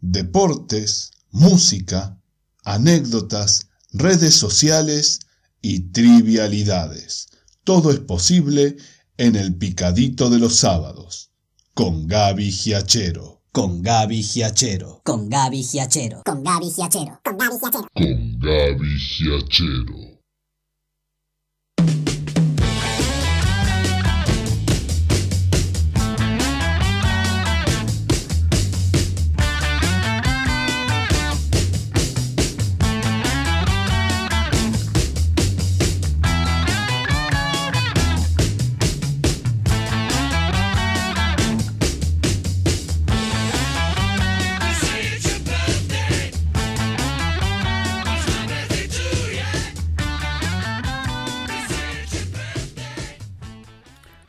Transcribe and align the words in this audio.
deportes, 0.00 1.10
música, 1.30 2.18
anécdotas, 2.64 3.68
redes 3.92 4.34
sociales 4.34 5.20
y 5.62 5.90
trivialidades. 5.90 7.28
Todo 7.64 7.90
es 7.90 8.00
posible 8.00 8.76
en 9.16 9.36
el 9.36 9.56
picadito 9.56 10.30
de 10.30 10.38
los 10.38 10.56
sábados, 10.56 11.30
con 11.74 12.06
Gaby 12.06 12.50
Giachero. 12.50 13.42
Con 13.52 13.82
Gaby 13.82 14.22
Giachero. 14.22 15.00
Con 15.04 15.28
Gaby 15.28 15.62
Giachero. 15.62 16.22
Con 16.24 16.44
Gaby 16.44 16.70
Giachero. 16.70 17.20
Con 17.24 17.38
Gaby 17.38 17.58
Giachero. 17.58 17.88
Con 17.94 18.38
Gaby 18.38 18.98
Giachero. 18.98 20.17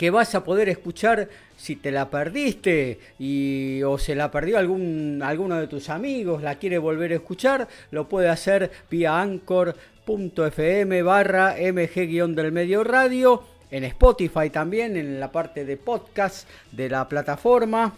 que 0.00 0.08
vas 0.08 0.34
a 0.34 0.44
poder 0.44 0.70
escuchar 0.70 1.28
si 1.58 1.76
te 1.76 1.90
la 1.90 2.08
perdiste 2.08 2.98
y, 3.18 3.82
o 3.82 3.98
se 3.98 4.14
la 4.14 4.30
perdió 4.30 4.56
algún, 4.56 5.20
alguno 5.22 5.60
de 5.60 5.66
tus 5.66 5.90
amigos, 5.90 6.42
la 6.42 6.54
quiere 6.54 6.78
volver 6.78 7.12
a 7.12 7.16
escuchar, 7.16 7.68
lo 7.90 8.08
puede 8.08 8.30
hacer 8.30 8.70
vía 8.90 9.20
anchor.fm 9.20 11.02
barra 11.02 11.56
mg 11.58 12.34
del 12.34 12.50
medio 12.50 12.82
radio, 12.82 13.44
en 13.70 13.84
Spotify 13.84 14.48
también, 14.48 14.96
en 14.96 15.20
la 15.20 15.30
parte 15.30 15.66
de 15.66 15.76
podcast 15.76 16.48
de 16.72 16.88
la 16.88 17.06
plataforma. 17.06 17.92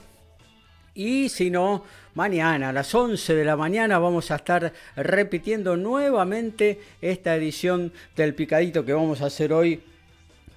Y 0.96 1.28
si 1.28 1.50
no, 1.50 1.84
mañana 2.14 2.70
a 2.70 2.72
las 2.72 2.92
11 2.92 3.32
de 3.32 3.44
la 3.44 3.56
mañana 3.56 4.00
vamos 4.00 4.32
a 4.32 4.36
estar 4.36 4.72
repitiendo 4.96 5.76
nuevamente 5.76 6.80
esta 7.00 7.36
edición 7.36 7.92
del 8.16 8.34
picadito 8.34 8.84
que 8.84 8.92
vamos 8.92 9.22
a 9.22 9.26
hacer 9.26 9.52
hoy 9.52 9.80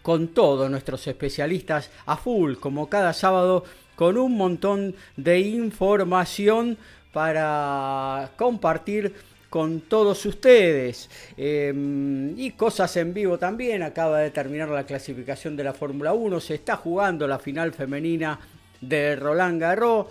con 0.05 0.27
todos 0.27 0.69
nuestros 0.69 1.07
especialistas 1.07 1.89
a 2.05 2.15
full, 2.15 2.57
como 2.57 2.89
cada 2.89 3.11
sábado, 3.11 3.63
con 3.95 4.19
un 4.19 4.37
montón 4.37 4.93
de 5.17 5.39
información 5.39 6.77
para 7.11 8.29
compartir 8.37 9.15
con 9.49 9.81
todos 9.81 10.23
ustedes. 10.27 11.09
Em, 11.37 12.37
y 12.37 12.51
cosas 12.51 12.95
en 12.97 13.15
vivo 13.15 13.39
también. 13.39 13.81
Acaba 13.81 14.19
de 14.19 14.29
terminar 14.29 14.69
la 14.69 14.85
clasificación 14.85 15.57
de 15.57 15.63
la 15.63 15.73
Fórmula 15.73 16.13
1, 16.13 16.39
se 16.39 16.53
está 16.53 16.75
jugando 16.75 17.27
la 17.27 17.39
final 17.39 17.73
femenina 17.73 18.39
de 18.81 19.15
Roland 19.15 19.59
Garros. 19.59 20.05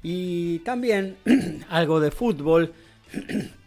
Y 0.00 0.60
también 0.60 1.16
algo 1.70 1.98
de 1.98 2.12
fútbol 2.12 2.72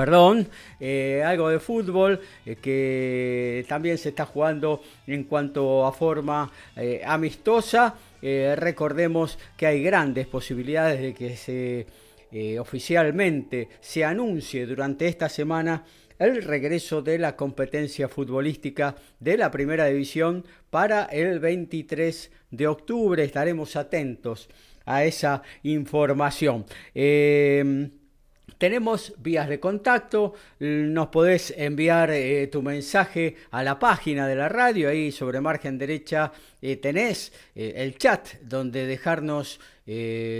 perdón, 0.00 0.48
eh, 0.80 1.22
algo 1.22 1.50
de 1.50 1.60
fútbol 1.60 2.18
eh, 2.46 2.56
que 2.56 3.66
también 3.68 3.98
se 3.98 4.08
está 4.08 4.24
jugando 4.24 4.80
en 5.06 5.24
cuanto 5.24 5.84
a 5.84 5.92
forma 5.92 6.50
eh, 6.74 7.02
amistosa. 7.04 7.94
recordemos 8.22 9.38
que 9.58 9.66
hay 9.66 9.82
grandes 9.82 10.26
posibilidades 10.26 11.00
de 11.02 11.12
que 11.12 11.36
se 11.36 11.86
oficialmente 12.58 13.68
se 13.80 14.04
anuncie 14.04 14.64
durante 14.64 15.06
esta 15.06 15.28
semana 15.28 15.84
el 16.18 16.42
regreso 16.42 17.02
de 17.02 17.18
la 17.18 17.34
competencia 17.36 18.08
futbolística 18.08 18.94
de 19.18 19.36
la 19.36 19.50
primera 19.50 19.84
división 19.86 20.44
para 20.70 21.04
el 21.04 21.40
23 21.40 22.30
de 22.52 22.66
octubre. 22.66 23.22
Estaremos 23.22 23.76
atentos 23.76 24.48
a 24.86 25.04
esa 25.04 25.42
información. 25.62 26.64
Tenemos 28.60 29.14
vías 29.16 29.48
de 29.48 29.58
contacto, 29.58 30.34
nos 30.58 31.08
podés 31.08 31.54
enviar 31.56 32.10
eh, 32.10 32.46
tu 32.48 32.60
mensaje 32.60 33.36
a 33.52 33.62
la 33.62 33.78
página 33.78 34.28
de 34.28 34.36
la 34.36 34.50
radio, 34.50 34.90
ahí 34.90 35.10
sobre 35.12 35.40
margen 35.40 35.78
derecha 35.78 36.30
eh, 36.60 36.76
tenés 36.76 37.32
eh, 37.54 37.72
el 37.76 37.96
chat 37.96 38.34
donde 38.42 38.86
dejarnos 38.86 39.58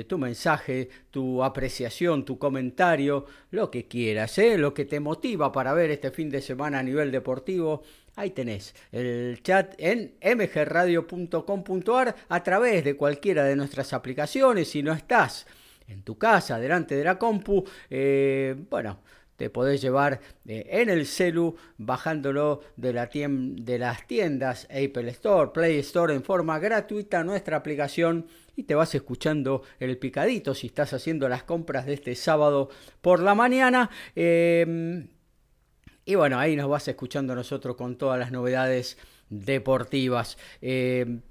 tu 0.06 0.18
mensaje, 0.18 0.88
tu 1.10 1.42
apreciación, 1.42 2.24
tu 2.24 2.38
comentario, 2.38 3.26
lo 3.50 3.68
que 3.68 3.88
quieras, 3.88 4.38
lo 4.38 4.72
que 4.72 4.84
te 4.84 5.00
motiva 5.00 5.50
para 5.50 5.74
ver 5.74 5.90
este 5.90 6.12
fin 6.12 6.30
de 6.30 6.40
semana 6.40 6.78
a 6.78 6.82
nivel 6.84 7.10
deportivo. 7.10 7.82
Ahí 8.14 8.30
tenés 8.30 8.76
el 8.92 9.42
chat 9.42 9.74
en 9.78 10.14
mgradio.com.ar 10.22 12.14
a 12.28 12.42
través 12.44 12.84
de 12.84 12.94
cualquiera 12.94 13.42
de 13.42 13.56
nuestras 13.56 13.92
aplicaciones. 13.92 14.68
Si 14.68 14.84
no 14.84 14.92
estás 14.92 15.46
en 15.90 16.02
tu 16.02 16.16
casa, 16.16 16.58
delante 16.58 16.94
de 16.94 17.04
la 17.04 17.18
compu, 17.18 17.64
eh, 17.90 18.54
bueno, 18.70 19.00
te 19.36 19.48
podés 19.48 19.80
llevar 19.80 20.20
eh, 20.46 20.66
en 20.68 20.90
el 20.90 21.06
celu 21.06 21.56
bajándolo 21.78 22.60
de, 22.76 22.92
la 22.92 23.06
de 23.06 23.78
las 23.78 24.06
tiendas 24.06 24.68
Apple 24.70 25.08
Store, 25.10 25.50
Play 25.52 25.78
Store 25.78 26.14
en 26.14 26.22
forma 26.22 26.58
gratuita 26.58 27.24
nuestra 27.24 27.56
aplicación 27.56 28.26
y 28.54 28.64
te 28.64 28.74
vas 28.74 28.94
escuchando 28.94 29.62
el 29.78 29.96
picadito 29.96 30.54
si 30.54 30.66
estás 30.66 30.92
haciendo 30.92 31.26
las 31.26 31.44
compras 31.44 31.86
de 31.86 31.94
este 31.94 32.14
sábado 32.14 32.68
por 33.00 33.20
la 33.20 33.34
mañana. 33.34 33.88
Em, 34.14 35.08
y 36.04 36.14
bueno, 36.16 36.38
ahí 36.38 36.54
nos 36.54 36.68
vas 36.68 36.86
escuchando 36.88 37.34
nosotros 37.34 37.76
con 37.76 37.96
todas 37.96 38.18
las 38.18 38.32
novedades 38.32 38.98
deportivas. 39.30 40.36
Em, 40.60 41.22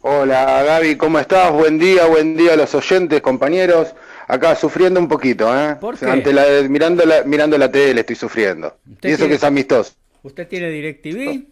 Hola 0.00 0.64
Gaby, 0.64 0.96
¿cómo 0.96 1.20
estás? 1.20 1.52
Buen 1.52 1.78
día, 1.78 2.06
buen 2.06 2.36
día 2.36 2.54
a 2.54 2.56
los 2.56 2.74
oyentes, 2.74 3.20
compañeros. 3.20 3.94
Acá 4.26 4.56
sufriendo 4.56 4.98
un 4.98 5.06
poquito, 5.06 5.46
¿eh? 5.56 5.76
¿Por 5.80 5.96
qué? 5.96 6.06
Ante 6.06 6.32
la, 6.32 6.44
mirando, 6.68 7.04
la, 7.04 7.22
mirando 7.22 7.56
la 7.56 7.70
tele 7.70 8.00
estoy 8.00 8.16
sufriendo. 8.16 8.78
¿Usted 8.90 9.08
Y 9.10 9.12
eso 9.12 9.18
tiene- 9.18 9.28
que 9.30 9.36
es 9.36 9.44
amistoso. 9.44 9.92
¿Usted 10.24 10.48
tiene 10.48 10.70
DirecTV? 10.70 11.46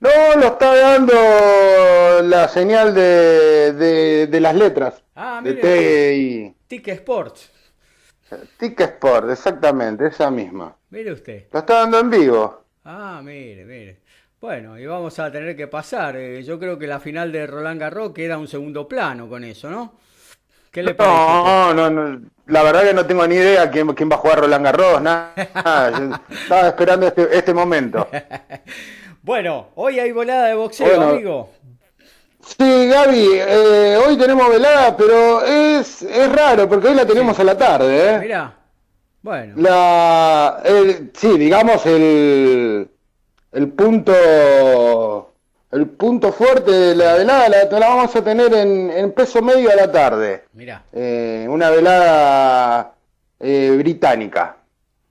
No, 0.00 0.10
lo 0.40 0.46
está 0.46 0.74
dando 0.74 2.22
la 2.22 2.48
señal 2.48 2.94
de, 2.94 3.72
de, 3.74 4.26
de 4.26 4.40
las 4.40 4.54
letras. 4.54 5.02
Ah, 5.14 5.42
de 5.44 5.50
mire. 5.50 5.62
T 5.62 6.16
y 6.16 6.54
Tic 6.66 6.88
Sports. 6.88 7.50
Tic 8.58 8.80
Sport, 8.80 9.30
exactamente, 9.30 10.06
esa 10.06 10.30
misma. 10.30 10.74
Mire 10.90 11.12
usted. 11.12 11.44
Lo 11.52 11.58
está 11.60 11.80
dando 11.80 12.00
en 12.00 12.08
vivo. 12.10 12.65
Ah, 12.88 13.20
mire, 13.22 13.64
mire. 13.64 14.00
Bueno, 14.40 14.78
y 14.78 14.86
vamos 14.86 15.18
a 15.18 15.30
tener 15.32 15.56
que 15.56 15.66
pasar. 15.66 16.16
eh, 16.16 16.42
yo 16.44 16.58
creo 16.58 16.78
que 16.78 16.86
la 16.86 17.00
final 17.00 17.32
de 17.32 17.46
Roland 17.46 17.80
Garros 17.80 18.12
queda 18.12 18.38
un 18.38 18.48
segundo 18.48 18.86
plano 18.88 19.28
con 19.28 19.42
eso, 19.44 19.68
¿no? 19.70 19.94
¿Qué 20.70 20.82
le 20.82 20.94
parece? 20.94 21.42
No, 21.44 21.74
no, 21.74 21.90
no. 21.90 22.20
La 22.46 22.62
verdad 22.62 22.84
que 22.84 22.94
no 22.94 23.06
tengo 23.06 23.26
ni 23.26 23.36
idea 23.36 23.70
quién, 23.70 23.88
quién 23.94 24.10
va 24.10 24.16
a 24.16 24.18
jugar 24.18 24.40
Roland 24.40 24.64
Garros, 24.64 25.02
nada. 25.02 25.32
nada. 25.54 25.90
Yo 26.30 26.36
estaba 26.42 26.68
esperando 26.68 27.06
este, 27.08 27.36
este 27.36 27.54
momento. 27.54 28.08
Bueno, 29.22 29.70
hoy 29.74 29.98
hay 29.98 30.12
volada 30.12 30.46
de 30.46 30.54
boxeo, 30.54 30.86
Bueno. 30.86 31.08
amigo. 31.10 31.50
Sí, 32.40 32.88
Gaby, 32.88 33.28
eh, 33.34 33.96
hoy 34.06 34.16
tenemos 34.16 34.48
velada, 34.48 34.96
pero 34.96 35.42
es, 35.44 36.02
es 36.02 36.32
raro 36.32 36.68
porque 36.68 36.88
hoy 36.88 36.94
la 36.94 37.04
tenemos 37.06 37.38
a 37.40 37.44
la 37.44 37.58
tarde, 37.58 38.14
¿eh? 38.14 38.18
Mira. 38.20 38.54
Bueno. 39.26 39.54
La, 39.56 40.62
el- 40.64 41.10
sí, 41.12 41.36
digamos 41.36 41.84
el, 41.84 42.88
el 43.50 43.68
punto, 43.72 45.32
el 45.72 45.86
punto 45.88 46.30
fuerte 46.32 46.70
de 46.70 46.94
la 46.94 47.14
velada 47.14 47.48
la, 47.48 47.64
la 47.64 47.88
vamos 47.88 48.14
a 48.14 48.22
tener 48.22 48.54
en, 48.54 48.88
en 48.88 49.10
peso 49.10 49.42
medio 49.42 49.68
a 49.72 49.74
la 49.74 49.90
tarde. 49.90 50.44
Mira. 50.52 50.84
Eh, 50.92 51.44
una 51.50 51.70
velada 51.70 52.92
eh, 53.40 53.74
británica. 53.76 54.58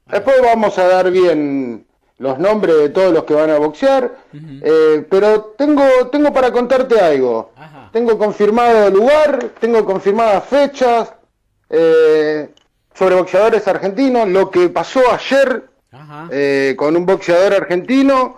Después 0.09 0.37
vamos 0.41 0.77
a 0.79 0.87
dar 0.87 1.11
bien 1.11 1.85
los 2.19 2.39
nombres 2.39 2.77
de 2.77 2.89
todos 2.91 3.11
los 3.11 3.25
que 3.25 3.33
van 3.33 3.49
a 3.49 3.57
boxear, 3.57 4.09
eh, 4.33 5.05
pero 5.09 5.53
tengo, 5.57 5.83
tengo 6.09 6.31
para 6.31 6.53
contarte 6.53 6.97
algo. 7.01 7.51
Ajá. 7.57 7.89
Tengo 7.91 8.17
confirmado 8.17 8.89
lugar, 8.91 9.49
tengo 9.59 9.83
confirmadas 9.83 10.45
fechas 10.45 11.11
eh, 11.69 12.49
sobre 12.95 13.15
boxeadores 13.15 13.67
argentinos, 13.67 14.27
lo 14.27 14.49
que 14.49 14.69
pasó 14.69 15.01
ayer 15.11 15.69
Ajá. 15.91 16.27
eh, 16.31 16.75
con 16.77 16.95
un 16.95 17.05
boxeador 17.05 17.53
argentino, 17.53 18.37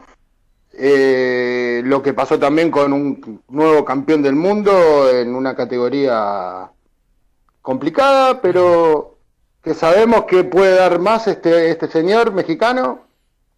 eh, 0.74 1.82
lo 1.86 2.02
que 2.02 2.14
pasó 2.14 2.38
también 2.40 2.72
con 2.72 2.92
un 2.92 3.42
nuevo 3.50 3.86
campeón 3.86 4.22
del 4.22 4.36
mundo 4.36 5.10
en 5.10 5.36
una 5.36 5.56
categoría 5.56 6.70
complicada, 7.62 8.42
pero 8.42 9.18
que 9.64 9.74
sabemos 9.74 10.26
que 10.26 10.44
puede 10.44 10.76
dar 10.76 11.00
más 11.00 11.28
este, 11.28 11.70
este 11.70 11.88
señor 11.88 12.32
mexicano. 12.32 13.02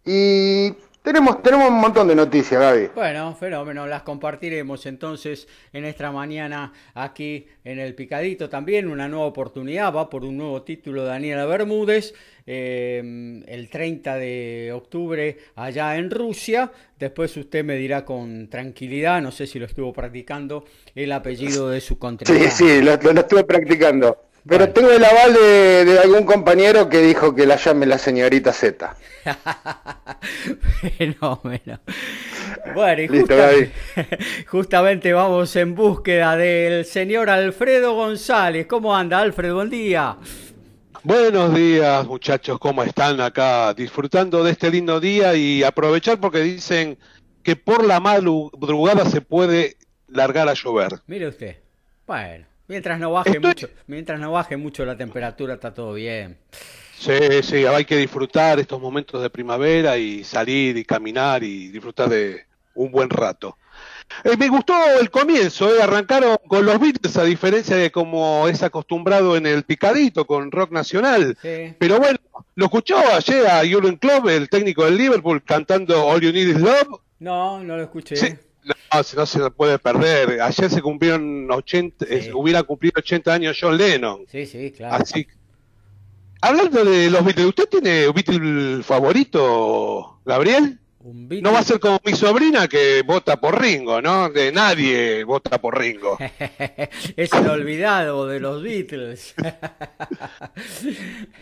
Y 0.04 0.74
tenemos, 1.02 1.42
tenemos 1.42 1.68
un 1.70 1.80
montón 1.80 2.08
de 2.08 2.14
noticias, 2.14 2.60
Gaby. 2.60 2.88
Bueno, 2.94 3.34
fenómeno, 3.34 3.86
las 3.86 4.02
compartiremos 4.02 4.84
entonces 4.86 5.48
en 5.72 5.84
esta 5.84 6.12
mañana 6.12 6.72
aquí 6.94 7.46
en 7.64 7.78
el 7.78 7.94
Picadito 7.94 8.48
también, 8.48 8.88
una 8.88 9.08
nueva 9.08 9.26
oportunidad, 9.26 9.94
va 9.94 10.08
por 10.10 10.24
un 10.24 10.36
nuevo 10.36 10.62
título 10.62 11.04
Daniela 11.04 11.46
Bermúdez, 11.46 12.14
eh, 12.46 13.42
el 13.46 13.68
30 13.70 14.16
de 14.16 14.72
octubre 14.74 15.38
allá 15.56 15.96
en 15.96 16.10
Rusia, 16.10 16.70
después 16.98 17.36
usted 17.36 17.64
me 17.64 17.76
dirá 17.76 18.04
con 18.04 18.48
tranquilidad, 18.48 19.20
no 19.22 19.30
sé 19.32 19.46
si 19.46 19.58
lo 19.58 19.66
estuvo 19.66 19.92
practicando, 19.92 20.64
el 20.94 21.12
apellido 21.12 21.68
de 21.70 21.80
su 21.80 21.94
Sí, 21.94 21.98
contrincante. 22.00 22.50
sí, 22.50 22.82
lo- 22.82 22.96
lo 22.96 23.20
estuve 23.20 23.44
practicando. 23.44 24.29
Pero 24.48 24.70
tengo 24.70 24.90
el 24.90 25.04
aval 25.04 25.34
de, 25.34 25.84
de 25.84 25.98
algún 25.98 26.24
compañero 26.24 26.88
que 26.88 26.98
dijo 26.98 27.34
que 27.34 27.46
la 27.46 27.56
llame 27.56 27.86
la 27.86 27.98
señorita 27.98 28.52
Z. 28.52 28.96
Fenómeno. 30.98 31.80
Bueno, 32.74 33.02
y 33.02 33.08
Listo, 33.08 33.34
justamente 34.46 35.12
vamos 35.12 35.54
en 35.56 35.74
búsqueda 35.74 36.36
del 36.36 36.84
señor 36.84 37.30
Alfredo 37.30 37.94
González. 37.94 38.66
¿Cómo 38.66 38.96
anda, 38.96 39.18
Alfredo? 39.20 39.56
Buen 39.56 39.70
día. 39.70 40.16
Buenos 41.02 41.54
días 41.54 42.06
muchachos, 42.06 42.58
¿cómo 42.58 42.82
están 42.82 43.22
acá? 43.22 43.72
Disfrutando 43.72 44.44
de 44.44 44.50
este 44.50 44.70
lindo 44.70 45.00
día 45.00 45.34
y 45.34 45.62
aprovechar 45.62 46.20
porque 46.20 46.40
dicen 46.40 46.98
que 47.42 47.56
por 47.56 47.86
la 47.86 48.00
madrugada 48.00 49.06
se 49.06 49.22
puede 49.22 49.76
largar 50.08 50.48
a 50.50 50.52
llover. 50.52 51.00
Mire 51.06 51.28
usted. 51.28 51.56
Bueno, 52.06 52.44
mientras 52.70 52.98
no 53.00 53.10
baje 53.12 53.30
Estoy- 53.30 53.48
mucho, 53.48 53.68
mientras 53.88 54.20
no 54.20 54.30
baje 54.32 54.56
mucho 54.56 54.84
la 54.84 54.96
temperatura, 54.96 55.54
está 55.54 55.74
todo 55.74 55.92
bien. 55.94 56.38
Sí, 56.96 57.42
sí, 57.42 57.66
hay 57.66 57.84
que 57.84 57.96
disfrutar 57.96 58.60
estos 58.60 58.80
momentos 58.80 59.20
de 59.22 59.28
primavera 59.28 59.96
y 59.98 60.22
salir 60.22 60.76
y 60.76 60.84
caminar 60.84 61.42
y 61.42 61.68
disfrutar 61.68 62.08
de 62.08 62.44
un 62.74 62.92
buen 62.92 63.10
rato. 63.10 63.56
Eh, 64.24 64.36
me 64.36 64.48
gustó 64.48 64.74
el 65.00 65.10
comienzo, 65.10 65.74
eh, 65.74 65.82
arrancaron 65.82 66.36
con 66.46 66.64
los 66.66 66.78
Beatles 66.78 67.16
a 67.16 67.24
diferencia 67.24 67.76
de 67.76 67.90
como 67.90 68.46
es 68.48 68.62
acostumbrado 68.62 69.36
en 69.36 69.46
el 69.46 69.62
picadito 69.64 70.24
con 70.26 70.50
rock 70.52 70.72
nacional. 70.72 71.36
Sí. 71.42 71.74
Pero 71.78 71.98
bueno, 71.98 72.18
lo 72.54 72.64
escuchó 72.66 72.98
ayer 72.98 73.46
a 73.46 73.60
Jurgen 73.60 73.96
Klopp, 73.96 74.28
el 74.28 74.48
técnico 74.48 74.84
del 74.84 74.96
Liverpool, 74.96 75.42
cantando 75.42 76.06
All 76.06 76.20
You 76.20 76.32
Need 76.32 76.48
Is 76.48 76.60
Love. 76.60 77.00
No, 77.18 77.62
no 77.64 77.76
lo 77.76 77.82
escuché. 77.82 78.16
Sí, 78.16 78.34
no, 78.92 79.00
no 79.16 79.26
se 79.26 79.50
puede 79.50 79.78
perder. 79.78 80.40
Ayer 80.40 80.70
se 80.70 80.82
cumplieron 80.82 81.50
80, 81.50 82.06
Sí. 82.06 82.14
eh, 82.14 82.30
hubiera 82.34 82.62
cumplido 82.62 82.94
80 82.98 83.32
años 83.34 83.56
John 83.60 83.76
Lennon. 83.76 84.24
Sí, 84.30 84.46
sí, 84.46 84.70
claro. 84.72 84.94
Así 85.02 85.26
Hablando 86.42 86.84
de 86.86 87.10
los 87.10 87.22
Beatles, 87.22 87.46
¿usted 87.48 87.68
tiene 87.68 88.08
un 88.08 88.14
Beatle 88.14 88.82
favorito, 88.82 90.20
Gabriel? 90.24 90.78
Un 91.00 91.28
Beatle- 91.28 91.42
No 91.42 91.52
va 91.52 91.58
a 91.58 91.62
ser 91.62 91.78
como 91.80 92.00
mi 92.04 92.12
sobrina 92.14 92.66
que 92.66 93.02
vota 93.06 93.38
por 93.38 93.60
Ringo, 93.60 94.00
¿no? 94.00 94.30
De 94.30 94.50
nadie 94.50 95.22
vota 95.24 95.60
por 95.60 95.78
Ringo. 95.78 96.16
es 97.16 97.32
el 97.34 97.46
olvidado 97.48 98.26
de 98.26 98.40
los 98.40 98.62
Beatles. 98.62 99.34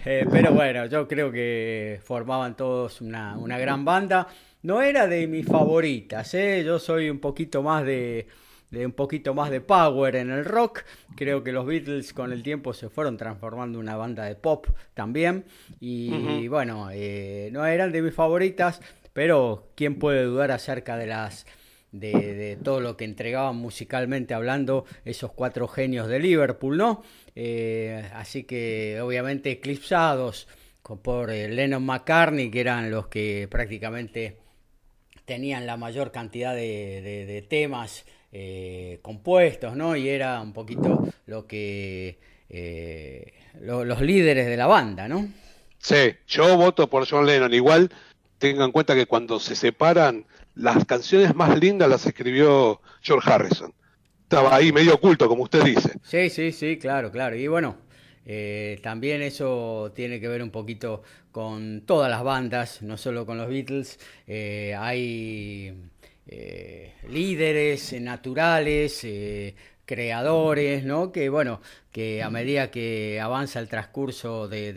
Eh, 0.05 0.27
pero 0.31 0.53
bueno, 0.53 0.87
yo 0.87 1.06
creo 1.06 1.31
que 1.31 2.01
formaban 2.05 2.56
todos 2.56 3.01
una, 3.01 3.37
una 3.37 3.58
gran 3.58 3.84
banda. 3.84 4.27
No 4.62 4.82
era 4.82 5.06
de 5.06 5.27
mis 5.27 5.46
favoritas, 5.46 6.34
¿eh? 6.34 6.62
Yo 6.65 6.79
soy 6.79 7.10
un 7.10 7.20
poquito 7.20 7.62
más 7.62 7.84
de, 7.84 8.27
de 8.70 8.86
un 8.86 8.93
poquito 8.93 9.32
más 9.32 9.50
de 9.50 9.60
power 9.60 10.17
en 10.17 10.31
el 10.31 10.44
rock. 10.44 10.82
Creo 11.17 11.44
que 11.44 11.53
los 11.53 11.65
Beatles 11.65 12.12
con 12.12 12.32
el 12.32 12.43
tiempo 12.43 12.74
se 12.74 12.88
fueron 12.88 13.17
transformando 13.17 13.79
en 13.79 13.84
una 13.84 13.96
banda 13.96 14.24
de 14.24 14.34
pop 14.34 14.67
también. 14.94 15.44
Y 15.81 16.48
bueno, 16.48 16.88
eh, 16.93 17.50
no 17.53 17.65
eran 17.67 17.93
de 17.93 18.03
mis 18.03 18.15
favoritas, 18.15 18.81
pero 19.12 19.70
quién 19.77 19.98
puede 19.98 20.24
dudar 20.24 20.50
acerca 20.50 20.96
de 20.96 21.06
las 21.06 21.46
de, 21.93 22.12
de 22.34 22.56
todo 22.56 22.81
lo 22.81 22.96
que 22.96 23.05
entregaban 23.05 23.56
musicalmente 23.56 24.34
hablando 24.34 24.84
esos 25.05 25.32
cuatro 25.32 25.69
genios 25.69 26.08
de 26.08 26.19
Liverpool, 26.19 26.77
¿no? 26.77 27.03
Eh, 27.34 28.10
así 28.12 28.44
que 28.44 29.00
obviamente 29.00 29.53
eclipsados 29.53 30.48
por 31.03 31.31
eh, 31.31 31.48
Lennon 31.48 31.84
McCartney, 31.84 32.50
que 32.50 32.60
eran 32.60 32.91
los 32.91 33.08
que 33.08 33.46
prácticamente 33.50 34.36
tenían 35.29 35.67
la 35.67 35.77
mayor 35.77 36.11
cantidad 36.11 36.55
de, 36.55 37.01
de- 37.03 37.27
de 37.27 37.43
temas 37.43 38.05
eh, 38.32 38.99
compuestos, 39.03 39.77
¿no? 39.77 39.94
Y 39.94 40.08
era 40.08 40.41
un 40.41 40.53
poquito 40.53 41.06
lo 41.27 41.47
que 41.47 42.19
eh, 42.49 43.32
lo- 43.61 43.85
los 43.85 44.01
líderes 44.01 44.47
de 44.47 44.56
la 44.56 44.67
banda, 44.67 45.06
¿no? 45.06 45.29
Sí, 45.79 46.15
yo 46.27 46.56
voto 46.56 46.89
por 46.91 47.06
John 47.08 47.27
Lennon. 47.27 47.55
Igual 47.55 47.91
tengan 48.39 48.65
en 48.67 48.73
cuenta 48.73 48.94
que 48.97 49.06
cuando 49.06 49.39
se 49.39 49.55
separan, 49.55 50.25
las 50.55 50.85
canciones 50.87 51.35
más 51.37 51.56
lindas 51.58 51.89
las 51.89 52.05
escribió 52.06 52.81
George 53.03 53.31
Harrison. 53.31 53.73
Estaba 54.23 54.55
ahí 54.56 54.73
medio 54.73 54.94
oculto, 54.94 55.29
como 55.29 55.44
usted 55.44 55.63
dice. 55.63 55.93
Sí, 56.03 56.29
sí, 56.31 56.53
sí, 56.53 56.79
claro, 56.79 57.11
claro. 57.13 57.37
Y 57.37 57.47
bueno, 57.49 57.77
eh, 58.31 58.79
también 58.82 59.23
eso 59.23 59.91
tiene 59.97 60.20
que 60.20 60.29
ver 60.29 60.43
un 60.43 60.51
poquito 60.51 61.03
con 61.32 61.81
todas 61.87 62.11
las 62.11 62.23
bandas, 62.23 62.82
no 62.82 62.99
solo 62.99 63.25
con 63.25 63.39
los 63.39 63.49
Beatles. 63.49 63.99
Eh, 64.27 64.77
hay 64.79 65.73
eh, 66.27 66.93
líderes 67.08 67.99
naturales, 68.03 69.06
creadores, 69.87 70.85
¿no? 70.85 71.11
Que 71.11 71.31
bueno, 71.31 71.63
que 71.91 72.23
a 72.23 72.29
medida 72.29 72.70
que 72.70 73.19
avanza 73.19 73.61
el 73.61 73.69
transcurso 73.69 74.47
de, 74.47 74.75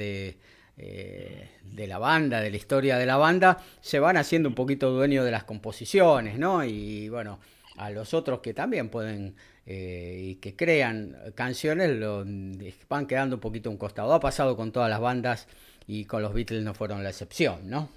de 0.78 1.88
la 1.88 1.98
banda, 1.98 2.40
de 2.40 2.52
la 2.52 2.56
historia 2.58 2.98
de 2.98 3.06
la 3.06 3.18
banda, 3.18 3.62
se 3.82 4.00
van 4.00 4.16
haciendo 4.16 4.48
un 4.48 4.56
poquito 4.56 4.92
dueños 4.92 5.26
de 5.26 5.32
las 5.32 5.44
composiciones, 5.44 6.40
¿no? 6.40 6.64
Y 6.64 7.10
bueno, 7.10 7.42
a 7.76 7.90
los 7.90 8.14
otros 8.14 8.40
que 8.40 8.54
también 8.54 8.88
pueden 8.88 9.36
eh, 9.66 10.20
y 10.24 10.36
que 10.36 10.56
crean 10.56 11.16
canciones 11.36 11.92
lo, 11.92 12.26
van 12.90 13.06
quedando 13.06 13.36
un 13.36 13.40
poquito 13.40 13.70
a 13.70 13.72
un 13.72 13.78
costado. 13.78 14.14
Ha 14.14 14.20
pasado 14.20 14.56
con 14.56 14.72
todas 14.72 14.90
las 14.90 15.00
bandas 15.00 15.48
y 15.88 16.06
con 16.06 16.22
los 16.22 16.34
Beatles 16.34 16.64
no 16.64 16.74
fueron 16.74 17.04
la 17.04 17.10
excepción, 17.10 17.70
¿no? 17.70 17.90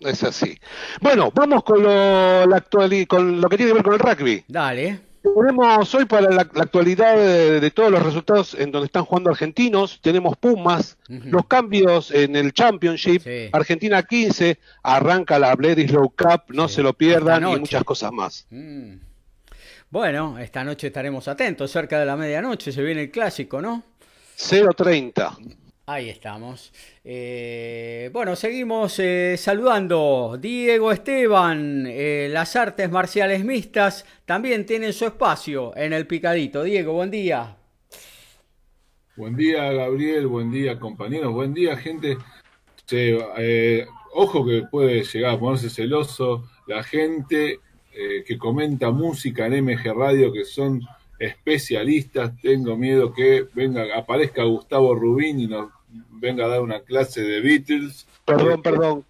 Es 0.00 0.22
así. 0.22 0.58
Bueno, 1.00 1.30
vamos 1.34 1.64
con 1.64 1.82
lo, 1.82 2.46
la 2.46 2.60
con 3.08 3.40
lo 3.40 3.48
que 3.48 3.56
tiene 3.56 3.70
que 3.70 3.74
ver 3.74 3.82
con 3.82 3.94
el 3.94 4.00
rugby. 4.00 4.44
Dale. 4.48 5.00
Tenemos 5.22 5.94
hoy 5.94 6.04
para 6.04 6.30
la, 6.30 6.42
actualidad 6.42 7.16
de, 7.16 7.70
todos 7.70 7.90
los 7.90 8.02
resultados 8.02 8.54
en 8.54 8.70
donde 8.70 8.86
están 8.86 9.06
jugando 9.06 9.30
argentinos. 9.30 9.98
Tenemos 10.02 10.36
Pumas, 10.36 10.98
los 11.08 11.46
cambios 11.46 12.10
en 12.10 12.36
el 12.36 12.52
Championship, 12.52 13.22
Argentina 13.52 14.02
15, 14.02 14.58
arranca 14.82 15.38
la 15.38 15.54
Bledisloe 15.54 16.10
Cup, 16.10 16.42
no 16.48 16.68
se 16.68 16.82
lo 16.82 16.92
pierdan 16.92 17.48
y 17.48 17.58
muchas 17.58 17.84
cosas 17.84 18.12
más. 18.12 18.46
Mm. 18.50 18.96
Bueno, 19.94 20.40
esta 20.40 20.64
noche 20.64 20.88
estaremos 20.88 21.28
atentos, 21.28 21.70
cerca 21.70 22.00
de 22.00 22.04
la 22.04 22.16
medianoche 22.16 22.72
se 22.72 22.82
viene 22.82 23.02
el 23.02 23.10
clásico, 23.12 23.62
¿no? 23.62 23.84
0.30. 24.36 25.56
Ahí 25.86 26.08
estamos. 26.08 26.72
Eh, 27.04 28.10
bueno, 28.12 28.34
seguimos 28.34 28.98
eh, 28.98 29.36
saludando. 29.38 30.36
Diego 30.40 30.90
Esteban, 30.90 31.84
eh, 31.86 32.28
las 32.28 32.56
artes 32.56 32.90
marciales 32.90 33.44
mixtas 33.44 34.04
también 34.24 34.66
tienen 34.66 34.92
su 34.92 35.04
espacio 35.04 35.72
en 35.76 35.92
el 35.92 36.08
picadito. 36.08 36.64
Diego, 36.64 36.94
buen 36.94 37.12
día. 37.12 37.56
Buen 39.14 39.36
día, 39.36 39.70
Gabriel. 39.70 40.26
Buen 40.26 40.50
día, 40.50 40.76
compañeros. 40.76 41.32
Buen 41.32 41.54
día, 41.54 41.76
gente. 41.76 42.18
ojo 44.12 44.44
que 44.44 44.64
puede 44.68 45.04
llegar 45.04 45.36
a 45.36 45.38
ponerse 45.38 45.70
celoso 45.70 46.50
la 46.66 46.82
gente 46.82 47.60
que 48.26 48.38
comenta 48.38 48.90
música 48.90 49.46
en 49.46 49.64
MG 49.64 49.94
Radio, 49.94 50.32
que 50.32 50.44
son 50.44 50.82
especialistas. 51.18 52.32
Tengo 52.40 52.76
miedo 52.76 53.12
que 53.12 53.46
venga, 53.54 53.84
aparezca 53.96 54.42
Gustavo 54.44 54.94
Rubín 54.94 55.40
y 55.40 55.46
nos 55.46 55.70
venga 56.10 56.46
a 56.46 56.48
dar 56.48 56.60
una 56.60 56.80
clase 56.80 57.22
de 57.22 57.40
Beatles. 57.40 58.06
Perdón, 58.24 58.62
perdón. 58.62 59.04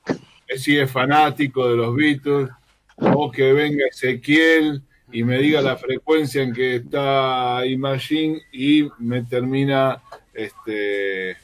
Si 0.57 0.79
es 0.79 0.91
fanático 0.91 1.69
de 1.69 1.77
los 1.77 1.95
Beatles. 1.95 2.51
O 2.97 3.31
que 3.31 3.53
venga 3.53 3.87
Ezequiel 3.91 4.83
y 5.11 5.25
me 5.25 5.39
diga 5.39 5.61
la 5.61 5.77
frecuencia 5.77 6.43
en 6.43 6.53
que 6.53 6.77
está 6.77 7.67
Imagine 7.67 8.43
y 8.53 8.89
me 8.99 9.23
termina, 9.23 10.01
este, 10.33 11.31
eh, 11.31 11.37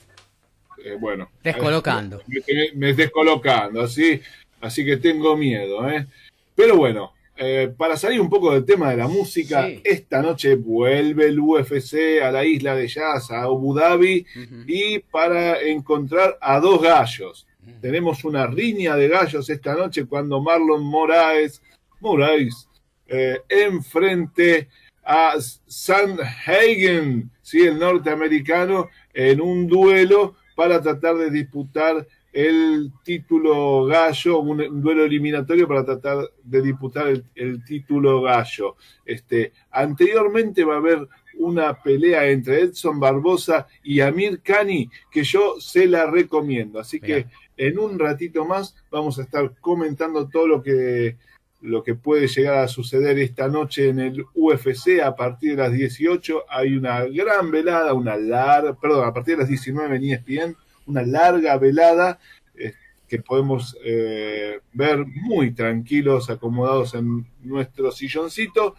bueno. 0.98 1.30
Descolocando. 1.42 2.22
Me, 2.26 2.70
me, 2.74 2.94
descolocando, 2.94 3.82
así, 3.82 4.20
así 4.60 4.84
que 4.84 4.96
tengo 4.96 5.36
miedo, 5.36 5.88
¿eh? 5.88 6.06
Pero 6.54 6.76
bueno, 6.76 7.14
eh, 7.42 7.72
para 7.74 7.96
salir 7.96 8.20
un 8.20 8.28
poco 8.28 8.52
del 8.52 8.66
tema 8.66 8.90
de 8.90 8.98
la 8.98 9.08
música, 9.08 9.66
esta 9.82 10.20
noche 10.20 10.56
vuelve 10.56 11.28
el 11.28 11.40
UFC 11.40 12.20
a 12.22 12.30
la 12.30 12.44
isla 12.44 12.74
de 12.74 12.86
Jazz, 12.86 13.30
a 13.30 13.44
Abu 13.44 13.74
Dhabi, 13.74 14.26
y 14.66 14.98
para 14.98 15.58
encontrar 15.62 16.36
a 16.38 16.60
dos 16.60 16.82
gallos. 16.82 17.46
Tenemos 17.80 18.26
una 18.26 18.46
riña 18.46 18.94
de 18.94 19.08
gallos 19.08 19.48
esta 19.48 19.74
noche 19.74 20.04
cuando 20.04 20.42
Marlon 20.42 20.84
Moraes, 20.84 21.62
Moraes 22.00 22.68
eh, 23.08 23.40
enfrente 23.48 24.68
a 25.02 25.36
Sandhagen, 25.66 27.30
¿sí? 27.40 27.62
el 27.62 27.78
norteamericano, 27.78 28.90
en 29.14 29.40
un 29.40 29.66
duelo 29.66 30.36
para 30.54 30.82
tratar 30.82 31.16
de 31.16 31.30
disputar 31.30 32.06
el 32.32 32.92
título 33.02 33.84
gallo, 33.86 34.38
un, 34.40 34.82
duelo 34.82 35.04
eliminatorio 35.04 35.66
para 35.66 35.84
tratar 35.84 36.30
de 36.42 36.62
disputar 36.62 37.08
el, 37.34 37.64
título 37.64 38.22
gallo. 38.22 38.76
Este, 39.04 39.52
anteriormente 39.70 40.64
va 40.64 40.74
a 40.74 40.78
haber 40.78 41.08
una 41.38 41.80
pelea 41.82 42.28
entre 42.28 42.60
Edson 42.60 43.00
Barbosa 43.00 43.66
y 43.82 44.00
Amir 44.00 44.40
Khani 44.42 44.90
que 45.10 45.24
yo 45.24 45.56
se 45.58 45.86
la 45.86 46.06
recomiendo. 46.06 46.78
Así 46.78 47.00
que 47.00 47.26
en 47.56 47.78
un 47.78 47.98
ratito 47.98 48.44
más 48.44 48.76
vamos 48.90 49.18
a 49.18 49.22
estar 49.22 49.52
comentando 49.60 50.28
todo 50.28 50.46
lo 50.46 50.62
que 50.62 51.16
lo 51.62 51.82
que 51.82 51.94
puede 51.94 52.26
llegar 52.26 52.56
a 52.58 52.68
suceder 52.68 53.18
esta 53.18 53.48
noche 53.48 53.90
en 53.90 54.00
el 54.00 54.24
UFC 54.34 55.00
a 55.04 55.14
partir 55.14 55.56
de 55.56 55.62
las 55.64 55.72
18 55.72 56.44
hay 56.48 56.74
una 56.74 57.04
gran 57.04 57.50
velada, 57.50 57.92
una 57.92 58.16
larga, 58.16 58.74
perdón, 58.74 59.06
a 59.06 59.12
partir 59.12 59.34
de 59.34 59.42
las 59.42 59.48
19 59.50 59.96
en 59.96 60.04
ESPN 60.04 60.56
una 60.90 61.02
larga 61.02 61.56
velada 61.56 62.18
eh, 62.54 62.74
que 63.08 63.20
podemos 63.20 63.76
eh, 63.84 64.60
ver 64.72 65.04
muy 65.06 65.52
tranquilos, 65.52 66.30
acomodados 66.30 66.94
en 66.94 67.26
nuestro 67.42 67.90
silloncito, 67.90 68.74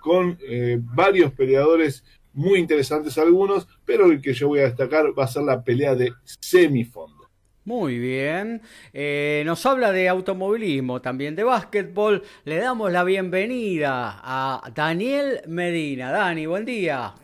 con 0.00 0.38
eh, 0.48 0.78
varios 0.80 1.32
peleadores 1.32 2.04
muy 2.32 2.58
interesantes 2.58 3.16
algunos, 3.18 3.66
pero 3.84 4.10
el 4.10 4.20
que 4.20 4.34
yo 4.34 4.48
voy 4.48 4.60
a 4.60 4.64
destacar 4.64 5.06
va 5.18 5.24
a 5.24 5.28
ser 5.28 5.42
la 5.42 5.62
pelea 5.62 5.94
de 5.94 6.12
semifondo. 6.24 7.14
Muy 7.64 7.98
bien. 7.98 8.62
nos 9.44 9.66
habla 9.66 9.90
de 9.90 10.08
automovilismo, 10.08 11.00
también 11.00 11.34
de 11.34 11.42
básquetbol. 11.42 12.22
Le 12.44 12.58
damos 12.58 12.92
la 12.92 13.02
bienvenida 13.02 14.20
a 14.22 14.70
Daniel 14.72 15.40
Medina. 15.48 16.12
Dani, 16.12 16.46
buen 16.46 16.64
día. 16.64 17.14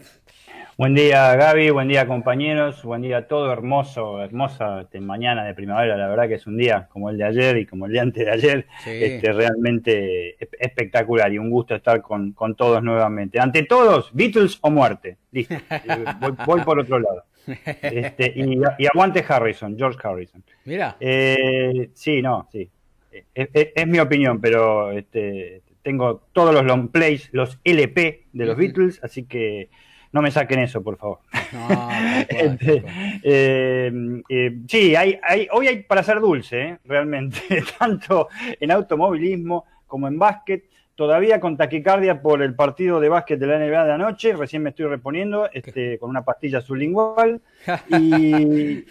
Buen 0.83 0.97
día 0.97 1.37
Gaby, 1.37 1.71
buen 1.71 1.87
día 1.87 2.09
compañeros, 2.09 2.83
buen 2.83 3.03
día 3.03 3.19
a 3.19 3.29
todo, 3.29 3.53
hermoso, 3.53 4.21
hermosa 4.21 4.81
este, 4.81 5.01
mañana 5.01 5.45
de 5.45 5.55
primavera, 5.55 5.97
la 5.97 6.09
verdad 6.09 6.27
que 6.27 6.35
es 6.35 6.47
un 6.49 6.57
día 6.57 6.89
como 6.91 7.09
el 7.09 7.17
de 7.19 7.23
ayer 7.23 7.57
y 7.59 7.67
como 7.67 7.87
el 7.87 7.93
de 7.93 8.01
antes 8.01 8.25
de 8.25 8.33
ayer, 8.33 8.67
este, 8.85 9.33
realmente 9.33 10.37
espectacular 10.59 11.33
y 11.33 11.39
un 11.39 11.51
gusto 11.51 11.77
estar 11.77 12.03
con, 12.03 12.35
todos 12.57 12.83
nuevamente. 12.83 13.39
Ante 13.39 13.63
todos, 13.63 14.11
Beatles 14.13 14.59
o 14.61 14.73
muerte, 14.73 15.19
listo, 15.31 15.55
voy, 16.47 16.63
por 16.63 16.81
otro 16.81 16.99
lado. 16.99 17.27
Este, 17.47 18.33
y, 18.35 18.61
aguante 18.85 19.25
Harrison, 19.29 19.79
George 19.79 20.01
Harrison. 20.03 20.43
Mira. 20.65 20.97
Eh, 20.99 21.91
sí, 21.95 22.21
no, 22.21 22.49
sí. 22.51 22.69
Es, 23.33 23.87
mi 23.87 24.01
opinión, 24.01 24.41
pero 24.41 24.91
este, 24.91 25.63
tengo 25.81 26.25
todos 26.33 26.53
los 26.53 26.65
long 26.65 26.89
plays, 26.89 27.29
los 27.31 27.61
LP 27.63 28.25
de 28.33 28.47
los 28.47 28.57
Beatles, 28.57 28.99
así 29.05 29.23
que 29.23 29.71
no 30.13 30.23
me 30.23 30.31
saquen 30.31 30.61
eso, 30.61 30.83
por 30.83 30.97
favor. 30.97 31.21
Eh, 33.25 33.93
eh, 34.29 34.59
sí, 34.67 34.97
hay, 34.97 35.19
hay, 35.23 35.47
hoy 35.53 35.67
hay 35.69 35.83
para 35.83 36.03
ser 36.03 36.21
dulce, 36.21 36.61
¿eh? 36.61 36.79
realmente, 36.85 37.41
tanto 37.79 38.29
en 38.59 38.71
automovilismo 38.71 39.65
como 39.87 40.09
en 40.09 40.19
básquet 40.19 40.65
todavía 41.03 41.41
con 41.41 41.57
taquicardia 41.57 42.23
por 42.23 42.43
el 42.43 42.55
partido 42.55 43.01
de 43.01 43.09
básquet 43.09 43.37
de 43.37 43.49
la 43.49 43.59
NBA 43.59 43.87
de 43.87 43.93
anoche, 43.93 44.37
recién 44.37 44.63
me 44.63 44.71
estoy 44.71 44.87
reponiendo 44.87 45.51
este, 45.53 45.99
con 45.99 46.11
una 46.11 46.23
pastilla 46.23 46.61
sublingual. 46.61 47.41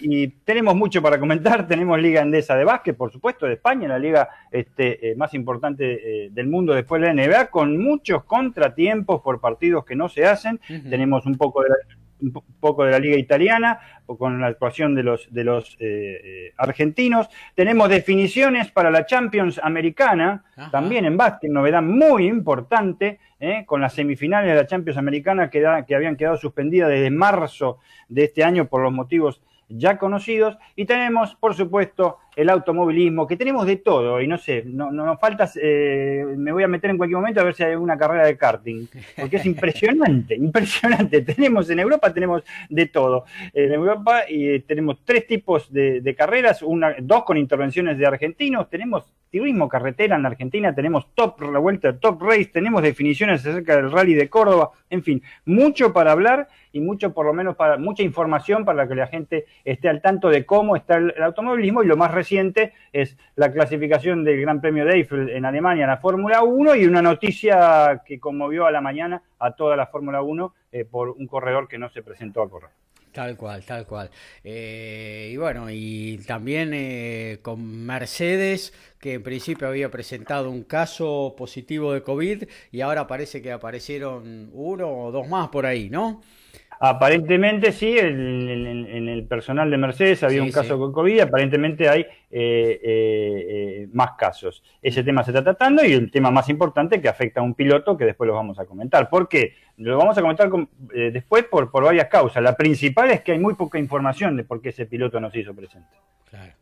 Y, 0.03 0.27
tenemos 0.43 0.75
mucho 0.75 1.01
para 1.01 1.17
comentar, 1.17 1.67
tenemos 1.69 1.97
Liga 2.01 2.21
Endesa 2.21 2.55
de 2.55 2.65
básquet, 2.65 2.97
por 2.97 3.11
supuesto, 3.11 3.45
de 3.45 3.53
España, 3.53 3.87
la 3.87 3.97
liga 3.97 4.27
este, 4.51 5.11
eh, 5.11 5.15
más 5.15 5.33
importante 5.33 6.25
eh, 6.25 6.29
del 6.31 6.47
mundo 6.47 6.73
después 6.73 7.01
de 7.01 7.13
la 7.13 7.13
NBA, 7.13 7.47
con 7.47 7.77
muchos 7.77 8.25
contratiempos 8.25 9.21
por 9.21 9.39
partidos 9.39 9.85
que 9.85 9.95
no 9.95 10.09
se 10.09 10.25
hacen, 10.25 10.59
tenemos 10.67 11.25
un 11.25 11.37
poco 11.37 11.63
de 11.63 11.69
la 11.69 11.75
un 12.21 12.31
poco 12.59 12.85
de 12.85 12.91
la 12.91 12.99
liga 12.99 13.17
italiana, 13.17 13.79
con 14.05 14.39
la 14.41 14.47
actuación 14.47 14.95
de 14.95 15.03
los, 15.03 15.31
de 15.33 15.43
los 15.43 15.75
eh, 15.79 16.21
eh, 16.23 16.53
argentinos. 16.57 17.29
Tenemos 17.55 17.89
definiciones 17.89 18.71
para 18.71 18.91
la 18.91 19.05
Champions 19.05 19.59
americana, 19.63 20.43
también 20.71 21.05
en 21.05 21.17
básquet, 21.17 21.51
novedad 21.51 21.81
muy 21.81 22.27
importante, 22.27 23.19
eh, 23.39 23.63
con 23.65 23.81
las 23.81 23.93
semifinales 23.93 24.49
de 24.49 24.55
la 24.55 24.67
Champions 24.67 24.97
americana 24.97 25.49
que, 25.49 25.65
que 25.87 25.95
habían 25.95 26.15
quedado 26.15 26.37
suspendidas 26.37 26.89
desde 26.89 27.09
marzo 27.09 27.79
de 28.07 28.25
este 28.25 28.43
año 28.43 28.65
por 28.67 28.83
los 28.83 28.91
motivos 28.91 29.41
ya 29.67 29.97
conocidos. 29.97 30.57
Y 30.75 30.85
tenemos, 30.85 31.35
por 31.35 31.55
supuesto, 31.55 32.19
el 32.35 32.49
automovilismo, 32.49 33.27
que 33.27 33.35
tenemos 33.35 33.65
de 33.65 33.77
todo, 33.77 34.21
y 34.21 34.27
no 34.27 34.37
sé, 34.37 34.63
no, 34.65 34.91
no 34.91 35.05
nos 35.05 35.19
falta, 35.19 35.49
eh, 35.61 36.25
me 36.37 36.51
voy 36.51 36.63
a 36.63 36.67
meter 36.67 36.89
en 36.89 36.97
cualquier 36.97 37.17
momento 37.17 37.41
a 37.41 37.43
ver 37.43 37.53
si 37.53 37.63
hay 37.63 37.75
una 37.75 37.97
carrera 37.97 38.25
de 38.25 38.37
karting, 38.37 38.87
porque 39.17 39.37
es 39.37 39.45
impresionante, 39.45 40.35
impresionante. 40.37 41.21
Tenemos 41.21 41.69
en 41.69 41.79
Europa, 41.79 42.13
tenemos 42.13 42.43
de 42.69 42.85
todo. 42.87 43.25
En 43.53 43.73
Europa 43.73 44.23
y 44.29 44.47
eh, 44.47 44.63
tenemos 44.65 44.99
tres 45.03 45.27
tipos 45.27 45.71
de, 45.71 46.15
carreras, 46.17 46.61
una, 46.61 46.95
dos 47.01 47.23
con 47.23 47.37
intervenciones 47.37 47.97
de 47.97 48.05
argentinos, 48.05 48.69
tenemos 48.69 49.05
turismo 49.31 49.69
carretera 49.69 50.15
en 50.15 50.25
Argentina, 50.25 50.75
tenemos 50.75 51.13
top 51.15 51.41
la 51.41 51.59
vuelta, 51.59 51.97
top 51.97 52.21
race, 52.21 52.45
tenemos 52.45 52.81
definiciones 52.81 53.45
acerca 53.45 53.75
del 53.75 53.91
rally 53.91 54.13
de 54.13 54.29
Córdoba, 54.29 54.71
en 54.89 55.03
fin, 55.03 55.23
mucho 55.45 55.93
para 55.93 56.11
hablar 56.11 56.47
y 56.73 56.81
mucho 56.81 57.13
por 57.13 57.25
lo 57.25 57.33
menos 57.33 57.55
para 57.55 57.77
mucha 57.77 58.03
información 58.03 58.65
para 58.65 58.87
que 58.87 58.95
la 58.95 59.07
gente 59.07 59.45
esté 59.63 59.89
al 59.89 60.01
tanto 60.01 60.29
de 60.29 60.45
cómo 60.45 60.75
está 60.75 60.97
el, 60.97 61.13
el 61.15 61.23
automovilismo 61.23 61.83
y 61.83 61.87
lo 61.87 61.97
más 61.97 62.11
reciente 62.11 62.73
es 62.93 63.17
la 63.35 63.51
clasificación 63.51 64.23
del 64.23 64.41
Gran 64.41 64.61
Premio 64.61 64.85
de 64.85 64.95
Eiffel 64.95 65.29
en 65.29 65.45
Alemania, 65.45 65.87
la 65.87 65.97
Fórmula 65.97 66.43
1, 66.43 66.75
y 66.75 66.85
una 66.85 67.01
noticia 67.01 68.01
que 68.05 68.19
conmovió 68.19 68.65
a 68.65 68.71
la 68.71 68.81
mañana 68.81 69.21
a 69.39 69.51
toda 69.51 69.75
la 69.75 69.87
Fórmula 69.87 70.21
1 70.21 70.53
eh, 70.71 70.85
por 70.85 71.09
un 71.09 71.27
corredor 71.27 71.67
que 71.67 71.77
no 71.77 71.89
se 71.89 72.03
presentó 72.03 72.41
a 72.41 72.49
correr. 72.49 72.69
Tal 73.11 73.35
cual, 73.35 73.65
tal 73.65 73.85
cual. 73.85 74.09
Eh, 74.43 75.31
y 75.33 75.37
bueno, 75.37 75.69
y 75.69 76.19
también 76.25 76.71
eh, 76.73 77.39
con 77.41 77.85
Mercedes, 77.85 78.73
que 78.99 79.15
en 79.15 79.23
principio 79.23 79.67
había 79.67 79.91
presentado 79.91 80.49
un 80.49 80.63
caso 80.63 81.35
positivo 81.37 81.93
de 81.93 82.03
COVID 82.03 82.43
y 82.71 82.81
ahora 82.81 83.07
parece 83.07 83.41
que 83.41 83.51
aparecieron 83.51 84.49
uno 84.53 84.87
o 84.89 85.11
dos 85.11 85.27
más 85.27 85.49
por 85.49 85.65
ahí, 85.65 85.89
¿no? 85.89 86.21
Aparentemente 86.83 87.71
sí, 87.71 87.95
en, 87.95 89.07
el 89.07 89.27
personal 89.27 89.69
de 89.69 89.77
Mercedes 89.77 90.23
había 90.23 90.41
un 90.41 90.51
caso 90.51 90.79
con 90.79 90.91
COVID, 90.91 91.19
aparentemente 91.19 91.87
hay 91.87 92.01
eh, 92.01 92.07
eh, 92.31 92.79
eh, 92.83 93.87
más 93.93 94.13
casos. 94.17 94.63
Ese 94.81 95.03
tema 95.03 95.23
se 95.23 95.29
está 95.29 95.43
tratando 95.43 95.85
y 95.85 95.93
el 95.93 96.09
tema 96.09 96.31
más 96.31 96.49
importante 96.49 96.99
que 96.99 97.07
afecta 97.07 97.39
a 97.39 97.43
un 97.43 97.53
piloto 97.53 97.95
que 97.95 98.05
después 98.05 98.27
lo 98.27 98.33
vamos 98.33 98.57
a 98.57 98.65
comentar. 98.65 99.11
¿Por 99.11 99.29
qué? 99.29 99.53
Lo 99.77 99.95
vamos 99.95 100.17
a 100.17 100.21
comentar 100.21 100.49
después 101.13 101.43
por, 101.43 101.69
por 101.69 101.83
varias 101.83 102.07
causas. 102.07 102.41
La 102.41 102.55
principal 102.55 103.11
es 103.11 103.21
que 103.21 103.33
hay 103.33 103.39
muy 103.39 103.53
poca 103.53 103.77
información 103.77 104.35
de 104.35 104.43
por 104.43 104.59
qué 104.59 104.69
ese 104.69 104.87
piloto 104.87 105.19
no 105.19 105.29
se 105.29 105.41
hizo 105.41 105.53
presente. 105.53 105.95
Claro. 106.31 106.53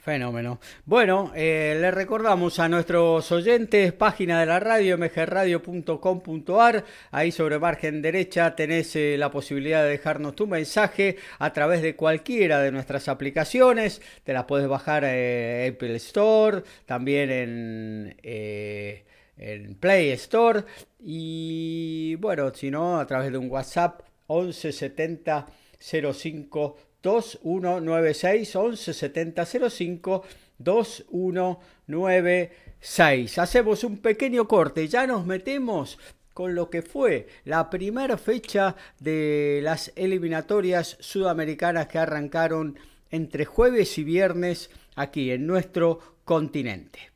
Fenómeno. 0.00 0.60
Bueno, 0.86 1.30
eh, 1.34 1.76
le 1.78 1.90
recordamos 1.90 2.58
a 2.58 2.70
nuestros 2.70 3.30
oyentes, 3.32 3.92
página 3.92 4.40
de 4.40 4.46
la 4.46 4.58
radio, 4.58 4.96
mgradio.com.ar, 4.96 6.84
ahí 7.10 7.30
sobre 7.30 7.58
margen 7.58 8.00
derecha 8.00 8.56
tenés 8.56 8.96
eh, 8.96 9.16
la 9.18 9.30
posibilidad 9.30 9.82
de 9.82 9.90
dejarnos 9.90 10.34
tu 10.34 10.46
mensaje 10.46 11.16
a 11.38 11.52
través 11.52 11.82
de 11.82 11.96
cualquiera 11.96 12.60
de 12.60 12.72
nuestras 12.72 13.08
aplicaciones, 13.08 14.00
te 14.24 14.32
las 14.32 14.44
puedes 14.44 14.68
bajar 14.68 15.04
en 15.04 15.10
eh, 15.12 15.72
Apple 15.74 15.96
Store, 15.96 16.62
también 16.86 17.30
en, 17.30 18.16
en 18.22 19.74
Play 19.74 20.12
Store. 20.12 20.64
Y 20.98 22.14
bueno, 22.16 22.54
si 22.54 22.70
no, 22.70 22.98
a 22.98 23.06
través 23.06 23.32
de 23.32 23.38
un 23.38 23.50
WhatsApp 23.50 24.00
1170 24.28 25.46
05 25.80 26.89
2196 27.02 28.56
11 28.56 28.94
70 28.94 29.46
05 29.46 30.24
2196. 30.58 33.38
Hacemos 33.38 33.84
un 33.84 33.98
pequeño 33.98 34.48
corte, 34.48 34.88
ya 34.88 35.06
nos 35.06 35.26
metemos 35.26 35.98
con 36.34 36.54
lo 36.54 36.70
que 36.70 36.82
fue 36.82 37.26
la 37.44 37.68
primera 37.70 38.16
fecha 38.16 38.76
de 38.98 39.60
las 39.62 39.92
eliminatorias 39.96 40.96
sudamericanas 41.00 41.88
que 41.88 41.98
arrancaron 41.98 42.78
entre 43.10 43.44
jueves 43.44 43.98
y 43.98 44.04
viernes 44.04 44.70
aquí 44.94 45.32
en 45.32 45.46
nuestro 45.46 45.98
continente. 46.24 47.09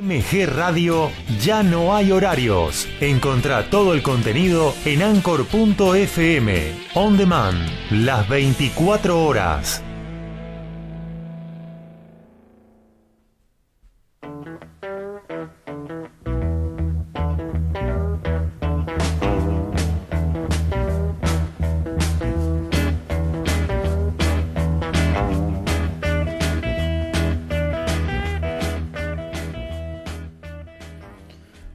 MG 0.00 0.46
Radio 0.46 1.10
ya 1.38 1.62
no 1.62 1.94
hay 1.94 2.12
horarios. 2.12 2.88
Encontrá 3.00 3.68
todo 3.68 3.92
el 3.92 4.02
contenido 4.02 4.74
en 4.86 5.02
anchor.fm. 5.02 6.72
On 6.94 7.18
demand, 7.18 7.58
las 7.90 8.26
24 8.26 9.22
horas. 9.22 9.82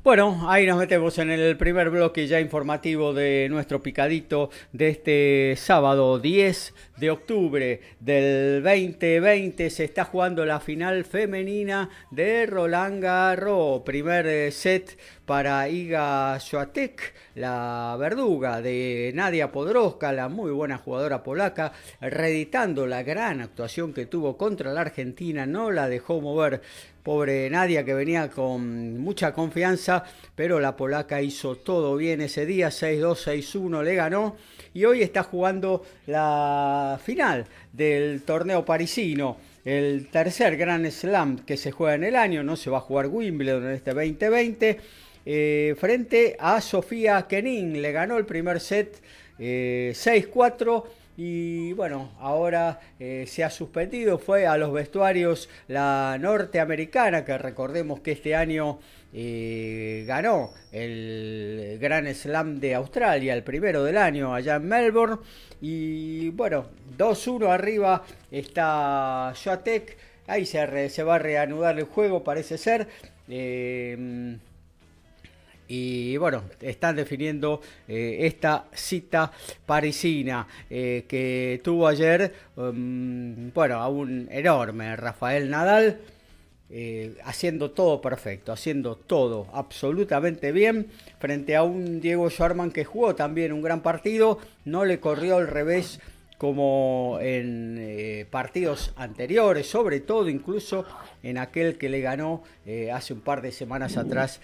Bueno, 0.07 0.49
ahí 0.49 0.65
nos 0.65 0.77
metemos 0.77 1.17
en 1.17 1.29
el 1.31 1.57
primer 1.57 1.89
bloque 1.89 2.27
ya 2.27 2.39
informativo 2.39 3.13
de 3.13 3.49
nuestro 3.49 3.83
picadito 3.83 4.49
de 4.71 4.87
este 4.87 5.55
sábado 5.57 6.17
10 6.17 6.73
de 6.95 7.11
octubre 7.11 7.81
del 7.99 8.63
2020. 8.63 9.69
Se 9.69 9.83
está 9.83 10.05
jugando 10.05 10.45
la 10.45 10.61
final 10.61 11.03
femenina 11.03 11.89
de 12.09 12.45
Roland 12.45 13.03
Garros. 13.03 13.81
Primer 13.81 14.25
eh, 14.27 14.51
set 14.51 14.97
para 15.27 15.67
Iga 15.67 16.39
Swiatek, 16.39 17.13
la 17.35 17.97
verduga 17.99 18.61
de 18.61 19.11
Nadia 19.13 19.51
Podroska, 19.51 20.13
la 20.13 20.29
muy 20.29 20.51
buena 20.51 20.77
jugadora 20.77 21.21
polaca, 21.21 21.73
reeditando 21.99 22.87
la 22.87 23.03
gran 23.03 23.41
actuación 23.41 23.93
que 23.93 24.05
tuvo 24.05 24.37
contra 24.37 24.71
la 24.71 24.79
Argentina, 24.79 25.45
no 25.45 25.69
la 25.69 25.89
dejó 25.89 26.21
mover. 26.21 26.61
Pobre 27.03 27.49
Nadia 27.49 27.83
que 27.83 27.93
venía 27.93 28.29
con 28.29 28.99
mucha 28.99 29.33
confianza, 29.33 30.05
pero 30.33 30.61
la 30.61 30.77
polaca 30.77 31.21
hizo 31.21 31.57
todo 31.57 31.97
bien 31.97 32.21
ese 32.21 32.45
día, 32.45 32.69
6-2, 32.69 33.43
6-1 33.43 33.83
le 33.83 33.95
ganó. 33.95 34.37
Y 34.73 34.85
hoy 34.85 35.01
está 35.01 35.23
jugando 35.23 35.83
la 36.05 36.99
final 37.03 37.45
del 37.73 38.23
torneo 38.23 38.63
parisino. 38.63 39.37
El 39.65 40.07
tercer 40.07 40.55
Grand 40.55 40.89
Slam 40.89 41.39
que 41.39 41.57
se 41.57 41.71
juega 41.71 41.95
en 41.95 42.05
el 42.05 42.15
año, 42.15 42.43
no 42.43 42.55
se 42.55 42.69
va 42.69 42.77
a 42.77 42.81
jugar 42.81 43.07
Wimbledon 43.07 43.65
en 43.65 43.71
este 43.71 43.93
2020, 43.93 44.79
eh, 45.29 45.75
frente 45.77 46.37
a 46.39 46.61
Sofía 46.61 47.25
Kenin. 47.27 47.81
Le 47.81 47.91
ganó 47.91 48.17
el 48.17 48.25
primer 48.25 48.61
set 48.61 49.01
6-4 49.37 50.85
eh, 50.85 50.89
y 51.17 51.73
bueno, 51.73 52.13
ahora 52.21 52.79
eh, 52.97 53.25
se 53.27 53.43
ha 53.43 53.49
suspendido, 53.49 54.19
fue 54.19 54.47
a 54.47 54.55
los 54.55 54.71
vestuarios 54.71 55.49
la 55.67 56.17
norteamericana, 56.17 57.25
que 57.25 57.37
recordemos 57.37 57.99
que 57.99 58.13
este 58.13 58.35
año 58.35 58.79
ganó 59.11 60.51
el 60.71 61.77
Gran 61.81 62.13
Slam 62.15 62.61
de 62.61 62.75
Australia, 62.75 63.33
el 63.33 63.43
primero 63.43 63.83
del 63.83 63.97
año 63.97 64.33
allá 64.33 64.55
en 64.55 64.67
Melbourne. 64.69 65.17
Y 65.59 66.29
bueno, 66.29 66.67
2-1 66.97 67.49
arriba 67.49 68.05
está 68.31 69.33
Joatek, 69.43 69.97
ahí 70.27 70.45
se, 70.45 71.03
va 71.03 71.15
a 71.15 71.19
reanudar 71.19 71.77
el 71.79 71.85
juego, 71.85 72.23
parece 72.23 72.57
ser. 72.57 72.87
Y 75.67 76.17
bueno, 76.17 76.43
están 76.61 76.95
definiendo 76.95 77.61
eh, 77.87 78.19
esta 78.21 78.65
cita 78.73 79.31
parisina 79.65 80.47
eh, 80.69 81.05
que 81.07 81.61
tuvo 81.63 81.87
ayer, 81.87 82.33
um, 82.55 83.51
bueno, 83.53 83.75
a 83.75 83.89
un 83.89 84.27
enorme 84.31 84.95
Rafael 84.95 85.49
Nadal, 85.49 85.99
eh, 86.69 87.15
haciendo 87.23 87.71
todo 87.71 88.01
perfecto, 88.01 88.51
haciendo 88.51 88.95
todo 88.95 89.47
absolutamente 89.53 90.51
bien, 90.51 90.87
frente 91.19 91.55
a 91.55 91.63
un 91.63 92.01
Diego 92.01 92.29
Schwarman 92.29 92.71
que 92.71 92.85
jugó 92.85 93.15
también 93.15 93.53
un 93.53 93.61
gran 93.61 93.81
partido, 93.81 94.39
no 94.65 94.83
le 94.83 94.99
corrió 94.99 95.37
al 95.37 95.47
revés 95.47 95.99
como 96.37 97.17
en 97.21 97.77
eh, 97.79 98.25
partidos 98.29 98.93
anteriores, 98.95 99.67
sobre 99.67 99.99
todo 100.01 100.29
incluso 100.29 100.85
en 101.23 101.37
aquel 101.37 101.77
que 101.77 101.89
le 101.89 102.01
ganó 102.01 102.43
eh, 102.65 102.91
hace 102.91 103.13
un 103.13 103.21
par 103.21 103.41
de 103.41 103.51
semanas 103.51 103.97
atrás 103.97 104.39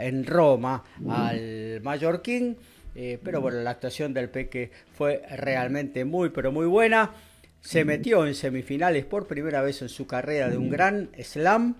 en 0.00 0.24
Roma 0.26 0.84
al 1.08 1.80
Mallorquín. 1.82 2.56
Eh, 2.94 3.18
pero 3.22 3.40
bueno, 3.40 3.60
la 3.60 3.70
actuación 3.70 4.12
del 4.12 4.28
Peque 4.30 4.70
fue 4.92 5.22
realmente 5.36 6.04
muy, 6.04 6.30
pero 6.30 6.52
muy 6.52 6.66
buena. 6.66 7.10
Se 7.60 7.84
metió 7.84 8.26
en 8.26 8.34
semifinales 8.34 9.04
por 9.04 9.26
primera 9.26 9.62
vez 9.62 9.82
en 9.82 9.88
su 9.88 10.06
carrera 10.06 10.48
de 10.48 10.56
un 10.56 10.70
gran 10.70 11.10
slam 11.22 11.76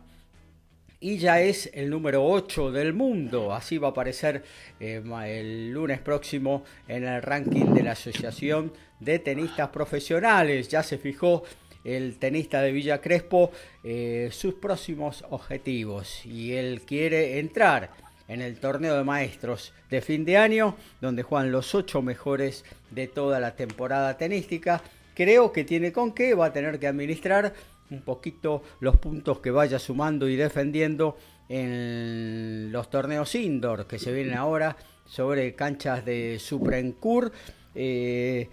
y 1.00 1.16
ya 1.16 1.40
es 1.40 1.70
el 1.72 1.88
número 1.88 2.24
8 2.26 2.70
del 2.70 2.92
mundo. 2.92 3.54
Así 3.54 3.78
va 3.78 3.88
a 3.88 3.90
aparecer 3.92 4.44
eh, 4.78 5.02
el 5.26 5.70
lunes 5.70 6.00
próximo 6.00 6.64
en 6.86 7.04
el 7.04 7.22
ranking 7.22 7.72
de 7.74 7.82
la 7.82 7.92
Asociación 7.92 8.72
de 9.00 9.18
Tenistas 9.18 9.68
Profesionales. 9.70 10.68
Ya 10.68 10.82
se 10.82 10.98
fijó 10.98 11.42
el 11.84 12.18
tenista 12.18 12.62
de 12.62 12.72
Villa 12.72 13.00
Crespo 13.00 13.50
eh, 13.82 14.28
sus 14.32 14.54
próximos 14.54 15.24
objetivos 15.30 16.24
y 16.26 16.52
él 16.52 16.82
quiere 16.82 17.38
entrar 17.38 17.90
en 18.28 18.42
el 18.42 18.60
torneo 18.60 18.96
de 18.96 19.04
maestros 19.04 19.72
de 19.90 20.00
fin 20.00 20.24
de 20.24 20.36
año 20.36 20.76
donde 21.00 21.22
juegan 21.22 21.50
los 21.50 21.74
8 21.74 22.02
mejores 22.02 22.64
de 22.90 23.08
toda 23.08 23.40
la 23.40 23.56
temporada 23.56 24.16
tenística. 24.16 24.82
Creo 25.14 25.52
que 25.52 25.64
tiene 25.64 25.92
con 25.92 26.12
qué, 26.12 26.34
va 26.34 26.46
a 26.46 26.52
tener 26.52 26.78
que 26.78 26.86
administrar 26.86 27.54
un 27.90 28.02
poquito 28.02 28.62
los 28.78 28.96
puntos 28.98 29.40
que 29.40 29.50
vaya 29.50 29.78
sumando 29.78 30.28
y 30.28 30.36
defendiendo 30.36 31.16
en 31.48 32.70
los 32.70 32.88
torneos 32.88 33.34
indoor 33.34 33.88
que 33.88 33.98
se 33.98 34.12
vienen 34.12 34.36
ahora 34.36 34.76
sobre 35.04 35.54
canchas 35.56 36.04
de 36.04 36.38
Suprencur. 36.38 37.32
Eh, 37.74 38.48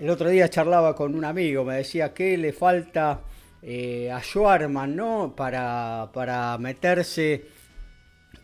el 0.00 0.10
otro 0.10 0.28
día 0.28 0.48
charlaba 0.48 0.94
con 0.94 1.14
un 1.14 1.24
amigo, 1.24 1.64
me 1.64 1.76
decía 1.76 2.14
que 2.14 2.36
le 2.38 2.52
falta 2.52 3.20
eh, 3.62 4.10
a 4.12 4.22
Schwarman 4.22 4.94
¿no? 4.94 5.34
para, 5.36 6.10
para 6.12 6.56
meterse 6.58 7.46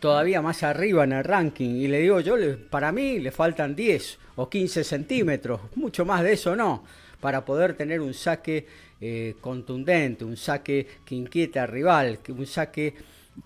todavía 0.01 0.43
más 0.43 0.63
arriba 0.65 1.05
en 1.05 1.13
el 1.13 1.25
ranking. 1.25 1.71
Y 1.71 1.87
le 1.87 2.01
digo 2.01 2.21
yo, 2.21 2.35
para 2.71 2.91
mí 2.91 3.21
le 3.21 3.31
faltan 3.31 3.77
10 3.77 4.19
o 4.37 4.51
15 4.51 4.83
centímetros, 4.83 5.61
mucho 5.77 6.05
más 6.05 6.25
de 6.25 6.33
eso 6.33 6.57
no, 6.57 6.85
para 7.21 7.45
poder 7.45 7.75
tener 7.75 8.01
un 8.01 8.15
saque 8.15 8.67
eh, 9.01 9.37
contundente, 9.41 10.25
un 10.25 10.37
saque 10.37 10.87
que 11.05 11.15
inquieta 11.15 11.63
al 11.63 11.69
rival, 11.69 12.19
un 12.29 12.47
saque 12.47 12.95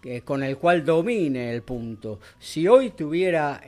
eh, 0.03 0.23
con 0.23 0.43
el 0.43 0.57
cual 0.57 0.85
domine 0.85 1.53
el 1.53 1.63
punto. 1.63 2.21
Si 2.39 2.67
hoy 2.67 2.91
tuviera 2.91 3.61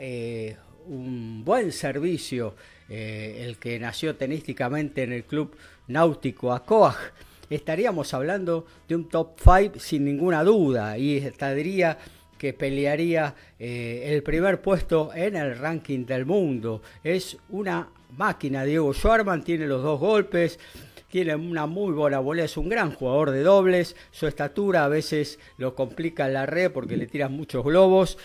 un 0.87 1.45
buen 1.45 1.73
servicio 1.73 2.55
eh, 2.91 3.45
el 3.47 3.57
que 3.57 3.79
nació 3.79 4.17
tenísticamente 4.17 5.05
en 5.05 5.13
el 5.13 5.25
club 5.25 5.57
náutico 5.87 6.53
Acoag, 6.53 6.97
estaríamos 7.49 8.13
hablando 8.15 8.67
de 8.89 8.97
un 8.97 9.09
top 9.09 9.39
5 9.39 9.79
sin 9.79 10.05
ninguna 10.05 10.45
duda 10.45 10.99
y 10.99 11.17
estaría 11.17 11.97
que 12.37 12.53
pelearía 12.53 13.35
eh, 13.59 14.05
el 14.07 14.23
primer 14.23 14.63
puesto 14.63 15.11
en 15.15 15.37
el 15.37 15.59
ranking 15.59 16.07
del 16.07 16.25
mundo. 16.25 16.83
Es 17.05 17.37
una 17.51 17.89
máquina, 18.17 18.65
Diego 18.65 18.95
Schwarman 18.95 19.45
tiene 19.45 19.67
los 19.67 19.83
dos 19.83 20.01
golpes, 20.01 20.59
tiene 21.11 21.35
una 21.35 21.67
muy 21.67 21.93
buena 21.93 22.19
volea, 22.19 22.47
es 22.47 22.57
un 22.57 22.69
gran 22.69 22.93
jugador 22.93 23.31
de 23.33 23.43
dobles, 23.43 23.95
su 24.11 24.27
estatura 24.27 24.85
a 24.85 24.89
veces 24.89 25.39
lo 25.59 25.75
complica 25.75 26.27
en 26.27 26.35
la 26.35 26.47
red 26.47 26.71
porque 26.73 26.97
le 26.97 27.07
tiras 27.07 27.31
muchos 27.31 27.65
globos, 27.65 28.17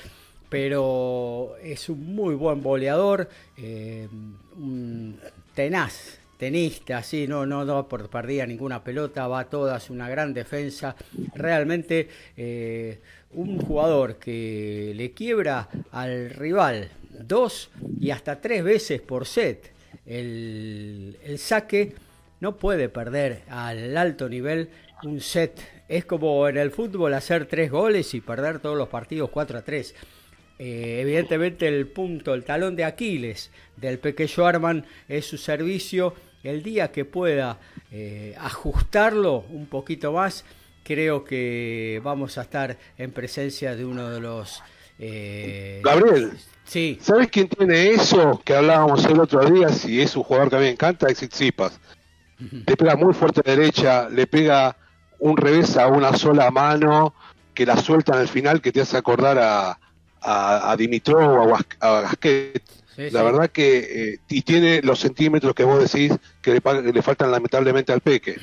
pero 0.55 1.57
es 1.61 1.89
un 1.89 2.15
muy 2.15 2.33
buen 2.33 2.63
voleador, 2.63 3.27
eh, 3.57 4.07
un 4.55 5.19
tenaz, 5.53 6.17
tenista, 6.37 7.03
sí, 7.03 7.27
no, 7.27 7.45
no, 7.45 7.65
no 7.65 7.89
perdía 7.89 8.47
ninguna 8.47 8.81
pelota, 8.81 9.27
va 9.27 9.41
a 9.41 9.49
todas, 9.49 9.89
una 9.89 10.07
gran 10.07 10.33
defensa, 10.33 10.95
realmente 11.33 12.07
eh, 12.37 13.01
un 13.33 13.59
jugador 13.59 14.15
que 14.15 14.93
le 14.95 15.11
quiebra 15.11 15.67
al 15.91 16.29
rival 16.29 16.89
dos 17.19 17.69
y 17.99 18.11
hasta 18.11 18.39
tres 18.39 18.63
veces 18.63 19.01
por 19.01 19.25
set 19.25 19.73
el, 20.05 21.17
el 21.21 21.37
saque, 21.37 21.95
no 22.39 22.55
puede 22.55 22.87
perder 22.87 23.43
al 23.49 23.97
alto 23.97 24.29
nivel 24.29 24.69
un 25.03 25.19
set. 25.19 25.59
Es 25.87 26.05
como 26.05 26.47
en 26.47 26.57
el 26.57 26.71
fútbol 26.71 27.13
hacer 27.13 27.45
tres 27.45 27.69
goles 27.69 28.13
y 28.13 28.21
perder 28.21 28.59
todos 28.59 28.77
los 28.77 28.87
partidos 28.89 29.29
4 29.29 29.59
a 29.59 29.61
3. 29.61 29.95
Eh, 30.57 30.99
evidentemente 31.01 31.67
el 31.67 31.87
punto, 31.87 32.33
el 32.33 32.45
talón 32.45 32.75
de 32.75 32.85
Aquiles 32.85 33.51
del 33.75 33.99
pequeño 33.99 34.45
Arman 34.45 34.85
es 35.07 35.25
su 35.25 35.37
servicio. 35.37 36.13
El 36.43 36.63
día 36.63 36.91
que 36.91 37.05
pueda 37.05 37.59
eh, 37.91 38.35
ajustarlo 38.37 39.45
un 39.49 39.65
poquito 39.65 40.13
más, 40.13 40.45
creo 40.83 41.25
que 41.25 41.99
vamos 42.03 42.37
a 42.37 42.43
estar 42.43 42.77
en 42.97 43.11
presencia 43.11 43.75
de 43.75 43.83
uno 43.83 44.09
de 44.09 44.19
los... 44.21 44.61
Eh, 44.97 45.81
Gabriel, 45.83 46.31
sí. 46.63 46.97
¿sabes 47.01 47.27
quién 47.29 47.49
tiene 47.49 47.89
eso 47.89 48.41
que 48.45 48.55
hablábamos 48.55 49.03
el 49.05 49.19
otro 49.19 49.43
día? 49.49 49.69
Si 49.69 49.99
es 49.99 50.15
un 50.15 50.23
jugador 50.23 50.49
que 50.49 50.55
a 50.55 50.59
mí 50.59 50.65
me 50.65 50.71
encanta, 50.71 51.07
es 51.07 51.17
Tsitsipas. 51.17 51.79
Le 52.37 52.77
pega 52.77 52.95
muy 52.95 53.13
fuerte 53.13 53.41
a 53.43 53.55
derecha, 53.55 54.07
le 54.09 54.27
pega 54.27 54.77
un 55.19 55.35
revés 55.35 55.77
a 55.77 55.87
una 55.87 56.15
sola 56.15 56.51
mano 56.51 57.13
que 57.53 57.65
la 57.65 57.77
suelta 57.77 58.19
al 58.19 58.27
final 58.27 58.61
que 58.61 58.71
te 58.71 58.81
hace 58.81 58.97
acordar 58.97 59.39
a, 59.39 59.79
a, 60.25 60.75
Dimitrov 60.77 61.49
o 61.49 61.55
a, 61.79 62.01
Gasquet. 62.01 62.61
la 63.11 63.23
verdad 63.23 63.49
que 63.49 63.77
eh, 64.13 64.19
y 64.29 64.41
tiene 64.41 64.81
los 64.81 64.99
centímetros 64.99 65.53
que 65.53 65.63
vos 65.63 65.91
decís 65.91 66.17
que 66.41 66.53
le, 66.53 66.91
le 66.91 67.01
faltan 67.01 67.31
lamentablemente 67.31 67.93
al 67.93 68.01
Peque. 68.01 68.37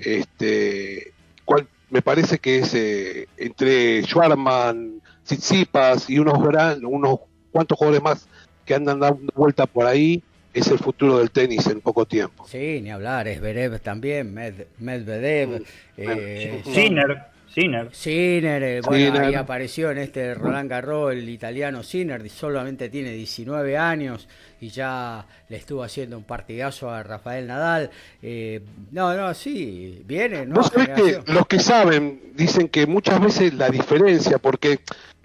Este, 0.00 1.12
cual, 1.44 1.66
me 1.90 2.02
parece 2.02 2.38
que 2.38 2.58
es 2.58 2.74
eh, 2.74 3.28
entre 3.36 4.02
Schwarman, 4.02 5.00
Tsitsipas 5.24 6.08
y 6.08 6.18
unos 6.18 6.42
gran, 6.42 6.84
unos 6.84 7.20
cuantos 7.50 7.76
jugadores 7.78 8.02
más 8.02 8.28
que 8.64 8.74
andan 8.74 9.00
dando 9.00 9.32
vuelta 9.34 9.66
por 9.66 9.86
ahí, 9.86 10.22
es 10.52 10.68
el 10.68 10.78
futuro 10.78 11.18
del 11.18 11.30
tenis 11.30 11.66
en 11.66 11.80
poco 11.80 12.06
tiempo. 12.06 12.46
Sí, 12.48 12.80
ni 12.82 12.90
hablar, 12.90 13.28
es 13.28 13.40
Berev 13.40 13.80
también, 13.80 14.32
Medvedev, 14.78 15.60
mm, 15.60 15.64
eh, 15.96 16.62
Sinner. 16.64 17.29
Sinner. 17.52 17.88
Sinner, 17.92 18.62
eh, 18.62 18.80
bueno, 18.80 19.20
ahí 19.20 19.34
apareció 19.34 19.90
en 19.90 19.98
este 19.98 20.34
Roland 20.34 20.70
Garros 20.70 21.12
el 21.12 21.28
italiano 21.28 21.82
Sinner, 21.82 22.28
solamente 22.30 22.88
tiene 22.88 23.10
19 23.10 23.76
años 23.76 24.28
y 24.60 24.68
ya 24.68 25.26
le 25.48 25.56
estuvo 25.56 25.82
haciendo 25.82 26.16
un 26.16 26.24
partidazo 26.24 26.90
a 26.90 27.02
Rafael 27.02 27.48
Nadal. 27.48 27.90
Eh, 28.22 28.60
no, 28.92 29.14
no, 29.16 29.34
sí, 29.34 30.02
viene, 30.06 30.46
¿no? 30.46 30.60
que 30.70 31.20
los 31.26 31.46
que 31.46 31.58
saben 31.58 32.20
dicen 32.34 32.68
que 32.68 32.86
muchas 32.86 33.20
veces 33.20 33.52
la 33.54 33.68
diferencia, 33.68 34.38
porque 34.38 34.78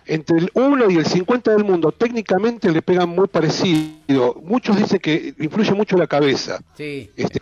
entre 0.08 0.40
el 0.40 0.50
1 0.54 0.90
y 0.90 0.98
el 0.98 1.06
50 1.06 1.52
del 1.52 1.64
mundo 1.64 1.92
técnicamente 1.92 2.72
le 2.72 2.82
pegan 2.82 3.10
muy 3.10 3.28
parecido. 3.28 4.42
Muchos 4.44 4.78
dicen 4.78 5.00
que 5.00 5.34
influye 5.38 5.74
mucho 5.74 5.98
la 5.98 6.08
cabeza. 6.08 6.60
Sí. 6.76 7.12
Este, 7.16 7.40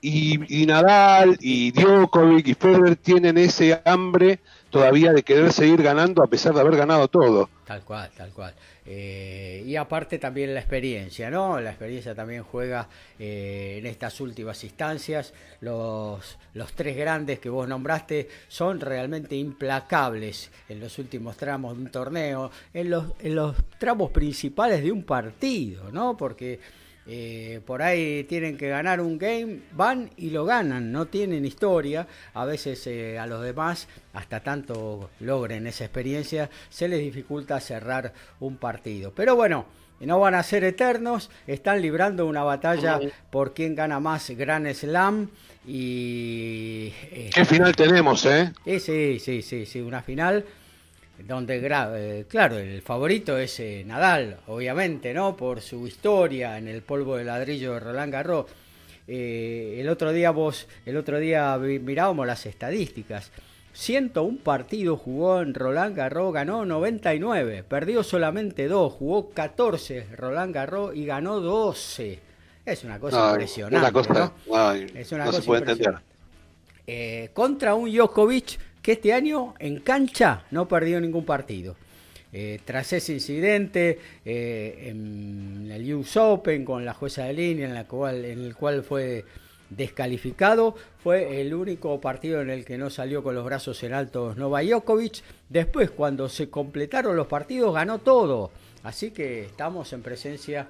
y, 0.00 0.66
Nadal 0.66 1.36
y 1.40 1.72
Djokovic 1.72 2.48
y 2.48 2.54
Federer 2.54 2.96
tienen 2.96 3.38
ese 3.38 3.80
hambre 3.84 4.40
todavía 4.70 5.12
de 5.12 5.22
querer 5.22 5.52
seguir 5.52 5.82
ganando 5.82 6.22
a 6.22 6.26
pesar 6.26 6.54
de 6.54 6.60
haber 6.60 6.76
ganado 6.76 7.08
todo. 7.08 7.48
Tal 7.64 7.82
cual, 7.82 8.10
tal 8.16 8.30
cual. 8.32 8.54
Eh, 8.84 9.64
y 9.66 9.74
aparte 9.74 10.18
también 10.18 10.54
la 10.54 10.60
experiencia, 10.60 11.30
¿no? 11.30 11.60
La 11.60 11.70
experiencia 11.70 12.14
también 12.14 12.44
juega 12.44 12.88
eh, 13.18 13.76
en 13.78 13.86
estas 13.86 14.20
últimas 14.20 14.62
instancias. 14.62 15.34
Los, 15.60 16.38
los 16.54 16.72
tres 16.74 16.96
grandes 16.96 17.40
que 17.40 17.48
vos 17.48 17.66
nombraste 17.66 18.28
son 18.46 18.80
realmente 18.80 19.34
implacables 19.34 20.50
en 20.68 20.78
los 20.78 20.98
últimos 20.98 21.36
tramos 21.36 21.76
de 21.76 21.82
un 21.82 21.90
torneo, 21.90 22.50
en 22.72 22.90
los, 22.90 23.06
en 23.20 23.34
los 23.34 23.56
tramos 23.78 24.10
principales 24.12 24.82
de 24.82 24.92
un 24.92 25.02
partido, 25.02 25.90
¿no? 25.90 26.16
Porque 26.16 26.60
eh, 27.08 27.60
por 27.64 27.82
ahí 27.82 28.24
tienen 28.24 28.56
que 28.56 28.68
ganar 28.68 29.00
un 29.00 29.16
game, 29.16 29.60
van 29.72 30.10
y 30.16 30.30
lo 30.30 30.44
ganan, 30.44 30.90
no 30.90 31.06
tienen 31.06 31.44
historia. 31.44 32.06
A 32.34 32.44
veces 32.44 32.86
eh, 32.86 33.18
a 33.18 33.26
los 33.26 33.42
demás, 33.42 33.86
hasta 34.12 34.40
tanto 34.40 35.10
logren 35.20 35.66
esa 35.66 35.84
experiencia, 35.84 36.50
se 36.68 36.88
les 36.88 37.00
dificulta 37.00 37.60
cerrar 37.60 38.12
un 38.40 38.56
partido. 38.56 39.12
Pero 39.14 39.36
bueno, 39.36 39.66
no 40.00 40.18
van 40.18 40.34
a 40.34 40.42
ser 40.42 40.64
eternos, 40.64 41.30
están 41.46 41.80
librando 41.80 42.26
una 42.26 42.42
batalla 42.42 42.98
por 43.30 43.54
quién 43.54 43.74
gana 43.74 44.00
más 44.00 44.30
Gran 44.30 44.72
Slam. 44.74 45.30
Y. 45.66 46.90
¿Qué 47.34 47.44
final 47.44 47.74
tenemos, 47.74 48.24
eh? 48.26 48.52
Sí, 48.64 49.18
sí, 49.18 49.42
sí, 49.42 49.66
sí, 49.66 49.80
una 49.80 50.02
final 50.02 50.44
donde 51.18 51.60
eh, 51.64 52.24
claro, 52.28 52.58
el 52.58 52.82
favorito 52.82 53.38
es 53.38 53.58
eh, 53.60 53.84
Nadal, 53.86 54.38
obviamente, 54.48 55.14
¿no? 55.14 55.36
Por 55.36 55.60
su 55.60 55.86
historia 55.86 56.58
en 56.58 56.68
el 56.68 56.82
polvo 56.82 57.16
de 57.16 57.24
ladrillo 57.24 57.74
de 57.74 57.80
Roland 57.80 58.12
Garros. 58.12 58.46
Eh, 59.08 59.78
el 59.80 59.88
otro 59.88 60.12
día 60.12 60.30
vos, 60.30 60.66
el 60.84 60.96
otro 60.96 61.18
día 61.18 61.56
mirábamos 61.58 62.26
las 62.26 62.44
estadísticas. 62.46 63.30
101 63.72 64.38
partidos 64.42 65.00
jugó 65.00 65.40
en 65.40 65.54
Roland 65.54 65.96
Garros, 65.96 66.32
ganó 66.32 66.64
99, 66.64 67.62
perdió 67.62 68.02
solamente 68.02 68.68
2, 68.68 68.92
jugó 68.92 69.30
14 69.30 70.08
Roland 70.16 70.54
Garros 70.54 70.96
y 70.96 71.04
ganó 71.04 71.40
12. 71.40 72.20
Es 72.64 72.84
una 72.84 72.98
cosa 72.98 73.30
impresionante. 73.30 73.78
Una 73.78 73.92
cosa, 73.92 74.32
es 74.94 75.12
una 75.12 75.24
cosa 75.26 75.40
se 75.40 75.46
puede 75.46 75.70
entender. 75.70 77.30
contra 77.32 77.74
un 77.74 77.90
Djokovic 77.90 78.58
que 78.86 78.92
este 78.92 79.12
año 79.12 79.54
en 79.58 79.80
cancha 79.80 80.44
no 80.52 80.68
perdió 80.68 81.00
ningún 81.00 81.24
partido. 81.24 81.74
Eh, 82.32 82.60
tras 82.64 82.92
ese 82.92 83.14
incidente 83.14 83.98
eh, 84.24 84.90
en 84.90 85.68
el 85.72 85.92
US 85.92 86.16
Open 86.18 86.64
con 86.64 86.84
la 86.84 86.94
jueza 86.94 87.24
de 87.24 87.32
línea 87.32 87.66
en, 87.66 87.74
la 87.74 87.88
cual, 87.88 88.24
en 88.24 88.44
el 88.44 88.54
cual 88.54 88.84
fue 88.84 89.24
descalificado, 89.70 90.76
fue 91.02 91.40
el 91.40 91.52
único 91.52 92.00
partido 92.00 92.40
en 92.40 92.48
el 92.48 92.64
que 92.64 92.78
no 92.78 92.88
salió 92.88 93.24
con 93.24 93.34
los 93.34 93.44
brazos 93.44 93.82
en 93.82 93.92
alto 93.92 94.36
Nova 94.36 94.62
Djokovic. 94.62 95.24
Después, 95.48 95.90
cuando 95.90 96.28
se 96.28 96.48
completaron 96.48 97.16
los 97.16 97.26
partidos, 97.26 97.74
ganó 97.74 97.98
todo. 97.98 98.52
Así 98.84 99.10
que 99.10 99.46
estamos 99.46 99.92
en 99.94 100.02
presencia 100.02 100.68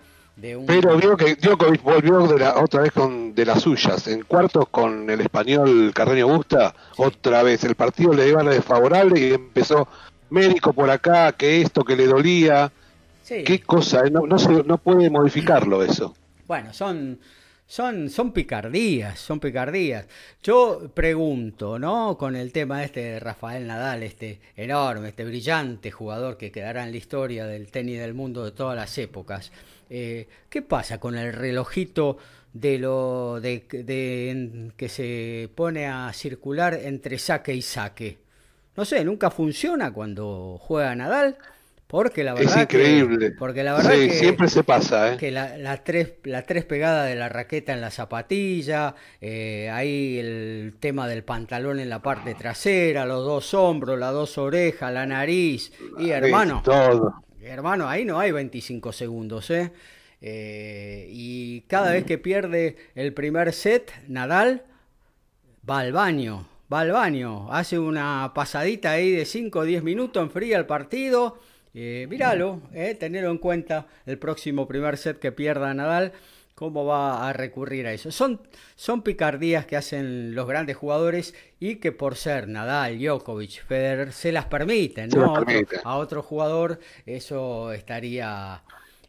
pero 0.67 0.97
vio 0.99 1.17
que 1.17 1.35
Djokovic 1.37 1.83
volvió 1.83 2.27
de 2.27 2.39
la, 2.39 2.59
otra 2.59 2.83
vez 2.83 2.93
con 2.93 3.35
de 3.35 3.47
las 3.47 3.63
suyas. 3.63 4.07
En 4.07 4.23
cuartos 4.23 4.69
con 4.69 5.09
el 5.09 5.21
español 5.23 5.93
Carreño 5.95 6.29
Busta, 6.29 6.75
otra 6.99 7.43
vez. 7.43 7.65
El 7.65 7.75
partido 7.75 8.13
le 8.13 8.29
iba 8.29 8.43
a 8.43 8.45
desfavorable 8.45 9.19
y 9.19 9.33
empezó 9.33 9.89
médico 10.29 10.73
por 10.75 10.91
acá, 10.91 11.33
que 11.33 11.63
esto, 11.63 11.85
que 11.85 11.97
le 11.97 12.07
dolía. 12.07 12.71
Qué 13.27 13.61
cosa, 13.61 14.07
eh, 14.07 14.11
no, 14.11 14.27
no, 14.27 14.39
se, 14.39 14.63
no 14.63 14.79
puede 14.79 15.11
modificarlo 15.11 15.83
eso. 15.83 16.15
Bueno, 16.47 16.73
son, 16.73 17.19
son, 17.67 18.09
son 18.09 18.33
picardías, 18.33 19.19
son 19.19 19.41
picardías. 19.41 20.07
Yo 20.43 20.91
pregunto, 20.95 21.79
¿no? 21.79 22.17
Con 22.17 22.37
el 22.37 22.53
tema 22.53 22.85
este 22.85 23.01
de 23.01 23.21
Rafael 23.21 23.67
Nadal, 23.67 24.05
este 24.05 24.39
enorme, 24.55 25.09
este 25.09 25.25
brillante 25.25 25.91
jugador 25.91 26.37
que 26.37 26.53
quedará 26.53 26.85
en 26.85 26.93
la 26.93 26.99
historia 26.99 27.47
del 27.47 27.69
tenis 27.73 27.99
del 27.99 28.15
mundo 28.15 28.45
de 28.45 28.53
todas 28.53 28.77
las 28.77 28.97
épocas. 28.99 29.51
Eh, 29.89 30.29
¿Qué 30.49 30.63
pasa 30.63 30.99
con 30.99 31.17
el 31.17 31.33
relojito 31.33 32.19
de 32.53 32.79
lo 32.79 33.41
de, 33.41 34.73
que 34.77 34.89
se 34.89 35.51
pone 35.55 35.87
a 35.87 36.13
circular 36.13 36.75
entre 36.75 37.19
saque 37.19 37.55
y 37.55 37.63
saque? 37.63 38.19
No 38.77 38.85
sé, 38.85 39.05
nunca 39.05 39.31
funciona 39.31 39.93
cuando 39.93 40.59
juega 40.61 40.95
Nadal. 40.95 41.37
Porque 41.87 42.25
la 42.25 42.35
verdad 42.35 42.57
es 42.57 42.63
increíble. 42.63 43.31
porque 43.39 43.63
la 43.63 43.75
verdad 43.75 43.93
que, 43.93 44.11
siempre 44.11 44.49
se 44.49 44.65
pasa, 44.65 45.13
¿eh? 45.13 45.17
Que 45.19 45.31
la, 45.31 45.57
la, 45.57 45.85
tres, 45.85 46.15
la 46.25 46.43
tres 46.43 46.65
pegada 46.65 47.05
de 47.05 47.15
la 47.15 47.29
raqueta 47.29 47.73
en 47.73 47.81
la 47.81 47.93
zapatilla, 47.93 48.97
eh, 49.21 49.71
ahí 49.73 50.19
el 50.19 50.75
tema 50.81 51.07
del 51.07 51.23
pantalón 51.23 51.79
en 51.79 51.89
la 51.89 52.03
parte 52.03 52.35
trasera, 52.35 53.07
los 53.07 53.25
dos 53.25 53.55
hombros, 53.55 53.97
las 54.01 54.13
dos 54.13 54.37
orejas, 54.37 54.93
la 54.93 55.07
nariz 55.07 55.73
y 56.01 56.11
hermano. 56.11 56.61
Todo. 56.65 57.23
Hermano, 57.47 57.89
ahí 57.89 58.05
no 58.05 58.19
hay 58.19 58.33
25 58.33 58.93
segundos, 58.93 59.51
¿eh? 59.51 59.71
Eh, 60.21 61.09
y 61.11 61.61
cada 61.63 61.93
vez 61.93 62.05
que 62.05 62.19
pierde 62.19 62.77
el 62.95 63.13
primer 63.13 63.53
set, 63.53 63.93
Nadal 64.09 64.65
va 65.69 65.81
al 65.81 65.93
baño, 65.93 66.49
va 66.73 66.81
al 66.81 66.91
baño, 66.91 67.53
hace 67.53 67.79
una 67.79 68.33
pasadita 68.35 68.93
ahí 68.93 69.13
de 69.13 69.25
5 69.25 69.61
o 69.61 69.65
10 69.65 69.83
minutos, 69.83 70.23
enfría 70.23 70.59
el 70.59 70.67
partido. 70.67 71.39
Eh, 71.75 72.07
míralo, 72.09 72.63
eh, 72.73 72.97
tenerlo 72.99 73.31
en 73.31 73.39
cuenta 73.39 73.87
el 74.07 74.19
próximo 74.19 74.67
primer 74.67 74.97
set 74.97 75.19
que 75.19 75.31
pierda 75.31 75.73
Nadal 75.75 76.13
cómo 76.57 76.87
va 76.87 77.29
a 77.29 77.35
recurrir 77.35 77.87
a 77.87 77.93
eso. 77.93 78.11
Son, 78.11 78.41
son 78.77 79.03
picardías 79.03 79.67
que 79.67 79.77
hacen 79.77 80.35
los 80.35 80.49
grandes 80.49 80.75
jugadores 80.75 81.35
y 81.61 81.77
que 81.77 81.93
por 81.93 82.17
ser 82.17 82.49
Nadal, 82.49 82.99
Djokovic, 82.99 83.63
Federer 83.67 84.13
se 84.13 84.33
las 84.33 84.47
permiten, 84.47 85.11
¿no? 85.11 85.35
a 85.85 85.97
otro 85.97 86.23
jugador 86.23 86.81
eso 87.05 87.73
estaría, 87.73 88.63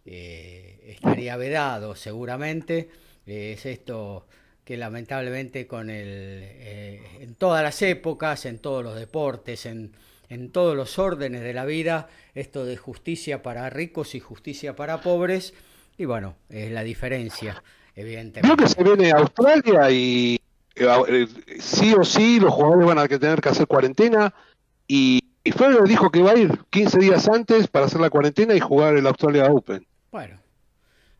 eh, 0.05 0.93
estaría 0.97 1.37
vedado 1.37 1.95
seguramente. 1.95 2.89
es 3.25 3.65
esto 3.65 4.27
que 4.65 4.75
lamentablemente 4.75 5.67
con 5.67 5.89
el, 5.89 6.41
eh, 6.43 7.01
en 7.21 7.35
todas 7.35 7.63
las 7.63 7.81
épocas, 7.81 8.45
en 8.45 8.59
todos 8.59 8.83
los 8.83 8.99
deportes, 8.99 9.65
en, 9.65 9.93
en 10.27 10.51
todos 10.51 10.75
los 10.75 10.99
órdenes 10.99 11.43
de 11.43 11.53
la 11.53 11.63
vida, 11.63 12.09
esto 12.35 12.65
de 12.65 12.75
justicia 12.75 13.41
para 13.41 13.69
ricos 13.69 14.15
y 14.15 14.19
justicia 14.19 14.75
para 14.75 14.99
pobres, 14.99 15.53
y 15.97 16.05
bueno, 16.05 16.35
es 16.49 16.71
la 16.71 16.83
diferencia, 16.83 17.61
evidentemente. 17.95 18.41
Creo 18.41 18.55
que 18.55 18.67
se 18.67 18.83
viene 18.83 19.11
a 19.11 19.17
Australia 19.17 19.89
y 19.89 20.39
eh, 20.75 20.87
eh, 21.07 21.27
sí 21.59 21.93
o 21.93 22.03
sí 22.03 22.39
los 22.39 22.53
jugadores 22.53 22.85
van 22.87 22.99
a 22.99 23.07
tener 23.07 23.41
que 23.41 23.49
hacer 23.49 23.65
cuarentena 23.67 24.33
y, 24.87 25.19
y 25.43 25.51
Federer 25.51 25.87
dijo 25.87 26.11
que 26.11 26.21
va 26.21 26.31
a 26.31 26.37
ir 26.37 26.51
15 26.69 26.99
días 26.99 27.27
antes 27.27 27.67
para 27.67 27.87
hacer 27.87 27.99
la 27.99 28.11
cuarentena 28.11 28.53
y 28.53 28.59
jugar 28.59 28.95
el 28.95 29.07
Australia 29.07 29.45
Open. 29.45 29.85
Bueno, 30.11 30.39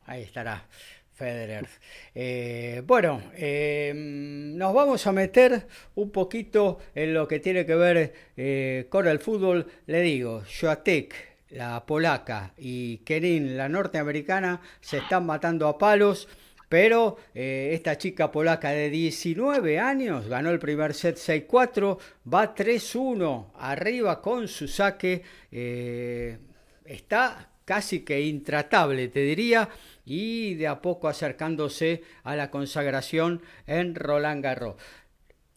ahí 0.05 0.23
estará. 0.23 0.65
Federer. 1.13 1.67
Eh, 2.13 2.83
bueno, 2.85 3.19
nos 3.33 4.73
vamos 4.75 5.07
a 5.07 5.11
meter 5.11 5.65
un 5.95 6.11
poquito 6.11 6.77
en 6.93 7.15
lo 7.15 7.27
que 7.27 7.39
tiene 7.39 7.65
que 7.65 7.73
ver 7.73 8.87
con 8.89 9.07
el 9.07 9.17
fútbol. 9.17 9.65
Le 9.87 10.01
digo, 10.01 10.43
Joatek 10.61 11.36
la 11.49 11.85
polaca, 11.85 12.53
y 12.57 12.97
Kerin, 12.99 13.57
la 13.57 13.69
norteamericana, 13.69 14.61
se 14.81 14.97
están 14.97 15.25
matando 15.25 15.67
a 15.67 15.77
palos. 15.77 16.27
Pero 16.69 17.17
eh, 17.33 17.69
esta 17.73 17.97
chica 17.97 18.29
polaca 18.29 18.71
de 18.71 18.89
19 18.89 19.79
años 19.79 20.27
ganó 20.27 20.49
el 20.49 20.59
primer 20.59 20.93
set 20.93 21.15
6-4, 21.15 21.97
va 22.33 22.53
3-1 22.53 23.51
arriba 23.55 24.21
con 24.21 24.49
su 24.49 24.67
saque. 24.67 25.23
Eh, 25.49 26.37
está 26.83 27.49
casi 27.63 28.01
que 28.01 28.19
intratable, 28.21 29.07
te 29.07 29.21
diría, 29.21 29.69
y 30.05 30.55
de 30.55 30.67
a 30.67 30.81
poco 30.81 31.07
acercándose 31.07 32.03
a 32.23 32.35
la 32.35 32.51
consagración 32.51 33.41
en 33.65 33.95
Roland 33.95 34.43
Garros. 34.43 34.75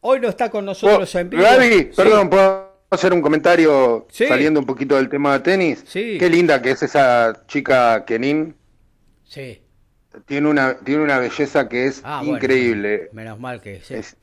Hoy 0.01 0.19
no 0.21 0.29
está 0.29 0.51
con 0.51 0.65
nosotros 0.65 1.15
oh, 1.15 1.19
en 1.19 1.31
vivo. 1.31 1.43
perdón, 1.95 2.31
hacer 2.91 3.13
un 3.13 3.23
comentario 3.23 4.07
saliendo 4.11 4.61
un 4.61 4.67
poquito 4.67 4.97
del 4.97 5.09
tema 5.09 5.35
de 5.35 5.41
tenis? 5.41 5.85
Sí. 5.87 6.17
Qué 6.19 6.29
linda 6.29 6.61
que 6.61 6.73
es 6.73 6.83
esa 6.83 7.47
chica 7.47 8.05
Kenin. 8.05 8.55
Sí. 9.25 9.63
Tiene 10.27 10.49
una, 10.49 10.79
tiene 10.79 11.03
una 11.03 11.19
belleza 11.19 11.69
que 11.69 11.87
es 11.87 12.03
ah, 12.05 12.23
increíble. 12.25 13.11
menos 13.13 13.39
mal 13.39 13.61
que 13.61 13.77
es. 13.77 14.17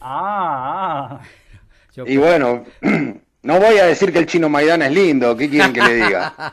Ah, 0.00 1.20
ah. 1.20 2.04
y 2.06 2.16
bueno, 2.16 2.64
no 3.48 3.58
voy 3.58 3.78
a 3.78 3.86
decir 3.86 4.12
que 4.12 4.18
el 4.18 4.26
chino 4.26 4.50
Maidana 4.50 4.88
es 4.88 4.92
lindo, 4.92 5.34
¿qué 5.34 5.48
quieren 5.48 5.72
que 5.72 5.80
le 5.80 5.94
diga? 5.94 6.52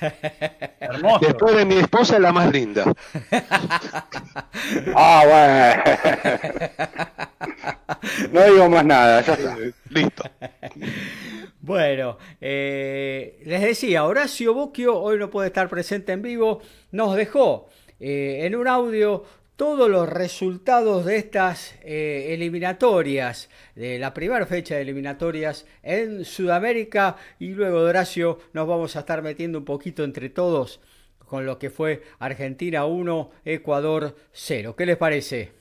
Hermoso. 0.78 1.26
Después 1.26 1.56
de 1.56 1.64
mi 1.64 1.74
esposa 1.74 2.14
es 2.14 2.20
la 2.20 2.30
más 2.30 2.52
linda. 2.52 2.84
ah, 4.94 5.24
bueno. 5.26 5.82
No 8.30 8.44
digo 8.44 8.70
más 8.70 8.84
nada, 8.84 9.22
ya 9.22 9.32
está. 9.32 9.56
Listo. 9.90 10.22
Bueno, 11.62 12.16
eh, 12.40 13.42
les 13.44 13.62
decía, 13.62 14.04
Horacio 14.04 14.54
Bocchio 14.54 14.96
hoy 15.00 15.18
no 15.18 15.28
puede 15.28 15.48
estar 15.48 15.68
presente 15.68 16.12
en 16.12 16.22
vivo, 16.22 16.60
nos 16.92 17.16
dejó 17.16 17.68
eh, 17.98 18.42
en 18.44 18.54
un 18.54 18.68
audio 18.68 19.24
todos 19.56 19.90
los 19.90 20.08
resultados 20.08 21.06
de 21.06 21.16
estas 21.16 21.74
eh, 21.82 22.34
eliminatorias, 22.34 23.48
de 23.74 23.98
la 23.98 24.12
primera 24.12 24.46
fecha 24.46 24.76
de 24.76 24.82
eliminatorias 24.82 25.66
en 25.82 26.24
Sudamérica 26.24 27.16
y 27.38 27.48
luego 27.48 27.82
de 27.82 27.90
Horacio 27.90 28.38
nos 28.52 28.68
vamos 28.68 28.96
a 28.96 29.00
estar 29.00 29.22
metiendo 29.22 29.58
un 29.58 29.64
poquito 29.64 30.04
entre 30.04 30.28
todos 30.28 30.80
con 31.26 31.44
lo 31.44 31.58
que 31.58 31.70
fue 31.70 32.02
Argentina 32.18 32.84
1, 32.84 33.30
Ecuador 33.44 34.14
0. 34.32 34.76
¿Qué 34.76 34.86
les 34.86 34.96
parece? 34.96 35.52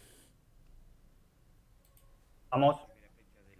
Vamos. 2.52 2.78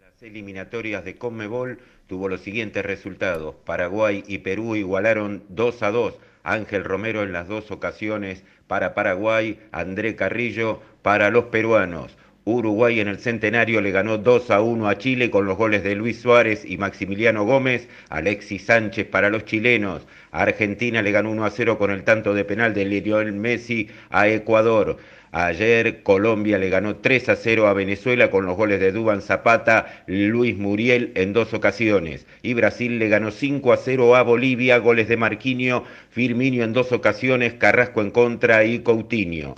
Las 0.00 0.22
eliminatorias 0.22 1.04
de 1.04 1.16
Conmebol 1.16 1.80
tuvo 2.06 2.28
los 2.28 2.42
siguientes 2.42 2.84
resultados. 2.84 3.56
Paraguay 3.64 4.22
y 4.26 4.38
Perú 4.38 4.76
igualaron 4.76 5.44
2 5.48 5.82
a 5.82 5.90
2. 5.90 6.14
Ángel 6.46 6.84
Romero 6.84 7.22
en 7.22 7.32
las 7.32 7.48
dos 7.48 7.70
ocasiones 7.70 8.44
para 8.68 8.94
Paraguay, 8.94 9.58
André 9.72 10.14
Carrillo 10.16 10.80
para 11.02 11.30
los 11.30 11.46
peruanos. 11.46 12.16
Uruguay 12.48 13.00
en 13.00 13.08
el 13.08 13.18
centenario 13.18 13.80
le 13.80 13.90
ganó 13.90 14.18
2 14.18 14.52
a 14.52 14.60
1 14.60 14.88
a 14.88 14.96
Chile 14.98 15.32
con 15.32 15.46
los 15.46 15.58
goles 15.58 15.82
de 15.82 15.96
Luis 15.96 16.20
Suárez 16.20 16.64
y 16.64 16.78
Maximiliano 16.78 17.44
Gómez, 17.44 17.88
Alexis 18.08 18.66
Sánchez 18.66 19.08
para 19.08 19.30
los 19.30 19.44
chilenos. 19.44 20.06
Argentina 20.30 21.02
le 21.02 21.10
ganó 21.10 21.32
1 21.32 21.44
a 21.44 21.50
0 21.50 21.76
con 21.76 21.90
el 21.90 22.04
tanto 22.04 22.34
de 22.34 22.44
penal 22.44 22.72
de 22.72 22.84
Lionel 22.84 23.32
Messi 23.32 23.88
a 24.10 24.28
Ecuador. 24.28 24.98
Ayer 25.32 26.02
Colombia 26.02 26.58
le 26.58 26.70
ganó 26.70 26.96
3 26.96 27.28
a 27.30 27.36
0 27.36 27.66
a 27.66 27.72
Venezuela 27.72 28.30
con 28.30 28.46
los 28.46 28.56
goles 28.56 28.80
de 28.80 28.92
Duban 28.92 29.22
Zapata, 29.22 30.04
Luis 30.06 30.56
Muriel 30.56 31.12
en 31.14 31.32
dos 31.32 31.52
ocasiones. 31.54 32.26
Y 32.42 32.54
Brasil 32.54 32.98
le 32.98 33.08
ganó 33.08 33.30
5 33.30 33.72
a 33.72 33.76
0 33.76 34.16
a 34.16 34.22
Bolivia, 34.22 34.78
goles 34.78 35.08
de 35.08 35.16
Marquinho, 35.16 35.84
Firmino 36.10 36.64
en 36.64 36.72
dos 36.72 36.92
ocasiones, 36.92 37.54
Carrasco 37.54 38.00
en 38.00 38.10
contra 38.10 38.64
y 38.64 38.80
Coutinho. 38.80 39.54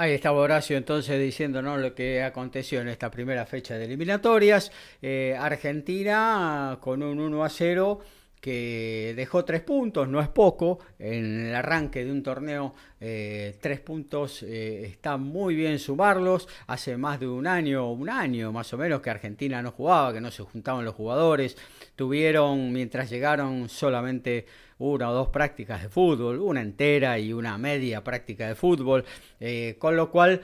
Ahí 0.00 0.12
estaba 0.12 0.40
Horacio 0.40 0.78
entonces 0.78 1.20
diciéndonos 1.20 1.78
lo 1.78 1.94
que 1.94 2.22
aconteció 2.22 2.80
en 2.80 2.88
esta 2.88 3.10
primera 3.10 3.44
fecha 3.44 3.76
de 3.76 3.84
eliminatorias. 3.84 4.72
Eh, 5.02 5.36
Argentina 5.38 6.78
con 6.80 7.02
un 7.02 7.20
1 7.20 7.44
a 7.44 7.48
0 7.50 8.00
que 8.40 9.12
dejó 9.16 9.44
tres 9.44 9.60
puntos, 9.60 10.08
no 10.08 10.20
es 10.20 10.28
poco, 10.28 10.78
en 10.98 11.46
el 11.46 11.54
arranque 11.54 12.04
de 12.04 12.10
un 12.10 12.22
torneo, 12.22 12.74
eh, 13.00 13.56
tres 13.60 13.80
puntos 13.80 14.42
eh, 14.42 14.86
está 14.86 15.16
muy 15.18 15.54
bien 15.54 15.78
sumarlos, 15.78 16.48
hace 16.66 16.96
más 16.96 17.20
de 17.20 17.28
un 17.28 17.46
año, 17.46 17.90
un 17.92 18.08
año 18.08 18.50
más 18.50 18.72
o 18.72 18.78
menos 18.78 19.00
que 19.02 19.10
Argentina 19.10 19.62
no 19.62 19.72
jugaba, 19.72 20.12
que 20.12 20.20
no 20.20 20.30
se 20.30 20.42
juntaban 20.42 20.84
los 20.84 20.94
jugadores, 20.94 21.56
tuvieron 21.96 22.72
mientras 22.72 23.10
llegaron 23.10 23.68
solamente 23.68 24.46
una 24.78 25.10
o 25.10 25.14
dos 25.14 25.28
prácticas 25.28 25.82
de 25.82 25.90
fútbol, 25.90 26.38
una 26.38 26.62
entera 26.62 27.18
y 27.18 27.34
una 27.34 27.58
media 27.58 28.02
práctica 28.02 28.48
de 28.48 28.54
fútbol, 28.54 29.04
eh, 29.38 29.76
con 29.78 29.94
lo 29.96 30.10
cual, 30.10 30.40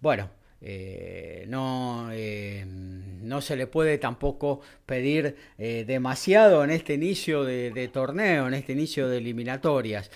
bueno, 0.00 0.30
eh, 0.66 1.44
no, 1.46 2.08
eh, 2.10 2.64
no 2.66 3.42
se 3.42 3.54
le 3.54 3.66
puede 3.66 3.98
tampoco 3.98 4.62
pedir 4.86 5.36
eh, 5.58 5.84
demasiado 5.86 6.64
en 6.64 6.70
este 6.70 6.94
inicio 6.94 7.44
de, 7.44 7.90
torneo, 7.92 8.48
en 8.48 8.54
este 8.54 8.72
inicio 8.72 9.08
de 9.08 9.18
eliminatorias. 9.18 10.10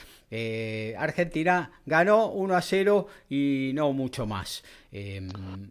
Argentina 0.98 1.70
ganó 1.84 2.30
1 2.32 2.54
a 2.54 2.62
0 2.62 3.08
y 3.28 3.72
no 3.74 3.92
mucho 3.92 4.26
más. 4.26 4.64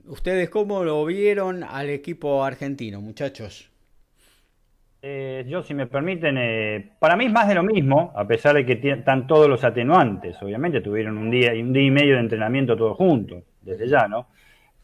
¿Ustedes 0.05 0.49
cómo 0.49 0.83
lo 0.83 1.05
vieron 1.05 1.63
al 1.63 1.89
equipo 1.89 2.43
argentino, 2.43 3.01
muchachos? 3.01 3.69
yo, 5.01 5.63
si 5.63 5.73
me 5.73 5.87
permiten, 5.87 6.91
para 6.99 7.15
mí 7.15 7.25
es 7.25 7.31
más 7.31 7.47
de 7.47 7.55
lo 7.55 7.63
mismo, 7.63 8.11
a 8.15 8.27
pesar 8.27 8.55
de 8.55 8.65
que 8.65 8.73
están 8.91 9.25
todos 9.25 9.47
los 9.47 9.63
atenuantes. 9.63 10.35
Obviamente 10.41 10.81
tuvieron 10.81 11.17
un 11.17 11.31
día 11.31 11.53
y 11.55 11.61
un 11.61 11.71
día 11.71 11.83
y 11.83 11.91
medio 11.91 12.15
de 12.15 12.21
entrenamiento 12.21 12.75
todos 12.75 12.97
juntos, 12.97 13.43
desde 13.61 13.87
ya, 13.87 14.07
¿no? 14.07 14.27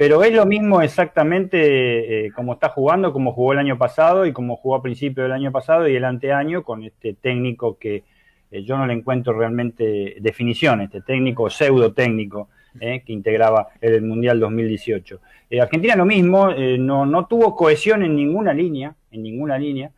Pero 0.04 0.22
es 0.22 0.34
lo 0.34 0.46
mismo 0.46 0.82
exactamente 0.82 2.26
eh, 2.26 2.32
como 2.34 2.56
está 2.56 2.68
jugando, 2.68 3.13
como 3.13 3.32
jugó 3.32 3.54
el 3.54 3.60
año 3.60 3.78
pasado 3.78 4.26
y 4.26 4.34
como 4.34 4.58
jugó 4.58 4.76
a 4.76 4.82
principio 4.82 5.24
del 5.24 5.32
año 5.32 5.50
pasado 5.50 5.88
y 5.88 5.96
el 5.96 6.04
anteaño 6.04 6.62
con 6.63 6.84
este 6.84 7.13
técnico 7.13 7.78
que 7.78 8.04
eh, 8.52 8.63
yo 8.66 8.78
no 8.78 8.86
le 8.86 8.92
encuentro 8.92 9.32
realmente 9.32 10.18
definición, 10.20 10.82
este 10.82 11.00
técnico 11.00 11.50
pseudo 11.50 11.94
técnico 11.94 12.50
eh, 12.82 13.02
que 13.06 13.13
integraba 13.13 13.70
el 13.80 14.02
Mundial 14.02 14.42
2018. 14.42 15.22
Argentina 15.62 15.96
lo 15.96 16.04
mismo, 16.04 16.52
no, 16.52 17.06
no 17.06 17.26
tuvo 17.26 17.56
cohesión 17.56 18.04
en 18.04 18.13
ninguna 18.13 18.54
línea, 18.54 18.94
en 19.10 19.24
ninguna 19.24 19.58
línea. 19.58 19.89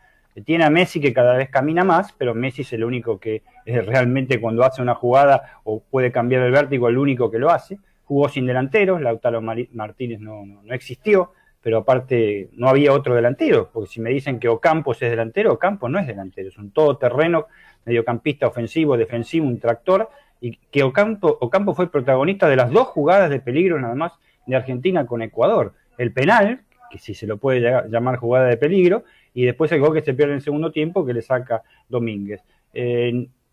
Tiene 0.45 0.65
a 0.65 0.69
Messi 0.69 1.01
que 1.01 1.13
cada 1.13 1.35
vez 1.35 1.49
camina 1.49 1.83
más, 1.83 2.13
pero 2.13 2.35
Messi 2.35 2.61
es 2.61 2.73
el 2.73 2.83
único 2.83 3.19
que 3.19 3.41
realmente 3.65 4.39
cuando 4.39 4.63
hace 4.63 4.83
una 4.83 4.93
jugada 4.93 5.61
o 5.63 5.81
puede 5.81 6.11
cambiar 6.11 6.43
el 6.43 6.51
vértigo, 6.51 6.89
el 6.89 6.99
único 6.99 7.31
que 7.31 7.39
lo 7.39 7.49
hace 7.49 7.79
jugó 8.05 8.29
sin 8.29 8.45
delanteros, 8.45 9.01
Lautaro 9.01 9.41
Martínez 9.41 10.19
no, 10.19 10.45
no, 10.45 10.73
existió, 10.73 11.31
pero 11.61 11.79
aparte 11.79 12.49
no 12.53 12.69
había 12.69 12.93
otro 12.93 13.15
delantero, 13.15 13.69
porque 13.73 13.89
si 13.89 13.99
me 13.99 14.11
dicen 14.11 14.39
que 14.39 14.47
Ocampos 14.47 15.01
es 15.01 15.09
delantero, 15.09 15.53
Ocampos 15.53 15.89
no 15.89 15.99
es 15.99 16.07
delantero, 16.07 16.49
es 16.49 16.57
un 16.57 16.71
todoterreno 16.71 17.47
mediocampista 17.85 18.47
ofensivo, 18.47 18.97
defensivo, 18.97 19.47
un 19.47 19.59
tractor, 19.59 20.09
y 20.39 20.57
que 20.71 20.83
Ocampo, 20.83 21.37
Ocampo 21.41 21.73
fue 21.73 21.91
protagonista 21.91 22.47
de 22.47 22.55
las 22.55 22.69
dos 22.69 22.87
jugadas 22.87 23.29
de 23.29 23.39
peligro 23.39 23.79
nada 23.79 23.95
más 23.95 24.13
de 24.45 24.55
Argentina 24.55 25.05
con 25.05 25.21
Ecuador. 25.21 25.73
El 25.97 26.13
penal, 26.13 26.61
que 26.91 26.99
si 26.99 27.13
se 27.13 27.25
lo 27.25 27.37
puede 27.37 27.61
llamar 27.89 28.17
jugada 28.17 28.47
de 28.47 28.57
peligro, 28.57 29.03
y 29.33 29.45
después 29.45 29.71
el 29.71 29.79
gol 29.79 29.93
que 29.93 30.01
se 30.01 30.13
pierde 30.13 30.33
en 30.33 30.37
el 30.37 30.43
segundo 30.43 30.71
tiempo 30.71 31.05
que 31.05 31.13
le 31.13 31.21
saca 31.21 31.63
Domínguez. 31.89 32.41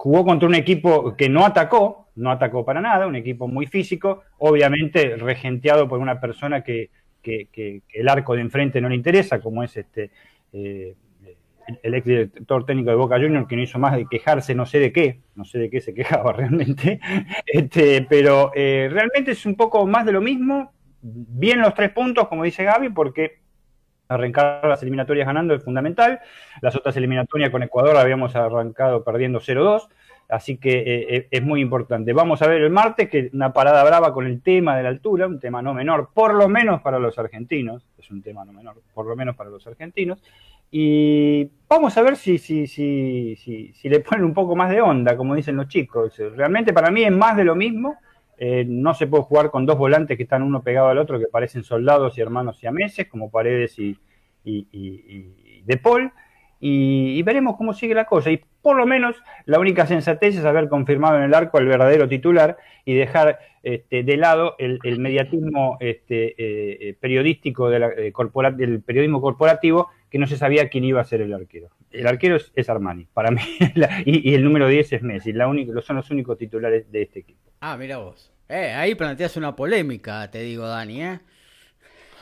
Jugó 0.03 0.25
contra 0.25 0.49
un 0.49 0.57
equipo 0.57 1.17
que 1.17 1.29
no 1.29 1.47
atacó, 1.47 2.09
no 2.17 2.33
atacó 2.33 2.65
para 2.65 2.81
nada, 2.81 3.07
un 3.07 3.15
equipo 3.15 3.47
muy 3.47 3.67
físico, 3.69 4.25
obviamente 4.39 5.15
regenteado 5.15 5.89
por 5.89 6.01
una 6.01 6.19
persona 6.19 6.65
que, 6.65 6.91
el 7.23 8.09
arco 8.09 8.35
de 8.35 8.41
enfrente 8.41 8.81
no 8.81 8.89
le 8.89 8.97
interesa, 8.97 9.41
como 9.41 9.63
es 9.63 9.77
este 9.77 10.11
eh, 10.53 10.97
el 11.85 11.95
ex 11.95 12.05
director 12.05 12.67
técnico 12.67 12.91
de 12.91 12.97
Boca 12.97 13.15
Juniors, 13.15 13.47
que 13.47 13.55
no 13.55 13.63
hizo 13.63 13.79
más 13.79 13.95
de 13.95 14.07
quejarse, 14.11 14.57
no 14.57 14.67
sé 14.67 14.81
de 14.81 14.93
qué, 14.93 15.21
no 15.37 15.45
sé 15.45 15.61
de 15.61 15.71
qué 15.71 15.81
se 15.81 15.95
quejaba 15.95 16.33
realmente, 16.37 16.99
este, 17.47 18.03
pero 18.03 18.51
eh, 18.57 18.89
realmente 18.91 19.31
es 19.31 19.47
un 19.47 19.55
poco 19.55 19.87
más 19.87 20.05
de 20.05 20.11
lo 20.11 20.21
mismo, 20.21 20.73
bien 21.01 21.61
los 21.61 21.75
tres 21.75 21.93
puntos, 21.93 22.27
como 22.27 22.43
dice 22.43 22.65
Gaby, 22.65 22.89
porque 22.89 23.42
arrancar 24.15 24.67
las 24.67 24.83
eliminatorias 24.83 25.27
ganando 25.27 25.55
es 25.55 25.63
fundamental, 25.63 26.21
las 26.61 26.77
otras 26.77 26.97
eliminatorias 26.97 27.51
con 27.51 27.63
Ecuador 27.63 27.97
habíamos 27.97 28.37
arrancado 28.37 29.05
perdiendo 29.05 29.41
0-2, 29.41 29.89
así 30.29 30.57
que 30.57 30.79
eh, 30.79 31.17
eh, 31.17 31.29
es 31.31 31.43
muy 31.43 31.61
importante. 31.61 32.13
Vamos 32.13 32.43
a 32.43 32.47
ver 32.47 32.63
el 32.63 32.71
martes, 32.71 33.09
que 33.09 33.31
una 33.33 33.53
parada 33.53 33.85
brava 33.85 34.13
con 34.13 34.27
el 34.27 34.43
tema 34.43 34.77
de 34.77 34.83
la 34.83 34.89
altura, 34.89 35.27
un 35.27 35.41
tema 35.41 35.63
no 35.63 35.75
menor, 35.75 36.11
por 36.15 36.35
lo 36.35 36.49
menos 36.49 36.81
para 36.83 36.99
los 36.99 37.19
argentinos, 37.19 37.85
es 37.99 38.11
un 38.11 38.23
tema 38.23 38.45
no 38.45 38.53
menor, 38.53 38.77
por 38.95 39.07
lo 39.07 39.17
menos 39.17 39.37
para 39.37 39.51
los 39.51 39.67
argentinos, 39.67 40.23
y 40.75 41.51
vamos 41.69 41.97
a 41.99 42.03
ver 42.03 42.17
si, 42.17 42.39
si, 42.39 42.67
si, 42.67 43.37
si, 43.37 43.89
le 43.91 44.01
ponen 44.01 44.25
un 44.25 44.33
poco 44.33 44.57
más 44.57 44.71
de 44.71 44.81
onda, 44.81 45.19
como 45.19 45.35
dicen 45.35 45.55
los 45.55 45.69
chicos. 45.69 46.17
Realmente 46.35 46.73
para 46.73 46.91
mí 46.91 47.05
es 47.05 47.13
más 47.13 47.37
de 47.37 47.45
lo 47.45 47.55
mismo. 47.55 47.99
Eh, 48.39 48.65
no 48.67 48.95
se 48.95 49.07
puede 49.07 49.25
jugar 49.25 49.51
con 49.51 49.67
dos 49.67 49.79
volantes 49.79 50.17
que 50.17 50.25
están 50.25 50.43
uno 50.43 50.63
pegado 50.63 50.89
al 50.89 50.99
otro, 50.99 51.19
que 51.19 51.27
parecen 51.27 51.63
soldados 51.63 52.17
y 52.17 52.21
hermanos 52.21 52.59
siameses, 52.59 53.07
como 53.07 53.31
Paredes 53.31 53.79
y, 53.79 53.97
y, 54.45 55.63
De 55.65 55.77
Paul. 55.77 56.11
Y, 56.65 57.21
veremos 57.23 57.57
cómo 57.57 57.73
sigue 57.73 57.95
la 57.95 58.05
cosa. 58.05 58.31
Y 58.31 58.41
por 58.63 58.77
lo 58.77 58.87
menos 58.87 59.17
la 59.47 59.59
única 59.59 59.87
sensatez 59.87 60.37
es 60.37 60.45
haber 60.45 60.69
confirmado 60.69 61.17
en 61.19 61.25
el 61.25 61.35
arco 61.35 61.59
al 61.59 61.67
verdadero 61.67 62.09
titular 62.09 62.57
y 62.85 62.95
dejar 62.95 63.41
este, 63.63 64.05
de 64.05 64.17
lado 64.17 64.55
el, 64.59 64.79
mediatismo 64.99 65.77
este, 65.81 66.31
eh, 66.31 66.79
eh, 66.81 66.97
periodístico 67.01 67.69
de 67.69 68.13
del 68.57 68.83
periodismo 68.83 69.21
corporativo 69.21 69.89
que 70.09 70.19
no 70.19 70.27
se 70.27 70.37
sabía 70.37 70.69
quién 70.69 70.85
iba 70.85 71.01
a 71.01 71.05
ser 71.05 71.21
el 71.21 71.33
arquero. 71.33 71.71
El 71.93 72.07
arquero 72.07 72.37
es, 72.55 72.69
Armani, 72.69 73.07
para 73.13 73.31
mí, 73.31 73.41
y, 74.05 74.35
el 74.35 74.45
número 74.45 74.69
10 74.69 74.95
es 74.95 75.03
Messi, 75.03 75.33
la 75.33 75.47
única, 75.47 75.81
son 75.83 75.97
los 75.97 76.11
únicos 76.11 76.39
titulares 76.39 76.91
de 76.91 77.03
este 77.03 77.21
equipo. 77.21 77.51
Ah, 77.61 77.77
mira 77.77 77.99
vos. 77.99 78.33
Eh, 78.49 78.73
ahí 78.73 78.95
planteas 78.95 79.37
una 79.37 79.55
polémica, 79.55 80.31
te 80.31 80.41
digo, 80.41 80.67
Dani, 80.67 81.03
¿eh? 81.03 81.21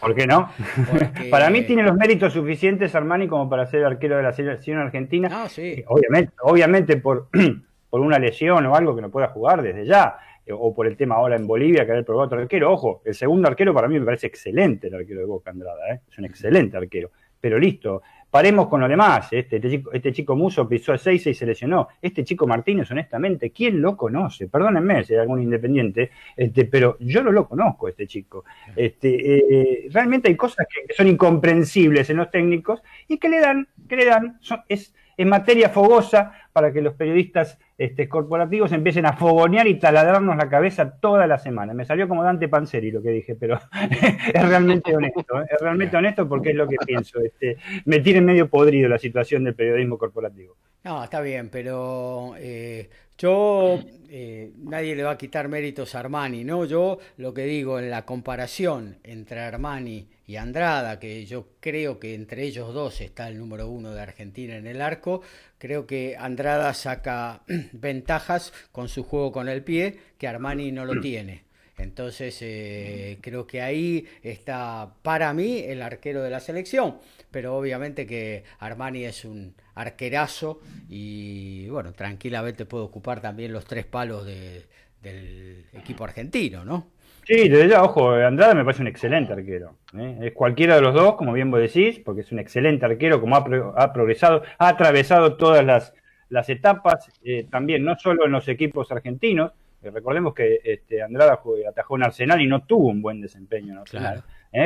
¿Por 0.00 0.14
qué 0.14 0.26
no? 0.26 0.50
para 1.30 1.50
mí 1.50 1.62
tiene 1.62 1.82
los 1.82 1.94
méritos 1.94 2.32
suficientes 2.32 2.94
Armani 2.94 3.28
como 3.28 3.50
para 3.50 3.66
ser 3.66 3.84
arquero 3.84 4.16
de 4.16 4.22
la 4.22 4.32
selección 4.32 4.78
argentina. 4.78 5.28
Ah, 5.30 5.48
sí. 5.48 5.84
Obviamente, 5.88 6.32
obviamente 6.42 6.96
por, 6.96 7.28
por 7.90 8.00
una 8.00 8.18
lesión 8.18 8.64
o 8.66 8.74
algo 8.74 8.96
que 8.96 9.02
no 9.02 9.10
pueda 9.10 9.28
jugar 9.28 9.62
desde 9.62 9.84
ya, 9.84 10.16
eh, 10.46 10.52
o 10.52 10.74
por 10.74 10.86
el 10.86 10.96
tema 10.96 11.16
ahora 11.16 11.36
en 11.36 11.46
Bolivia 11.46 11.84
que 11.84 11.92
haber 11.92 12.04
probado 12.04 12.26
otro 12.26 12.40
arquero. 12.40 12.72
Ojo, 12.72 13.02
el 13.04 13.14
segundo 13.14 13.48
arquero 13.48 13.74
para 13.74 13.88
mí 13.88 13.98
me 13.98 14.06
parece 14.06 14.26
excelente 14.26 14.88
el 14.88 14.94
arquero 14.94 15.20
de 15.20 15.26
Boca 15.26 15.50
Andrada, 15.50 15.92
¿eh? 15.92 16.00
es 16.10 16.18
un 16.18 16.24
excelente 16.24 16.76
arquero 16.76 17.10
pero 17.40 17.58
listo. 17.58 18.02
Paremos 18.30 18.68
con 18.68 18.80
lo 18.80 18.88
demás. 18.88 19.28
Este, 19.32 19.56
este, 19.56 19.70
chico, 19.70 19.92
este 19.92 20.12
chico 20.12 20.36
Muso 20.36 20.68
pisó 20.68 20.92
a 20.92 20.98
6 20.98 21.26
y 21.26 21.34
se 21.34 21.46
lesionó. 21.46 21.88
Este 22.00 22.24
chico 22.24 22.46
Martínez, 22.46 22.90
honestamente, 22.90 23.50
¿quién 23.50 23.82
lo 23.82 23.96
conoce? 23.96 24.46
Perdónenme 24.46 25.04
si 25.04 25.14
hay 25.14 25.20
algún 25.20 25.42
independiente, 25.42 26.10
este, 26.36 26.64
pero 26.66 26.96
yo 27.00 27.22
no 27.22 27.32
lo 27.32 27.48
conozco, 27.48 27.88
este 27.88 28.06
chico. 28.06 28.44
Este, 28.76 29.36
eh, 29.36 29.88
realmente 29.90 30.28
hay 30.28 30.36
cosas 30.36 30.66
que, 30.68 30.94
son 30.94 31.08
incomprensibles 31.08 32.08
en 32.10 32.18
los 32.18 32.30
técnicos 32.30 32.82
y 33.08 33.18
que 33.18 33.28
le 33.28 33.40
dan, 33.40 33.66
que 33.88 33.96
le 33.96 34.04
dan, 34.04 34.38
es, 34.68 34.94
en 35.20 35.28
materia 35.28 35.68
fogosa 35.68 36.32
para 36.50 36.72
que 36.72 36.80
los 36.80 36.94
periodistas 36.94 37.58
este, 37.76 38.08
corporativos 38.08 38.72
empiecen 38.72 39.04
a 39.04 39.12
fogonear 39.12 39.68
y 39.68 39.78
taladrarnos 39.78 40.34
la 40.34 40.48
cabeza 40.48 40.98
toda 40.98 41.26
la 41.26 41.38
semana. 41.38 41.74
Me 41.74 41.84
salió 41.84 42.08
como 42.08 42.24
Dante 42.24 42.48
Panzeri 42.48 42.90
lo 42.90 43.02
que 43.02 43.10
dije, 43.10 43.34
pero 43.34 43.60
es 44.34 44.48
realmente 44.48 44.96
honesto, 44.96 45.42
¿eh? 45.42 45.46
es 45.50 45.60
realmente 45.60 45.94
honesto 45.94 46.26
porque 46.26 46.50
es 46.50 46.56
lo 46.56 46.66
que 46.66 46.76
pienso. 46.86 47.20
Este, 47.20 47.58
me 47.84 48.00
tiene 48.00 48.22
medio 48.22 48.48
podrido 48.48 48.88
la 48.88 48.96
situación 48.96 49.44
del 49.44 49.54
periodismo 49.54 49.98
corporativo. 49.98 50.56
No, 50.84 51.04
está 51.04 51.20
bien, 51.20 51.50
pero 51.50 52.32
eh, 52.38 52.88
yo, 53.18 53.78
eh, 54.08 54.52
nadie 54.56 54.96
le 54.96 55.02
va 55.02 55.10
a 55.10 55.18
quitar 55.18 55.48
méritos 55.48 55.94
a 55.94 56.00
Armani, 56.00 56.44
¿no? 56.44 56.64
Yo 56.64 56.98
lo 57.18 57.34
que 57.34 57.44
digo 57.44 57.78
en 57.78 57.90
la 57.90 58.06
comparación 58.06 58.96
entre 59.04 59.40
Armani 59.40 60.08
y 60.30 60.36
Andrada, 60.36 61.00
que 61.00 61.26
yo 61.26 61.48
creo 61.58 61.98
que 61.98 62.14
entre 62.14 62.44
ellos 62.44 62.72
dos 62.72 63.00
está 63.00 63.26
el 63.26 63.36
número 63.36 63.66
uno 63.66 63.90
de 63.90 64.00
Argentina 64.00 64.54
en 64.54 64.68
el 64.68 64.80
arco, 64.80 65.22
creo 65.58 65.88
que 65.88 66.16
Andrada 66.16 66.72
saca 66.72 67.42
ventajas 67.72 68.52
con 68.70 68.88
su 68.88 69.02
juego 69.02 69.32
con 69.32 69.48
el 69.48 69.64
pie 69.64 69.98
que 70.18 70.28
Armani 70.28 70.70
no 70.70 70.84
lo 70.84 71.00
tiene. 71.00 71.42
Entonces 71.78 72.38
eh, 72.42 73.18
creo 73.20 73.44
que 73.44 73.60
ahí 73.60 74.06
está 74.22 74.94
para 75.02 75.34
mí 75.34 75.64
el 75.66 75.82
arquero 75.82 76.22
de 76.22 76.30
la 76.30 76.38
selección, 76.38 76.98
pero 77.32 77.56
obviamente 77.56 78.06
que 78.06 78.44
Armani 78.60 79.06
es 79.06 79.24
un 79.24 79.56
arquerazo 79.74 80.60
y 80.88 81.68
bueno, 81.70 81.92
tranquilamente 81.92 82.66
puede 82.66 82.84
ocupar 82.84 83.20
también 83.20 83.52
los 83.52 83.64
tres 83.64 83.84
palos 83.84 84.24
del 84.24 85.66
equipo 85.72 86.04
argentino, 86.04 86.64
¿no? 86.64 86.99
Sí, 87.30 87.48
desde 87.48 87.68
ya, 87.68 87.84
ojo, 87.84 88.10
Andrada 88.10 88.56
me 88.56 88.64
parece 88.64 88.82
un 88.82 88.88
excelente 88.88 89.32
arquero. 89.32 89.76
¿eh? 89.96 90.18
Es 90.20 90.32
cualquiera 90.32 90.74
de 90.74 90.80
los 90.80 90.92
dos, 90.92 91.14
como 91.14 91.32
bien 91.32 91.48
vos 91.48 91.60
decís, 91.60 92.00
porque 92.00 92.22
es 92.22 92.32
un 92.32 92.40
excelente 92.40 92.84
arquero, 92.84 93.20
como 93.20 93.36
ha, 93.36 93.92
progresado, 93.92 94.42
ha 94.58 94.66
atravesado 94.66 95.36
todas 95.36 95.64
las, 95.64 95.94
las 96.28 96.48
etapas, 96.48 97.08
eh, 97.22 97.46
también 97.48 97.84
no 97.84 97.96
solo 97.96 98.26
en 98.26 98.32
los 98.32 98.48
equipos 98.48 98.90
argentinos, 98.90 99.52
eh, 99.80 99.92
recordemos 99.92 100.34
que 100.34 100.58
este, 100.64 101.04
Andrada 101.04 101.40
atajó 101.68 101.96
en 101.96 102.02
Arsenal 102.02 102.40
y 102.40 102.48
no 102.48 102.64
tuvo 102.64 102.88
un 102.88 103.00
buen 103.00 103.20
desempeño 103.20 103.74
en 103.74 103.78
Arsenal, 103.78 104.24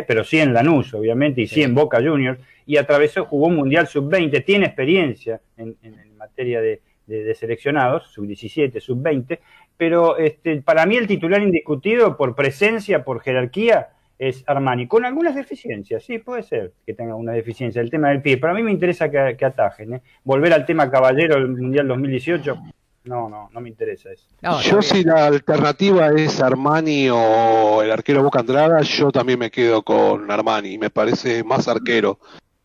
pero 0.08 0.24
sí 0.24 0.38
en 0.40 0.54
Lanús, 0.54 0.94
obviamente, 0.94 1.42
y 1.42 1.46
sí. 1.46 1.62
en 1.62 1.74
Boca 1.74 1.98
Juniors, 1.98 2.40
y 2.64 2.78
atravesó, 2.78 3.26
jugó 3.26 3.48
un 3.48 3.56
Mundial 3.56 3.88
Sub-20, 3.88 4.42
tiene 4.42 4.64
experiencia 4.64 5.38
en, 5.58 5.76
materia 6.16 6.62
de, 6.62 6.80
de 7.06 7.34
seleccionados, 7.34 8.10
Sub-17, 8.10 8.80
Sub-20, 8.80 9.38
pero 9.76 10.16
este, 10.18 10.62
para 10.62 10.86
mí 10.86 10.96
el 10.96 11.06
titular 11.06 11.42
indiscutido 11.42 12.16
por 12.16 12.34
presencia, 12.34 13.04
por 13.04 13.20
jerarquía, 13.20 13.88
es 14.18 14.44
Armani, 14.46 14.86
con 14.86 15.04
algunas 15.04 15.34
deficiencias, 15.34 16.04
sí, 16.04 16.18
puede 16.18 16.42
ser 16.42 16.72
que 16.86 16.94
tenga 16.94 17.16
una 17.16 17.32
deficiencia, 17.32 17.82
el 17.82 17.90
tema 17.90 18.10
del 18.10 18.22
pie, 18.22 18.36
pero 18.36 18.52
a 18.52 18.56
mí 18.56 18.62
me 18.62 18.70
interesa 18.70 19.10
que, 19.10 19.44
atajen, 19.44 19.94
¿eh? 19.94 20.02
volver 20.22 20.52
al 20.52 20.64
tema 20.64 20.90
caballero 20.90 21.34
del 21.34 21.48
Mundial 21.48 21.88
2018, 21.88 22.56
no, 23.04 23.28
no, 23.28 23.50
no 23.52 23.60
me 23.60 23.68
interesa 23.68 24.10
eso. 24.12 24.28
yo 24.62 24.80
si 24.80 25.02
la 25.02 25.26
alternativa 25.26 26.08
es 26.08 26.40
Armani 26.40 27.10
o 27.10 27.82
el 27.82 27.90
arquero 27.90 28.22
Boca 28.22 28.40
Andrada, 28.40 28.80
yo 28.82 29.10
también 29.10 29.38
me 29.38 29.50
quedo 29.50 29.82
con 29.82 30.30
Armani, 30.30 30.78
me 30.78 30.90
parece 30.90 31.42
más 31.44 31.68
arquero 31.68 32.18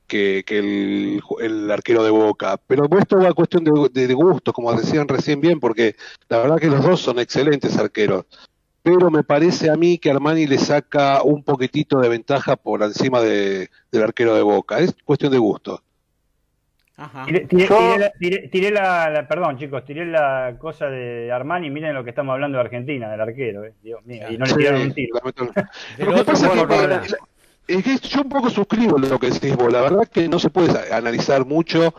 que, 0.10 0.44
el, 0.50 1.72
arquero 1.72 2.04
de 2.04 2.10
Boca. 2.10 2.60
Pero 2.68 2.90
esto 3.00 3.18
va 3.18 3.30
a 3.30 3.34
cuestión 3.34 3.64
de, 3.64 4.08
de, 4.08 4.14
gusto, 4.14 4.52
como 4.52 4.74
decían 4.74 5.08
recién 5.08 5.40
bien, 5.40 5.62
porque 5.62 5.96
la 6.28 6.40
verdad 6.40 6.58
que 6.58 6.68
los 6.68 6.84
dos 6.84 7.00
son 7.00 7.20
excelentes 7.20 7.78
arqueros. 7.78 8.26
Pero 8.84 9.10
me 9.12 9.24
parece 9.24 9.70
a 9.70 9.76
mí 9.76 9.98
que 9.98 10.10
Armani 10.10 10.48
le 10.48 10.58
saca 10.58 11.22
un 11.24 11.44
poquitito 11.44 12.00
de 12.00 12.10
ventaja 12.10 12.58
por 12.58 12.82
encima 12.84 13.22
de, 13.22 13.70
del 13.92 14.04
arquero 14.04 14.36
de 14.36 14.42
Boca. 14.42 14.80
Es 14.80 14.96
cuestión 15.06 15.32
de 15.32 15.38
gusto. 15.38 15.82
Ajá. 16.98 17.26
Tiré, 17.26 18.72
la, 18.72 19.26
perdón 19.30 19.58
chicos, 19.58 19.86
tiré 19.86 20.06
la 20.06 20.58
cosa 20.60 20.88
de 20.88 21.32
Armani, 21.32 21.70
miren 21.70 21.94
lo 21.94 22.04
que 22.04 22.10
estamos 22.10 22.34
hablando 22.34 22.58
de 22.58 22.66
Argentina, 22.66 23.10
del 23.10 23.22
arquero, 23.22 23.64
eh. 23.64 23.74
Dios 23.82 24.06
mío, 24.06 24.28
y 24.30 24.38
no 24.38 24.46
le 24.46 24.54
tiraron 24.54 24.82
un 24.82 24.94
tiro. 24.94 25.18
Lo 25.24 26.14
que 26.14 26.24
pasa 26.26 26.48
es 26.48 27.08
que 27.08 27.16
es 27.70 27.84
que 27.84 27.98
yo 28.08 28.22
un 28.22 28.30
poco 28.30 28.50
suscribo 28.50 28.98
lo 28.98 29.20
que 29.20 29.30
decís 29.30 29.56
vos. 29.56 29.72
La 29.72 29.82
verdad 29.82 30.08
que 30.08 30.28
no 30.28 30.40
se 30.40 30.50
puede 30.50 30.94
analizar 30.94 31.46
mucho 31.46 31.94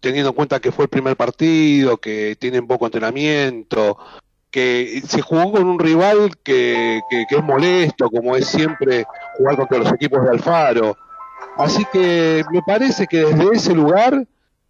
teniendo 0.00 0.30
en 0.30 0.36
cuenta 0.36 0.60
que 0.60 0.70
fue 0.70 0.84
el 0.84 0.88
primer 0.88 1.16
partido, 1.16 1.96
que 1.96 2.36
tienen 2.38 2.66
poco 2.66 2.86
entrenamiento, 2.86 3.98
que 4.50 5.02
se 5.06 5.20
jugó 5.20 5.50
con 5.50 5.64
un 5.64 5.80
rival 5.80 6.30
que, 6.44 7.00
es 7.10 7.42
molesto, 7.42 8.08
como 8.08 8.36
es 8.36 8.46
siempre 8.46 9.04
jugar 9.36 9.56
contra 9.56 9.78
los 9.78 9.92
equipos 9.92 10.22
de 10.22 10.30
Alfaro. 10.30 10.96
Así 11.56 11.84
que 11.92 12.44
me 12.52 12.62
parece 12.62 13.06
que 13.08 13.24
desde 13.24 13.50
ese 13.52 13.74
lugar 13.74 14.24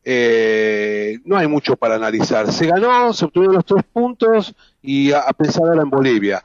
eh, 0.05 1.19
no 1.25 1.37
hay 1.37 1.49
mucho 1.49 1.77
para 1.77 1.97
analizar. 1.97 2.51
Se 2.51 2.67
ganó, 2.67 3.13
se 3.13 3.27
obtuvieron 3.27 3.57
los 3.57 3.67
tres 3.67 3.85
puntos 3.93 4.55
y 4.81 5.13
a, 5.13 5.21
a 5.21 5.33
pensar 5.35 5.65
ahora 5.65 5.83
en 5.83 5.91
Bolivia 5.91 6.43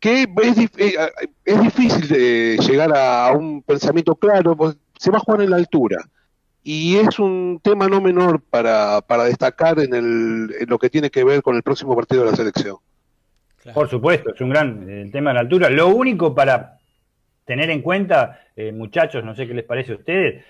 que 0.00 0.22
es, 0.22 0.58
eh, 0.78 0.94
es 1.44 1.60
difícil 1.62 2.08
de 2.08 2.58
llegar 2.58 2.96
a 2.96 3.32
un 3.32 3.62
pensamiento 3.62 4.14
claro, 4.14 4.56
pues 4.56 4.76
se 4.98 5.10
va 5.10 5.18
a 5.18 5.20
jugar 5.20 5.42
en 5.42 5.50
la 5.50 5.56
altura. 5.56 5.98
y 6.62 6.96
es 6.96 7.18
un 7.18 7.60
tema 7.62 7.88
no 7.88 8.00
menor 8.00 8.42
para, 8.42 9.00
para 9.00 9.24
destacar 9.24 9.78
en, 9.78 9.94
el, 9.94 10.54
en 10.60 10.68
lo 10.68 10.78
que 10.78 10.90
tiene 10.90 11.10
que 11.10 11.24
ver 11.24 11.42
con 11.42 11.56
el 11.56 11.62
próximo 11.62 11.96
partido 11.96 12.24
de 12.24 12.30
la 12.30 12.36
selección. 12.36 12.76
Por 13.72 13.88
supuesto, 13.88 14.34
es 14.34 14.40
un 14.40 14.50
gran 14.50 14.88
el 14.88 15.10
tema 15.10 15.30
de 15.30 15.34
la 15.34 15.40
altura. 15.40 15.70
Lo 15.70 15.88
único 15.88 16.34
para 16.34 16.78
tener 17.44 17.70
en 17.70 17.82
cuenta, 17.82 18.40
eh, 18.56 18.72
muchachos, 18.72 19.24
no 19.24 19.34
sé 19.34 19.46
qué 19.46 19.54
les 19.54 19.64
parece 19.64 19.92
a 19.92 19.96
ustedes, 19.96 20.44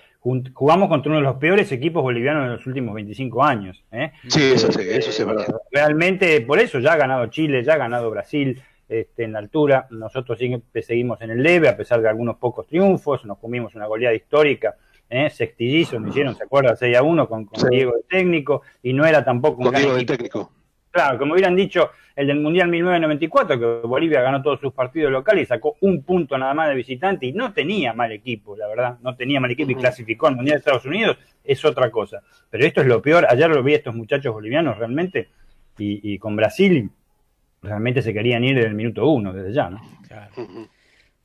jugamos 0.53 0.89
contra 0.89 1.09
uno 1.09 1.19
de 1.19 1.25
los 1.25 1.37
peores 1.37 1.71
equipos 1.71 2.03
bolivianos 2.03 2.43
de 2.43 2.55
los 2.57 2.67
últimos 2.67 2.93
25 2.93 3.43
años. 3.43 3.83
¿eh? 3.91 4.11
Sí, 4.27 4.51
eso 4.53 4.71
sí, 4.71 4.81
eso 4.81 5.11
sí 5.11 5.21
es 5.21 5.27
verdad. 5.27 5.47
Realmente, 5.71 6.41
por 6.41 6.59
eso 6.59 6.79
ya 6.79 6.93
ha 6.93 6.97
ganado 6.97 7.27
Chile, 7.27 7.63
ya 7.63 7.73
ha 7.73 7.77
ganado 7.77 8.09
Brasil 8.11 8.61
este, 8.89 9.23
en 9.23 9.33
la 9.33 9.39
altura. 9.39 9.87
Nosotros 9.91 10.37
seguimos 10.37 11.21
en 11.21 11.29
el 11.29 11.41
leve, 11.43 11.69
a 11.69 11.77
pesar 11.77 12.01
de 12.01 12.09
algunos 12.09 12.37
pocos 12.37 12.67
triunfos. 12.67 13.23
Nos 13.25 13.37
comimos 13.37 13.75
una 13.75 13.85
goleada 13.85 14.15
histórica. 14.15 14.75
¿eh? 15.09 15.29
Sextillizo 15.29 15.99
nos 15.99 16.09
hicieron, 16.09 16.35
¿se 16.35 16.43
acuerda? 16.43 16.75
6 16.75 16.97
a 16.97 17.03
1 17.03 17.29
con, 17.29 17.47
Diego 17.69 17.93
de 17.95 18.03
técnico, 18.09 18.63
y 18.83 18.93
no 18.93 19.05
era 19.05 19.23
tampoco 19.23 19.59
un 19.59 19.65
con 19.65 19.75
Diego 19.75 19.95
de 19.95 20.05
técnico. 20.05 20.51
Claro, 20.91 21.19
como 21.19 21.33
hubieran 21.33 21.55
dicho 21.55 21.91
el 22.15 22.27
del 22.27 22.39
Mundial 22.39 22.67
1994, 22.67 23.59
que 23.59 23.87
Bolivia 23.87 24.21
ganó 24.21 24.41
todos 24.41 24.59
sus 24.59 24.73
partidos 24.73 25.11
locales 25.11 25.43
y 25.43 25.45
sacó 25.45 25.77
un 25.81 26.03
punto 26.03 26.37
nada 26.37 26.53
más 26.53 26.67
de 26.69 26.75
visitante 26.75 27.27
y 27.27 27.31
no 27.31 27.53
tenía 27.53 27.93
mal 27.93 28.11
equipo, 28.11 28.57
la 28.57 28.67
verdad, 28.67 28.97
no 29.01 29.15
tenía 29.15 29.39
mal 29.39 29.51
equipo 29.51 29.71
y 29.71 29.75
clasificó 29.75 30.27
al 30.27 30.35
Mundial 30.35 30.55
de 30.55 30.59
Estados 30.59 30.85
Unidos, 30.85 31.17
es 31.43 31.63
otra 31.63 31.91
cosa. 31.91 32.21
Pero 32.49 32.65
esto 32.65 32.81
es 32.81 32.87
lo 32.87 33.01
peor, 33.01 33.25
ayer 33.29 33.49
lo 33.49 33.63
vi 33.63 33.73
a 33.73 33.77
estos 33.77 33.95
muchachos 33.95 34.33
bolivianos 34.33 34.77
realmente 34.77 35.29
y, 35.77 36.17
con 36.17 36.35
Brasil 36.35 36.89
realmente 37.61 38.01
se 38.01 38.13
querían 38.13 38.43
ir 38.43 38.55
del 38.55 38.73
minuto 38.73 39.07
uno, 39.07 39.33
desde 39.33 39.53
ya, 39.53 39.69
¿no? 39.69 39.81
Claro. 40.07 40.31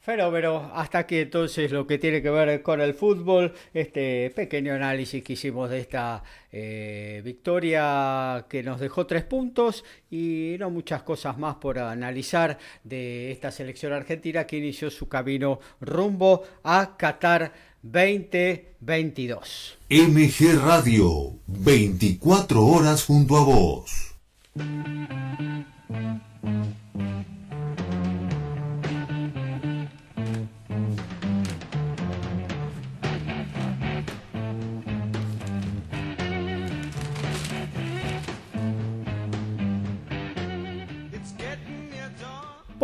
Pero, 0.05 0.30
pero 0.30 0.70
hasta 0.74 0.99
aquí 0.99 1.16
entonces 1.16 1.72
lo 1.72 1.87
que 1.87 1.97
tiene 1.97 2.20
que 2.20 2.28
ver 2.28 2.61
con 2.61 2.82
el 2.82 2.93
fútbol, 2.93 3.55
este 3.72 4.30
pequeño 4.37 4.74
análisis 4.74 5.24
que 5.24 5.32
hicimos 5.32 5.70
de 5.70 5.80
esta 5.80 6.22
eh, 6.53 7.22
victoria 7.24 8.45
que 8.49 8.62
nos 8.62 8.80
dejó 8.80 9.07
tres 9.07 9.24
puntos 9.24 9.82
y 10.11 10.57
no 10.59 10.68
muchas 10.68 11.03
cosas 11.05 11.39
más 11.39 11.55
por 11.57 11.78
analizar 11.78 12.59
de 12.82 13.32
esta 13.32 13.51
selección 13.51 13.95
argentina 13.95 14.47
que 14.47 14.59
inició 14.59 14.91
su 14.91 15.09
camino 15.09 15.59
rumbo 15.80 16.43
a 16.62 16.99
Qatar 16.99 17.55
2022. 17.80 19.78
MG 19.89 20.61
Radio, 20.62 21.32
24 21.47 22.62
horas 22.62 23.05
junto 23.05 23.39
a 23.39 23.45
vos. 23.45 24.14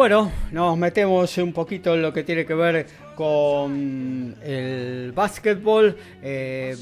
Bueno, 0.01 0.33
nos 0.51 0.79
metemos 0.79 1.37
un 1.37 1.53
poquito 1.53 1.95
en 1.95 2.01
lo 2.01 2.11
que 2.11 2.23
tiene 2.23 2.47
que 2.47 2.55
ver 2.55 2.87
con 3.15 4.35
el 4.43 5.13
básquetbol. 5.13 5.95
Eh, 6.23 6.75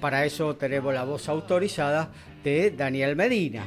para 0.00 0.24
eso 0.24 0.56
tenemos 0.56 0.94
la 0.94 1.04
voz 1.04 1.28
autorizada 1.28 2.10
de 2.42 2.70
Daniel 2.70 3.14
Medina. 3.14 3.62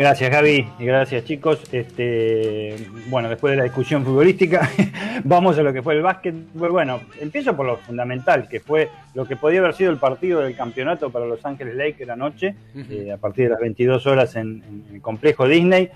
Gracias 0.00 0.30
Gaby 0.30 0.66
y 0.78 0.84
gracias 0.86 1.26
chicos. 1.26 1.60
Este, 1.72 2.74
bueno, 3.10 3.28
después 3.28 3.50
de 3.50 3.58
la 3.58 3.64
discusión 3.64 4.02
futbolística, 4.02 4.66
vamos 5.24 5.58
a 5.58 5.62
lo 5.62 5.74
que 5.74 5.82
fue 5.82 5.94
el 5.94 6.00
básquetbol. 6.00 6.70
Bueno, 6.70 7.00
empiezo 7.20 7.54
por 7.54 7.66
lo 7.66 7.76
fundamental, 7.76 8.48
que 8.48 8.60
fue 8.60 8.88
lo 9.12 9.26
que 9.26 9.36
podía 9.36 9.60
haber 9.60 9.74
sido 9.74 9.90
el 9.90 9.98
partido 9.98 10.40
del 10.40 10.56
campeonato 10.56 11.10
para 11.10 11.26
Los 11.26 11.44
Ángeles 11.44 11.74
Lakers 11.74 12.08
anoche, 12.08 12.54
eh, 12.88 13.12
a 13.12 13.18
partir 13.18 13.44
de 13.44 13.50
las 13.50 13.60
22 13.60 14.06
horas 14.06 14.36
en 14.36 14.86
el 14.90 15.02
complejo 15.02 15.46
Disney. 15.46 15.90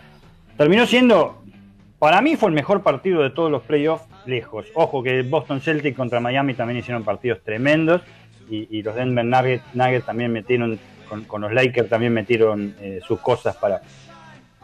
Terminó 0.58 0.84
siendo 0.84 1.42
para 1.98 2.20
mí 2.20 2.36
fue 2.36 2.50
el 2.50 2.54
mejor 2.54 2.82
partido 2.82 3.22
de 3.22 3.30
todos 3.30 3.50
los 3.50 3.62
playoffs 3.62 4.04
lejos. 4.26 4.66
Ojo 4.74 5.02
que 5.02 5.22
Boston 5.22 5.62
Celtic 5.62 5.96
contra 5.96 6.20
Miami 6.20 6.52
también 6.52 6.78
hicieron 6.78 7.04
partidos 7.04 7.42
tremendos 7.42 8.02
y, 8.50 8.82
los 8.82 8.94
Denver 8.94 9.24
Nuggets, 9.24 10.04
también 10.04 10.30
metieron, 10.30 10.78
con, 11.22 11.40
los 11.40 11.52
Lakers 11.52 11.88
también 11.88 12.12
metieron 12.12 12.74
eh, 12.80 13.00
sus 13.06 13.20
cosas 13.20 13.56
para, 13.56 13.82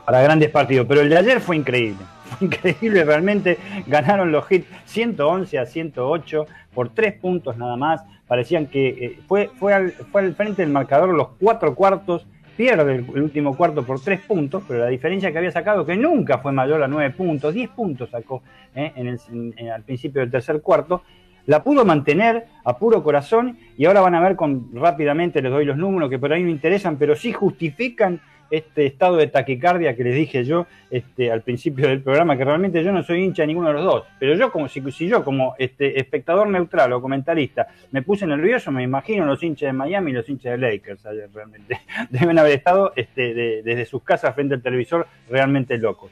para 0.04 0.22
grandes 0.22 0.50
partidos. 0.50 0.86
Pero 0.88 1.00
el 1.00 1.08
de 1.08 1.18
ayer 1.18 1.40
fue 1.40 1.56
increíble. 1.56 2.04
Fue 2.30 2.46
increíble, 2.46 3.02
realmente 3.02 3.58
ganaron 3.88 4.30
los 4.30 4.50
hits 4.52 4.68
111 4.84 5.58
a 5.58 5.66
108 5.66 6.46
por 6.72 6.90
tres 6.90 7.14
puntos 7.14 7.56
nada 7.56 7.76
más. 7.76 8.02
Parecían 8.28 8.66
que 8.66 8.88
eh, 8.88 9.18
fue, 9.26 9.50
fue, 9.58 9.74
al, 9.74 9.90
fue 9.90 10.20
al 10.20 10.34
frente 10.36 10.62
del 10.62 10.70
marcador 10.70 11.08
los 11.08 11.30
cuatro 11.40 11.74
cuartos 11.74 12.24
pierde 12.60 12.96
el, 12.96 13.22
último 13.22 13.56
cuarto 13.56 13.84
por 13.84 14.00
tres 14.00 14.20
puntos, 14.20 14.62
pero 14.68 14.80
la 14.80 14.88
diferencia 14.88 15.32
que 15.32 15.38
había 15.38 15.50
sacado, 15.50 15.86
que 15.86 15.96
nunca 15.96 16.36
fue 16.38 16.52
mayor 16.52 16.82
a 16.82 16.88
nueve 16.88 17.08
puntos, 17.08 17.54
diez 17.54 17.70
puntos 17.70 18.10
sacó 18.10 18.42
eh, 18.74 18.92
en 18.96 19.08
el, 19.08 19.70
al 19.70 19.82
principio 19.82 20.20
del 20.20 20.30
tercer 20.30 20.60
cuarto, 20.60 21.02
la 21.46 21.62
pudo 21.62 21.84
mantener 21.84 22.46
a 22.64 22.78
puro 22.78 23.02
corazón 23.02 23.58
y 23.76 23.86
ahora 23.86 24.00
van 24.00 24.14
a 24.14 24.20
ver 24.20 24.36
con 24.36 24.70
rápidamente 24.74 25.42
les 25.42 25.50
doy 25.50 25.64
los 25.64 25.76
números 25.76 26.10
que 26.10 26.18
por 26.18 26.32
ahí 26.32 26.42
no 26.42 26.50
interesan, 26.50 26.96
pero 26.96 27.16
sí 27.16 27.32
justifican 27.32 28.20
este 28.50 28.86
estado 28.86 29.16
de 29.16 29.28
taquicardia 29.28 29.94
que 29.94 30.04
les 30.04 30.14
dije 30.14 30.44
yo 30.44 30.66
este, 30.90 31.30
al 31.30 31.42
principio 31.42 31.88
del 31.88 32.02
programa, 32.02 32.36
que 32.36 32.44
realmente 32.44 32.82
yo 32.82 32.92
no 32.92 33.02
soy 33.02 33.22
hincha 33.22 33.42
de 33.42 33.48
ninguno 33.48 33.68
de 33.68 33.74
los 33.74 33.84
dos, 33.84 34.04
pero 34.18 34.34
yo 34.34 34.50
como 34.50 34.68
si, 34.68 34.82
yo 35.06 35.24
como 35.24 35.54
este, 35.58 35.98
espectador 35.98 36.48
neutral 36.48 36.92
o 36.92 37.00
comentarista 37.00 37.68
me 37.92 38.02
puse 38.02 38.26
nervioso, 38.26 38.72
me 38.72 38.82
imagino 38.82 39.24
los 39.24 39.42
hinchas 39.42 39.68
de 39.68 39.72
Miami 39.72 40.10
y 40.10 40.14
los 40.14 40.28
hinchas 40.28 40.52
de 40.52 40.58
Lakers 40.58 41.04
realmente. 41.32 41.80
Deben 42.10 42.38
haber 42.38 42.52
estado 42.52 42.92
este, 42.96 43.62
desde 43.62 43.86
sus 43.86 44.02
casas 44.02 44.34
frente 44.34 44.54
al 44.54 44.62
televisor 44.62 45.06
realmente 45.28 45.78
locos. 45.78 46.10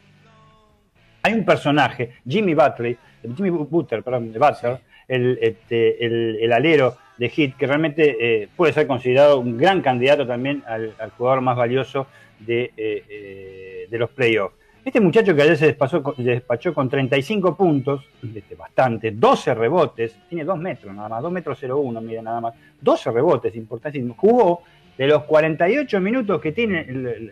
Hay 1.22 1.33
un 1.33 1.45
personaje, 1.45 2.12
Jimmy 2.26 2.55
Butler, 2.55 2.97
Jimmy 3.37 3.51
Butler, 3.51 4.03
perdón, 4.03 4.33
de 4.33 4.39
Butler, 4.39 4.81
el, 5.09 5.39
este, 5.43 6.05
el, 6.05 6.53
alero 6.53 6.97
de 7.17 7.29
Hit, 7.31 7.57
que 7.57 7.67
realmente 7.67 8.17
eh, 8.21 8.49
puede 8.55 8.73
ser 8.73 8.87
considerado 8.87 9.41
un 9.41 9.57
gran 9.57 9.81
candidato 9.81 10.27
también 10.27 10.63
al 10.67 11.11
jugador 11.17 11.41
más 11.41 11.57
valioso 11.57 12.07
de, 12.39 12.73
eh, 12.77 13.05
eh, 13.09 13.87
de 13.91 13.99
los 13.99 14.11
playoffs. 14.11 14.55
Este 14.85 15.01
muchacho 15.01 15.35
que 15.35 15.43
ayer 15.43 15.57
se 15.57 15.67
despachó, 15.67 16.15
despachó 16.17 16.73
con 16.73 16.89
35 16.89 17.57
puntos, 17.57 18.05
este, 18.35 18.55
bastante, 18.55 19.11
12 19.11 19.55
rebotes, 19.55 20.17
tiene 20.29 20.45
2 20.45 20.59
metros 20.59 20.95
nada 20.95 21.09
más, 21.09 21.23
2 21.23 21.33
metros 21.33 21.59
01, 21.63 22.01
mire 22.01 22.23
nada 22.23 22.41
más, 22.41 22.55
12 22.81 23.11
rebotes, 23.11 23.55
importantísimo. 23.57 24.15
Jugó 24.17 24.63
de 24.97 25.07
los 25.07 25.25
48 25.25 26.01
minutos 26.01 26.41
que 26.41 26.53
tiene 26.53 26.87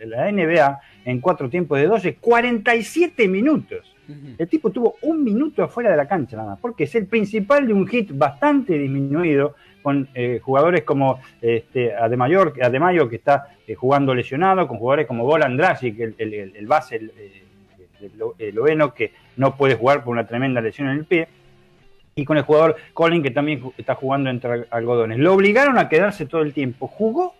la 0.05 0.31
NBA 0.31 0.79
en 1.05 1.19
cuatro 1.19 1.49
tiempos 1.49 1.79
de 1.79 1.87
12, 1.87 2.15
47 2.15 3.27
minutos. 3.27 3.91
El 4.37 4.47
tipo 4.47 4.69
tuvo 4.71 4.95
un 5.01 5.23
minuto 5.23 5.63
afuera 5.63 5.91
de 5.91 5.97
la 5.97 6.07
cancha 6.07 6.37
nada 6.37 6.51
más, 6.51 6.59
porque 6.59 6.85
es 6.85 6.95
el 6.95 7.07
principal 7.07 7.67
de 7.67 7.73
un 7.73 7.87
hit 7.87 8.11
bastante 8.13 8.77
disminuido 8.77 9.55
con 9.81 10.07
eh, 10.13 10.39
jugadores 10.41 10.83
como 10.83 11.19
este, 11.41 11.95
Ademayor, 11.95 12.53
Ademayo, 12.61 13.09
que 13.09 13.17
está 13.17 13.55
eh, 13.67 13.75
jugando 13.75 14.13
lesionado, 14.13 14.67
con 14.67 14.77
jugadores 14.77 15.07
como 15.07 15.25
Golan 15.25 15.57
Dragic, 15.57 15.99
el, 15.99 16.15
el, 16.17 16.33
el, 16.55 16.67
base 16.67 16.97
el, 16.97 17.11
que 18.95 19.11
no 19.37 19.55
puede 19.55 19.75
jugar 19.75 20.03
por 20.03 20.13
una 20.13 20.25
tremenda 20.27 20.61
lesión 20.61 20.89
en 20.89 20.97
el 20.97 21.05
pie, 21.05 21.27
y 22.15 22.25
con 22.25 22.35
el 22.35 22.43
jugador 22.43 22.75
Colin, 22.93 23.21
que 23.21 23.31
también 23.31 23.61
está 23.77 23.93
jugando 23.95 24.29
entre 24.29 24.65
algodones. 24.71 25.19
Lo 25.19 25.33
obligaron 25.33 25.77
a 25.77 25.87
quedarse 25.87 26.25
todo 26.25 26.41
el 26.41 26.51
tiempo. 26.51 26.87
Jugó 26.87 27.35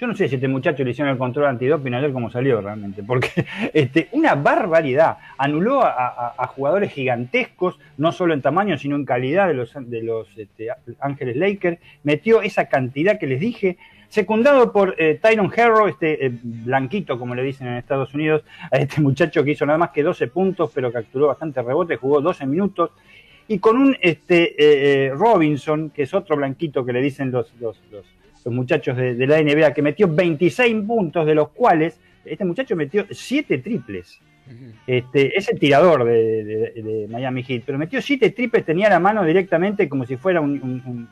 yo 0.00 0.06
no 0.06 0.14
sé 0.14 0.28
si 0.28 0.36
este 0.36 0.48
muchacho 0.48 0.82
le 0.82 0.92
hicieron 0.92 1.12
el 1.12 1.18
control 1.18 1.46
antidoping 1.46 1.92
ayer 1.92 2.10
como 2.10 2.30
salió 2.30 2.62
realmente, 2.62 3.02
porque 3.02 3.44
este, 3.74 4.08
una 4.12 4.34
barbaridad. 4.34 5.18
Anuló 5.36 5.82
a, 5.82 6.46
jugadores 6.54 6.92
gigantescos, 6.92 7.78
no 7.98 8.10
solo 8.10 8.32
en 8.32 8.40
tamaño, 8.40 8.78
sino 8.78 8.96
en 8.96 9.04
calidad 9.04 9.48
de 9.48 9.54
los, 10.02 10.28
este, 10.38 10.68
Ángeles 11.00 11.36
Lakers. 11.36 11.78
Metió 12.02 12.40
esa 12.40 12.68
cantidad 12.68 13.18
que 13.18 13.26
les 13.26 13.40
dije, 13.40 13.76
secundado 14.08 14.72
por 14.72 14.94
eh, 14.98 15.18
Tyron 15.20 15.52
Herro, 15.54 15.86
este 15.86 16.26
eh, 16.26 16.30
blanquito, 16.42 17.18
como 17.18 17.34
le 17.34 17.42
dicen 17.42 17.66
en 17.66 17.74
Estados 17.74 18.14
Unidos, 18.14 18.42
a 18.72 18.78
este 18.78 19.00
muchacho 19.02 19.44
que 19.44 19.50
hizo 19.50 19.66
nada 19.66 19.78
más 19.78 19.90
que 19.90 20.02
12 20.02 20.28
puntos, 20.28 20.70
pero 20.74 20.90
capturó 20.90 21.26
bastante 21.26 21.60
rebote, 21.60 21.96
jugó 21.96 22.22
12 22.22 22.46
minutos. 22.46 22.90
Y 23.48 23.58
con 23.58 23.76
un 23.76 23.96
este, 24.00 24.54
eh, 25.08 25.10
Robinson, 25.10 25.90
que 25.90 26.04
es 26.04 26.14
otro 26.14 26.36
blanquito 26.36 26.86
que 26.86 26.92
le 26.94 27.02
dicen 27.02 27.30
los 27.30 27.52
muchachos 28.46 28.96
de, 28.96 29.26
la 29.26 29.42
NBA, 29.42 29.72
que 29.74 29.82
metió 29.82 30.08
26 30.08 30.84
puntos, 30.86 31.26
de 31.26 31.34
los 31.34 31.50
cuales 31.50 31.98
este 32.24 32.44
muchacho 32.44 32.76
metió 32.76 33.06
7 33.10 33.58
triples. 33.58 34.20
Este, 34.86 35.38
es 35.38 35.48
el 35.48 35.60
tirador 35.60 36.04
de, 36.04 37.06
Miami 37.08 37.42
Heat, 37.44 37.62
pero 37.64 37.78
metió 37.78 38.02
7 38.02 38.30
triples, 38.30 38.64
tenía 38.64 38.88
la 38.88 38.98
mano 38.98 39.24
directamente 39.24 39.88
como 39.88 40.04
si 40.04 40.16
fuera 40.16 40.40
un, 40.40 41.08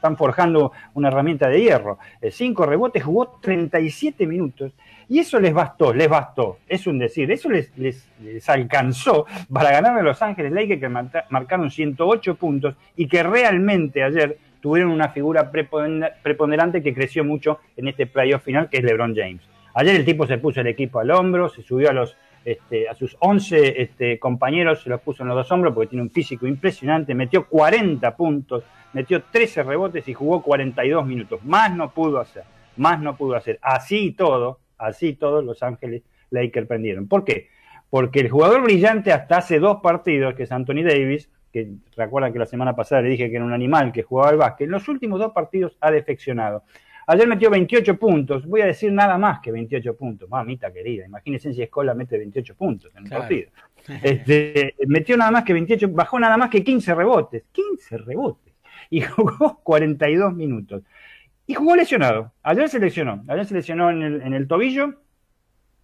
están 0.00 0.16
forjando 0.16 0.72
una 0.94 1.08
herramienta 1.08 1.48
de 1.48 1.60
hierro. 1.60 1.98
5 2.28 2.64
eh, 2.64 2.66
rebotes, 2.66 3.02
jugó 3.02 3.38
37 3.40 4.26
minutos. 4.26 4.72
Y 5.10 5.18
eso 5.18 5.40
les 5.40 5.52
bastó, 5.52 5.92
les 5.92 6.08
bastó, 6.08 6.58
es 6.68 6.86
un 6.86 6.98
decir, 7.00 7.28
eso 7.32 7.50
les, 7.50 7.76
les, 7.76 8.08
alcanzó 8.48 9.26
para 9.52 9.72
ganar 9.72 9.98
a 9.98 10.02
Los 10.02 10.22
Ángeles 10.22 10.52
Lakers 10.52 10.80
que 10.80 10.88
marcaron 10.88 11.68
108 11.68 12.36
puntos 12.36 12.76
y 12.94 13.08
que 13.08 13.24
realmente 13.24 14.04
ayer 14.04 14.38
tuvieron 14.60 14.90
una 14.90 15.08
figura 15.08 15.50
preponderante 15.50 16.82
que 16.82 16.94
creció 16.94 17.24
mucho 17.24 17.60
en 17.76 17.88
este 17.88 18.06
playoff 18.06 18.42
final, 18.42 18.68
que 18.68 18.78
es 18.78 18.84
LeBron 18.84 19.14
James. 19.14 19.42
Ayer 19.74 19.96
el 19.96 20.04
tipo 20.04 20.26
se 20.26 20.38
puso 20.38 20.60
el 20.60 20.66
equipo 20.66 20.98
al 21.00 21.10
hombro, 21.10 21.48
se 21.48 21.62
subió 21.62 21.90
a 21.90 21.92
los 21.92 22.16
este, 22.44 22.88
a 22.88 22.94
sus 22.94 23.16
11 23.20 23.82
este, 23.82 24.18
compañeros, 24.18 24.82
se 24.82 24.88
los 24.88 25.00
puso 25.02 25.22
en 25.22 25.28
los 25.28 25.36
dos 25.36 25.52
hombros 25.52 25.74
porque 25.74 25.90
tiene 25.90 26.02
un 26.02 26.10
físico 26.10 26.46
impresionante, 26.46 27.14
metió 27.14 27.46
40 27.46 28.16
puntos, 28.16 28.64
metió 28.94 29.22
13 29.24 29.62
rebotes 29.62 30.08
y 30.08 30.14
jugó 30.14 30.42
42 30.42 31.06
minutos. 31.06 31.44
Más 31.44 31.74
no 31.74 31.92
pudo 31.92 32.18
hacer, 32.18 32.44
más 32.76 33.00
no 33.00 33.16
pudo 33.16 33.36
hacer. 33.36 33.58
Así 33.60 34.06
y 34.06 34.12
todo, 34.12 34.60
así 34.78 35.14
todo, 35.14 35.42
Los 35.42 35.62
Ángeles 35.62 36.02
Lakers 36.30 36.66
prendieron. 36.66 37.08
¿Por 37.08 37.24
qué? 37.24 37.48
Porque 37.90 38.20
el 38.20 38.30
jugador 38.30 38.62
brillante 38.62 39.12
hasta 39.12 39.38
hace 39.38 39.58
dos 39.58 39.80
partidos, 39.82 40.34
que 40.34 40.44
es 40.44 40.52
Anthony 40.52 40.82
Davis, 40.82 41.28
que 41.52 41.72
recuerdan 41.96 42.32
que 42.32 42.38
la 42.38 42.46
semana 42.46 42.74
pasada 42.74 43.02
le 43.02 43.10
dije 43.10 43.28
que 43.28 43.36
era 43.36 43.44
un 43.44 43.52
animal 43.52 43.92
que 43.92 44.02
jugaba 44.02 44.30
al 44.30 44.36
básquet, 44.36 44.66
en 44.66 44.72
los 44.72 44.88
últimos 44.88 45.18
dos 45.18 45.32
partidos 45.32 45.76
ha 45.80 45.90
defeccionado. 45.90 46.64
Ayer 47.06 47.26
metió 47.26 47.50
28 47.50 47.98
puntos, 47.98 48.46
voy 48.46 48.60
a 48.60 48.66
decir 48.66 48.92
nada 48.92 49.18
más 49.18 49.40
que 49.40 49.50
28 49.50 49.96
puntos, 49.96 50.28
mamita 50.28 50.72
querida, 50.72 51.06
imagínense 51.06 51.52
si 51.52 51.60
Escola 51.60 51.92
mete 51.92 52.16
28 52.16 52.54
puntos 52.54 52.94
en 52.94 53.04
un 53.04 53.08
partido. 53.08 53.50
Este, 54.02 54.74
metió 54.86 55.16
nada 55.16 55.30
más 55.30 55.42
que 55.42 55.54
28, 55.54 55.88
bajó 55.88 56.20
nada 56.20 56.36
más 56.36 56.50
que 56.50 56.62
15 56.62 56.94
rebotes, 56.94 57.44
15 57.50 57.96
rebotes, 57.96 58.52
y 58.90 59.00
jugó 59.00 59.58
42 59.64 60.34
minutos. 60.34 60.82
Y 61.46 61.54
jugó 61.54 61.74
lesionado, 61.74 62.30
ayer 62.42 62.68
se 62.68 62.78
lesionó, 62.78 63.24
ayer 63.26 63.46
se 63.46 63.54
lesionó 63.54 63.90
en 63.90 64.02
el, 64.02 64.22
en 64.22 64.34
el 64.34 64.46
tobillo, 64.46 65.00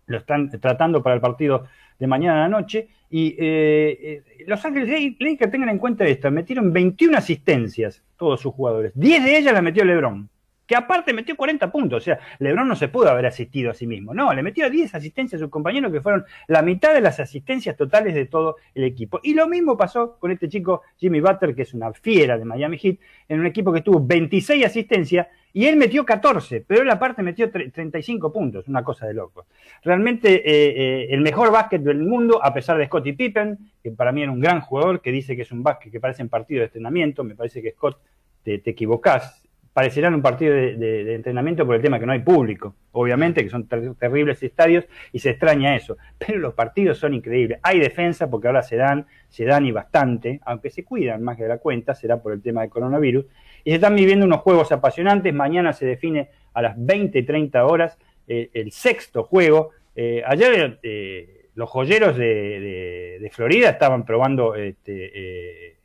lo 0.06 0.18
están 0.18 0.50
tratando 0.60 1.02
para 1.02 1.16
el 1.16 1.20
partido 1.20 1.66
de 1.98 2.06
mañana 2.06 2.44
a 2.44 2.48
la 2.48 2.48
noche. 2.48 2.88
Y 3.10 3.36
eh, 3.38 4.22
eh, 4.28 4.44
Los 4.46 4.64
Ángeles 4.64 5.14
Lakers 5.18 5.50
tengan 5.50 5.68
en 5.68 5.78
cuenta 5.78 6.04
esto, 6.04 6.30
metieron 6.30 6.72
21 6.72 7.16
asistencias 7.16 8.02
todos 8.16 8.40
sus 8.40 8.52
jugadores. 8.52 8.92
10 8.94 9.24
de 9.24 9.38
ellas 9.38 9.52
las 9.52 9.62
metió 9.62 9.84
LeBron, 9.84 10.28
que 10.66 10.74
aparte 10.74 11.12
metió 11.12 11.36
40 11.36 11.70
puntos. 11.70 12.02
O 12.02 12.04
sea, 12.04 12.18
LeBron 12.38 12.66
no 12.66 12.74
se 12.74 12.88
pudo 12.88 13.08
haber 13.08 13.26
asistido 13.26 13.70
a 13.70 13.74
sí 13.74 13.86
mismo. 13.86 14.12
No, 14.12 14.32
le 14.34 14.42
metió 14.42 14.68
10 14.68 14.94
asistencias 14.94 15.40
a 15.40 15.44
sus 15.44 15.50
compañeros, 15.50 15.92
que 15.92 16.00
fueron 16.00 16.24
la 16.48 16.62
mitad 16.62 16.92
de 16.92 17.00
las 17.00 17.20
asistencias 17.20 17.76
totales 17.76 18.14
de 18.14 18.26
todo 18.26 18.56
el 18.74 18.84
equipo. 18.84 19.20
Y 19.22 19.34
lo 19.34 19.46
mismo 19.46 19.76
pasó 19.76 20.18
con 20.18 20.32
este 20.32 20.48
chico 20.48 20.82
Jimmy 20.96 21.20
Butler, 21.20 21.54
que 21.54 21.62
es 21.62 21.74
una 21.74 21.92
fiera 21.92 22.36
de 22.36 22.44
Miami 22.44 22.78
Heat, 22.78 22.96
en 23.28 23.40
un 23.40 23.46
equipo 23.46 23.72
que 23.72 23.82
tuvo 23.82 24.04
26 24.04 24.64
asistencias 24.64 25.28
y 25.56 25.64
él 25.64 25.76
metió 25.76 26.04
14, 26.04 26.66
pero 26.68 26.82
él 26.82 26.90
aparte 26.90 27.22
metió 27.22 27.50
35 27.50 28.30
puntos, 28.30 28.68
una 28.68 28.84
cosa 28.84 29.06
de 29.06 29.14
loco. 29.14 29.46
Realmente 29.82 30.34
eh, 30.34 30.74
eh, 30.76 31.06
el 31.08 31.22
mejor 31.22 31.50
básquet 31.50 31.80
del 31.80 32.00
mundo, 32.00 32.44
a 32.44 32.52
pesar 32.52 32.76
de 32.76 32.84
Scottie 32.84 33.14
Pippen, 33.14 33.56
que 33.82 33.90
para 33.92 34.12
mí 34.12 34.20
era 34.22 34.30
un 34.30 34.40
gran 34.40 34.60
jugador, 34.60 35.00
que 35.00 35.10
dice 35.10 35.34
que 35.34 35.40
es 35.40 35.52
un 35.52 35.62
básquet 35.62 35.90
que 35.90 35.98
parece 35.98 36.22
un 36.22 36.28
partido 36.28 36.60
de 36.60 36.66
entrenamiento, 36.66 37.24
me 37.24 37.34
parece 37.34 37.62
que 37.62 37.70
Scott 37.70 37.98
te, 38.42 38.58
te 38.58 38.72
equivocás, 38.72 39.46
parecerán 39.76 40.14
un 40.14 40.22
partido 40.22 40.54
de, 40.54 41.14
entrenamiento 41.14 41.66
por 41.66 41.76
el 41.76 41.82
tema 41.82 42.00
que 42.00 42.06
no 42.06 42.12
hay 42.12 42.20
público, 42.20 42.74
obviamente, 42.92 43.44
que 43.44 43.50
son 43.50 43.66
terribles 43.66 44.42
estadios 44.42 44.86
y 45.12 45.18
se 45.18 45.28
extraña 45.28 45.76
eso, 45.76 45.98
pero 46.16 46.38
los 46.38 46.54
partidos 46.54 46.96
son 46.96 47.12
increíbles. 47.12 47.60
Hay 47.62 47.78
defensa 47.78 48.30
porque 48.30 48.46
ahora 48.46 48.62
se 48.62 48.76
dan, 48.76 49.04
se 49.28 49.44
dan 49.44 49.66
y 49.66 49.72
bastante, 49.72 50.40
aunque 50.46 50.70
se 50.70 50.82
cuidan 50.82 51.22
más 51.22 51.36
que 51.36 51.42
de 51.42 51.50
la 51.50 51.58
cuenta, 51.58 51.94
será 51.94 52.22
por 52.22 52.32
el 52.32 52.40
tema 52.40 52.62
del 52.62 52.70
coronavirus, 52.70 53.26
y 53.66 53.70
se 53.70 53.74
están 53.74 53.96
viviendo 53.96 54.24
unos 54.24 54.42
juegos 54.42 54.70
apasionantes. 54.70 55.34
Mañana 55.34 55.72
se 55.72 55.86
define 55.86 56.30
a 56.54 56.62
las 56.62 56.74
20 56.78 57.18
y 57.18 57.22
30 57.24 57.66
horas 57.66 57.98
eh, 58.28 58.48
el 58.54 58.70
sexto 58.70 59.24
juego. 59.24 59.70
Eh, 59.96 60.22
ayer 60.24 60.78
eh, 60.84 61.48
los 61.56 61.68
joyeros 61.68 62.16
de, 62.16 63.28
Florida 63.32 63.70
estaban 63.70 64.04
probando 64.04 64.54
este, 64.54 65.78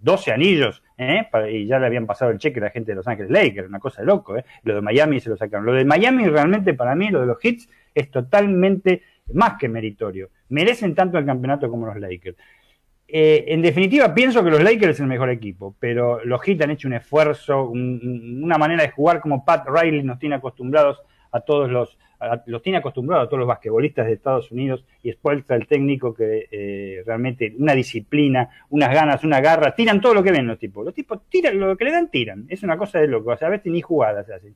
12 0.00 0.32
anillos 0.32 0.82
y 1.48 1.66
ya 1.66 1.78
le 1.78 1.86
habían 1.86 2.04
pasado 2.04 2.32
el 2.32 2.38
cheque 2.38 2.58
a 2.58 2.64
la 2.64 2.70
gente 2.70 2.90
de 2.90 2.96
Los 2.96 3.06
Ángeles 3.06 3.30
Lakers, 3.30 3.68
una 3.68 3.78
cosa 3.78 4.02
de 4.02 4.08
loco. 4.08 4.34
Lo 4.64 4.74
de 4.74 4.80
Miami 4.80 5.20
se 5.20 5.30
lo 5.30 5.36
sacaron. 5.36 5.64
Lo 5.64 5.72
de 5.72 5.84
Miami 5.84 6.26
realmente 6.26 6.74
para 6.74 6.96
mí, 6.96 7.10
lo 7.10 7.20
de 7.20 7.26
los 7.26 7.44
hits, 7.44 7.68
es 7.94 8.10
totalmente 8.10 9.02
más 9.34 9.56
que 9.56 9.68
meritorio. 9.68 10.30
Merecen 10.48 10.96
tanto 10.96 11.16
el 11.16 11.26
campeonato 11.26 11.70
como 11.70 11.86
los 11.86 11.96
Lakers. 11.96 12.36
Eh, 13.12 13.52
en 13.52 13.60
definitiva, 13.60 14.14
pienso 14.14 14.44
que 14.44 14.50
los 14.50 14.62
Lakers 14.62 14.94
es 14.94 15.00
el 15.00 15.06
mejor 15.06 15.30
equipo, 15.30 15.74
pero 15.80 16.24
los 16.24 16.40
Heat 16.42 16.62
han 16.62 16.70
hecho 16.70 16.86
un 16.86 16.94
esfuerzo, 16.94 17.64
una 17.64 18.56
manera 18.56 18.82
de 18.82 18.90
jugar 18.90 19.20
como 19.20 19.44
Pat 19.44 19.66
Riley 19.68 20.04
nos 20.04 20.20
tiene 20.20 20.36
acostumbrados 20.36 21.02
a 21.32 21.40
todos 21.40 21.68
los, 21.70 21.98
los 22.46 22.62
tiene 22.62 22.78
acostumbrados 22.78 23.26
a 23.26 23.28
todos 23.28 23.40
los 23.40 23.48
basquetbolistas 23.48 24.06
de 24.06 24.12
Estados 24.12 24.52
Unidos 24.52 24.84
y 25.02 25.10
Spoelstra 25.12 25.56
el 25.56 25.66
técnico 25.66 26.14
que 26.14 26.46
eh, 26.50 27.02
realmente 27.04 27.52
una 27.58 27.74
disciplina, 27.74 28.48
unas 28.68 28.92
ganas, 28.92 29.24
una 29.24 29.40
garra, 29.40 29.74
tiran 29.74 30.00
todo 30.00 30.14
lo 30.14 30.22
que 30.22 30.32
ven 30.32 30.46
los 30.46 30.58
tipos. 30.58 30.84
Los 30.84 30.94
tipos 30.94 31.20
tiran 31.28 31.58
lo 31.58 31.76
que 31.76 31.84
le 31.84 31.92
dan, 31.92 32.10
tiran. 32.10 32.46
Es 32.48 32.62
una 32.62 32.76
cosa 32.76 33.00
de 33.00 33.08
loco. 33.08 33.30
O 33.30 33.36
sea, 33.36 33.48
a 33.48 33.52
veces 33.52 33.72
ni 33.72 33.80
jugadas 33.80 34.26
se 34.26 34.34
hacen. 34.34 34.54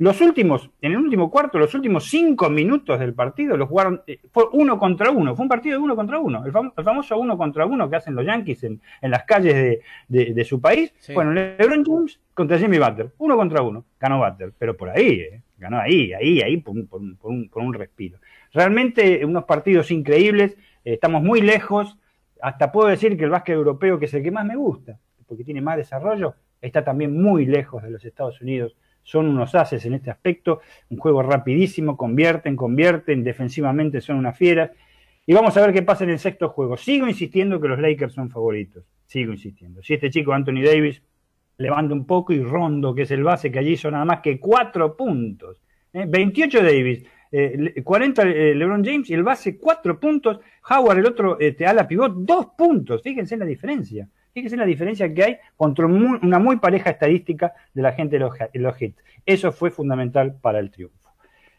Los 0.00 0.18
últimos, 0.22 0.70
en 0.80 0.92
el 0.92 0.98
último 0.98 1.30
cuarto, 1.30 1.58
los 1.58 1.74
últimos 1.74 2.08
cinco 2.08 2.48
minutos 2.48 2.98
del 2.98 3.12
partido 3.12 3.58
los 3.58 3.68
jugaron, 3.68 4.00
eh, 4.06 4.18
fue 4.32 4.44
uno 4.52 4.78
contra 4.78 5.10
uno, 5.10 5.36
fue 5.36 5.42
un 5.42 5.48
partido 5.50 5.76
de 5.76 5.84
uno 5.84 5.94
contra 5.94 6.18
uno, 6.18 6.42
el, 6.46 6.52
famoso 6.52 7.18
uno 7.18 7.36
contra 7.36 7.66
uno 7.66 7.90
que 7.90 7.96
hacen 7.96 8.14
los 8.14 8.24
Yankees 8.24 8.64
en, 8.64 8.80
las 9.02 9.24
calles 9.24 9.82
de, 10.08 10.44
su 10.44 10.58
país. 10.58 10.94
Bueno, 11.12 11.32
LeBron 11.32 11.84
James 11.84 12.18
contra 12.32 12.58
Jimmy 12.58 12.78
Butler, 12.78 13.10
uno 13.18 13.36
contra 13.36 13.60
uno, 13.60 13.84
ganó 14.00 14.20
Butler, 14.20 14.54
pero 14.58 14.74
por 14.74 14.88
ahí, 14.88 15.20
eh, 15.20 15.42
ganó 15.58 15.78
ahí, 15.78 16.14
ahí, 16.14 16.40
ahí, 16.40 16.56
por, 16.56 16.76
un, 16.78 17.74
respiro. 17.74 18.20
Realmente 18.54 19.22
unos 19.26 19.44
partidos 19.44 19.90
increíbles, 19.90 20.56
eh, 20.82 20.94
estamos 20.94 21.22
muy 21.22 21.42
lejos, 21.42 21.98
hasta 22.40 22.72
puedo 22.72 22.88
decir 22.88 23.18
que 23.18 23.24
el 23.24 23.30
básquet 23.30 23.54
europeo, 23.54 23.98
que 23.98 24.06
es 24.06 24.14
el 24.14 24.22
que 24.22 24.30
más 24.30 24.46
me 24.46 24.56
gusta, 24.56 24.98
porque 25.28 25.44
tiene 25.44 25.60
más 25.60 25.76
desarrollo, 25.76 26.36
está 26.62 26.82
también 26.82 27.20
muy 27.20 27.44
lejos 27.44 27.82
de 27.82 27.90
los 27.90 28.02
Estados 28.02 28.40
Unidos 28.40 28.74
son 29.02 29.26
unos 29.26 29.54
haces 29.54 29.84
en 29.86 29.94
este 29.94 30.10
aspecto, 30.10 30.60
un 30.88 30.98
juego 30.98 31.22
rapidísimo, 31.22 31.96
convierten, 31.96 32.56
convierten, 32.56 33.24
defensivamente 33.24 34.00
son 34.00 34.16
unas 34.16 34.36
fieras. 34.36 34.70
Y 35.26 35.32
vamos 35.32 35.56
a 35.56 35.60
ver 35.60 35.72
qué 35.72 35.82
pasa 35.82 36.04
en 36.04 36.10
el 36.10 36.18
sexto 36.18 36.48
juego. 36.48 36.76
Sigo 36.76 37.06
insistiendo 37.06 37.60
que 37.60 37.68
los 37.68 37.78
Lakers 37.78 38.14
son 38.14 38.30
favoritos, 38.30 38.84
sigo 39.06 39.32
insistiendo. 39.32 39.82
Si 39.82 39.94
este 39.94 40.10
chico 40.10 40.32
Anthony 40.32 40.62
Davis 40.64 41.02
levanta 41.58 41.94
un 41.94 42.06
poco 42.06 42.32
y 42.32 42.42
Rondo, 42.42 42.94
que 42.94 43.02
es 43.02 43.10
el 43.10 43.22
base, 43.22 43.52
que 43.52 43.58
allí 43.58 43.76
son 43.76 43.92
nada 43.92 44.04
más 44.04 44.20
que 44.20 44.40
cuatro 44.40 44.96
puntos. 44.96 45.60
28 45.92 46.58
¿eh? 46.58 46.62
Davis, 46.62 47.84
40 47.84 48.22
eh, 48.22 48.50
eh, 48.50 48.54
LeBron 48.54 48.84
James 48.84 49.10
y 49.10 49.14
el 49.14 49.22
base 49.22 49.58
cuatro 49.58 50.00
puntos. 50.00 50.40
Howard, 50.68 50.98
el 50.98 51.06
otro 51.06 51.38
este, 51.38 51.66
ala 51.66 51.86
pivot, 51.86 52.14
dos 52.16 52.46
puntos. 52.56 53.02
Fíjense 53.02 53.34
en 53.34 53.40
la 53.40 53.46
diferencia. 53.46 54.08
Fíjense 54.32 54.56
la 54.56 54.66
diferencia 54.66 55.12
que 55.12 55.24
hay 55.24 55.36
contra 55.56 55.86
una 55.86 56.38
muy 56.38 56.56
pareja 56.56 56.90
estadística 56.90 57.52
de 57.74 57.82
la 57.82 57.92
gente 57.92 58.18
de 58.18 58.60
los, 58.60 58.82
hits. 58.82 59.02
Eso 59.26 59.52
fue 59.52 59.70
fundamental 59.70 60.36
para 60.40 60.58
el 60.60 60.70
triunfo. 60.70 60.96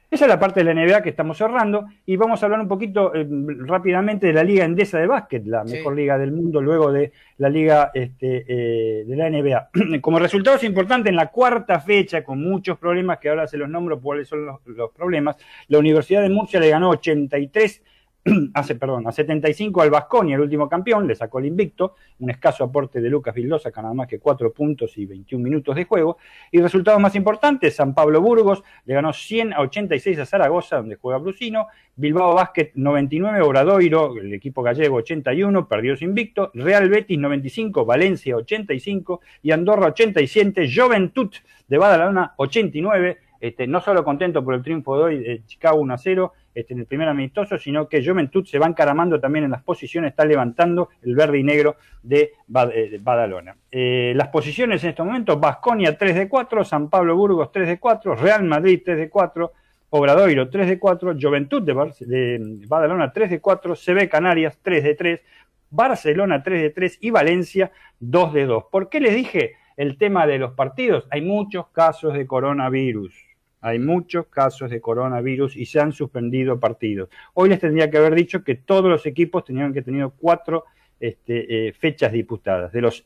Esa 0.09 0.25
es 0.25 0.29
la 0.29 0.39
parte 0.39 0.61
de 0.61 0.73
la 0.73 0.73
NBA 0.73 1.03
que 1.03 1.09
estamos 1.09 1.37
cerrando 1.37 1.85
y 2.05 2.17
vamos 2.17 2.43
a 2.43 2.45
hablar 2.45 2.59
un 2.59 2.67
poquito 2.67 3.15
eh, 3.15 3.25
rápidamente 3.65 4.27
de 4.27 4.33
la 4.33 4.43
Liga 4.43 4.65
Endesa 4.65 4.99
de 4.99 5.07
Básquet, 5.07 5.45
la 5.45 5.63
mejor 5.63 5.95
liga 5.95 6.17
del 6.17 6.33
mundo 6.33 6.61
luego 6.61 6.91
de 6.91 7.13
la 7.37 7.47
Liga 7.47 7.91
este, 7.93 8.43
eh, 8.45 9.05
de 9.05 9.15
la 9.15 9.29
NBA. 9.29 9.69
Como 10.01 10.19
resultado 10.19 10.57
es 10.57 10.65
importante 10.65 11.07
en 11.07 11.15
la 11.15 11.27
cuarta 11.27 11.79
fecha, 11.79 12.25
con 12.25 12.41
muchos 12.41 12.77
problemas 12.77 13.19
que 13.19 13.29
ahora 13.29 13.47
se 13.47 13.57
los 13.57 13.69
nombro 13.69 14.01
cuáles 14.01 14.27
son 14.27 14.45
los, 14.45 14.59
los 14.65 14.91
problemas, 14.91 15.37
la 15.69 15.79
Universidad 15.79 16.21
de 16.21 16.29
Murcia 16.29 16.59
le 16.59 16.69
ganó 16.69 16.89
83 16.89 17.81
hace, 18.53 18.75
perdón, 18.75 19.07
a 19.07 19.11
75 19.11 19.81
al 19.81 19.89
Vasconia, 19.89 20.35
el 20.35 20.41
último 20.41 20.69
campeón, 20.69 21.07
le 21.07 21.15
sacó 21.15 21.39
el 21.39 21.45
invicto, 21.45 21.95
un 22.19 22.29
escaso 22.29 22.63
aporte 22.63 23.01
de 23.01 23.09
Lucas 23.09 23.33
Vildosa, 23.33 23.71
que 23.71 23.81
nada 23.81 23.93
más 23.93 24.07
que 24.07 24.19
4 24.19 24.53
puntos 24.53 24.97
y 24.97 25.05
21 25.05 25.43
minutos 25.43 25.75
de 25.75 25.85
juego. 25.85 26.17
Y 26.51 26.59
resultados 26.59 27.01
más 27.01 27.15
importantes, 27.15 27.75
San 27.75 27.95
Pablo 27.95 28.21
Burgos 28.21 28.63
le 28.85 28.93
ganó 28.93 29.11
100 29.11 29.53
a 29.53 29.61
86 29.61 30.19
a 30.19 30.25
Zaragoza, 30.25 30.77
donde 30.77 30.95
juega 30.95 31.17
Brusino, 31.17 31.67
Bilbao 31.95 32.35
Basket 32.35 32.71
99, 32.75 33.41
Obradoiro, 33.41 34.17
el 34.17 34.33
equipo 34.33 34.61
gallego 34.61 34.97
81, 34.97 35.67
perdió 35.67 35.95
su 35.95 36.05
invicto, 36.05 36.51
Real 36.53 36.89
Betis 36.89 37.17
95, 37.17 37.85
Valencia 37.85 38.35
85 38.35 39.21
y 39.41 39.51
Andorra 39.51 39.87
87, 39.87 40.69
Juventud 40.73 41.31
de 41.67 41.77
Badalona 41.77 42.33
89, 42.37 43.17
este, 43.39 43.65
no 43.65 43.81
solo 43.81 44.03
contento 44.03 44.43
por 44.43 44.53
el 44.53 44.61
triunfo 44.61 44.97
de 44.97 45.03
hoy 45.03 45.17
de 45.17 45.45
Chicago 45.45 45.79
1 45.79 45.93
a 45.93 45.97
0, 45.97 46.33
este, 46.53 46.73
en 46.73 46.81
el 46.81 46.85
primer 46.85 47.07
amistoso, 47.07 47.57
sino 47.57 47.87
que 47.87 48.05
Juventud 48.05 48.45
se 48.45 48.59
va 48.59 48.67
encaramando 48.67 49.19
también 49.19 49.45
en 49.45 49.51
las 49.51 49.63
posiciones, 49.63 50.11
está 50.11 50.25
levantando 50.25 50.89
el 51.01 51.15
verde 51.15 51.39
y 51.39 51.43
negro 51.43 51.77
de, 52.03 52.33
eh, 52.73 52.99
Badalona. 53.01 53.55
Eh, 53.71 54.13
las 54.15 54.27
posiciones 54.27 54.83
en 54.83 54.89
estos 54.89 55.05
momentos, 55.05 55.39
Basconia 55.39 55.97
3 55.97 56.15
de 56.15 56.27
4, 56.27 56.65
San 56.65 56.89
Pablo 56.89 57.15
Burgos 57.15 57.51
3 57.51 57.67
de 57.67 57.79
4, 57.79 58.15
Real 58.15 58.43
Madrid 58.43 58.81
3 58.83 58.97
de 58.97 59.09
4, 59.09 59.51
Obradoiro 59.91 60.49
3 60.49 60.67
de 60.67 60.79
4, 60.79 61.15
Juventud 61.21 61.61
de, 61.61 62.65
Badalona 62.67 63.13
3 63.13 63.29
de 63.29 63.39
4, 63.39 63.75
CB 63.75 64.09
Canarias 64.09 64.59
3 64.61 64.83
de 64.83 64.95
3, 64.95 65.21
Barcelona 65.69 66.43
3 66.43 66.61
de 66.61 66.69
3 66.71 66.97
y 67.01 67.11
Valencia 67.11 67.71
2 67.99 68.33
de 68.33 68.45
2. 68.45 68.65
¿Por 68.69 68.89
qué 68.89 68.99
les 68.99 69.15
dije 69.15 69.55
el 69.77 69.97
tema 69.97 70.27
de 70.27 70.37
los 70.37 70.51
partidos? 70.51 71.07
Hay 71.11 71.21
muchos 71.21 71.67
casos 71.69 72.13
de 72.13 72.27
coronavirus 72.27 73.30
hay 73.61 73.79
muchos 73.79 74.27
casos 74.27 74.69
de 74.69 74.81
coronavirus 74.81 75.55
y 75.55 75.65
se 75.65 75.79
han 75.79 75.93
suspendido 75.93 76.59
partidos. 76.59 77.09
Hoy 77.33 77.49
les 77.49 77.59
tendría 77.59 77.89
que 77.89 77.97
haber 77.97 78.15
dicho 78.15 78.43
que 78.43 78.55
todos 78.55 78.89
los 78.89 79.05
equipos 79.05 79.45
tenían 79.45 79.73
que 79.73 79.81
tener 79.81 80.09
cuatro 80.17 80.65
este, 80.99 81.73
fechas 81.79 82.11
disputadas. 82.11 82.71
De 82.71 82.81
los 82.81 83.05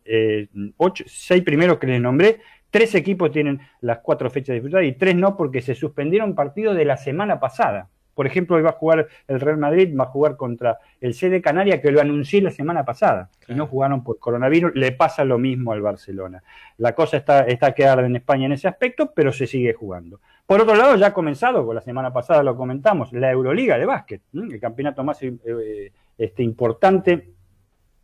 ocho, 0.78 1.03
seis 1.08 1.43
primeros 1.43 1.78
que 1.78 1.88
les 1.88 2.01
nombré, 2.01 2.39
Tres 2.76 2.93
equipos 2.93 3.32
tienen 3.32 3.62
las 3.80 3.99
cuatro 3.99 4.30
fechas 4.30 4.53
disputadas 4.53 4.86
y 4.86 4.91
tres 4.91 5.16
no 5.16 5.38
porque 5.38 5.62
se 5.62 5.76
suspendieron 5.76 6.36
partidos 6.36 6.76
de 6.76 6.84
la 6.84 6.97
semana 6.97 7.39
pasada. 7.39 7.88
Por 8.14 8.28
ejemplo, 8.28 8.58
hoy 8.58 8.64
va 8.64 8.72
a 8.72 8.74
jugar 8.74 9.08
el 9.30 9.39
Real 9.39 9.58
Madrid, 9.58 9.95
va 9.97 10.03
a 10.03 10.08
jugar 10.08 10.36
contra 10.36 10.80
el 10.99 11.14
CD 11.14 11.41
Canaria, 11.41 11.82
que 11.82 11.89
lo 11.89 12.01
anuncié 12.01 12.41
la 12.41 12.51
semana 12.51 12.84
pasada, 12.84 13.30
y 13.47 13.53
no 13.53 13.68
jugaron 13.68 14.03
por 14.03 14.20
coronavirus. 14.20 14.76
Le 14.76 14.91
pasa 14.91 15.24
lo 15.24 15.38
mismo 15.38 15.72
al 15.72 15.80
Barcelona. 15.80 16.43
La 16.78 16.93
cosa 16.93 17.16
está, 17.16 17.43
está 17.43 17.74
que 17.74 17.86
arde 17.86 18.08
en 18.08 18.18
España 18.18 18.47
en 18.47 18.51
ese 18.51 18.68
aspecto, 18.68 19.14
pero 19.16 19.32
se 19.32 19.47
sigue 19.47 19.72
jugando. 19.72 20.20
Por 20.46 20.62
otro 20.62 20.76
lado, 20.76 20.96
ya 20.96 21.08
ha 21.08 21.14
comenzado, 21.14 21.74
la 21.74 21.82
semana 21.82 22.14
pasada 22.14 22.43
lo 22.43 22.56
comentamos, 22.56 23.12
la 23.14 23.32
Euroliga 23.32 23.78
de 23.78 23.86
básquet, 23.86 24.22
el 24.34 24.60
campeonato 24.60 25.04
más 25.04 25.22
eh, 25.24 25.91
este, 26.18 26.43
importante 26.43 27.34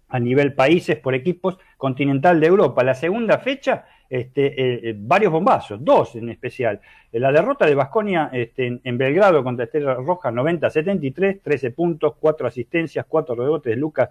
a 0.10 0.20
nivel 0.20 0.54
países 0.54 0.98
por 0.98 1.16
equipos 1.16 1.58
continental 1.78 2.40
de 2.40 2.48
Europa. 2.48 2.84
La 2.84 2.94
segunda 2.94 3.38
fecha 3.40 3.86
este, 4.10 4.48
eh, 4.48 4.90
eh, 4.90 4.96
varios 4.98 5.32
bombazos, 5.32 5.84
dos 5.84 6.16
en 6.16 6.30
especial. 6.30 6.82
Eh, 7.12 7.20
la 7.20 7.32
derrota 7.32 7.66
de 7.66 7.76
Basconia 7.76 8.30
este, 8.34 8.82
en, 8.84 8.98
Belgrado 8.98 9.42
contra 9.42 9.64
Estrella 9.64 9.94
Roja 9.94 10.32
90-73, 10.32 11.40
13 11.42 11.72
puntos, 11.72 12.16
4 12.20 12.46
asistencias, 12.46 13.06
4 13.08 13.36
rebotes 13.36 13.72
de 13.72 13.78
Lucas 13.78 14.10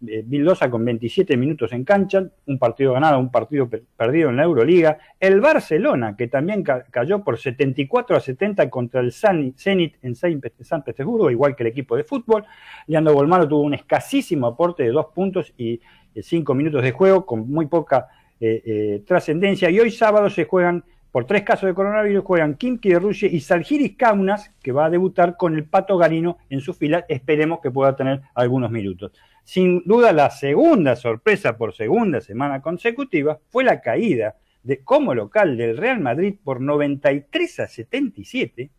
Vildosa 0.00 0.70
con 0.70 0.84
27 0.84 1.36
minutos 1.36 1.72
en 1.72 1.84
cancha, 1.84 2.24
un 2.46 2.58
partido 2.58 2.92
ganado, 2.92 3.18
un 3.18 3.30
partido 3.30 3.68
perdido 3.96 4.30
en 4.30 4.36
la 4.36 4.44
Euroliga. 4.44 4.98
El 5.18 5.40
Barcelona, 5.40 6.16
que 6.16 6.28
también 6.28 6.62
cayó 6.62 7.24
por 7.24 7.38
74 7.38 8.16
a 8.16 8.20
70 8.20 8.70
contra 8.70 9.00
el 9.00 9.12
Zenit 9.12 9.96
en 10.02 10.14
San 10.14 10.84
Petersburgo, 10.84 11.30
igual 11.30 11.56
que 11.56 11.64
el 11.64 11.68
equipo 11.68 11.96
de 11.96 12.04
fútbol. 12.04 12.44
Leandro 12.86 13.14
Bolmaro 13.14 13.48
tuvo 13.48 13.62
un 13.62 13.74
escasísimo 13.74 14.46
aporte 14.46 14.84
de 14.84 14.90
dos 14.90 15.06
puntos 15.06 15.52
y 15.58 15.80
cinco 16.22 16.54
minutos 16.54 16.82
de 16.82 16.92
juego, 16.92 17.26
con 17.26 17.50
muy 17.50 17.66
poca 17.66 18.08
eh, 18.40 18.62
eh, 18.64 19.02
trascendencia. 19.06 19.68
Y 19.70 19.80
hoy 19.80 19.90
sábado 19.90 20.30
se 20.30 20.44
juegan, 20.44 20.84
por 21.10 21.24
tres 21.24 21.42
casos 21.42 21.68
de 21.68 21.74
coronavirus, 21.74 22.24
juegan 22.24 22.54
Kimki 22.54 22.90
de 22.90 22.98
Rusia 22.98 23.28
y 23.30 23.40
Salgiris 23.40 23.96
Kaunas, 23.96 24.54
que 24.62 24.72
va 24.72 24.86
a 24.86 24.90
debutar 24.90 25.36
con 25.36 25.54
el 25.54 25.64
Pato 25.64 25.96
Garino 25.96 26.38
en 26.50 26.60
su 26.60 26.74
fila. 26.74 27.06
Esperemos 27.08 27.60
que 27.60 27.70
pueda 27.70 27.96
tener 27.96 28.20
algunos 28.34 28.70
minutos. 28.70 29.12
Sin 29.44 29.82
duda, 29.84 30.12
la 30.12 30.28
segunda 30.28 30.94
sorpresa 30.94 31.56
por 31.56 31.74
segunda 31.74 32.20
semana 32.20 32.60
consecutiva 32.60 33.38
fue 33.48 33.64
la 33.64 33.80
caída 33.80 34.36
de, 34.62 34.84
como 34.84 35.14
local 35.14 35.56
del 35.56 35.78
Real 35.78 36.00
Madrid 36.00 36.34
por 36.44 36.60
93 36.60 37.60
a 37.60 37.66
77, 37.66 38.70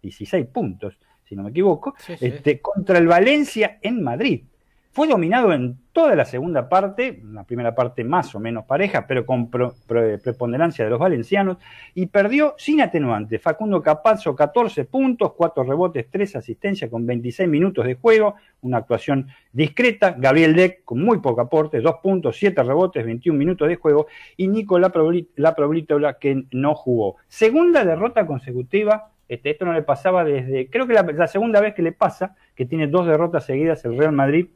16 0.00 0.44
¿eh? 0.44 0.48
puntos, 0.52 0.98
si 1.24 1.34
no 1.34 1.42
me 1.42 1.50
equivoco, 1.50 1.94
Este, 2.20 2.60
contra 2.60 2.98
el 2.98 3.08
Valencia 3.08 3.78
en 3.82 4.02
Madrid. 4.02 4.44
Fue 4.92 5.06
dominado 5.06 5.52
en 5.52 5.78
toda 5.92 6.16
la 6.16 6.24
segunda 6.24 6.68
parte, 6.68 7.20
una 7.22 7.44
primera 7.44 7.76
parte 7.76 8.02
más 8.02 8.34
o 8.34 8.40
menos 8.40 8.64
pareja, 8.64 9.06
pero 9.06 9.24
con 9.24 9.48
preponderancia 9.48 10.84
de 10.84 10.90
los 10.90 10.98
valencianos, 10.98 11.58
y 11.94 12.06
perdió 12.06 12.56
sin 12.58 12.80
atenuante. 12.80 13.38
Facundo 13.38 13.80
Capazzo, 13.82 14.34
14 14.34 14.86
puntos, 14.86 15.34
4 15.34 15.62
rebotes, 15.62 16.10
3 16.10 16.34
asistencias 16.34 16.90
con 16.90 17.06
26 17.06 17.48
minutos 17.48 17.86
de 17.86 17.94
juego, 17.94 18.34
una 18.62 18.78
actuación 18.78 19.28
discreta. 19.52 20.16
Gabriel 20.18 20.56
Deck 20.56 20.84
con 20.84 21.00
muy 21.00 21.20
poco 21.20 21.40
aporte, 21.40 21.80
2 21.80 21.94
puntos, 22.02 22.36
7 22.36 22.60
rebotes, 22.60 23.04
21 23.04 23.38
minutos 23.38 23.68
de 23.68 23.76
juego, 23.76 24.08
y 24.36 24.48
Nico 24.48 24.76
Laproblitola 24.80 26.18
que 26.18 26.46
no 26.50 26.74
jugó. 26.74 27.14
Segunda 27.28 27.84
derrota 27.84 28.26
consecutiva 28.26 29.12
este, 29.28 29.50
esto 29.50 29.64
no 29.64 29.72
le 29.72 29.82
pasaba 29.82 30.24
desde, 30.24 30.68
creo 30.68 30.88
que 30.88 30.94
la, 30.94 31.02
la, 31.02 31.28
segunda 31.28 31.60
vez 31.60 31.72
que 31.72 31.82
le 31.82 31.92
pasa, 31.92 32.34
que 32.56 32.66
tiene 32.66 32.88
dos 32.88 33.06
derrotas 33.06 33.44
seguidas 33.44 33.84
el 33.84 33.96
Real 33.96 34.10
Madrid 34.10 34.48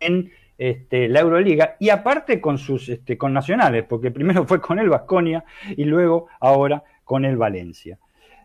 en 0.00 0.30
este, 0.58 1.08
la 1.08 1.20
Euroliga 1.20 1.76
y 1.78 1.90
aparte 1.90 2.40
con 2.40 2.58
sus 2.58 2.88
este, 2.88 3.18
con 3.18 3.32
nacionales, 3.32 3.84
porque 3.84 4.10
primero 4.10 4.46
fue 4.46 4.60
con 4.60 4.78
el 4.78 4.88
Vasconia 4.88 5.44
y 5.76 5.84
luego 5.84 6.28
ahora 6.40 6.82
con 7.04 7.24
el 7.24 7.36
Valencia. 7.36 7.98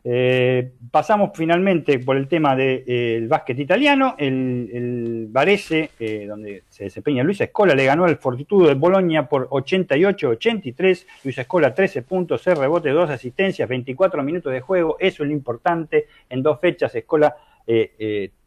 Eh, 0.04 0.72
pasamos 0.90 1.30
finalmente 1.36 2.00
por 2.00 2.18
el 2.18 2.28
tema 2.28 2.56
del 2.56 2.84
eh, 2.88 3.26
básquet 3.28 3.60
italiano. 3.60 4.16
El, 4.18 4.70
el 4.74 5.28
Varese, 5.30 5.92
eh, 6.00 6.26
donde 6.28 6.64
se 6.70 6.86
desempeña 6.86 7.24
Luis 7.24 7.40
Escola, 7.42 7.76
le 7.76 7.86
ganó 7.86 8.06
al 8.06 8.18
Fortitudo 8.18 8.68
de 8.68 8.74
Bolonia 8.74 9.28
por 9.28 9.48
88-83. 9.50 11.06
Luis 11.24 11.38
Escola, 11.38 11.74
13 11.74 12.02
puntos, 12.02 12.42
6 12.42 12.58
rebotes, 12.58 12.94
2 12.94 13.10
asistencias, 13.12 13.70
24 13.70 14.24
minutos 14.24 14.52
de 14.52 14.62
juego. 14.62 14.98
Eso 15.00 15.24
es 15.24 15.30
lo 15.30 15.34
importante. 15.34 16.08
En 16.30 16.42
dos 16.42 16.60
fechas, 16.60 16.94
Escola 16.96 17.36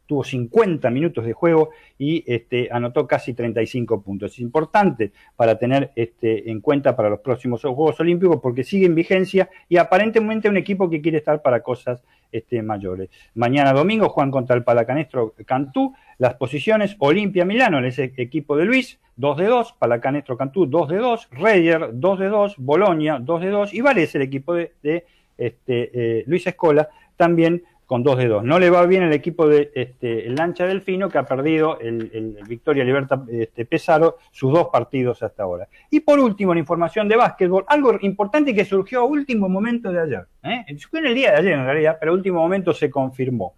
tuvo 0.05 0.23
50 0.23 0.89
minutos 0.89 1.25
de 1.25 1.33
juego 1.33 1.69
y 1.97 2.23
este, 2.31 2.69
anotó 2.71 3.07
casi 3.07 3.33
35 3.33 4.01
puntos. 4.01 4.33
Es 4.33 4.39
importante 4.39 5.11
para 5.35 5.57
tener 5.57 5.91
este, 5.95 6.49
en 6.49 6.61
cuenta 6.61 6.95
para 6.95 7.09
los 7.09 7.19
próximos 7.19 7.61
Juegos 7.61 7.99
Olímpicos 7.99 8.39
porque 8.41 8.63
sigue 8.63 8.85
en 8.85 8.95
vigencia 8.95 9.49
y 9.69 9.77
aparentemente 9.77 10.49
un 10.49 10.57
equipo 10.57 10.89
que 10.89 11.01
quiere 11.01 11.17
estar 11.17 11.41
para 11.41 11.61
cosas 11.61 12.03
este, 12.31 12.61
mayores. 12.61 13.09
Mañana 13.35 13.73
domingo 13.73 14.09
juegan 14.09 14.31
contra 14.31 14.55
el 14.55 14.63
Palacanestro 14.63 15.33
Cantú. 15.45 15.93
Las 16.17 16.35
posiciones 16.35 16.95
Olimpia 16.99 17.45
Milano, 17.45 17.79
el 17.79 17.93
equipo 18.17 18.55
de 18.55 18.65
Luis, 18.65 18.99
2 19.17 19.37
de 19.37 19.45
2, 19.45 19.75
Palacanestro 19.79 20.37
Cantú 20.37 20.65
2 20.65 20.89
de 20.89 20.97
2, 20.97 21.29
Reyer 21.31 21.89
2 21.93 22.19
de 22.19 22.27
2, 22.27 22.55
Bolonia 22.57 23.19
2 23.19 23.41
de 23.41 23.49
2 23.49 23.73
y 23.73 23.81
Varese, 23.81 24.17
el 24.17 24.23
equipo 24.23 24.53
de, 24.53 24.71
este, 25.37 25.91
eh, 25.93 26.23
Luis 26.27 26.47
Escola, 26.47 26.89
también 27.15 27.63
con 27.85 28.03
dos 28.03 28.17
de 28.17 28.27
dos. 28.27 28.43
No 28.43 28.59
le 28.59 28.69
va 28.69 28.85
bien 28.85 29.03
el 29.03 29.13
equipo 29.13 29.47
de 29.47 29.71
este, 29.75 30.27
el 30.27 30.35
Lancha 30.35 30.65
Delfino, 30.65 31.09
que 31.09 31.17
ha 31.17 31.23
perdido 31.23 31.79
el, 31.79 32.37
Victoria 32.47 32.83
Libertad 32.83 33.29
este, 33.29 33.65
Pesaro 33.65 34.17
sus 34.31 34.51
dos 34.51 34.69
partidos 34.71 35.21
hasta 35.23 35.43
ahora. 35.43 35.67
Y 35.89 35.99
por 35.99 36.19
último, 36.19 36.53
la 36.53 36.59
información 36.59 37.07
de 37.07 37.15
básquetbol, 37.15 37.65
algo 37.67 37.97
importante 38.01 38.53
que 38.53 38.65
surgió 38.65 39.01
a 39.01 39.05
último 39.05 39.49
momento 39.49 39.91
de 39.91 40.01
ayer. 40.01 40.25
¿eh? 40.43 40.65
Fue 40.89 40.99
en 40.99 41.07
el 41.07 41.15
día 41.15 41.31
de 41.31 41.37
ayer 41.37 41.53
en 41.53 41.65
realidad, 41.65 41.97
pero 41.99 42.13
último 42.13 42.39
momento 42.39 42.73
se 42.73 42.89
confirmó. 42.89 43.55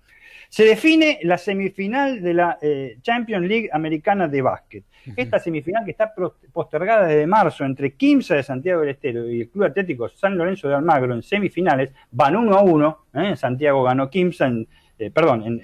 Se 0.50 0.64
define 0.66 1.20
la 1.24 1.38
semifinal 1.38 2.22
de 2.22 2.34
la 2.34 2.58
eh, 2.62 2.98
Champions 3.02 3.48
League 3.48 3.70
americana 3.72 4.28
de 4.28 4.42
básquet. 4.42 4.84
Esta 5.16 5.40
semifinal 5.40 5.86
que 5.86 5.92
está 5.92 6.14
postergada 6.52 7.08
desde 7.08 7.28
marzo 7.28 7.64
entre 7.64 7.94
Quimsa 7.94 8.36
de 8.36 8.44
Santiago 8.44 8.82
del 8.82 8.90
Estero 8.90 9.30
y 9.30 9.42
el 9.42 9.50
Club 9.50 9.66
Atlético 9.66 10.10
San 10.10 10.38
Lorenzo 10.38 10.68
de 10.68 10.76
Almagro 10.76 11.14
en 11.14 11.24
semifinales, 11.24 11.94
van 12.12 12.36
uno 12.36 12.56
a 12.56 12.62
uno. 12.62 13.06
¿eh? 13.14 13.36
Santiago 13.36 13.84
ganó 13.84 14.10
Quimsa, 14.10 14.52
eh, 15.00 15.12
perdón, 15.12 15.62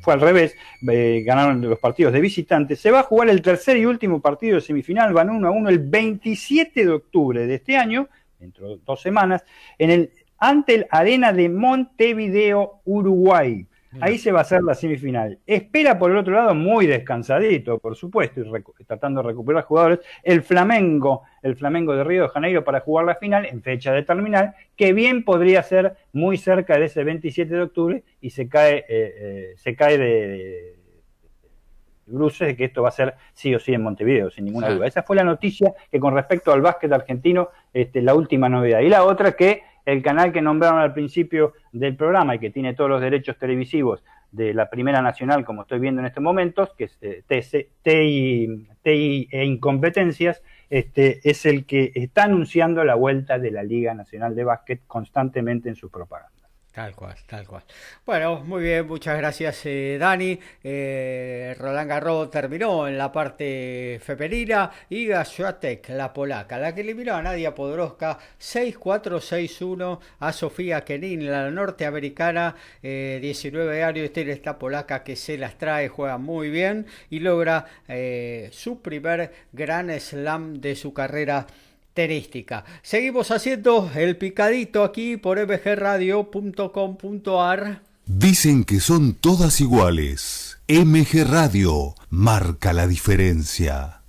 fue 0.00 0.14
al 0.14 0.20
revés, 0.20 0.56
ganaron 0.80 1.60
los 1.60 1.78
partidos 1.78 2.12
de 2.12 2.20
visitantes. 2.20 2.80
Se 2.80 2.90
va 2.90 3.00
a 3.00 3.04
jugar 3.04 3.28
el 3.28 3.42
tercer 3.42 3.76
y 3.76 3.84
último 3.84 4.20
partido 4.20 4.56
de 4.56 4.60
semifinal, 4.62 5.12
van 5.12 5.30
uno 5.30 5.48
a 5.48 5.50
uno 5.50 5.68
el 5.68 5.78
27 5.78 6.84
de 6.84 6.90
octubre 6.90 7.46
de 7.46 7.54
este 7.54 7.76
año, 7.76 8.08
dentro 8.38 8.70
de 8.70 8.80
dos 8.84 9.00
semanas, 9.00 9.44
en 9.78 9.90
el, 9.90 10.10
ante 10.38 10.74
el 10.76 10.86
Arena 10.90 11.32
de 11.32 11.48
Montevideo, 11.48 12.80
Uruguay. 12.84 13.66
Ahí 14.00 14.18
se 14.18 14.32
va 14.32 14.40
a 14.40 14.42
hacer 14.42 14.62
la 14.62 14.74
semifinal. 14.74 15.38
Espera 15.46 15.98
por 15.98 16.10
el 16.10 16.18
otro 16.18 16.34
lado, 16.34 16.54
muy 16.54 16.86
descansadito, 16.86 17.78
por 17.78 17.96
supuesto, 17.96 18.40
y 18.40 18.84
tratando 18.84 19.22
de 19.22 19.28
recuperar 19.28 19.64
jugadores, 19.64 20.00
el 20.22 20.42
Flamengo, 20.42 21.22
el 21.42 21.56
Flamengo 21.56 21.94
de 21.94 22.04
Río 22.04 22.24
de 22.24 22.28
Janeiro 22.28 22.64
para 22.64 22.80
jugar 22.80 23.06
la 23.06 23.14
final 23.14 23.46
en 23.46 23.62
fecha 23.62 23.92
de 23.92 24.02
terminal, 24.02 24.54
que 24.76 24.92
bien 24.92 25.24
podría 25.24 25.62
ser 25.62 25.96
muy 26.12 26.36
cerca 26.36 26.78
de 26.78 26.84
ese 26.84 27.02
27 27.02 27.54
de 27.54 27.62
octubre 27.62 28.04
y 28.20 28.30
se 28.30 28.48
cae, 28.48 28.78
eh, 28.78 28.84
eh, 28.88 29.52
se 29.56 29.74
cae 29.74 29.96
de, 29.96 30.78
bruces 32.08 32.48
de 32.48 32.56
que 32.56 32.64
esto 32.64 32.82
va 32.82 32.88
a 32.88 32.92
ser 32.92 33.14
sí 33.32 33.54
o 33.54 33.58
sí 33.58 33.72
en 33.72 33.82
Montevideo, 33.82 34.30
sin 34.30 34.44
ninguna 34.44 34.70
duda. 34.70 34.86
Esa 34.86 35.02
fue 35.02 35.16
la 35.16 35.24
noticia 35.24 35.74
que 35.90 36.00
con 36.00 36.14
respecto 36.14 36.52
al 36.52 36.60
básquet 36.60 36.92
argentino, 36.92 37.50
este, 37.72 38.02
la 38.02 38.14
última 38.14 38.48
novedad. 38.48 38.80
Y 38.80 38.88
la 38.88 39.04
otra 39.04 39.32
que 39.32 39.62
el 39.88 40.02
canal 40.02 40.32
que 40.32 40.42
nombraron 40.42 40.80
al 40.80 40.92
principio 40.92 41.54
del 41.72 41.96
programa 41.96 42.34
y 42.34 42.38
que 42.38 42.50
tiene 42.50 42.74
todos 42.74 42.90
los 42.90 43.00
derechos 43.00 43.38
televisivos 43.38 44.04
de 44.30 44.52
la 44.52 44.68
Primera 44.68 45.00
Nacional, 45.00 45.46
como 45.46 45.62
estoy 45.62 45.78
viendo 45.78 46.02
en 46.02 46.06
estos 46.06 46.22
momentos, 46.22 46.74
que 46.76 46.84
es 46.84 46.98
eh, 47.00 47.24
TI, 47.82 49.28
e 49.32 49.44
Incompetencias, 49.46 50.42
este, 50.68 51.20
es 51.24 51.46
el 51.46 51.64
que 51.64 51.92
está 51.94 52.24
anunciando 52.24 52.84
la 52.84 52.96
vuelta 52.96 53.38
de 53.38 53.50
la 53.50 53.62
Liga 53.62 53.94
Nacional 53.94 54.34
de 54.34 54.44
Básquet 54.44 54.82
constantemente 54.86 55.70
en 55.70 55.76
su 55.76 55.90
propaganda. 55.90 56.37
Tal 56.72 56.94
cual, 56.94 57.16
tal 57.26 57.46
cual. 57.46 57.64
Bueno, 58.06 58.44
muy 58.44 58.62
bien, 58.62 58.86
muchas 58.86 59.16
gracias 59.18 59.62
eh, 59.64 59.96
Dani. 59.98 60.38
Eh, 60.62 61.56
Roland 61.58 61.88
Garros 61.88 62.30
terminó 62.30 62.86
en 62.86 62.96
la 62.96 63.10
parte 63.10 63.98
femenina 64.04 64.70
y 64.88 65.06
Gashuatek, 65.06 65.88
la 65.88 66.12
polaca, 66.12 66.58
la 66.58 66.74
que 66.74 66.82
eliminó 66.82 67.14
a 67.14 67.22
Nadia 67.22 67.54
Podoroska 67.54 68.18
6-4-6-1 68.38 69.98
a 70.20 70.32
Sofía 70.32 70.84
Kenin, 70.84 71.28
la 71.28 71.50
norteamericana, 71.50 72.54
19 72.82 73.78
eh, 73.78 73.82
años, 73.82 74.12
tiene 74.12 74.32
esta 74.32 74.58
polaca 74.58 75.02
que 75.02 75.16
se 75.16 75.38
las 75.38 75.58
trae, 75.58 75.88
juega 75.88 76.18
muy 76.18 76.50
bien 76.50 76.86
y 77.10 77.20
logra 77.20 77.66
su 78.52 78.82
primer 78.82 79.32
gran 79.52 79.90
slam 79.98 80.60
de 80.60 80.76
su 80.76 80.92
carrera 80.92 81.46
Seguimos 82.82 83.30
haciendo 83.30 83.90
el 83.94 84.16
picadito 84.16 84.82
aquí 84.84 85.16
por 85.16 85.38
mbgradio.com.ar. 85.38 87.82
Dicen 88.06 88.64
que 88.64 88.80
son 88.80 89.14
todas 89.14 89.60
iguales. 89.60 90.58
MG 90.68 91.24
Radio 91.26 91.94
marca 92.10 92.72
la 92.72 92.86
diferencia. 92.86 94.02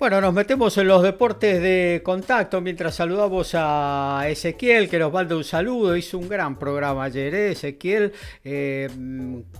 Bueno, 0.00 0.18
nos 0.22 0.32
metemos 0.32 0.78
en 0.78 0.88
los 0.88 1.02
deportes 1.02 1.60
de 1.60 2.00
contacto 2.02 2.62
mientras 2.62 2.94
saludamos 2.94 3.50
a 3.52 4.24
Ezequiel 4.28 4.88
que 4.88 4.98
nos 4.98 5.12
manda 5.12 5.36
un 5.36 5.44
saludo. 5.44 5.94
Hizo 5.94 6.16
un 6.16 6.26
gran 6.26 6.58
programa 6.58 7.04
ayer, 7.04 7.34
¿eh? 7.34 7.50
Ezequiel, 7.50 8.10
eh, 8.42 8.88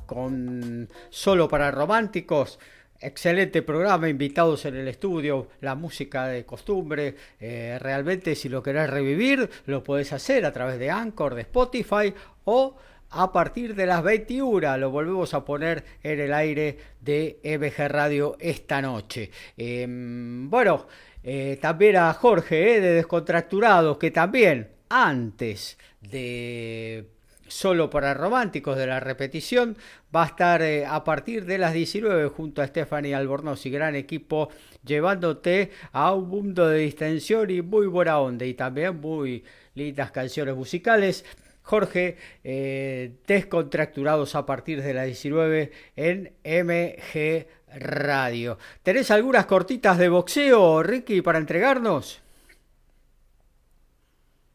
con 0.06 0.88
solo 1.10 1.46
para 1.46 1.70
románticos. 1.70 2.58
Excelente 2.98 3.60
programa, 3.60 4.08
invitados 4.08 4.64
en 4.64 4.76
el 4.76 4.88
estudio, 4.88 5.48
la 5.60 5.74
música 5.74 6.26
de 6.26 6.46
costumbre. 6.46 7.16
Eh, 7.38 7.76
realmente, 7.78 8.34
si 8.34 8.48
lo 8.48 8.62
querés 8.62 8.88
revivir, 8.88 9.50
lo 9.66 9.84
podés 9.84 10.10
hacer 10.14 10.46
a 10.46 10.54
través 10.54 10.78
de 10.78 10.90
Anchor, 10.90 11.34
de 11.34 11.42
Spotify 11.42 12.14
o 12.44 12.76
a 13.10 13.32
partir 13.32 13.74
de 13.74 13.86
las 13.86 14.02
21 14.02 14.76
lo 14.78 14.90
volvemos 14.90 15.34
a 15.34 15.44
poner 15.44 15.84
en 16.02 16.20
el 16.20 16.32
aire 16.32 16.78
de 17.00 17.40
MG 17.44 17.88
Radio 17.88 18.36
esta 18.38 18.80
noche. 18.80 19.30
Em, 19.56 20.48
bueno, 20.48 20.86
eh, 21.22 21.58
también 21.60 21.96
a 21.96 22.12
Jorge 22.14 22.76
eh, 22.76 22.80
de 22.80 22.94
Descontracturados, 22.94 23.98
que 23.98 24.10
también 24.10 24.68
antes 24.88 25.76
de 26.00 27.06
solo 27.50 27.90
para 27.90 28.14
románticos 28.14 28.76
de 28.76 28.86
la 28.86 29.00
repetición 29.00 29.76
va 30.14 30.22
a 30.22 30.26
estar 30.26 30.62
eh, 30.62 30.86
a 30.86 31.02
partir 31.02 31.44
de 31.44 31.58
las 31.58 31.72
19 31.72 32.28
junto 32.28 32.62
a 32.62 32.66
Stephanie 32.66 33.14
Albornoz 33.14 33.66
y 33.66 33.70
gran 33.70 33.96
equipo 33.96 34.50
llevándote 34.84 35.70
a 35.92 36.14
un 36.14 36.28
mundo 36.28 36.68
de 36.68 36.78
distensión 36.78 37.50
y 37.50 37.60
muy 37.60 37.86
buena 37.86 38.20
onda 38.20 38.44
y 38.46 38.54
también 38.54 39.00
muy 39.00 39.44
lindas 39.74 40.12
canciones 40.12 40.54
musicales. 40.54 41.24
Jorge, 41.70 42.16
eh, 42.42 43.12
descontracturados 43.28 44.34
a 44.34 44.44
partir 44.44 44.82
de 44.82 44.92
las 44.92 45.06
19 45.06 45.70
en 45.94 46.32
MG 46.42 47.46
Radio. 47.78 48.58
¿Tenés 48.82 49.12
algunas 49.12 49.46
cortitas 49.46 49.96
de 49.96 50.08
boxeo, 50.08 50.82
Ricky, 50.82 51.22
para 51.22 51.38
entregarnos? 51.38 52.20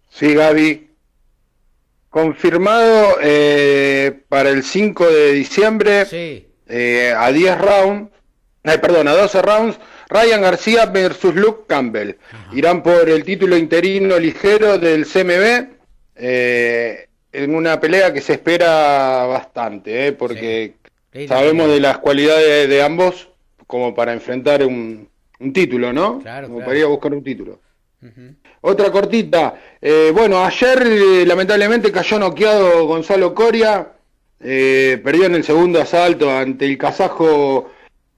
Sí, 0.10 0.34
Gaby. 0.34 0.90
Confirmado 2.10 3.16
eh, 3.22 4.24
para 4.28 4.50
el 4.50 4.64
5 4.64 5.10
de 5.10 5.32
diciembre 5.32 6.08
eh, 6.68 7.14
a 7.18 7.32
10 7.32 7.62
rounds, 7.62 8.12
perdón, 8.62 9.08
a 9.08 9.14
12 9.14 9.42
rounds, 9.42 9.80
Ryan 10.10 10.42
García 10.42 10.86
versus 10.88 11.34
Luke 11.34 11.64
Campbell. 11.66 12.18
Irán 12.52 12.84
por 12.84 13.10
el 13.10 13.24
título 13.24 13.56
interino 13.56 14.20
ligero 14.20 14.78
del 14.78 15.06
CMB 15.06 15.76
eh, 16.16 17.05
en 17.36 17.54
una 17.54 17.80
pelea 17.80 18.14
que 18.14 18.22
se 18.22 18.34
espera 18.34 19.26
bastante, 19.26 20.08
eh, 20.08 20.12
porque 20.14 20.76
sabemos 21.28 21.70
de 21.70 21.80
las 21.80 21.98
cualidades 21.98 22.70
de, 22.70 22.82
ambos 22.82 23.30
como 23.68 23.94
para 23.94 24.14
enfrentar 24.14 24.64
un, 24.66 25.10
título, 25.54 25.92
¿no? 25.92 26.20
Claro, 26.22 26.48
como 26.48 26.62
para 26.62 26.78
ir 26.78 26.86
a 26.86 26.88
buscar 26.88 27.14
un 27.14 27.24
título. 27.24 27.60
Otra 28.62 28.92
cortita. 28.92 29.60
Eh, 29.82 30.12
bueno, 30.14 30.44
ayer 30.44 30.82
eh, 30.84 31.26
lamentablemente 31.26 31.92
cayó 31.92 32.20
noqueado 32.20 32.86
Gonzalo 32.86 33.34
Coria. 33.34 33.92
perdió 34.40 35.26
en 35.26 35.36
el 35.36 35.44
segundo 35.44 35.82
asalto 35.82 36.32
ante 36.32 36.66
el 36.66 36.78
kazajo 36.78 37.72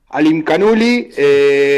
Alim 0.09 0.43
Kanuli. 0.43 1.09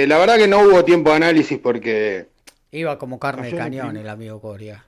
la 0.07 0.17
verdad 0.17 0.37
que 0.37 0.47
no 0.47 0.59
hubo 0.59 0.83
tiempo 0.83 1.11
de 1.11 1.15
análisis 1.15 1.57
porque... 1.57 2.27
Iba 2.71 2.99
como 2.99 3.17
carne 3.17 3.49
de 3.49 3.57
cañón 3.57 3.95
el 3.97 4.09
amigo 4.09 4.41
Coria. 4.41 4.83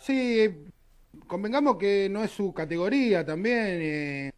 Sí, 0.00 0.69
convengamos 1.30 1.76
que 1.76 2.08
no 2.10 2.24
es 2.24 2.32
su 2.32 2.52
categoría 2.52 3.24
también. 3.24 3.78
Eh, 3.80 4.32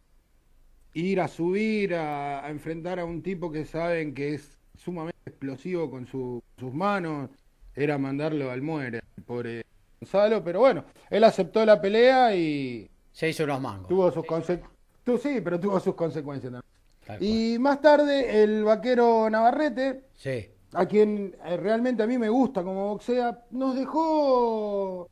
ir 0.93 1.19
a 1.19 1.27
subir, 1.27 1.95
a, 1.95 2.47
enfrentar 2.51 2.99
a 2.99 3.05
un 3.05 3.23
tipo 3.23 3.51
que 3.51 3.65
saben 3.65 4.13
que 4.13 4.35
es 4.35 4.59
sumamente 4.77 5.17
explosivo 5.25 5.89
con 5.89 6.05
sus 6.05 6.43
manos, 6.71 7.31
era 7.75 7.97
mandarlo 7.97 8.51
al 8.51 8.61
muere, 8.61 9.01
pobre 9.25 9.65
Gonzalo, 9.99 10.43
pero 10.43 10.59
bueno, 10.59 10.85
él 11.09 11.23
aceptó 11.23 11.65
la 11.65 11.81
pelea 11.81 12.35
y... 12.35 12.87
Se 13.11 13.27
hizo 13.27 13.43
unos 13.45 13.59
mangos. 13.59 13.87
Tuvo 13.87 14.11
sus 14.11 14.25
consecuencias. 14.25 14.71
Sí, 15.21 15.41
pero 15.43 15.59
tuvo 15.59 15.79
sus 15.79 15.95
consecuencias 15.95 16.53
también. 16.53 17.19
Y 17.19 17.57
más 17.57 17.81
tarde, 17.81 18.43
el 18.43 18.63
vaquero 18.63 19.29
Navarrete, 19.31 20.03
sí. 20.15 20.47
a 20.73 20.85
quien 20.85 21.35
eh, 21.43 21.57
realmente 21.57 22.03
a 22.03 22.07
mí 22.07 22.19
me 22.19 22.29
gusta 22.29 22.63
como 22.63 22.89
boxea, 22.89 23.45
nos 23.49 23.75
dejó 23.75 25.09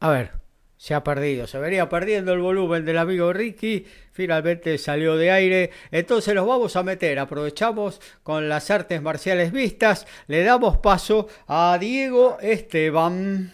a 0.00 0.10
ver, 0.10 0.30
se 0.80 0.94
ha 0.94 1.04
perdido, 1.04 1.46
se 1.46 1.58
venía 1.58 1.90
perdiendo 1.90 2.32
el 2.32 2.40
volumen 2.40 2.86
del 2.86 2.96
amigo 2.96 3.34
Ricky, 3.34 3.84
finalmente 4.12 4.78
salió 4.78 5.14
de 5.14 5.30
aire, 5.30 5.70
entonces 5.90 6.34
los 6.34 6.46
vamos 6.46 6.74
a 6.74 6.82
meter, 6.82 7.18
aprovechamos 7.18 8.00
con 8.22 8.48
las 8.48 8.70
artes 8.70 9.02
marciales 9.02 9.52
vistas, 9.52 10.06
le 10.26 10.42
damos 10.42 10.78
paso 10.78 11.28
a 11.46 11.76
Diego 11.78 12.38
Esteban. 12.40 13.52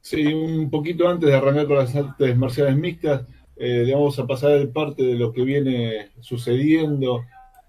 Sí, 0.00 0.24
un 0.32 0.70
poquito 0.70 1.06
antes 1.06 1.28
de 1.28 1.36
arrancar 1.36 1.66
con 1.66 1.76
las 1.76 1.94
artes 1.94 2.34
marciales 2.34 2.76
mixtas, 2.76 3.26
eh, 3.54 3.82
le 3.84 3.92
vamos 3.92 4.18
a 4.18 4.26
pasar 4.26 4.52
el 4.52 4.70
parte 4.70 5.02
de 5.02 5.16
lo 5.16 5.34
que 5.34 5.42
viene 5.42 6.12
sucediendo 6.20 7.26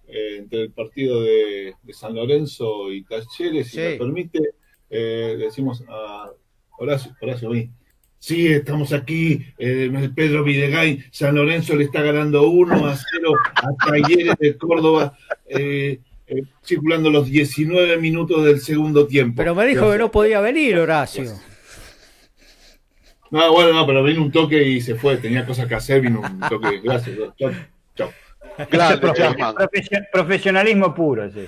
eh, 0.08 0.38
entre 0.38 0.62
el 0.62 0.72
partido 0.72 1.22
de, 1.22 1.76
San 1.92 2.16
Lorenzo 2.16 2.94
y 2.94 3.04
Talleres, 3.04 3.72
si 3.72 3.78
me 3.78 3.96
permite, 3.96 4.40
eh, 4.90 5.36
decimos 5.38 5.84
a 5.90 6.32
Horacio, 6.80 7.12
Horacio, 7.22 7.52
Sí, 8.22 8.48
estamos 8.48 8.92
aquí, 8.92 9.46
eh, 9.58 10.10
Pedro 10.14 10.44
Videgain, 10.44 11.06
San 11.10 11.36
Lorenzo 11.36 11.74
le 11.76 11.86
está 11.86 12.02
ganando 12.02 12.50
1 12.50 12.86
a 12.86 12.96
0 12.96 13.34
a 13.56 13.86
Talleres 13.86 14.36
de 14.38 14.58
Córdoba, 14.58 15.18
eh, 15.48 16.00
eh, 16.28 16.44
circulando 16.62 17.10
los 17.10 17.30
19 17.30 17.98
minutos 17.98 18.44
del 18.44 18.60
segundo 18.60 19.08
tiempo. 19.08 19.38
Pero 19.38 19.56
me 19.56 19.66
dijo 19.66 19.90
que 19.90 19.98
no 19.98 20.12
podía 20.12 20.42
venir, 20.42 20.78
Horacio. 20.78 21.32
No, 23.32 23.54
bueno, 23.54 23.72
no, 23.72 23.88
pero 23.88 24.04
vino 24.04 24.22
un 24.22 24.32
toque 24.32 24.62
y 24.68 24.82
se 24.82 24.96
fue, 24.96 25.16
tenía 25.18 25.46
cosas 25.46 25.68
que 25.68 25.76
hacer, 25.76 26.02
vino 26.02 26.20
un 26.20 26.40
toque, 26.42 26.82
gracias, 26.84 27.16
chao, 27.38 27.52
chao. 27.96 28.12
profesionalismo 30.12 30.94
puro, 30.94 31.32
sí. 31.32 31.48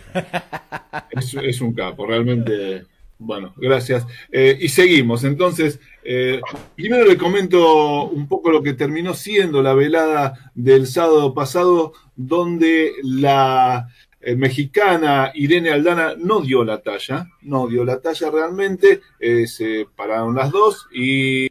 es 1.43 1.59
un 1.59 1.73
capo, 1.73 2.05
realmente 2.05 2.85
bueno, 3.23 3.53
gracias. 3.55 4.05
Eh, 4.31 4.57
y 4.59 4.67
seguimos. 4.69 5.23
Entonces, 5.23 5.79
eh, 6.03 6.41
primero 6.75 7.05
le 7.05 7.17
comento 7.17 8.05
un 8.05 8.27
poco 8.27 8.49
lo 8.49 8.63
que 8.63 8.73
terminó 8.73 9.13
siendo 9.13 9.61
la 9.61 9.75
velada 9.75 10.51
del 10.55 10.87
sábado 10.87 11.31
pasado, 11.35 11.93
donde 12.15 12.93
la 13.03 13.87
eh, 14.21 14.35
mexicana 14.35 15.31
Irene 15.35 15.69
Aldana 15.69 16.15
no 16.17 16.41
dio 16.41 16.63
la 16.63 16.81
talla, 16.81 17.27
no 17.43 17.67
dio 17.67 17.85
la 17.85 18.01
talla 18.01 18.31
realmente, 18.31 19.01
se 19.45 19.85
pararon 19.95 20.35
las 20.35 20.49
dos 20.49 20.87
y 20.91 21.47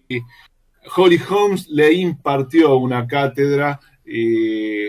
Holly 0.97 1.21
Holmes 1.29 1.69
le 1.69 1.93
impartió 1.93 2.75
una 2.79 3.07
cátedra 3.07 3.79
y 4.05 4.89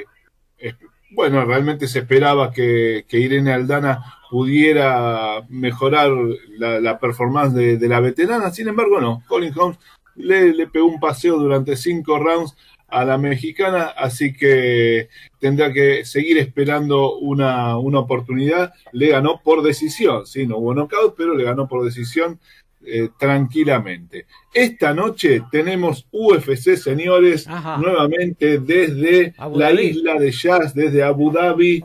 bueno, 1.12 1.46
realmente 1.46 1.88
se 1.88 2.00
esperaba 2.00 2.52
que, 2.52 3.06
que 3.08 3.20
Irene 3.20 3.54
Aldana 3.54 4.21
pudiera 4.32 5.46
mejorar 5.50 6.10
la, 6.58 6.98
performance 7.00 7.54
de, 7.54 7.88
la 7.90 8.00
veterana. 8.00 8.50
Sin 8.50 8.70
embargo, 8.70 9.02
no. 9.02 9.24
Colin 9.28 9.54
Holmes 9.54 9.78
le, 10.16 10.54
le, 10.54 10.68
pegó 10.68 10.86
un 10.86 11.02
paseo 11.02 11.38
durante 11.38 11.76
cinco 11.76 12.18
rounds 12.18 12.56
a 12.88 13.04
la 13.04 13.18
mexicana, 13.18 13.88
así 13.88 14.32
que 14.32 15.10
tendrá 15.38 15.74
que 15.74 16.06
seguir 16.06 16.38
esperando 16.38 17.18
una, 17.18 17.78
una 17.78 18.00
oportunidad. 18.00 18.74
Le 18.94 19.10
ganó 19.10 19.42
por 19.44 19.64
decisión, 19.64 20.26
sí, 20.26 20.48
no 20.48 20.60
hubo 20.60 20.74
knockout, 20.74 21.16
pero 21.18 21.36
le 21.36 21.44
ganó 21.44 21.68
por 21.68 21.84
decisión 21.84 22.40
eh, 22.86 23.10
tranquilamente. 23.20 24.28
Esta 24.54 24.94
noche 24.94 25.44
tenemos 25.52 26.08
UFC, 26.10 26.78
señores, 26.78 27.48
nuevamente 27.80 28.60
desde 28.60 29.34
la 29.54 29.72
isla 29.74 30.16
de 30.16 30.32
Jazz, 30.32 30.74
desde 30.74 31.04
Abu 31.04 31.32
Dhabi 31.34 31.84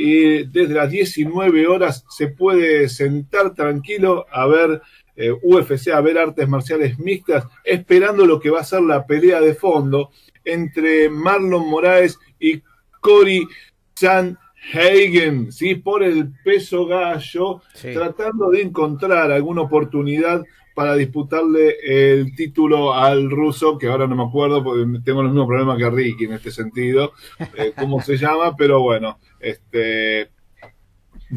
y 0.00 0.44
desde 0.44 0.74
las 0.74 0.90
19 0.92 1.66
horas 1.66 2.04
se 2.08 2.28
puede 2.28 2.88
sentar 2.88 3.52
tranquilo 3.54 4.26
a 4.30 4.46
ver 4.46 4.80
eh, 5.16 5.32
UFC, 5.42 5.88
a 5.88 6.00
ver 6.00 6.18
artes 6.18 6.48
marciales 6.48 7.00
mixtas, 7.00 7.46
esperando 7.64 8.24
lo 8.24 8.38
que 8.38 8.50
va 8.50 8.60
a 8.60 8.64
ser 8.64 8.82
la 8.82 9.04
pelea 9.04 9.40
de 9.40 9.54
fondo 9.54 10.10
entre 10.44 11.10
Marlon 11.10 11.68
Moraes 11.68 12.16
y 12.38 12.62
Cory 13.00 13.48
San 13.94 14.38
Hagen, 14.72 15.50
¿sí? 15.50 15.74
por 15.74 16.04
el 16.04 16.32
peso 16.44 16.86
gallo, 16.86 17.62
tratando 17.80 18.50
de 18.50 18.62
encontrar 18.62 19.32
alguna 19.32 19.62
oportunidad 19.62 20.44
para 20.76 20.94
disputarle 20.94 21.74
el 21.82 22.36
título 22.36 22.94
al 22.94 23.32
ruso, 23.32 23.76
que 23.76 23.88
ahora 23.88 24.06
no 24.06 24.14
me 24.14 24.22
acuerdo, 24.22 24.62
porque 24.62 25.00
tengo 25.04 25.24
los 25.24 25.32
mismos 25.32 25.48
problemas 25.48 25.76
que 25.76 25.90
Ricky 25.90 26.26
en 26.26 26.34
este 26.34 26.52
sentido, 26.52 27.14
eh, 27.56 27.72
cómo 27.76 28.00
se 28.00 28.16
llama, 28.16 28.54
pero 28.56 28.80
bueno, 28.80 29.18
este 29.40 30.30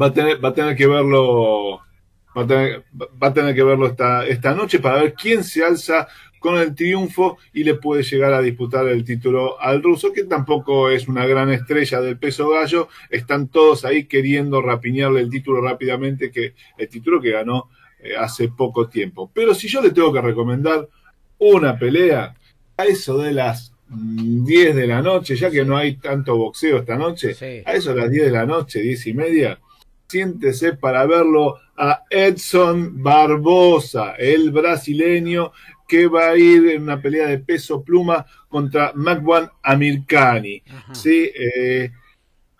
va 0.00 0.06
a 0.06 0.12
tener, 0.12 0.44
va 0.44 0.50
a 0.50 0.54
tener 0.54 0.76
que 0.76 0.86
verlo, 0.86 1.80
va 2.36 2.42
a 2.42 2.46
tener, 2.46 2.84
va 3.22 3.28
a 3.28 3.32
tener 3.32 3.54
que 3.54 3.62
verlo 3.62 3.86
esta, 3.86 4.26
esta 4.26 4.54
noche 4.54 4.78
para 4.78 5.02
ver 5.02 5.14
quién 5.14 5.44
se 5.44 5.64
alza 5.64 6.08
con 6.38 6.56
el 6.58 6.74
triunfo 6.74 7.38
y 7.52 7.62
le 7.64 7.74
puede 7.74 8.02
llegar 8.02 8.32
a 8.32 8.42
disputar 8.42 8.88
el 8.88 9.04
título 9.04 9.60
al 9.60 9.82
ruso, 9.82 10.12
que 10.12 10.24
tampoco 10.24 10.90
es 10.90 11.06
una 11.06 11.24
gran 11.24 11.50
estrella 11.50 12.00
del 12.00 12.18
peso 12.18 12.50
gallo. 12.50 12.88
Están 13.08 13.48
todos 13.48 13.84
ahí 13.84 14.04
queriendo 14.06 14.60
rapiñarle 14.60 15.20
el 15.20 15.30
título 15.30 15.62
rápidamente, 15.62 16.30
que 16.30 16.54
el 16.76 16.88
título 16.88 17.20
que 17.20 17.30
ganó 17.30 17.70
eh, 18.02 18.16
hace 18.18 18.48
poco 18.48 18.88
tiempo. 18.88 19.30
Pero 19.32 19.54
si 19.54 19.68
yo 19.68 19.80
le 19.80 19.92
tengo 19.92 20.12
que 20.12 20.20
recomendar 20.20 20.88
una 21.38 21.78
pelea, 21.78 22.34
a 22.76 22.84
eso 22.84 23.18
de 23.18 23.32
las 23.32 23.71
10 23.92 24.74
de 24.74 24.86
la 24.86 25.02
noche, 25.02 25.36
ya 25.36 25.50
que 25.50 25.64
no 25.64 25.76
hay 25.76 25.96
tanto 25.96 26.36
boxeo 26.36 26.78
esta 26.78 26.96
noche, 26.96 27.62
a 27.64 27.74
eso 27.74 27.94
de 27.94 28.00
las 28.00 28.10
10 28.10 28.26
de 28.26 28.30
la 28.32 28.46
noche, 28.46 28.80
10 28.80 29.06
y 29.08 29.14
media, 29.14 29.60
siéntese 30.08 30.74
para 30.74 31.06
verlo 31.06 31.58
a 31.76 32.02
Edson 32.10 33.02
Barbosa, 33.02 34.14
el 34.18 34.50
brasileño 34.50 35.52
que 35.88 36.06
va 36.06 36.30
a 36.30 36.36
ir 36.36 36.68
en 36.70 36.84
una 36.84 37.00
pelea 37.00 37.26
de 37.26 37.38
peso 37.38 37.82
pluma 37.82 38.24
contra 38.48 38.92
Magwan 38.94 39.50
Amirkani. 39.62 40.62
¿sí? 40.92 41.30
Eh, 41.34 41.90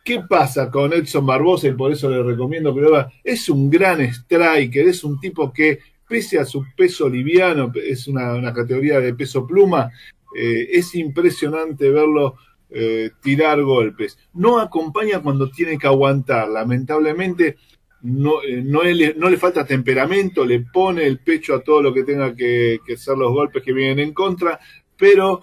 ¿Qué 0.04 0.20
pasa 0.28 0.70
con 0.70 0.92
Edson 0.92 1.24
Barbosa? 1.24 1.68
Y 1.68 1.72
por 1.72 1.92
eso 1.92 2.10
le 2.10 2.22
recomiendo 2.22 2.74
que 2.74 3.06
Es 3.24 3.48
un 3.48 3.70
gran 3.70 4.00
striker, 4.00 4.88
es 4.88 5.04
un 5.04 5.20
tipo 5.20 5.52
que, 5.52 5.78
pese 6.08 6.38
a 6.38 6.44
su 6.44 6.64
peso 6.76 7.08
liviano, 7.08 7.72
es 7.74 8.08
una, 8.08 8.52
categoría 8.52 9.00
de 9.00 9.14
peso 9.14 9.46
pluma, 9.46 9.90
eh, 10.34 10.68
es 10.72 10.94
impresionante 10.94 11.90
verlo 11.90 12.36
eh, 12.70 13.10
tirar 13.20 13.62
golpes. 13.62 14.18
No 14.34 14.58
acompaña 14.58 15.20
cuando 15.20 15.50
tiene 15.50 15.78
que 15.78 15.86
aguantar. 15.86 16.48
Lamentablemente, 16.48 17.56
no, 18.02 18.42
eh, 18.42 18.62
no, 18.64 18.82
le, 18.82 19.36
falta 19.36 19.66
temperamento, 19.66 20.44
le 20.44 20.60
pone 20.60 21.06
el 21.06 21.18
pecho 21.18 21.54
a 21.54 21.62
todo 21.62 21.82
lo 21.82 21.92
que 21.92 22.04
tenga 22.04 22.34
que, 22.34 22.80
que 22.86 22.96
ser 22.96 23.18
los 23.18 23.32
golpes 23.32 23.62
que 23.62 23.72
vienen 23.72 23.98
en 23.98 24.14
contra, 24.14 24.58
pero 24.96 25.40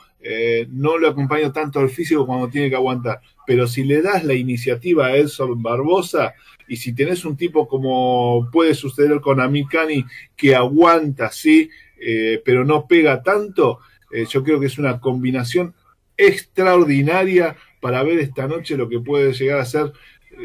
no 0.69 0.97
le 0.97 1.07
acompaña 1.07 1.53
tanto 1.53 1.79
al 1.79 1.89
físico 1.89 2.25
cuando 2.25 2.49
tiene 2.49 2.69
que 2.69 2.75
aguantar. 2.75 3.21
Pero 3.47 3.67
si 3.67 3.85
le 3.85 4.01
das 4.01 4.25
la 4.25 4.33
iniciativa 4.33 5.07
a 5.07 5.15
Edson 5.15 5.63
Barbosa, 5.63 6.33
y 6.67 6.75
si 6.75 6.93
tenés 6.93 7.23
un 7.23 7.37
tipo 7.37 7.69
como 7.69 8.49
puede 8.51 8.75
suceder 8.75 9.21
con 9.21 9.39
Amikani, 9.39 10.03
que 10.35 10.55
aguanta, 10.55 11.31
sí, 11.31 11.69
pero 12.43 12.65
no 12.65 12.85
pega 12.85 13.23
tanto, 13.23 13.79
yo 14.29 14.43
creo 14.43 14.59
que 14.59 14.65
es 14.65 14.77
una 14.77 14.99
combinación 14.99 15.73
extraordinaria 16.17 17.55
para 17.79 18.03
ver 18.03 18.19
esta 18.19 18.47
noche 18.47 18.75
lo 18.75 18.89
que 18.89 18.99
puede 18.99 19.33
llegar 19.33 19.59
a 19.59 19.65
ser 19.65 19.93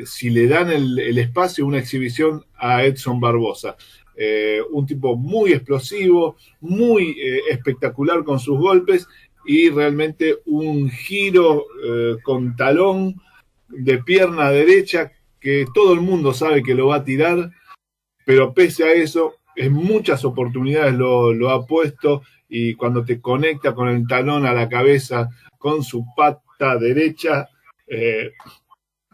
si 0.05 0.31
le 0.31 0.47
dan 0.47 0.71
el, 0.71 1.19
espacio, 1.19 1.67
una 1.67 1.79
exhibición 1.79 2.45
a 2.57 2.85
Edson 2.85 3.21
Barbosa. 3.21 3.77
Eh, 4.17 4.61
un 4.71 4.87
tipo 4.87 5.17
muy 5.17 5.53
explosivo, 5.53 6.37
muy 6.61 7.17
eh, 7.21 7.41
espectacular 7.51 8.23
con 8.23 8.39
sus 8.39 8.59
golpes 8.59 9.09
y 9.45 9.71
realmente 9.71 10.39
un 10.47 10.89
giro 10.89 11.65
eh, 11.85 12.17
con 12.23 12.55
talón 12.55 13.21
de 13.69 13.99
pierna 13.99 14.51
derecha 14.51 15.13
que 15.41 15.67
todo 15.75 15.93
el 15.93 16.01
mundo 16.01 16.33
sabe 16.33 16.63
que 16.63 16.75
lo 16.75 16.89
va 16.89 16.97
a 16.97 17.05
tirar, 17.05 17.51
pero 18.25 18.55
pese 18.55 18.85
a 18.85 18.93
eso, 18.93 19.35
en 19.57 19.73
muchas 19.73 20.25
oportunidades 20.25 20.95
lo, 20.95 21.51
ha 21.51 21.67
puesto 21.67 22.23
y 22.57 22.75
cuando 22.75 23.05
te 23.05 23.21
conecta 23.21 23.75
con 23.75 23.89
el 23.89 24.07
talón 24.07 24.47
a 24.47 24.53
la 24.53 24.69
cabeza 24.69 25.29
con 25.59 25.83
su 25.83 26.05
pata 26.17 26.77
derecha, 26.79 27.49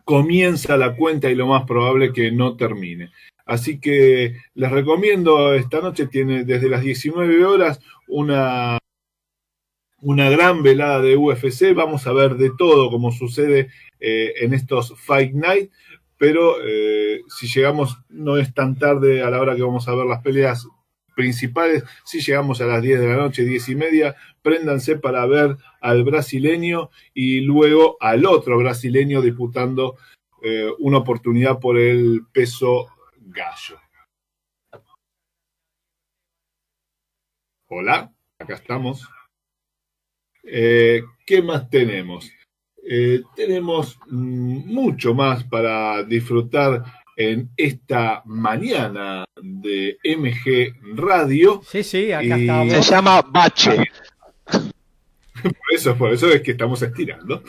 comienza 0.05 0.77
la 0.77 0.95
cuenta 0.95 1.31
y 1.31 1.35
lo 1.35 1.47
más 1.47 1.65
probable 1.65 2.13
que 2.13 2.31
no 2.31 2.57
termine. 2.57 3.11
Así 3.47 3.81
que 3.81 4.37
les 4.55 4.71
recomiendo 4.71 5.55
esta 5.55 5.81
noche, 5.81 6.07
tiene 6.07 6.45
desde 6.45 6.69
las 6.69 6.83
19 6.83 7.45
horas 7.47 7.81
una, 8.09 8.79
una 10.03 10.29
gran 10.29 10.63
velada 10.63 11.01
de 11.01 11.17
UFC. 11.17 11.75
Vamos 11.75 12.07
a 12.07 12.13
ver 12.13 12.35
de 12.35 12.51
todo 12.59 12.91
como 12.91 13.11
sucede 13.11 13.71
eh, 13.99 14.35
en 14.43 14.53
estos 14.53 14.95
Fight 15.01 15.33
Night, 15.33 15.71
pero 16.19 16.57
eh, 16.63 17.23
si 17.29 17.47
llegamos, 17.47 17.99
no 18.11 18.37
es 18.37 18.53
tan 18.53 18.79
tarde 18.79 19.23
a 19.23 19.31
la 19.31 19.41
hora 19.41 19.57
que 19.57 19.63
vamos 19.63 19.89
a 19.89 19.95
ver 19.95 20.07
las 20.07 20.23
peleas 20.23 20.69
principales. 21.21 21.85
Si 22.05 22.21
llegamos 22.21 22.61
a 22.61 22.67
las 22.67 22.83
10 22.83 23.01
de 23.01 23.09
la 23.09 23.17
noche, 23.17 23.45
10 23.45 23.69
y 23.69 23.75
media, 23.75 24.17
préndanse 24.43 24.97
para 24.97 25.27
ver 25.27 25.57
al 25.81 26.03
brasileño 26.03 26.91
y 27.13 27.43
luego 27.43 27.99
al 28.01 28.25
otro 28.25 28.57
brasileño 28.57 29.21
disputando 29.21 29.97
eh, 30.43 30.71
una 30.79 30.99
oportunidad 30.99 31.59
por 31.59 31.77
el 31.77 32.23
peso 32.33 32.87
gallo. 33.19 33.79
Hola, 37.69 38.13
acá 38.39 38.55
estamos. 38.55 39.07
Eh, 40.43 41.03
¿Qué 41.27 41.43
más 41.43 41.69
tenemos? 41.69 42.33
Eh, 42.83 43.23
tenemos 43.37 43.99
mm, 44.09 44.73
mucho 44.73 45.15
más 45.15 45.45
para 45.45 46.03
disfrutar 46.03 46.83
en 47.17 47.51
esta 47.57 48.23
mañana 48.25 49.25
de 49.41 49.99
MG 50.05 50.97
Radio. 50.97 51.63
Sí, 51.67 51.83
sí, 51.83 52.13
acá 52.13 52.37
estamos. 52.37 52.73
Se 52.73 52.83
llama 52.83 53.23
Bache. 53.23 53.85
Por 55.43 55.75
eso, 55.75 55.97
por 55.97 56.13
eso 56.13 56.29
es 56.29 56.43
que 56.43 56.51
estamos 56.51 56.83
estirando. 56.83 57.43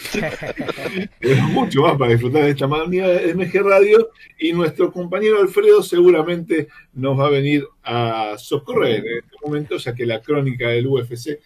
es 1.20 1.43
mucho 1.43 1.82
más 1.82 1.97
para 1.97 2.12
disfrutar 2.12 2.43
de 2.43 2.51
esta 2.51 2.66
mañana 2.66 3.09
de 3.09 3.36
MG 3.36 3.62
Radio 3.62 4.12
y 4.39 4.53
nuestro 4.53 4.93
compañero 4.93 5.41
Alfredo 5.41 5.84
seguramente 5.84 6.70
nos 6.93 7.20
va 7.20 7.28
a 7.28 7.32
venir 7.32 7.68
a 7.84 8.36
socorrer 8.38 9.05
en 9.05 9.18
este 9.18 9.36
momento, 9.43 9.76
ya 9.76 9.93
que 9.93 10.05
la 10.05 10.22
crónica 10.22 10.70
del 10.70 10.88
UFC 10.88 11.39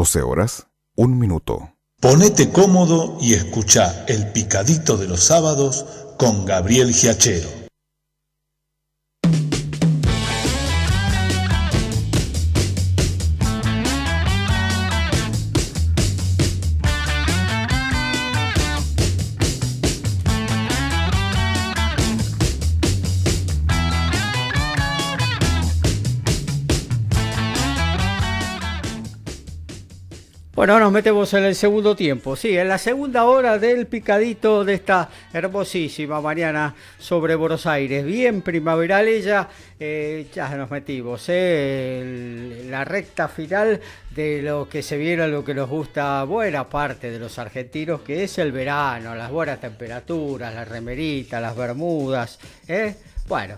12 0.00 0.22
horas, 0.22 0.66
un 0.96 1.18
minuto. 1.18 1.74
Ponete 2.00 2.48
cómodo 2.48 3.18
y 3.20 3.34
escucha 3.34 4.06
El 4.08 4.28
Picadito 4.32 4.96
de 4.96 5.06
los 5.06 5.24
Sábados 5.24 5.84
con 6.16 6.46
Gabriel 6.46 6.94
Giachero. 6.94 7.59
Bueno, 30.60 30.78
nos 30.78 30.92
metemos 30.92 31.32
en 31.32 31.44
el 31.44 31.54
segundo 31.54 31.96
tiempo, 31.96 32.36
sí, 32.36 32.54
en 32.54 32.68
la 32.68 32.76
segunda 32.76 33.24
hora 33.24 33.58
del 33.58 33.86
picadito 33.86 34.62
de 34.62 34.74
esta 34.74 35.08
hermosísima 35.32 36.20
mañana 36.20 36.74
sobre 36.98 37.34
Buenos 37.34 37.64
Aires. 37.64 38.04
Bien 38.04 38.42
primaveral 38.42 39.08
ella, 39.08 39.48
eh, 39.78 40.26
ya 40.34 40.54
nos 40.56 40.70
metimos, 40.70 41.24
eh, 41.28 42.66
la 42.68 42.84
recta 42.84 43.26
final 43.28 43.80
de 44.10 44.42
lo 44.42 44.68
que 44.68 44.82
se 44.82 44.98
viene, 44.98 45.26
lo 45.28 45.42
que 45.42 45.54
nos 45.54 45.70
gusta 45.70 46.24
buena 46.24 46.68
parte 46.68 47.10
de 47.10 47.18
los 47.18 47.38
argentinos, 47.38 48.02
que 48.02 48.24
es 48.24 48.36
el 48.36 48.52
verano, 48.52 49.14
las 49.14 49.30
buenas 49.30 49.62
temperaturas, 49.62 50.54
las 50.54 50.68
remeritas, 50.68 51.40
las 51.40 51.56
bermudas, 51.56 52.38
¿eh? 52.68 52.96
Bueno, 53.26 53.56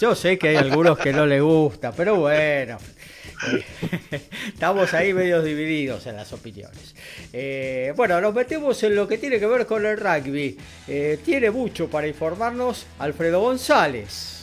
yo 0.00 0.16
sé 0.16 0.36
que 0.38 0.48
hay 0.48 0.56
algunos 0.56 0.98
que 0.98 1.12
no 1.12 1.24
les 1.24 1.40
gusta, 1.40 1.92
pero 1.92 2.16
bueno, 2.16 2.78
Estamos 4.46 4.94
ahí 4.94 5.12
medio 5.12 5.42
divididos 5.42 6.06
en 6.06 6.16
las 6.16 6.32
opiniones. 6.32 6.94
Eh, 7.32 7.92
bueno, 7.96 8.20
nos 8.20 8.34
metemos 8.34 8.82
en 8.82 8.94
lo 8.94 9.06
que 9.06 9.18
tiene 9.18 9.38
que 9.38 9.46
ver 9.46 9.66
con 9.66 9.84
el 9.84 9.96
rugby. 9.96 10.58
Eh, 10.88 11.18
tiene 11.24 11.50
mucho 11.50 11.88
para 11.88 12.06
informarnos 12.06 12.86
Alfredo 12.98 13.40
González. 13.40 14.36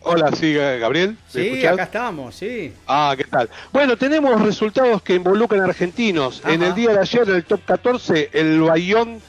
Hola, 0.00 0.30
sí, 0.32 0.54
Gabriel. 0.54 1.18
Sí, 1.28 1.66
acá 1.66 1.82
estamos, 1.82 2.34
sí. 2.34 2.72
Ah, 2.86 3.14
¿qué 3.16 3.24
tal? 3.24 3.50
Bueno, 3.72 3.96
tenemos 3.96 4.40
resultados 4.40 5.02
que 5.02 5.14
involucran 5.14 5.60
argentinos. 5.60 6.40
En 6.46 6.62
el 6.62 6.74
día 6.74 6.92
de 6.92 7.00
ayer, 7.00 7.28
en 7.28 7.34
el 7.34 7.44
top 7.44 7.60
14, 7.66 8.30
el 8.32 8.60
Bayón 8.62 9.20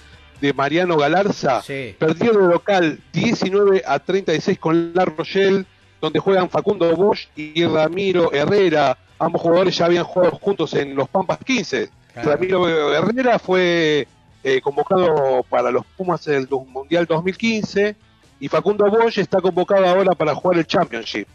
de 0.41 0.53
Mariano 0.53 0.97
Galarza. 0.97 1.61
Perdió 1.97 2.33
de 2.33 2.47
local 2.47 2.99
19 3.13 3.83
a 3.85 3.99
36 3.99 4.59
con 4.59 4.93
La 4.93 5.05
Rochelle, 5.05 5.65
donde 6.01 6.19
juegan 6.19 6.49
Facundo 6.49 6.95
Bosch 6.95 7.27
y 7.35 7.65
Ramiro 7.65 8.31
Herrera. 8.33 8.97
Ambos 9.17 9.41
jugadores 9.41 9.77
ya 9.77 9.85
habían 9.85 10.05
jugado 10.05 10.31
juntos 10.31 10.73
en 10.73 10.95
los 10.95 11.09
Pampas 11.09 11.39
15. 11.43 11.89
Ramiro 12.15 12.93
Herrera 12.93 13.39
fue 13.39 14.07
eh, 14.43 14.61
convocado 14.61 15.43
para 15.49 15.71
los 15.71 15.85
Pumas 15.97 16.23
del 16.25 16.47
Mundial 16.49 17.05
2015 17.05 17.95
y 18.39 18.47
Facundo 18.47 18.89
Bosch 18.89 19.17
está 19.17 19.41
convocado 19.41 19.85
ahora 19.85 20.13
para 20.13 20.33
jugar 20.33 20.57
el 20.57 20.65
Championship. 20.65 21.27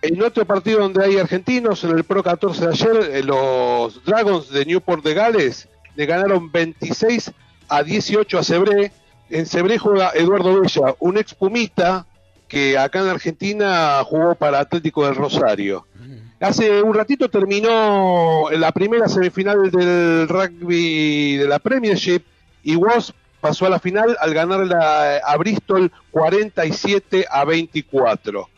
En 0.00 0.22
otro 0.22 0.44
partido 0.44 0.80
donde 0.80 1.04
hay 1.04 1.18
argentinos, 1.18 1.84
en 1.84 1.90
el 1.90 2.04
Pro 2.04 2.22
14 2.22 2.66
de 2.66 2.72
ayer, 2.72 3.10
eh, 3.12 3.22
los 3.22 4.02
Dragons 4.04 4.48
de 4.48 4.64
Newport 4.64 5.04
de 5.04 5.12
Gales 5.12 5.68
le 5.96 6.06
ganaron 6.06 6.50
26 6.50 7.32
a 7.68 7.82
18 7.82 8.38
a 8.38 8.42
Cebré. 8.42 8.92
En 9.30 9.46
Cebré 9.46 9.78
juega 9.78 10.12
Eduardo 10.14 10.60
Bella, 10.60 10.94
un 11.00 11.18
ex 11.18 11.34
Pumita 11.34 12.06
que 12.48 12.78
acá 12.78 13.00
en 13.00 13.08
Argentina 13.08 14.02
jugó 14.04 14.34
para 14.34 14.60
Atlético 14.60 15.04
del 15.04 15.14
Rosario. 15.14 15.86
Hace 16.40 16.82
un 16.82 16.94
ratito 16.94 17.28
terminó 17.28 18.48
la 18.52 18.72
primera 18.72 19.08
semifinal 19.08 19.70
del 19.70 20.28
rugby 20.28 21.36
de 21.36 21.48
la 21.48 21.58
Premiership 21.58 22.22
y 22.62 22.76
Wasp 22.76 23.14
pasó 23.40 23.66
a 23.66 23.70
la 23.70 23.78
final 23.78 24.16
al 24.20 24.34
ganar 24.34 24.66
a 25.24 25.36
Bristol 25.36 25.92
47 26.10 27.26
a 27.30 27.44
24. 27.44 28.48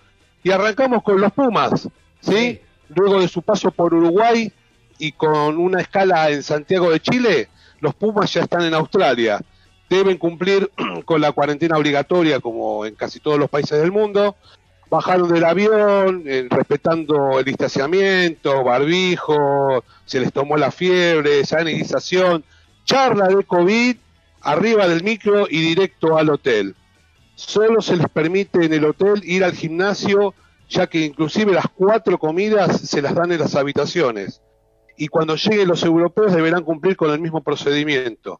Y 0.42 0.50
arrancamos 0.50 1.02
con 1.02 1.20
los 1.20 1.32
Pumas, 1.32 1.88
¿sí? 2.20 2.60
Luego 2.94 3.20
de 3.20 3.28
su 3.28 3.42
paso 3.42 3.70
por 3.70 3.92
Uruguay 3.94 4.52
y 4.98 5.12
con 5.12 5.58
una 5.58 5.80
escala 5.80 6.30
en 6.30 6.42
Santiago 6.42 6.90
de 6.90 7.00
Chile, 7.00 7.48
los 7.80 7.94
Pumas 7.94 8.32
ya 8.32 8.42
están 8.42 8.62
en 8.62 8.74
Australia. 8.74 9.40
Deben 9.88 10.18
cumplir 10.18 10.70
con 11.04 11.20
la 11.20 11.32
cuarentena 11.32 11.76
obligatoria 11.76 12.40
como 12.40 12.86
en 12.86 12.94
casi 12.94 13.20
todos 13.20 13.38
los 13.38 13.50
países 13.50 13.80
del 13.80 13.92
mundo. 13.92 14.36
Bajaron 14.88 15.32
del 15.32 15.44
avión 15.44 16.24
eh, 16.26 16.46
respetando 16.50 17.38
el 17.38 17.44
distanciamiento, 17.44 18.64
barbijo, 18.64 19.84
se 20.04 20.18
les 20.18 20.32
tomó 20.32 20.56
la 20.56 20.72
fiebre, 20.72 21.44
sanitización, 21.46 22.44
charla 22.84 23.28
de 23.28 23.44
COVID, 23.44 23.96
arriba 24.42 24.88
del 24.88 25.04
micro 25.04 25.46
y 25.48 25.60
directo 25.60 26.18
al 26.18 26.30
hotel. 26.30 26.74
Solo 27.36 27.80
se 27.80 27.96
les 27.96 28.08
permite 28.08 28.64
en 28.64 28.72
el 28.72 28.84
hotel 28.84 29.22
ir 29.22 29.44
al 29.44 29.52
gimnasio, 29.52 30.34
ya 30.68 30.88
que 30.88 31.04
inclusive 31.04 31.52
las 31.52 31.66
cuatro 31.72 32.18
comidas 32.18 32.80
se 32.80 33.00
las 33.00 33.14
dan 33.14 33.30
en 33.30 33.38
las 33.38 33.54
habitaciones 33.54 34.40
y 35.00 35.08
cuando 35.08 35.34
lleguen 35.34 35.66
los 35.66 35.82
europeos 35.82 36.34
deberán 36.34 36.62
cumplir 36.62 36.94
con 36.94 37.10
el 37.10 37.20
mismo 37.20 37.42
procedimiento. 37.42 38.38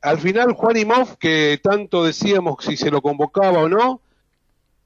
Al 0.00 0.18
final, 0.18 0.54
Juan 0.54 0.78
Imov, 0.78 1.18
que 1.18 1.60
tanto 1.62 2.02
decíamos 2.02 2.64
si 2.64 2.78
se 2.78 2.90
lo 2.90 3.02
convocaba 3.02 3.58
o 3.58 3.68
no, 3.68 4.00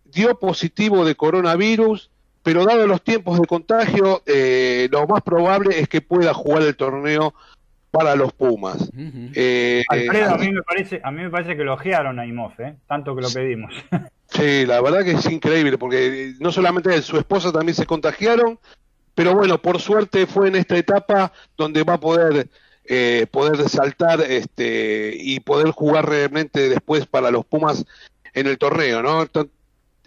dio 0.04 0.36
positivo 0.40 1.04
de 1.04 1.14
coronavirus, 1.14 2.10
pero 2.42 2.64
dado 2.64 2.88
los 2.88 3.02
tiempos 3.02 3.38
de 3.38 3.46
contagio, 3.46 4.22
eh, 4.26 4.88
lo 4.90 5.06
más 5.06 5.22
probable 5.22 5.78
es 5.78 5.88
que 5.88 6.00
pueda 6.00 6.34
jugar 6.34 6.62
el 6.62 6.74
torneo 6.74 7.34
para 7.92 8.16
los 8.16 8.32
Pumas. 8.32 8.90
Eh, 8.96 9.84
Alfredo, 9.90 10.34
a 10.34 10.38
mí, 10.38 10.50
me 10.50 10.62
parece, 10.62 11.00
a 11.04 11.12
mí 11.12 11.22
me 11.22 11.30
parece 11.30 11.54
que 11.54 11.62
elogiaron 11.62 12.18
a 12.18 12.26
Imov, 12.26 12.60
¿eh? 12.60 12.74
tanto 12.88 13.14
que 13.14 13.22
lo 13.22 13.30
pedimos. 13.30 13.72
Sí, 14.32 14.64
la 14.64 14.80
verdad 14.80 15.04
que 15.04 15.10
es 15.10 15.30
increíble, 15.30 15.76
porque 15.76 16.32
no 16.40 16.50
solamente 16.52 16.94
él, 16.94 17.02
su 17.02 17.18
esposa 17.18 17.52
también 17.52 17.74
se 17.74 17.84
contagiaron, 17.84 18.58
pero 19.14 19.34
bueno, 19.34 19.60
por 19.60 19.80
suerte 19.80 20.26
fue 20.26 20.48
en 20.48 20.56
esta 20.56 20.76
etapa 20.76 21.32
donde 21.56 21.82
va 21.82 21.94
a 21.94 22.00
poder 22.00 22.48
eh, 22.84 23.26
poder 23.30 23.68
saltar 23.68 24.20
este, 24.20 25.14
y 25.16 25.40
poder 25.40 25.70
jugar 25.70 26.08
realmente 26.08 26.68
después 26.68 27.06
para 27.06 27.30
los 27.30 27.44
Pumas 27.44 27.84
en 28.34 28.46
el 28.46 28.58
torneo, 28.58 29.02
¿no? 29.02 29.26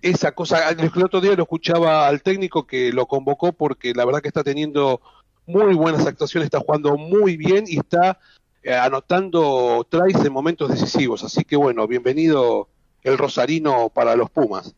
esa 0.02 0.34
cosa, 0.34 0.70
el 0.70 1.04
otro 1.04 1.22
día 1.22 1.36
lo 1.36 1.44
escuchaba 1.44 2.08
al 2.08 2.22
técnico 2.22 2.68
que 2.68 2.92
lo 2.92 3.08
convocó 3.08 3.54
porque 3.54 3.94
la 3.94 4.06
verdad 4.06 4.22
que 4.22 4.28
está 4.28 4.44
teniendo 4.44 5.02
muy 5.48 5.74
buenas 5.74 6.06
actuaciones, 6.06 6.46
está 6.46 6.60
jugando 6.60 6.96
muy 6.98 7.38
bien 7.38 7.66
y 7.68 7.78
está 7.78 8.20
eh, 8.62 8.74
anotando 8.74 9.86
tries 9.90 10.24
en 10.24 10.34
momentos 10.34 10.70
decisivos. 10.70 11.24
Así 11.24 11.44
que 11.44 11.56
bueno, 11.56 11.88
bienvenido 11.88 12.68
el 13.04 13.18
Rosarino 13.18 13.90
para 13.90 14.16
los 14.16 14.30
Pumas. 14.30 14.76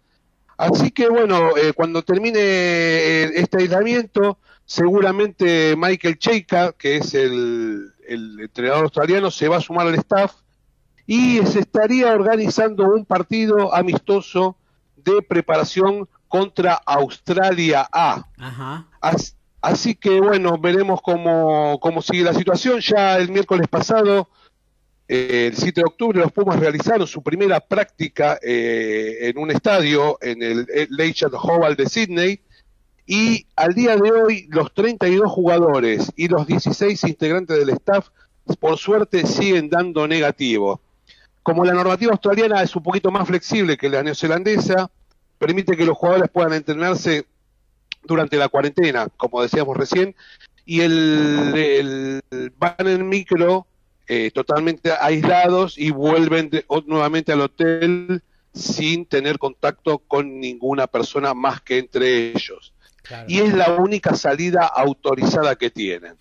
Así 0.58 0.90
que 0.90 1.08
bueno, 1.08 1.56
eh, 1.56 1.74
cuando 1.74 2.02
termine 2.02 2.40
eh, 2.40 3.32
este 3.36 3.60
aislamiento, 3.60 4.40
seguramente 4.66 5.76
Michael 5.78 6.18
Cheika, 6.18 6.74
que 6.74 6.98
es 6.98 7.14
el, 7.14 7.94
entrenador 8.08 8.86
australiano, 8.86 9.30
se 9.30 9.48
va 9.48 9.58
a 9.58 9.62
sumar 9.62 9.88
al 9.88 9.96
staff 9.96 10.34
y 11.06 11.46
se 11.46 11.60
estaría 11.60 12.12
organizando 12.12 12.86
un 12.86 13.06
partido 13.06 13.74
amistoso 13.74 14.58
de 14.96 15.22
preparación 15.22 16.10
contra 16.28 16.74
Australia 16.74 17.88
A. 17.92 18.26
Así, 19.62 19.96
que 19.96 20.20
bueno, 20.22 20.58
veremos 20.58 21.02
cómo, 21.02 21.80
cómo 21.80 22.02
sigue 22.02 22.24
la 22.24 22.34
situación. 22.34 22.80
Ya 22.80 23.18
el 23.18 23.30
miércoles 23.30 23.68
pasado 23.68 24.30
el 25.08 25.56
7 25.56 25.82
de 25.82 25.86
octubre 25.86 26.20
los 26.20 26.32
Pumas 26.32 26.60
realizaron 26.60 27.08
su 27.08 27.22
primera 27.22 27.60
práctica 27.62 28.38
eh, 28.42 29.18
en 29.22 29.38
un 29.38 29.52
estadio 29.52 30.18
en 30.22 30.44
el 30.44 30.68
Leicester 30.90 31.30
Oval 31.42 31.76
de 31.76 31.88
Sydney 31.88 32.42
y 33.06 33.48
al 33.56 33.74
día 33.74 33.96
de 33.96 34.12
hoy 34.12 34.48
los 34.50 34.74
32 34.74 35.32
jugadores 35.32 36.12
y 36.18 36.28
los 36.28 36.46
16 36.46 37.02
integrantes 37.06 37.58
del 37.58 37.70
staff 37.70 38.10
por 38.60 38.78
suerte 38.78 39.26
siguen 39.26 39.70
dando 39.70 40.08
negativo. 40.08 40.82
Como 41.42 41.64
la 41.64 41.74
normativa 41.74 42.12
australiana 42.12 42.62
es 42.62 42.76
un 42.76 42.84
poquito 42.84 43.10
más 43.10 43.26
flexible 43.26 43.78
que 43.78 43.90
la 43.90 44.04
neozelandesa, 44.04 44.90
permite 45.38 45.78
que 45.78 45.86
los 45.86 45.98
jugadores 45.98 46.30
puedan 46.30 46.52
entrenarse 46.52 47.26
durante 48.04 48.36
la 48.36 48.50
cuarentena, 48.50 49.08
como 49.16 49.42
decíamos 49.42 49.78
recién, 49.78 50.14
y 50.66 50.82
el, 50.82 52.22
el 52.30 52.54
van 52.58 52.88
en 52.88 53.08
micro 53.08 53.66
eh, 54.10 54.32
totalmente 54.32 54.92
aislados 54.92 55.78
y 55.78 55.92
vuelven 55.92 56.50
nuevamente 56.86 57.34
al 57.34 57.42
hotel 57.42 58.24
sin 58.54 59.06
tener 59.06 59.38
contacto 59.38 60.00
con 60.00 60.40
ninguna 60.40 60.88
persona 60.88 61.34
más 61.34 61.62
que 61.62 61.78
entre 61.78 62.30
ellos. 62.30 62.74
Y 63.28 63.40
es 63.40 63.54
la 63.54 63.76
única 63.76 64.16
salida 64.16 64.66
autorizada 64.66 65.56
que 65.58 65.70
tienen. 65.70 66.16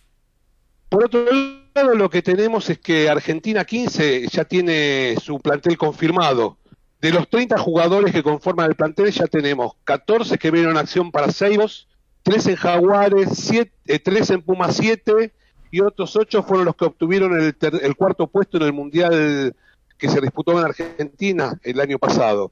Por 0.88 1.04
otro 1.04 1.26
lado, 1.74 1.94
lo 1.94 2.10
que 2.10 2.22
tenemos 2.22 2.70
es 2.70 2.78
que 2.78 3.08
Argentina 3.08 3.64
15 3.64 4.28
ya 4.28 4.44
tiene 4.44 5.16
su 5.22 5.38
plantel 5.40 5.76
confirmado. 5.76 6.58
De 7.00 7.12
los 7.12 7.28
30 7.28 7.58
jugadores 7.58 8.12
que 8.12 8.22
conforman 8.22 8.68
el 8.68 8.76
plantel, 8.76 9.10
ya 9.12 9.26
tenemos 9.26 9.74
14 9.84 10.38
que 10.38 10.50
vieron 10.50 10.76
acción 10.76 11.12
para 11.12 11.30
Seibos, 11.30 11.88
3 12.22 12.46
en 12.48 12.56
Jaguares, 12.56 13.28
7, 13.32 13.98
3 14.00 14.30
eh, 14.30 14.34
en 14.34 14.42
Puma 14.42 14.72
7 14.72 15.32
y 15.76 15.80
otros 15.80 16.16
ocho 16.16 16.42
fueron 16.42 16.64
los 16.64 16.74
que 16.74 16.86
obtuvieron 16.86 17.38
el, 17.38 17.96
cuarto 17.96 18.26
puesto 18.28 18.56
en 18.56 18.62
el 18.62 18.72
Mundial 18.72 19.54
que 19.98 20.08
se 20.08 20.22
disputó 20.22 20.52
en 20.58 20.64
Argentina 20.64 21.60
el 21.62 21.80
año 21.80 21.98
pasado. 21.98 22.50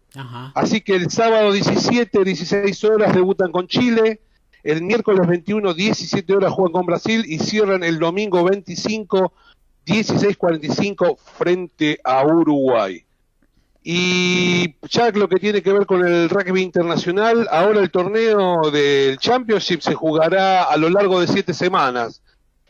Así 0.55 0.83
que 0.83 0.95
el 0.95 1.11
sábado 1.11 1.51
17, 1.51 2.23
16 2.23 2.85
horas 2.85 3.15
debutan 3.15 3.51
con 3.51 3.67
Chile, 3.67 4.21
el 4.63 4.83
miércoles 4.83 5.27
21, 5.27 5.73
17 5.73 6.35
horas 6.35 6.53
juegan 6.53 6.73
con 6.73 6.85
Brasil 6.85 7.25
y 7.27 7.39
cierran 7.39 7.83
el 7.83 7.99
domingo 7.99 8.45
25, 8.45 9.33
16.45 9.87 11.17
frente 11.17 11.99
a 12.05 12.27
Uruguay. 12.27 13.03
Y 13.83 14.77
ya 14.91 15.11
lo 15.13 15.31
que 15.31 15.37
tiene 15.37 15.63
que 15.63 15.73
ver 15.73 15.87
con 15.87 16.07
el 16.07 16.29
rugby 16.29 16.61
internacional, 16.61 17.49
ahora 17.51 17.81
el 17.81 17.91
torneo 17.91 18.71
del 18.71 19.17
Championship 19.17 19.81
se 19.81 19.95
jugará 19.95 20.65
a 20.65 20.77
lo 20.77 20.91
largo 20.91 21.21
de 21.21 21.27
siete 21.27 21.55
semanas 21.55 22.21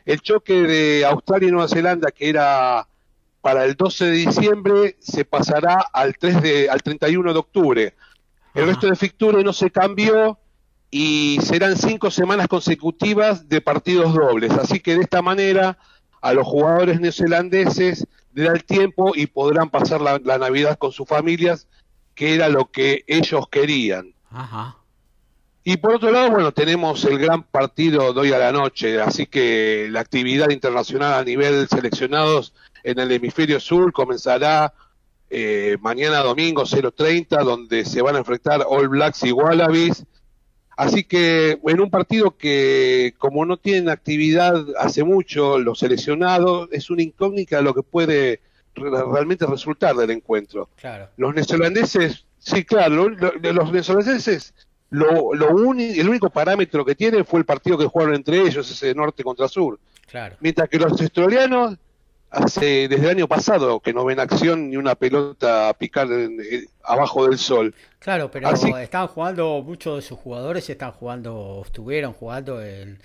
el 0.05 0.20
choque 0.20 0.55
de 0.62 1.05
Australia 1.05 1.48
y 1.48 1.52
Nueva 1.52 1.68
Zelanda, 1.68 2.11
que 2.11 2.28
era 2.28 2.86
para 3.40 3.64
el 3.64 3.74
12 3.74 4.07
de 4.07 4.12
diciembre, 4.12 4.96
se 5.00 5.24
pasará 5.24 5.86
al, 5.92 6.16
3 6.16 6.42
de, 6.42 6.70
al 6.70 6.82
31 6.82 7.32
de 7.32 7.38
octubre. 7.38 7.94
El 8.55 8.66
resto 8.66 8.86
de 8.86 8.96
Ficture 8.96 9.42
no 9.42 9.52
se 9.52 9.70
cambió 9.70 10.38
y 10.90 11.38
serán 11.42 11.76
cinco 11.76 12.11
semanas 12.11 12.48
consecutivas 12.48 13.48
de 13.48 13.61
partidos 13.61 14.14
dobles. 14.14 14.52
Así 14.52 14.80
que 14.80 14.94
de 14.94 15.02
esta 15.02 15.22
manera 15.22 15.78
a 16.22 16.32
los 16.32 16.46
jugadores 16.46 17.00
neozelandeses 17.00 18.07
le 18.32 18.44
da 18.44 18.52
el 18.52 18.64
tiempo 18.64 19.12
y 19.14 19.26
podrán 19.26 19.70
pasar 19.70 20.00
la, 20.00 20.20
la 20.24 20.38
Navidad 20.38 20.78
con 20.78 20.92
sus 20.92 21.07
familias, 21.07 21.66
que 22.14 22.34
era 22.34 22.48
lo 22.48 22.70
que 22.70 23.05
ellos 23.07 23.48
querían. 23.50 24.14
Ajá. 24.30 24.78
Y 25.67 25.79
por 25.79 25.95
otro 25.95 26.11
lado, 26.11 26.31
bueno, 26.31 26.53
tenemos 26.53 27.03
el 27.07 27.19
gran 27.19 27.43
partido 27.43 28.12
de 28.12 28.21
hoy 28.21 28.33
a 28.33 28.39
la 28.39 28.53
noche, 28.53 29.01
así 29.01 29.27
que 29.27 29.89
la 29.91 30.01
actividad 30.01 30.51
internacional 30.51 31.15
a 31.15 31.25
nivel 31.25 31.67
seleccionados 31.69 32.53
en 32.83 32.99
el 32.99 33.11
hemisferio 33.11 33.59
sur 33.59 33.91
comenzará 33.91 34.75
eh, 35.31 35.79
mañana 35.81 36.19
domingo 36.19 36.65
0.30, 36.65 37.43
donde 37.43 37.87
se 37.87 38.03
van 38.03 38.15
a 38.15 38.19
enfrentar 38.19 38.62
All 38.69 38.89
Blacks 38.89 39.25
y 39.25 39.33
Wallabies. 39.33 40.05
Así 40.77 41.05
que 41.05 41.59
en 41.65 41.81
un 41.81 41.91
partido 41.91 42.37
que 42.37 43.15
como 43.17 43.47
no 43.47 43.57
tienen 43.57 43.89
actividad 43.89 44.67
hace 44.79 45.03
mucho 45.03 45.59
los 45.59 45.79
seleccionados, 45.79 46.69
es 46.73 46.91
una 46.91 47.03
incógnita 47.03 47.62
lo 47.62 47.73
que 47.73 47.83
puede 47.83 48.43
realmente 48.75 49.47
resultar 49.47 49.97
del 49.97 50.11
encuentro. 50.11 50.69
Claro. 50.77 51.09
Los 51.17 51.35
neozelandeses, 51.35 52.27
sí, 52.39 52.65
claro, 52.65 53.09
los 53.09 53.73
neozelandeses 53.73 54.53
lo, 54.95 55.34
lo 55.34 55.49
el 55.72 56.09
único 56.09 56.30
parámetro 56.30 56.84
que 56.84 56.95
tiene 56.95 57.24
fue 57.24 57.40
el 57.40 57.47
partido 57.47 57.76
que 57.76 57.86
jugaron 57.86 58.14
entre 58.14 58.40
ellos, 58.40 58.70
ese 58.70 58.95
norte 58.95 59.24
contra 59.24 59.49
sur. 59.49 59.78
Claro. 60.07 60.36
Mientras 60.40 60.68
que 60.68 60.78
los 60.78 60.92
australianos 60.92 61.76
hace 62.30 62.88
desde 62.88 63.05
el 63.05 63.11
año 63.11 63.28
pasado 63.28 63.80
que 63.80 63.92
no 63.92 64.05
ven 64.05 64.20
acción 64.20 64.70
ni 64.70 64.76
una 64.76 64.95
pelota 64.95 65.74
picar 65.78 66.07
abajo 66.84 67.26
del 67.26 67.38
sol. 67.38 67.74
Claro, 67.99 68.30
pero 68.30 68.51
están 68.51 69.09
jugando, 69.09 69.62
muchos 69.64 69.97
de 69.97 70.03
sus 70.03 70.18
jugadores 70.18 70.68
están 70.70 70.92
jugando, 70.92 71.62
estuvieron 71.64 72.12
jugando 72.12 72.62
en, 72.62 72.99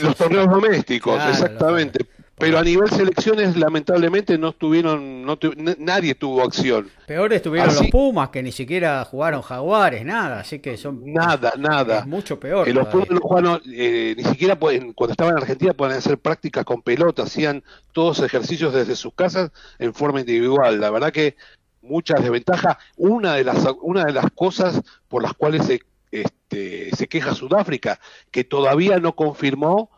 los 0.00 0.16
torneos 0.16 0.48
domésticos, 0.48 1.20
exactamente. 1.30 2.06
Pero 2.36 2.58
a 2.58 2.62
nivel 2.64 2.90
selecciones, 2.90 3.56
lamentablemente, 3.56 4.36
no 4.38 4.48
estuvieron, 4.48 5.22
no 5.24 5.38
nadie 5.78 6.14
tuvo 6.14 6.42
acción. 6.42 6.90
Peor 7.06 7.32
estuvieron 7.32 7.74
los 7.74 7.86
Pumas, 7.88 8.30
que 8.30 8.42
ni 8.42 8.50
siquiera 8.50 9.04
jugaron 9.04 9.42
Jaguares, 9.42 10.04
nada, 10.04 10.40
así 10.40 10.58
que 10.58 10.76
son... 10.76 11.00
Nada, 11.12 11.52
nada. 11.56 12.04
mucho 12.06 12.40
peor. 12.40 12.66
los 12.68 12.88
Pumas 12.88 13.10
no 13.10 13.20
jugaron, 13.20 13.62
eh, 13.72 14.14
ni 14.16 14.24
siquiera 14.24 14.58
pueden, 14.58 14.92
cuando 14.94 15.12
estaban 15.12 15.34
en 15.34 15.42
Argentina 15.42 15.74
pueden 15.74 15.96
hacer 15.96 16.18
prácticas 16.18 16.64
con 16.64 16.82
pelota, 16.82 17.22
hacían 17.22 17.62
todos 17.92 18.20
ejercicios 18.20 18.74
desde 18.74 18.96
sus 18.96 19.14
casas 19.14 19.52
en 19.78 19.94
forma 19.94 20.20
individual. 20.20 20.80
La 20.80 20.90
verdad 20.90 21.12
que 21.12 21.36
muchas 21.84 22.20
desventajas. 22.20 22.78
Una 22.96 23.34
de 23.34 23.44
las, 23.44 23.64
una 23.82 24.04
de 24.04 24.12
las 24.12 24.26
cosas 24.34 24.80
por 25.08 25.22
las 25.22 25.34
cuales 25.34 25.66
se, 25.66 25.80
este, 26.10 26.94
se 26.96 27.06
queja 27.06 27.34
Sudáfrica, 27.34 28.00
que 28.30 28.44
todavía 28.44 28.98
no 28.98 29.14
confirmó 29.14 29.90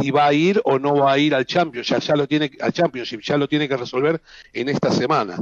si 0.00 0.10
va 0.10 0.26
a 0.26 0.32
ir 0.32 0.60
o 0.64 0.78
no 0.78 0.96
va 0.96 1.12
a 1.12 1.18
ir 1.18 1.34
al 1.34 1.46
Championship, 1.46 2.00
ya, 2.00 2.16
lo 2.16 2.26
tiene 2.26 2.50
al 2.60 2.72
Championship, 2.72 3.20
ya 3.20 3.36
lo 3.36 3.48
tiene 3.48 3.68
que 3.68 3.76
resolver 3.76 4.20
en 4.52 4.68
esta 4.68 4.90
semana. 4.90 5.38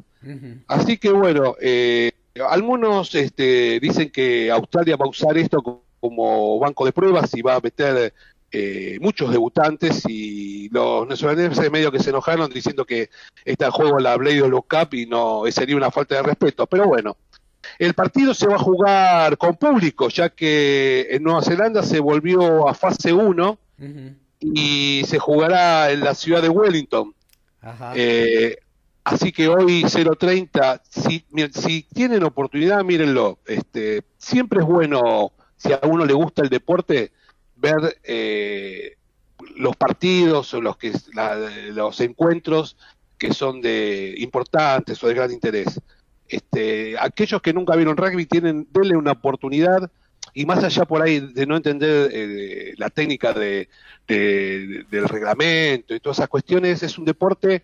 Así 0.67 0.99
que 0.99 1.11
bueno, 1.11 1.57
eh, 1.61 2.13
algunos 2.49 3.15
este, 3.15 3.81
dicen 3.81 4.11
que 4.11 4.51
Australia 4.51 4.97
va 4.97 5.07
a 5.07 5.11
usar 5.11 5.37
esto 5.39 5.83
como 6.01 6.59
banco 6.59 6.85
de 6.85 6.93
pruebas 6.93 7.35
y 7.35 7.43
va 7.43 7.57
a 7.57 7.61
meter 7.61 8.13
eh, 8.51 8.99
muchos 9.01 9.31
debutantes 9.31 10.03
y 10.07 10.69
los 10.69 11.07
neozelandeses 11.07 11.71
medio 11.71 11.91
que 11.91 12.01
se 12.01 12.11
enojaron 12.11 12.51
diciendo 12.51 12.85
que 12.85 13.09
está 13.47 13.67
en 13.67 13.73
juego 13.73 13.99
la 13.99 14.17
Blade 14.17 14.49
Lock 14.49 14.67
Cup 14.69 14.95
y 14.95 15.07
no 15.07 15.45
sería 15.51 15.77
una 15.77 15.91
falta 15.91 16.17
de 16.17 16.23
respeto. 16.23 16.67
Pero 16.67 16.87
bueno, 16.87 17.17
el 17.79 17.95
partido 17.95 18.35
se 18.35 18.47
va 18.47 18.57
a 18.57 18.59
jugar 18.59 19.39
con 19.39 19.57
público, 19.57 20.09
ya 20.09 20.29
que 20.29 21.09
en 21.11 21.23
Nueva 21.23 21.43
Zelanda 21.43 21.83
se 21.83 22.01
volvió 22.01 22.69
a 22.69 22.75
fase 22.75 23.13
1 23.15 23.59
y 24.43 25.05
se 25.07 25.19
jugará 25.19 25.91
en 25.91 26.01
la 26.01 26.15
ciudad 26.15 26.43
de 26.43 26.49
Wellington. 26.49 27.15
Eh, 27.95 28.57
así 29.05 29.33
que 29.33 29.49
hoy 29.49 29.85
0.30, 29.85 30.81
si, 30.89 31.25
si 31.53 31.83
tienen 31.95 32.25
oportunidad, 32.25 32.83
mírenlo. 32.85 33.39
Este, 33.47 34.03
siempre 34.19 34.61
es 34.61 34.67
bueno, 34.67 35.33
si 35.57 35.73
a 35.73 35.81
uno 35.85 36.05
le 36.05 36.13
gusta 36.13 36.43
el 36.43 36.49
deporte, 36.49 37.13
ver 37.57 37.99
eh, 38.03 38.97
los 39.57 39.77
partidos 39.77 40.53
o 40.55 40.61
los, 40.61 40.77
que, 40.77 40.93
los 41.71 42.01
encuentros 42.01 42.77
que 43.19 43.33
son 43.33 43.61
de 43.61 44.15
importantes 44.19 45.03
o 45.03 45.09
de 45.09 45.15
gran 45.15 45.31
interés. 45.31 45.81
Este, 46.29 46.97
aquellos 46.99 47.41
que 47.43 47.53
nunca 47.53 47.77
vieron 47.77 47.97
rugby 47.97 48.27
tienen, 48.27 48.67
denle 48.73 48.97
una 48.97 49.13
oportunidad 49.13 49.91
y 50.35 50.47
más 50.47 50.65
allá 50.65 50.85
por 50.85 51.03
ahí 51.03 51.21
de 51.21 51.47
no 51.47 51.57
entender 51.57 52.11
eh, 52.13 52.75
la 52.77 52.91
técnica 52.91 53.33
de, 53.33 53.69
del 54.07 55.09
reglamento 55.09 55.95
y 55.95 56.01
todas 56.01 56.19
esas 56.19 56.29
cuestiones, 56.29 56.83
es 56.83 56.99
un 56.99 57.05
deporte 57.05 57.63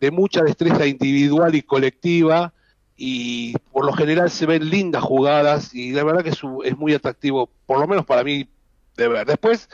de 0.00 0.10
mucha 0.10 0.42
destreza 0.42 0.86
individual 0.86 1.54
y 1.54 1.62
colectiva 1.62 2.52
y 2.96 3.56
por 3.72 3.84
lo 3.86 3.92
general 3.92 4.30
se 4.30 4.46
ven 4.46 4.68
lindas 4.68 5.02
jugadas 5.02 5.74
y 5.74 5.92
la 5.92 6.04
verdad 6.04 6.24
que 6.24 6.30
es, 6.30 6.40
es 6.64 6.76
muy 6.76 6.94
atractivo, 6.94 7.48
por 7.66 7.78
lo 7.78 7.86
menos 7.86 8.04
para 8.04 8.24
mí, 8.24 8.48
de 8.96 9.08
ver. 9.08 9.26
Después, 9.26 9.68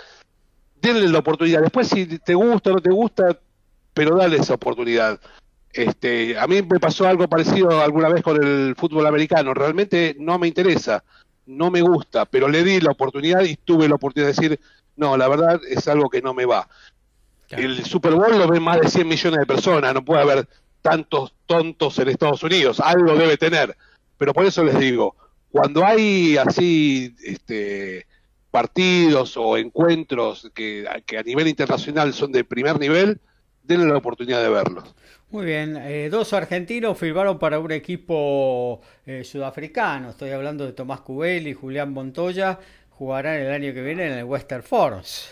denle 0.80 1.08
la 1.08 1.18
oportunidad. 1.18 1.62
Después, 1.62 1.88
si 1.88 2.06
te 2.18 2.34
gusta 2.34 2.70
o 2.70 2.74
no 2.74 2.80
te 2.80 2.90
gusta, 2.90 3.38
pero 3.94 4.16
dale 4.16 4.36
esa 4.36 4.54
oportunidad. 4.54 5.18
Este, 5.72 6.38
a 6.38 6.46
mí 6.46 6.62
me 6.62 6.78
pasó 6.78 7.08
algo 7.08 7.26
parecido 7.26 7.82
alguna 7.82 8.08
vez 8.08 8.22
con 8.22 8.42
el 8.42 8.76
fútbol 8.76 9.06
americano. 9.06 9.54
Realmente 9.54 10.14
no 10.18 10.38
me 10.38 10.46
interesa, 10.46 11.02
no 11.46 11.70
me 11.70 11.82
gusta, 11.82 12.24
pero 12.24 12.48
le 12.48 12.64
di 12.64 12.80
la 12.80 12.92
oportunidad 12.92 13.42
y 13.42 13.56
tuve 13.56 13.88
la 13.88 13.96
oportunidad 13.96 14.28
de 14.28 14.40
decir, 14.40 14.60
no, 14.96 15.16
la 15.16 15.28
verdad 15.28 15.60
es 15.68 15.88
algo 15.88 16.08
que 16.08 16.22
no 16.22 16.34
me 16.34 16.46
va. 16.46 16.68
El 17.50 17.84
Super 17.84 18.12
Bowl 18.12 18.38
lo 18.38 18.48
ven 18.48 18.62
más 18.62 18.80
de 18.80 18.88
100 18.88 19.06
millones 19.06 19.40
de 19.40 19.46
personas, 19.46 19.94
no 19.94 20.04
puede 20.04 20.22
haber 20.22 20.48
tantos 20.82 21.34
tontos 21.46 21.98
en 21.98 22.08
Estados 22.08 22.42
Unidos, 22.42 22.80
algo 22.80 23.16
debe 23.16 23.36
tener. 23.36 23.76
Pero 24.18 24.32
por 24.32 24.44
eso 24.44 24.64
les 24.64 24.78
digo, 24.78 25.14
cuando 25.50 25.84
hay 25.84 26.36
así 26.36 27.14
este, 27.24 28.06
partidos 28.50 29.36
o 29.36 29.56
encuentros 29.56 30.50
que, 30.54 30.86
que 31.06 31.18
a 31.18 31.22
nivel 31.22 31.48
internacional 31.48 32.12
son 32.14 32.32
de 32.32 32.44
primer 32.44 32.78
nivel, 32.78 33.20
denle 33.62 33.86
la 33.86 33.98
oportunidad 33.98 34.42
de 34.42 34.48
verlos. 34.48 34.94
Muy 35.34 35.46
bien, 35.46 35.76
eh, 35.76 36.10
dos 36.12 36.32
argentinos 36.32 36.96
firmaron 36.96 37.40
para 37.40 37.58
un 37.58 37.72
equipo 37.72 38.80
eh, 39.04 39.24
sudafricano. 39.24 40.10
Estoy 40.10 40.30
hablando 40.30 40.64
de 40.64 40.72
Tomás 40.72 41.00
Cubel 41.00 41.48
y 41.48 41.54
Julián 41.54 41.92
Montoya. 41.92 42.60
Jugarán 42.90 43.40
el 43.40 43.50
año 43.50 43.74
que 43.74 43.82
viene 43.82 44.06
en 44.06 44.12
el 44.12 44.24
Western 44.26 44.62
Force. 44.62 45.30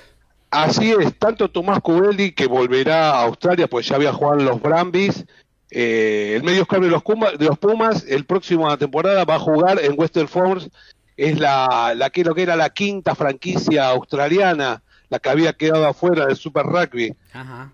Así 0.51 0.91
es, 0.91 1.17
tanto 1.21 1.49
Tomás 1.53 1.79
Cubelli 1.79 2.33
que 2.33 2.49
volverá 2.49 3.11
a 3.11 3.23
Australia, 3.23 3.69
pues 3.69 3.87
ya 3.87 3.95
había 3.95 4.13
jugado 4.13 4.41
en 4.41 4.47
los 4.47 4.61
Brambis. 4.61 5.25
Eh, 5.71 6.33
el 6.35 6.43
medio 6.43 6.67
de 6.69 6.89
los, 6.89 7.05
Pumas, 7.05 7.39
de 7.39 7.47
los 7.47 7.59
Pumas, 7.61 8.05
el 8.09 8.25
próximo 8.25 8.77
temporada 8.77 9.25
va 9.25 9.37
a 9.37 9.39
jugar 9.39 9.79
en 9.81 9.95
Western 9.97 10.27
Force. 10.27 10.69
Es 11.17 11.39
la, 11.39 11.95
la 11.95 12.11
que 12.11 12.25
lo 12.25 12.35
que 12.35 12.43
era 12.43 12.57
la 12.57 12.71
quinta 12.71 13.15
franquicia 13.15 13.87
australiana 13.91 14.83
la 15.13 15.19
que 15.19 15.29
había 15.29 15.53
quedado 15.53 15.87
afuera 15.87 16.25
del 16.25 16.37
Super 16.37 16.65
Rugby. 16.65 17.15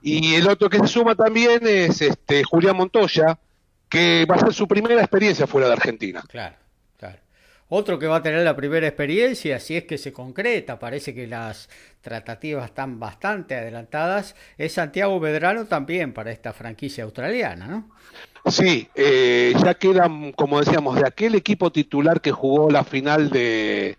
Y 0.02 0.34
el 0.34 0.48
otro 0.48 0.68
que 0.68 0.78
se 0.78 0.88
suma 0.88 1.14
también 1.14 1.60
es 1.62 2.02
este 2.02 2.42
Julián 2.42 2.76
Montoya, 2.76 3.38
que 3.88 4.26
va 4.28 4.34
a 4.34 4.40
ser 4.40 4.52
su 4.52 4.66
primera 4.66 5.00
experiencia 5.00 5.46
fuera 5.46 5.68
de 5.68 5.74
Argentina. 5.74 6.24
Claro, 6.28 6.56
claro. 6.98 7.18
Otro 7.68 7.96
que 8.00 8.08
va 8.08 8.16
a 8.16 8.22
tener 8.24 8.42
la 8.42 8.56
primera 8.56 8.88
experiencia, 8.88 9.60
si 9.60 9.76
es 9.76 9.84
que 9.84 9.98
se 9.98 10.12
concreta, 10.12 10.80
parece 10.80 11.14
que 11.14 11.28
las 11.28 11.68
tratativas 12.00 12.64
están 12.64 12.98
bastante 12.98 13.54
adelantadas, 13.54 14.34
es 14.56 14.72
Santiago 14.72 15.20
Medrano 15.20 15.66
también 15.66 16.12
para 16.12 16.32
esta 16.32 16.52
franquicia 16.52 17.04
australiana, 17.04 17.68
¿no? 17.68 17.90
Sí, 18.46 18.88
eh, 18.96 19.54
ya 19.62 19.74
quedan, 19.74 20.32
como 20.32 20.58
decíamos, 20.58 20.96
de 20.96 21.06
aquel 21.06 21.36
equipo 21.36 21.70
titular 21.70 22.20
que 22.20 22.32
jugó 22.32 22.68
la 22.68 22.82
final 22.82 23.30
de, 23.30 23.96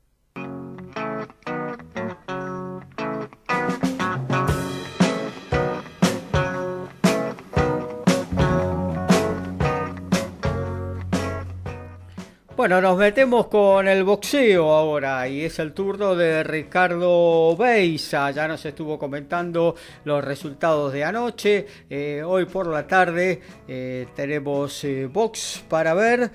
Bueno, 12.63 12.79
nos 12.79 12.97
metemos 12.97 13.47
con 13.47 13.89
el 13.89 14.05
boxeo 14.05 14.71
ahora 14.71 15.27
y 15.27 15.43
es 15.43 15.59
el 15.59 15.73
turno 15.73 16.15
de 16.15 16.45
Ricardo 16.45 17.57
Beisa. 17.57 18.31
Ya 18.31 18.47
nos 18.47 18.65
estuvo 18.65 18.97
comentando 18.97 19.75
los 20.05 20.23
resultados 20.23 20.93
de 20.93 21.03
anoche. 21.03 21.67
Eh, 21.89 22.23
hoy 22.25 22.45
por 22.45 22.67
la 22.67 22.87
tarde 22.87 23.41
eh, 23.67 24.07
tenemos 24.15 24.81
eh, 24.85 25.09
box 25.11 25.61
para 25.67 25.93
ver. 25.93 26.31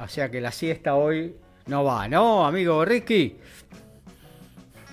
o 0.00 0.08
sea 0.08 0.30
que 0.30 0.40
la 0.40 0.52
siesta 0.52 0.94
hoy 0.94 1.34
no 1.66 1.82
va, 1.82 2.06
¿no, 2.06 2.46
amigo 2.46 2.84
Ricky? 2.84 3.36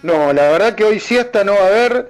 No, 0.01 0.33
la 0.33 0.49
verdad 0.49 0.73
que 0.73 0.83
hoy 0.83 0.99
siesta 0.99 1.43
no 1.43 1.53
va 1.53 1.65
a 1.65 1.67
haber. 1.67 2.09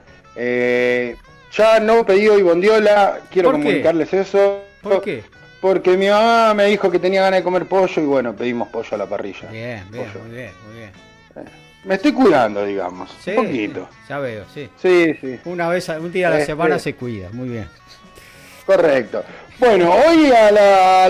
ya 1.52 1.82
no 1.82 2.06
pedí 2.06 2.30
hoy 2.30 2.42
Bondiola. 2.42 3.20
Quiero 3.30 3.52
comunicarles 3.52 4.14
eso. 4.14 4.62
¿Por 4.82 5.02
qué? 5.02 5.39
Porque 5.62 5.98
mi 5.98 6.08
mamá 6.08 6.54
me 6.54 6.66
dijo 6.66 6.90
que 6.90 7.00
tenía 7.00 7.22
ganas 7.22 7.40
de 7.40 7.44
comer 7.44 7.66
pollo 7.66 8.02
y 8.02 8.06
bueno, 8.06 8.34
pedimos 8.34 8.70
pollo 8.70 8.90
a 8.92 8.98
la 8.98 9.06
parrilla. 9.06 9.50
Bien, 9.50 9.84
bien, 9.92 10.08
muy 10.22 10.36
bien, 10.36 10.52
muy 10.66 10.78
bien. 10.78 10.92
Eh, 11.36 11.50
me 11.84 11.96
estoy 11.96 12.14
cuidando, 12.14 12.66
digamos. 12.66 13.10
un 13.28 13.36
poquito. 13.36 13.90
Ya 14.08 14.20
veo, 14.20 14.46
sí. 14.54 14.70
Sí, 14.82 15.14
sí. 15.20 15.40
Una 15.46 15.68
vez, 15.68 15.90
un 15.90 16.12
día 16.12 16.28
a 16.28 16.32
la 16.32 16.40
eh, 16.40 16.46
semana 16.46 16.76
eh. 16.76 16.80
se 16.80 16.96
cuida, 16.96 17.30
muy 17.34 17.50
bien. 17.50 17.68
Correcto. 18.66 19.24
Bueno, 19.60 19.92
hoy 19.92 20.32
a 20.32 20.52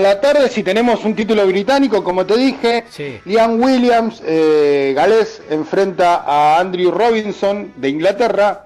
la, 0.00 0.20
tarde 0.20 0.48
si 0.48 0.64
tenemos 0.64 1.04
un 1.04 1.14
título 1.14 1.46
británico, 1.46 2.02
como 2.02 2.26
te 2.26 2.36
dije, 2.36 2.84
sí. 2.88 3.20
Ian 3.26 3.62
Williams, 3.62 4.20
eh, 4.26 4.92
galés, 4.96 5.42
enfrenta 5.50 6.24
a 6.26 6.58
Andrew 6.58 6.90
Robinson 6.90 7.72
de 7.76 7.88
Inglaterra. 7.88 8.64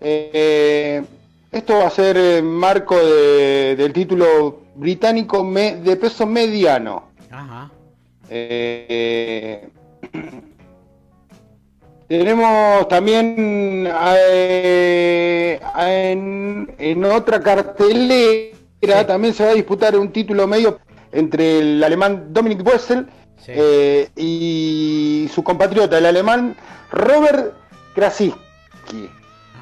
esto 0.00 1.78
va 1.78 1.86
a 1.86 1.90
ser 1.90 2.16
en 2.16 2.46
marco 2.46 2.96
del 2.96 3.92
título 3.92 4.65
británico 4.76 5.42
de 5.52 5.96
peso 5.96 6.26
mediano. 6.26 7.10
Eh, 8.28 9.68
tenemos 12.08 12.88
también 12.88 13.88
eh, 14.28 15.60
en, 16.78 17.04
otra 17.04 17.40
cartelera, 17.40 19.06
también 19.06 19.34
se 19.34 19.44
va 19.44 19.50
a 19.50 19.54
disputar 19.54 19.96
un 19.96 20.12
título 20.12 20.46
medio 20.46 20.78
entre 21.12 21.58
el 21.60 21.82
alemán 21.84 22.32
Dominic 22.32 22.66
Wessel 22.66 23.06
eh, 23.46 24.08
y 24.16 25.28
su 25.32 25.42
compatriota, 25.42 25.98
el 25.98 26.06
alemán 26.06 26.56
Robert 26.90 27.54
Krasiski. 27.94 29.08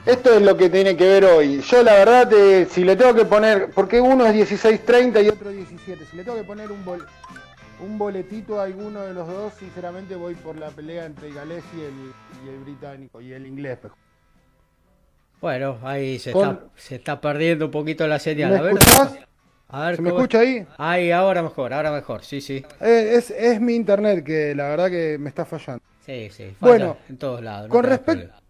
Esto 0.07 0.35
es 0.35 0.43
lo 0.43 0.55
que 0.55 0.69
tiene 0.69 0.95
que 0.97 1.07
ver 1.07 1.25
hoy. 1.25 1.63
Yo 1.63 1.83
la 1.83 1.95
verdad, 1.95 2.31
eh, 2.35 2.67
si 2.71 2.85
le 2.85 2.95
tengo 2.95 3.15
que 3.15 3.25
poner, 3.25 3.71
porque 3.71 3.99
uno 4.03 4.27
es 4.27 4.53
16.30 4.53 5.25
y 5.25 5.29
otro 5.31 5.51
17, 5.51 6.05
si 6.05 6.17
le 6.17 6.25
tengo 6.25 6.37
que 6.37 6.45
poner 6.45 6.71
un, 6.71 6.85
un 7.81 7.99
boletito 7.99 8.61
a 8.61 8.65
alguno 8.65 9.01
de 9.01 9.15
los 9.15 9.27
dos, 9.27 9.55
sinceramente 9.55 10.15
voy 10.15 10.35
por 10.35 10.59
la 10.59 10.69
pelea 10.69 11.07
entre 11.07 11.29
el 11.29 11.35
galés 11.35 11.65
y 11.75 11.81
el, 12.49 12.59
británico, 12.59 13.23
y 13.23 13.33
el 13.33 13.47
inglés. 13.47 13.79
Bueno, 15.41 15.79
ahí 15.83 16.19
se, 16.19 16.33
está, 16.33 16.61
se 16.77 16.97
está 16.97 17.21
perdiendo 17.23 17.67
un 17.67 17.71
poquito 17.71 18.07
la 18.07 18.19
señal. 18.19 18.53
¿Me? 18.75 18.79
A 19.69 19.87
ver, 19.87 19.97
¿Se 19.97 20.03
me 20.03 20.11
escucha 20.11 20.41
ahí? 20.41 20.67
Ahí, 20.77 21.11
ahora 21.13 21.43
mejor, 21.43 21.73
ahora 21.73 21.91
mejor, 21.91 22.23
sí, 22.25 22.43
sí. 22.43 22.63
Eh, 22.83 23.23
es, 23.37 23.59
mi 23.59 23.75
internet 23.75 24.23
que 24.23 24.55
la 24.55 24.69
verdad 24.69 24.91
que 24.91 25.17
me 25.19 25.31
está 25.31 25.47
fallando. 25.47 25.83
Sí, 26.05 26.29
sí, 26.31 26.55
bueno, 26.61 26.99
en 27.09 27.17
todos 27.17 27.43
lados. 27.43 27.71
con 27.71 27.85
respecto 27.85 28.44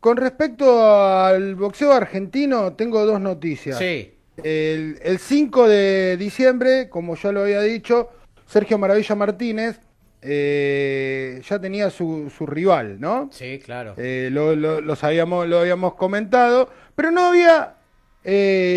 con 0.00 0.16
respecto 0.16 0.84
al 0.84 1.54
boxeo 1.54 1.92
argentino, 1.92 2.72
tengo 2.72 3.04
dos 3.06 3.20
noticias. 3.20 3.78
Sí. 3.78 4.14
El, 4.42 4.98
el 5.02 5.18
5 5.18 5.68
de 5.68 6.16
diciembre, 6.16 6.88
como 6.88 7.14
ya 7.14 7.30
lo 7.30 7.42
había 7.42 7.60
dicho, 7.60 8.08
Sergio 8.46 8.78
Maravilla 8.78 9.14
Martínez 9.14 9.80
ya 10.22 11.58
tenía 11.60 11.90
su, 11.90 12.30
su, 12.36 12.46
rival, 12.46 13.00
¿no? 13.00 13.30
Sí, 13.32 13.58
claro. 13.64 13.94
lo, 13.96 14.54
lo, 14.54 14.94
habíamos, 15.00 15.46
lo 15.46 15.60
habíamos 15.60 15.94
comentado, 15.94 16.68
pero 16.94 17.10
no 17.10 17.26
había 17.26 17.76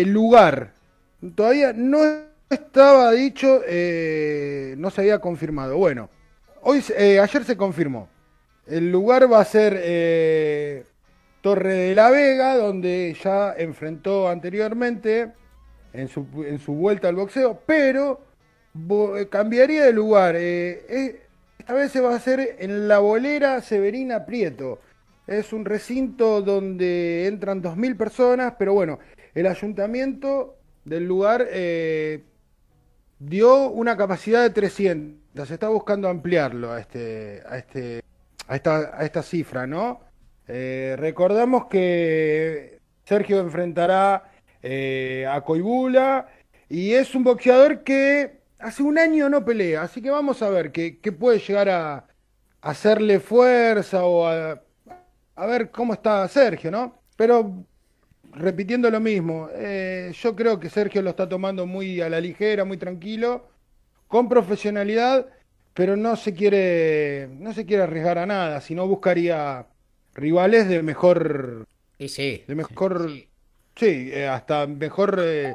lugar. 0.06 0.72
Todavía 1.34 1.72
no 1.74 1.98
estaba 2.48 3.12
dicho, 3.12 3.60
no 4.76 4.90
se 4.90 5.00
había 5.00 5.18
confirmado. 5.18 5.76
Bueno, 5.76 6.08
hoy, 6.62 6.82
ayer 6.98 7.44
se 7.44 7.56
confirmó. 7.56 8.08
El 8.66 8.90
lugar 8.90 9.30
va 9.30 9.40
a 9.40 9.44
ser 9.44 9.78
eh, 9.82 10.84
Torre 11.44 11.74
de 11.74 11.94
la 11.94 12.08
Vega, 12.08 12.56
donde 12.56 13.14
ya 13.22 13.52
enfrentó 13.52 14.30
anteriormente 14.30 15.30
en 15.92 16.08
su, 16.08 16.24
vuelta 16.72 17.08
al 17.08 17.16
boxeo, 17.16 17.60
pero 17.66 18.22
eh, 19.18 19.28
cambiaría 19.28 19.84
de 19.84 19.92
lugar. 19.92 20.36
Eh, 20.38 21.20
esta 21.58 21.74
vez 21.74 21.92
se 21.92 22.00
va 22.00 22.14
a 22.14 22.16
hacer 22.16 22.56
en 22.60 22.88
la 22.88 23.00
bolera 23.00 23.60
Severina 23.60 24.24
Prieto. 24.24 24.80
Es 25.26 25.52
un 25.52 25.66
recinto 25.66 26.40
donde 26.40 27.26
entran 27.26 27.62
2.000 27.62 27.94
personas, 27.98 28.54
pero 28.58 28.72
bueno, 28.72 28.98
el 29.34 29.46
ayuntamiento 29.46 30.56
del 30.86 31.06
lugar 31.06 31.46
dio 33.18 33.68
una 33.68 33.98
capacidad 33.98 34.42
de 34.42 34.48
300. 34.48 35.46
Se 35.46 35.52
está 35.52 35.68
buscando 35.68 36.08
ampliarlo 36.08 36.72
a 36.72 36.80
este, 36.80 37.42
este 37.54 38.02
esta 38.48 39.22
cifra, 39.22 39.66
¿no? 39.66 40.13
Eh, 40.48 40.94
recordamos 40.98 41.66
que 41.66 42.80
Sergio 43.04 43.40
enfrentará 43.40 44.30
eh, 44.62 45.26
a 45.30 45.40
Coibula 45.42 46.28
y 46.68 46.92
es 46.92 47.14
un 47.14 47.24
boxeador 47.24 47.82
que 47.82 48.40
hace 48.58 48.82
un 48.82 48.98
año 48.98 49.28
no 49.28 49.44
pelea, 49.44 49.82
así 49.82 50.02
que 50.02 50.10
vamos 50.10 50.42
a 50.42 50.50
ver 50.50 50.72
qué, 50.72 50.98
puede 51.18 51.38
llegar 51.38 51.68
a, 51.68 52.06
hacerle 52.62 53.20
fuerza 53.20 54.04
o 54.04 54.26
a, 54.26 54.60
ver 55.46 55.70
cómo 55.70 55.94
está 55.94 56.26
Sergio, 56.28 56.70
¿no? 56.70 57.02
Pero 57.16 57.64
repitiendo 58.32 58.90
lo 58.90 59.00
mismo, 59.00 59.48
eh, 59.52 60.12
yo 60.14 60.34
creo 60.34 60.58
que 60.58 60.70
Sergio 60.70 61.02
lo 61.02 61.10
está 61.10 61.28
tomando 61.28 61.66
muy 61.66 62.00
a 62.00 62.08
la 62.08 62.20
ligera, 62.20 62.64
muy 62.64 62.76
tranquilo, 62.78 63.48
con 64.08 64.28
profesionalidad 64.28 65.26
pero 65.74 65.96
no 65.96 66.16
se 66.16 66.34
quiere 66.34 67.28
no 67.32 67.52
se 67.52 67.66
quiere 67.66 67.82
arriesgar 67.82 68.18
a 68.18 68.26
nada, 68.26 68.60
sino 68.60 68.86
buscaría 68.86 69.66
rivales 70.14 70.68
de 70.68 70.82
mejor 70.82 71.66
y 71.98 72.08
sí, 72.08 72.44
de 72.46 72.54
mejor 72.54 73.10
sí, 73.76 74.10
eh, 74.12 74.26
hasta 74.26 74.66
mejor 74.66 75.20
eh, 75.22 75.54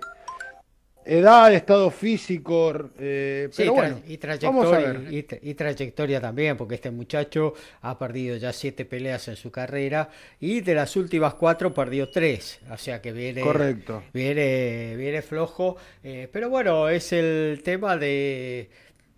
edad, 1.06 1.54
estado 1.54 1.90
físico, 1.90 2.74
eh, 3.00 3.50
pero 3.56 3.74
bueno, 3.74 4.02
y 4.08 4.18
trayectoria, 4.18 5.02
y, 5.42 5.54
trayectoria 5.54 6.22
también, 6.22 6.56
porque 6.56 6.76
este 6.76 6.92
muchacho 6.92 7.54
ha 7.82 7.98
perdido 7.98 8.38
ya 8.38 8.54
siete 8.54 8.86
peleas 8.86 9.28
en 9.28 9.36
su 9.36 9.52
carrera 9.52 10.10
y 10.40 10.62
de 10.62 10.76
las 10.76 10.96
últimas 10.96 11.34
cuatro 11.34 11.74
perdió 11.74 12.10
tres, 12.10 12.60
o 12.70 12.78
sea 12.78 13.02
que 13.02 13.12
viene, 13.12 13.42
Correcto. 13.42 14.04
viene, 14.14 14.96
viene 14.98 15.22
flojo, 15.22 15.78
pero 16.32 16.50
bueno, 16.50 16.90
es 16.90 17.12
el 17.12 17.62
tema 17.64 17.98
de 17.98 18.70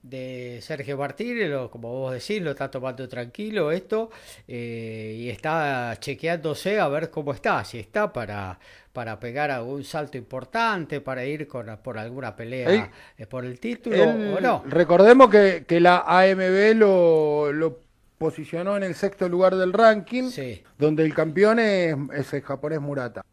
de 0.03 0.59
Sergio 0.61 0.97
Martínez, 0.97 1.49
lo, 1.49 1.69
como 1.69 1.91
vos 1.91 2.13
decís, 2.13 2.41
lo 2.41 2.51
está 2.51 2.71
tomando 2.71 3.07
tranquilo 3.07 3.71
esto 3.71 4.09
eh, 4.47 5.15
y 5.19 5.29
está 5.29 5.95
chequeándose 5.99 6.79
a 6.79 6.87
ver 6.87 7.11
cómo 7.11 7.33
está, 7.33 7.63
si 7.63 7.79
está 7.79 8.11
para, 8.11 8.59
para 8.93 9.19
pegar 9.19 9.51
algún 9.51 9.83
salto 9.83 10.17
importante, 10.17 11.01
para 11.01 11.25
ir 11.25 11.47
con, 11.47 11.65
por 11.83 11.97
alguna 11.97 12.35
pelea 12.35 12.91
eh, 13.17 13.25
por 13.27 13.45
el 13.45 13.59
título 13.59 14.03
o 14.03 14.41
no. 14.41 14.63
Recordemos 14.67 15.29
que, 15.29 15.65
que 15.67 15.79
la 15.79 15.99
AMB 15.99 16.75
lo, 16.75 17.53
lo, 17.53 17.79
posicionó 18.21 18.77
en 18.77 18.83
el 18.83 18.93
sexto 18.93 19.27
lugar 19.27 19.55
del 19.55 19.73
ranking, 19.73 20.29
donde 20.77 21.03
el 21.03 21.11
campeón 21.15 21.57
es, 21.57 21.95
el 22.33 22.41
japonés 22.43 22.79
Murata. 22.79 23.25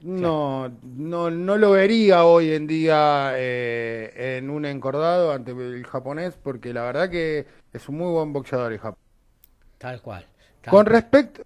No, 0.00 0.70
no, 0.82 1.30
no 1.30 1.56
lo 1.56 1.72
vería 1.72 2.24
hoy 2.24 2.52
en 2.52 2.66
día 2.66 3.32
eh, 3.34 4.36
en 4.38 4.50
un 4.50 4.64
encordado 4.64 5.32
ante 5.32 5.50
el 5.52 5.84
japonés, 5.86 6.38
porque 6.42 6.72
la 6.72 6.82
verdad 6.82 7.10
que 7.10 7.46
es 7.72 7.88
un 7.88 7.98
muy 7.98 8.12
buen 8.12 8.32
boxeador 8.32 8.72
el 8.72 8.78
Japón. 8.78 9.00
Tal 9.78 10.00
cual. 10.00 10.26
con 10.68 10.86
respecto 10.86 11.42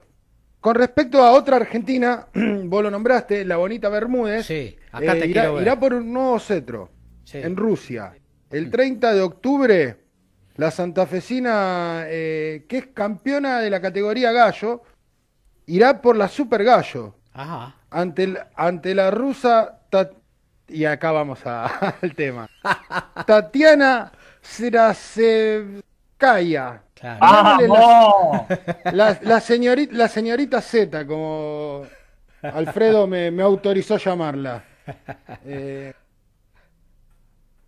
con 0.63 0.77
respecto 0.77 1.25
a 1.25 1.33
otra 1.33 1.57
Argentina, 1.57 2.29
vos 2.35 2.85
lo 2.85 2.91
nombraste, 2.91 3.45
la 3.45 3.57
bonita 3.57 3.89
Bermúdez, 3.89 4.47
sí, 4.47 4.77
acá 4.93 5.15
te 5.15 5.25
eh, 5.25 5.29
irá, 5.29 5.61
irá, 5.61 5.79
por 5.79 5.93
un 5.93 6.13
nuevo 6.13 6.39
cetro 6.39 6.89
en 7.33 7.57
Rusia. 7.57 8.15
El 8.49 8.71
30 8.71 9.13
de 9.13 9.23
octubre, 9.23 9.97
la 10.55 10.71
santafesina, 10.71 12.05
eh, 12.07 12.65
que 12.69 12.79
es 12.79 12.87
campeona 12.95 13.59
de 13.59 13.71
la 13.71 13.81
categoría 13.81 14.31
gallo, 14.31 14.83
irá 15.67 16.01
por 16.01 16.17
la 16.17 16.29
Super 16.29 16.63
Gallo. 16.63 17.17
Ajá 17.35 17.75
ante, 17.93 18.35
ante 18.57 18.95
la 18.95 19.11
rusa, 19.11 19.81
y 20.69 20.85
acá 20.85 21.11
vamos 21.13 21.41
al 21.47 22.15
tema, 22.17 22.49
Tatiana 23.27 24.11
Srasevskaya. 24.43 25.83
La, 28.93 29.19
la, 29.23 29.41
señorita, 29.41 29.93
la 29.95 30.07
señorita 30.09 30.61
Z, 30.61 31.05
como 31.05 31.83
Alfredo 32.43 33.09
me, 33.09 33.43
autorizó 33.43 33.97
llamarla. 33.97 34.63
Eh, 35.45 35.93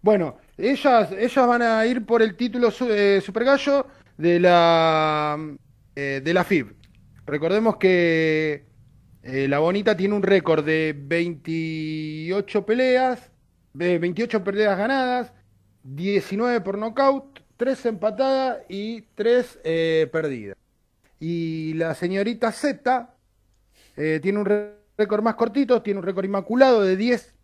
bueno, 0.00 0.38
ellas, 0.56 1.10
ellas 1.12 1.46
van 1.48 1.62
a 1.62 1.84
ir 1.84 2.06
por 2.06 2.22
el 2.22 2.36
título 2.36 2.68
eh, 2.88 3.20
Super 3.24 3.44
Gallo 3.44 3.88
de 4.16 4.38
la, 4.38 5.36
eh, 5.96 6.20
de 6.22 6.34
la 6.34 6.44
FIB. 6.44 6.76
Recordemos 7.26 7.76
que 7.76 8.73
eh, 9.26 9.48
la 9.48 9.58
Bonita 9.58 9.96
tiene 9.96 10.14
un 10.14 10.22
récord 10.22 10.62
de 10.62 10.94
28 10.94 12.66
peleas, 12.66 13.30
de 13.72 13.98
28 13.98 14.44
peleas 14.44 14.76
ganadas, 14.76 15.32
19 15.82 16.60
por 16.60 16.76
nocaut, 16.76 17.40
3 17.56 17.86
empatadas 17.86 18.58
y 18.68 19.00
3 19.14 19.60
eh, 19.64 20.08
perdidas. 20.12 20.58
Y 21.18 21.72
la 21.74 21.94
señorita 21.94 22.52
Z 22.52 23.14
eh, 23.96 24.20
tiene 24.22 24.40
un 24.40 24.74
récord 24.98 25.22
más 25.22 25.36
cortito, 25.36 25.80
tiene 25.80 26.00
un 26.00 26.06
récord 26.06 26.26
inmaculado 26.26 26.82
de 26.82 26.94
10 26.94 27.34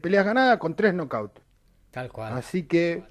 peleas 0.00 0.24
ganadas 0.24 0.56
con 0.56 0.74
3 0.74 0.94
knockouts. 0.94 1.42
Tal 1.90 2.10
cual. 2.10 2.32
Así 2.32 2.62
que, 2.62 3.04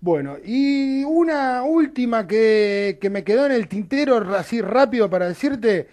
bueno, 0.00 0.38
y 0.44 1.04
una 1.04 1.62
última 1.62 2.26
que, 2.26 2.98
que 3.00 3.10
me 3.10 3.22
quedó 3.22 3.46
en 3.46 3.52
el 3.52 3.68
tintero 3.68 4.16
así 4.34 4.60
rápido 4.60 5.08
para 5.08 5.28
decirte 5.28 5.86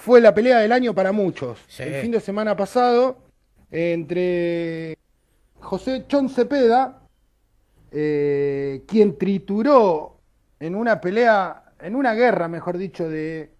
fue 0.00 0.22
la 0.22 0.34
pelea 0.34 0.60
del 0.60 0.72
año 0.72 0.94
para 0.94 1.12
muchos. 1.12 1.58
El 1.78 2.00
fin 2.00 2.10
de 2.10 2.20
semana 2.20 2.56
pasado, 2.56 3.18
entre 3.70 4.96
José 5.60 6.06
Chon 6.08 6.30
Cepeda, 6.30 7.02
eh, 7.90 8.82
quien 8.88 9.18
trituró 9.18 10.16
en 10.58 10.74
una 10.74 11.02
pelea, 11.02 11.74
en 11.80 11.96
una 11.96 12.14
guerra, 12.14 12.48
mejor 12.48 12.78
dicho, 12.78 13.10
de 13.10 13.50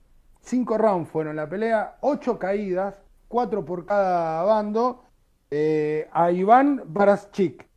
cinco 0.41 0.79
rounds 0.79 1.11
fueron 1.11 1.37
la 1.37 1.47
pelea, 1.47 1.99
ocho 2.01 2.39
caídas, 2.39 2.95
cuatro 3.29 3.63
por 3.63 3.85
cada 3.85 4.43
bando, 4.43 5.05
eh, 5.51 6.09
a 6.11 6.31
Iván 6.33 6.85
Baraschik. 6.87 7.69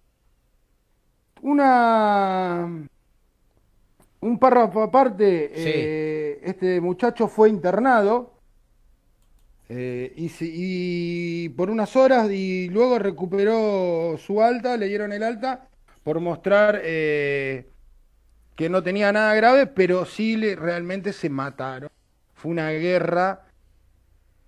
Una. 1.42 2.88
Un 4.22 4.40
párrafo 4.40 4.84
aparte, 4.84 5.52
eh, 5.54 6.40
este 6.44 6.80
muchacho 6.80 7.28
fue 7.28 7.50
internado 7.50 8.33
eh, 9.70 10.14
y, 10.18 11.50
por 11.50 11.70
unas 11.70 11.96
horas 11.96 12.30
y 12.30 12.70
luego 12.70 13.00
recuperó 13.00 14.18
su 14.18 14.42
alta, 14.42 14.78
le 14.78 14.88
dieron 14.88 15.14
el 15.14 15.24
alta 15.24 15.68
por 16.04 16.20
mostrar 16.20 16.82
eh, 16.84 17.70
que 18.56 18.70
no 18.70 18.84
tenía 18.84 19.12
nada 19.12 19.34
grave, 19.36 19.68
pero 19.68 20.06
sí 20.06 20.36
le, 20.36 20.56
realmente 20.56 21.14
se 21.14 21.30
mataron. 21.30 21.90
Fue 22.34 22.52
una 22.52 22.72
guerra 22.72 23.46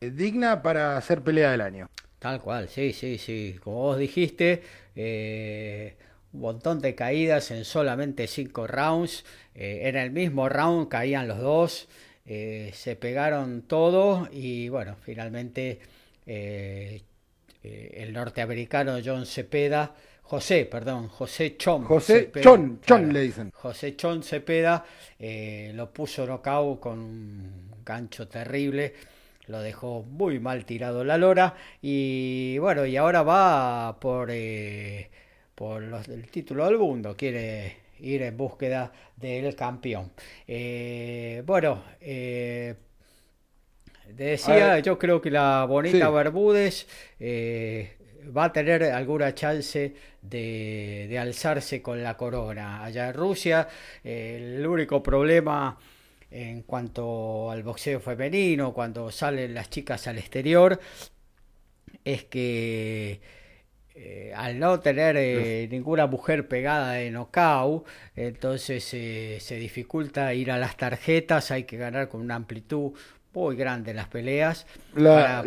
eh, 0.01 0.11
digna 0.11 0.61
para 0.61 0.97
hacer 0.97 1.21
pelea 1.21 1.51
del 1.51 1.61
año. 1.61 1.89
Tal 2.19 2.41
cual, 2.41 2.67
sí, 2.67 2.91
sí, 2.91 3.17
sí. 3.17 3.55
Como 3.63 3.77
vos 3.77 3.97
dijiste, 3.97 4.63
un 6.33 6.41
montón 6.41 6.81
de 6.81 6.95
caídas 6.95 7.51
en 7.51 7.63
solamente 7.63 8.27
cinco 8.27 8.67
rounds. 8.67 9.25
en 9.53 9.95
el 9.95 10.11
mismo 10.11 10.49
round 10.49 10.89
caían 10.89 11.27
los 11.27 11.39
dos. 11.39 11.87
Eh, 12.27 12.71
se 12.73 12.95
pegaron 12.95 13.63
todos 13.63 14.29
y 14.31 14.67
bueno, 14.69 14.95
finalmente 14.99 15.79
eh, 16.25 17.01
eh, 17.63 17.93
el 17.97 18.13
norteamericano 18.13 18.97
John 19.03 19.27
Cepeda, 19.27 19.93
José, 20.23 20.65
perdón, 20.65 21.07
José 21.07 21.55
Chon. 21.55 21.83
José 21.83 22.31
Chon, 22.41 22.81
Chon 22.81 23.13
le 23.13 23.21
dicen. 23.21 23.51
José 23.53 23.95
Chon 23.95 24.23
Cepeda 24.23 24.83
lo 25.73 25.93
puso 25.93 26.25
knockout 26.25 26.79
con 26.79 26.99
un 26.99 27.71
gancho 27.85 28.27
terrible 28.27 28.93
lo 29.47 29.61
dejó 29.61 30.01
muy 30.01 30.39
mal 30.39 30.65
tirado 30.65 31.03
la 31.03 31.19
lora 31.19 31.53
y 31.79 32.57
bueno 32.57 32.83
y 32.87 32.97
ahora 32.97 33.21
va 33.21 33.99
por 33.99 34.31
por 35.53 35.83
los, 35.83 36.07
el 36.07 36.27
título 36.31 36.65
del 36.65 36.79
mundo 36.79 37.15
quiere 37.15 37.84
ir 37.99 38.21
en 38.21 38.37
búsqueda 38.37 38.91
del 39.15 39.55
campeón. 39.55 40.11
bueno, 41.45 41.83
decía, 44.07 44.79
yo 44.79 44.97
creo 44.97 45.21
que 45.21 45.31
la 45.31 45.65
bonita 45.65 46.09
Bermúdez 46.09 46.87
va 48.35 48.45
a 48.45 48.53
tener 48.53 48.83
alguna 48.83 49.33
chance 49.33 49.95
de, 50.21 51.17
alzarse 51.19 51.81
con 51.81 52.01
la 52.01 52.15
corona. 52.17 52.83
Allá 52.83 53.09
en 53.09 53.13
Rusia, 53.13 53.67
el 54.03 54.65
único 54.65 55.01
problema 55.01 55.77
en 56.31 56.63
cuanto 56.63 57.51
al 57.51 57.63
boxeo 57.63 57.99
femenino, 57.99 58.73
cuando 58.73 59.11
salen 59.11 59.53
las 59.53 59.69
chicas 59.69 60.07
al 60.07 60.17
exterior, 60.17 60.79
es 62.03 62.25
que 62.25 63.21
eh, 63.97 64.33
al 64.35 64.59
no 64.59 64.81
tener 64.81 65.15
eh, 65.15 65.69
ninguna 65.71 66.05
mujer 66.05 66.49
pegada 66.49 66.91
de 66.93 67.11
knockout, 67.11 67.87
entonces 68.17 68.93
eh, 68.93 69.37
se 69.39 69.55
dificulta 69.55 70.33
ir 70.33 70.51
a 70.51 70.57
las 70.57 70.75
tarjetas, 70.75 71.49
hay 71.49 71.63
que 71.63 71.77
ganar 71.77 72.09
con 72.09 72.19
una 72.19 72.35
amplitud 72.35 72.91
muy 73.33 73.55
grande 73.55 73.93
las 73.93 74.09
peleas. 74.09 74.67
La, 74.95 75.43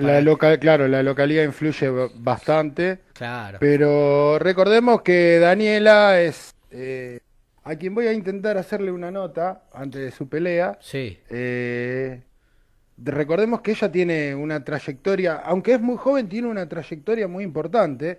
claro, 0.59 0.89
la 0.89 1.03
localidad 1.03 1.45
influye 1.45 1.91
bastante. 2.15 3.01
Claro. 3.13 3.59
Pero 3.61 4.39
recordemos 4.39 5.03
que 5.03 5.39
Daniela 5.39 6.19
es 6.19 6.55
a 7.65 7.77
quien 7.77 7.95
voy 7.95 8.07
a 8.07 8.15
intentar 8.15 8.57
hacerle 8.57 8.91
una 8.91 9.11
nota 9.11 9.65
antes 9.75 10.01
de 10.01 10.11
su 10.11 10.27
pelea. 10.27 10.79
Sí. 10.81 11.19
Recordemos 12.97 13.61
que 13.61 13.73
ella 13.73 13.93
tiene 13.93 14.35
una 14.35 14.65
trayectoria, 14.65 15.35
aunque 15.37 15.75
es 15.75 15.81
muy 15.81 15.99
joven, 15.99 16.31
tiene 16.31 16.49
una 16.49 16.67
trayectoria 16.67 17.29
muy 17.29 17.45
importante, 17.45 18.19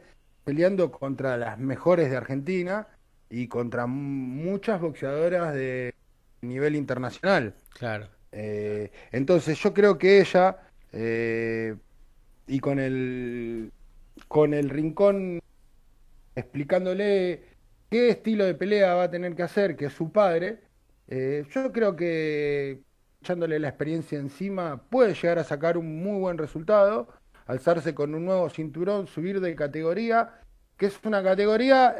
peleando 0.50 0.92
contra 0.92 1.38
las 1.38 1.60
mejores 1.60 2.10
de 2.10 2.18
Argentina 2.18 2.88
y 3.30 3.48
contra 3.48 3.86
muchas 3.86 4.82
boxeadoras 4.82 5.54
de 5.54 5.94
nivel 6.42 6.76
internacional. 6.76 7.54
Claro. 7.78 8.08
Eh, 8.32 8.92
entonces 9.12 9.60
yo 9.60 9.76
creo 9.76 10.00
que 10.00 10.20
ella, 10.22 10.58
eh, 10.92 11.76
y 12.48 12.60
con 12.60 12.80
el, 12.80 13.72
con 14.28 14.56
el 14.56 14.72
rincón 14.72 15.40
explicándole 16.34 17.44
qué 17.92 18.10
estilo 18.10 18.44
de 18.44 18.56
pelea 18.56 18.96
va 18.96 19.04
a 19.04 19.12
tener 19.12 19.36
que 19.36 19.44
hacer, 19.44 19.76
que 19.76 19.86
es 19.86 19.94
su 19.94 20.12
padre, 20.12 20.62
eh, 21.10 21.46
yo 21.52 21.72
creo 21.72 21.96
que 21.96 22.82
echándole 23.22 23.60
la 23.60 23.68
experiencia 23.68 24.18
encima 24.18 24.82
puede 24.90 25.14
llegar 25.14 25.38
a 25.38 25.44
sacar 25.44 25.78
un 25.78 26.02
muy 26.02 26.20
buen 26.20 26.40
resultado, 26.40 27.08
alzarse 27.46 27.94
con 27.94 28.16
un 28.16 28.26
nuevo 28.26 28.50
cinturón, 28.50 29.06
subir 29.06 29.42
de 29.42 29.56
categoría, 29.56 30.39
que 30.80 30.88
es 30.88 31.00
una 31.04 31.22
categoría 31.22 31.98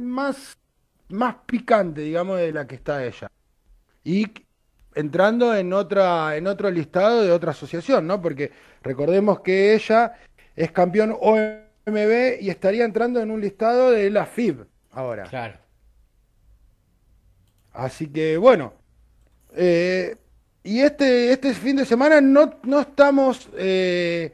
más, 0.00 0.56
más 1.08 1.34
picante, 1.44 2.00
digamos, 2.00 2.38
de 2.38 2.52
la 2.52 2.66
que 2.66 2.76
está 2.76 3.04
ella. 3.04 3.30
Y 4.04 4.26
entrando 4.94 5.54
en 5.54 5.72
otra 5.72 6.36
en 6.36 6.46
otro 6.46 6.70
listado 6.70 7.22
de 7.22 7.32
otra 7.32 7.50
asociación, 7.50 8.06
¿no? 8.06 8.22
Porque 8.22 8.52
recordemos 8.82 9.40
que 9.40 9.74
ella 9.74 10.14
es 10.56 10.70
campeón 10.72 11.16
OMB 11.20 12.40
y 12.40 12.50
estaría 12.50 12.84
entrando 12.84 13.20
en 13.20 13.30
un 13.30 13.40
listado 13.40 13.90
de 13.90 14.08
la 14.10 14.26
FIB 14.26 14.64
ahora. 14.92 15.24
Claro. 15.24 15.58
Así 17.72 18.08
que 18.08 18.36
bueno. 18.36 18.74
Eh, 19.54 20.16
y 20.62 20.80
este, 20.80 21.32
este 21.32 21.54
fin 21.54 21.76
de 21.76 21.86
semana 21.86 22.20
no, 22.20 22.60
no 22.64 22.80
estamos 22.80 23.48
eh, 23.56 24.32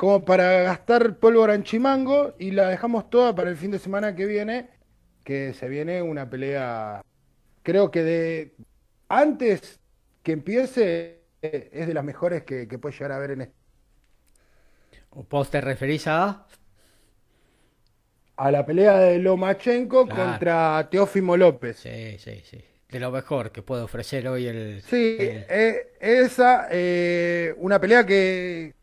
como 0.00 0.24
para 0.24 0.62
gastar 0.62 1.18
pólvora 1.18 1.54
en 1.54 1.62
chimango 1.62 2.32
y 2.38 2.52
la 2.52 2.68
dejamos 2.68 3.10
toda 3.10 3.34
para 3.34 3.50
el 3.50 3.56
fin 3.58 3.70
de 3.70 3.78
semana 3.78 4.16
que 4.16 4.24
viene, 4.24 4.70
que 5.24 5.52
se 5.52 5.68
viene 5.68 6.00
una 6.00 6.30
pelea, 6.30 7.04
creo 7.62 7.90
que 7.90 8.02
de 8.02 8.54
antes 9.10 9.78
que 10.22 10.32
empiece 10.32 11.20
es 11.42 11.86
de 11.86 11.92
las 11.92 12.02
mejores 12.02 12.44
que, 12.44 12.66
que 12.66 12.78
puedes 12.78 12.98
llegar 12.98 13.12
a 13.12 13.18
ver 13.18 13.32
en 13.32 13.40
este. 13.42 13.54
¿Vos 15.28 15.50
te 15.50 15.60
referís 15.60 16.06
a? 16.06 16.46
A 18.36 18.50
la 18.50 18.64
pelea 18.64 19.00
de 19.00 19.18
Lomachenko 19.18 20.08
contra 20.08 20.88
Teófimo 20.90 21.36
López. 21.36 21.76
Sí, 21.76 22.16
sí, 22.18 22.40
sí. 22.42 22.64
De 22.88 23.00
lo 23.00 23.10
mejor 23.10 23.52
que 23.52 23.60
puede 23.60 23.82
ofrecer 23.82 24.26
hoy 24.28 24.46
el. 24.46 24.80
Sí, 24.80 25.18
eh, 25.20 25.92
esa, 26.00 26.68
eh, 26.70 27.54
una 27.58 27.78
pelea 27.78 28.06
que 28.06 28.79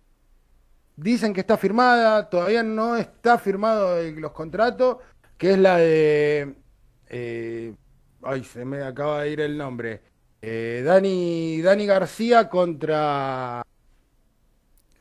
dicen 0.97 1.33
que 1.33 1.41
está 1.41 1.55
firmada, 1.57 2.29
todavía 2.29 2.63
no 2.63 2.97
está 2.97 3.37
firmado 3.37 4.01
los 4.11 4.31
contratos, 4.33 4.97
que 5.37 5.53
es 5.53 5.57
la 5.59 5.77
de. 5.77 6.55
Eh, 7.07 7.73
ay, 8.23 8.43
se 8.43 8.65
me 8.65 8.83
acaba 8.83 9.21
de 9.21 9.29
ir 9.29 9.39
el 9.39 9.57
nombre. 9.57 10.01
Eh, 10.41 10.83
Dani, 10.85 11.61
Dani 11.61 11.85
García 11.85 12.49
contra 12.49 13.63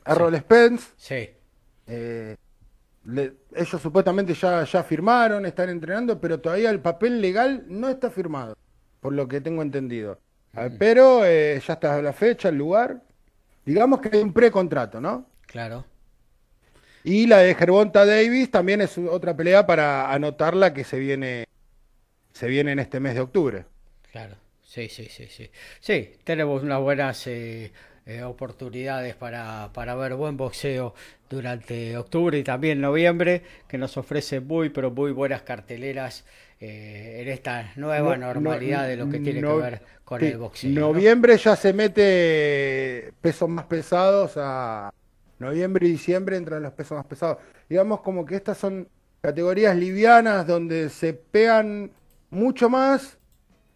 Errol 0.05 0.37
Spence. 0.37 0.93
Sí. 0.95 1.29
Eh, 1.87 2.37
ellos 3.55 3.81
supuestamente 3.81 4.33
ya, 4.33 4.63
ya 4.63 4.83
firmaron, 4.83 5.45
están 5.45 5.69
entrenando, 5.69 6.19
pero 6.19 6.39
todavía 6.39 6.69
el 6.69 6.81
papel 6.81 7.21
legal 7.21 7.63
no 7.67 7.89
está 7.89 8.09
firmado, 8.09 8.57
por 8.99 9.13
lo 9.13 9.27
que 9.27 9.41
tengo 9.41 9.61
entendido. 9.61 10.19
Mm. 10.53 10.77
Pero 10.77 11.25
eh, 11.25 11.61
ya 11.65 11.73
está 11.73 12.01
la 12.01 12.13
fecha, 12.13 12.49
el 12.49 12.55
lugar. 12.55 13.01
Digamos 13.65 14.01
que 14.01 14.09
hay 14.11 14.21
un 14.21 14.33
precontrato, 14.33 14.99
¿no? 14.99 15.25
Claro. 15.57 15.85
Y 17.03 17.25
la 17.25 17.39
de 17.39 17.55
Gervonta 17.55 18.05
Davis 18.05 18.51
también 18.51 18.79
es 18.79 18.95
otra 18.99 19.35
pelea 19.35 19.65
para 19.65 20.13
anotarla 20.13 20.71
que 20.71 20.83
se 20.83 20.99
viene, 20.99 21.45
se 22.31 22.45
viene 22.45 22.73
en 22.73 22.79
este 22.79 22.99
mes 22.99 23.15
de 23.15 23.21
octubre. 23.21 23.65
Claro. 24.11 24.35
Sí, 24.61 24.87
sí, 24.87 25.07
sí, 25.09 25.25
sí. 25.25 25.49
Sí, 25.79 26.11
tenemos 26.23 26.61
unas 26.61 26.79
buenas 26.79 27.25
eh, 27.25 27.71
eh, 28.05 28.21
oportunidades 28.21 29.15
para, 29.15 29.71
para 29.73 29.95
ver 29.95 30.13
buen 30.13 30.37
boxeo 30.37 30.93
durante 31.27 31.97
octubre 31.97 32.37
y 32.37 32.43
también 32.43 32.79
noviembre, 32.79 33.41
que 33.67 33.79
nos 33.79 33.97
ofrece 33.97 34.39
muy, 34.39 34.69
pero 34.69 34.91
muy 34.91 35.11
buenas 35.11 35.41
carteleras 35.41 36.23
eh, 36.59 37.21
en 37.21 37.29
esta 37.29 37.71
nueva 37.77 38.15
normalidad 38.15 38.87
de 38.87 38.95
lo 38.95 39.09
que 39.09 39.19
tiene 39.21 39.41
que 39.41 39.47
ver 39.47 39.81
con 40.05 40.23
el 40.23 40.37
boxeo. 40.37 40.69
Noviembre 40.69 41.35
ya 41.35 41.55
se 41.55 41.73
mete 41.73 43.11
pesos 43.21 43.49
más 43.49 43.65
pesados 43.65 44.33
a 44.35 44.93
noviembre 45.39 45.87
y 45.87 45.91
diciembre 45.91 46.37
entran 46.37 46.63
los 46.63 46.73
pesos 46.73 46.97
más 46.97 47.05
pesados. 47.05 47.37
Digamos 47.69 48.01
como 48.01 48.25
que 48.25 48.35
estas 48.35 48.57
son 48.57 48.87
categorías 49.21 49.75
livianas 49.75 50.47
donde 50.47 50.89
se 50.89 51.13
pegan 51.13 51.91
mucho 52.29 52.69
más 52.69 53.17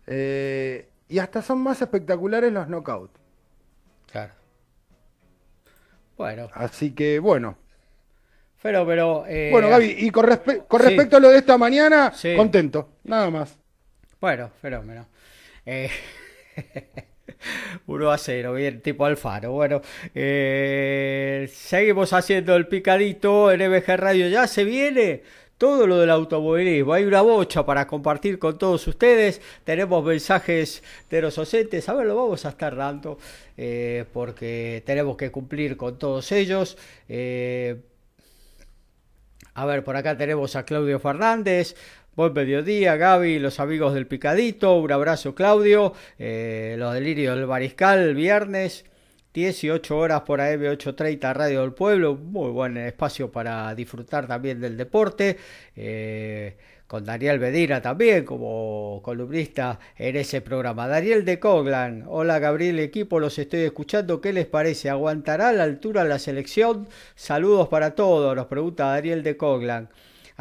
eh, 0.08 0.90
y 1.08 1.20
hasta 1.20 1.42
son 1.42 1.60
más 1.60 1.82
espectaculares 1.82 2.52
los 2.52 2.68
knockouts. 2.68 3.20
Claro. 4.12 4.34
Bueno. 6.18 6.50
Así 6.54 6.92
que 6.92 7.20
bueno. 7.20 7.58
Pero, 8.62 8.86
pero. 8.86 9.26
Eh, 9.28 9.50
bueno, 9.52 9.70
Gaby, 9.70 9.96
y 9.98 10.12
con, 10.12 10.26
respecto 10.26 11.18
a 11.18 11.20
lo 11.20 11.30
de 11.30 11.38
esta 11.38 11.58
mañana, 11.58 12.14
contento, 12.38 12.98
nada 13.04 13.30
más. 13.32 13.58
Bueno, 14.20 14.52
fenómeno. 14.62 15.08
Eh, 15.66 15.90
1 17.88 18.12
a 18.12 18.18
0, 18.18 18.54
bien, 18.54 18.82
tipo 18.82 19.06
Alfaro. 19.06 19.52
Bueno, 19.52 19.82
eh, 20.14 21.50
seguimos 21.54 22.14
haciendo 22.14 22.56
el 22.56 22.68
picadito 22.68 23.52
en 23.52 23.62
MG 23.72 23.98
Radio. 23.98 24.28
Ya 24.28 24.48
se 24.48 24.64
viene 24.64 25.24
todo 25.62 25.86
lo 25.86 26.00
del 26.00 26.10
automovilismo. 26.10 26.94
Hay 26.94 27.04
una 27.04 27.22
bocha 27.22 27.64
para 27.64 27.86
compartir 27.86 28.40
con 28.40 28.58
todos 28.58 28.88
ustedes. 28.88 29.42
Tenemos 29.64 30.04
mensajes 30.04 30.82
de 31.08 31.22
los 31.22 31.36
docentes. 31.36 31.88
A 31.88 31.94
ver, 31.94 32.08
lo 32.08 32.16
vamos 32.16 32.46
a 32.48 32.50
estar 32.50 32.76
dando 32.76 33.20
eh, 33.58 34.06
porque 34.12 34.82
tenemos 34.88 35.16
que 35.18 35.30
cumplir 35.30 35.78
con 35.78 36.00
todos 36.00 36.32
ellos. 36.32 36.80
Eh, 37.08 37.80
a 39.54 39.66
ver, 39.66 39.84
por 39.84 39.96
acá 39.96 40.18
tenemos 40.18 40.56
a 40.56 40.64
Claudio 40.64 41.00
Fernández. 41.00 41.76
Buen 42.14 42.34
mediodía, 42.34 42.98
Gaby, 42.98 43.40
los 43.40 43.62
amigos 43.62 43.94
del 43.94 44.06
Picadito. 44.06 44.76
Un 44.76 44.92
abrazo, 44.92 45.34
Claudio. 45.34 45.94
Eh, 46.20 46.76
los 46.78 46.94
delirios 46.94 47.38
del 47.38 47.48
Mariscal, 47.48 48.16
viernes. 48.16 48.84
18 49.34 49.98
horas 49.98 50.22
por 50.24 50.42
AM830 50.42 51.34
Radio 51.34 51.62
del 51.62 51.72
Pueblo, 51.72 52.16
muy 52.16 52.52
buen 52.52 52.76
espacio 52.76 53.32
para 53.32 53.74
disfrutar 53.76 54.28
también 54.28 54.60
del 54.60 54.76
deporte, 54.76 55.38
eh, 55.74 56.58
con 56.86 57.06
Daniel 57.06 57.40
Bedira 57.40 57.82
también 57.82 58.26
como 58.26 59.00
columnista 59.02 59.80
en 59.96 60.18
ese 60.18 60.42
programa. 60.42 60.90
Daniel 60.90 61.24
de 61.24 61.40
Coglan, 61.40 62.04
hola 62.10 62.40
Gabriel 62.40 62.80
equipo, 62.80 63.22
los 63.22 63.40
estoy 63.40 63.62
escuchando, 63.62 64.20
¿qué 64.20 64.34
les 64.34 64.48
parece? 64.48 64.90
¿Aguantará 64.90 65.54
la 65.54 65.64
altura 65.64 66.04
la 66.04 66.20
selección? 66.20 66.90
Saludos 67.16 67.70
para 67.70 67.96
todos, 67.96 68.36
nos 68.36 68.48
pregunta 68.48 68.88
Daniel 68.88 69.24
de 69.24 69.38
Coglan. 69.38 69.88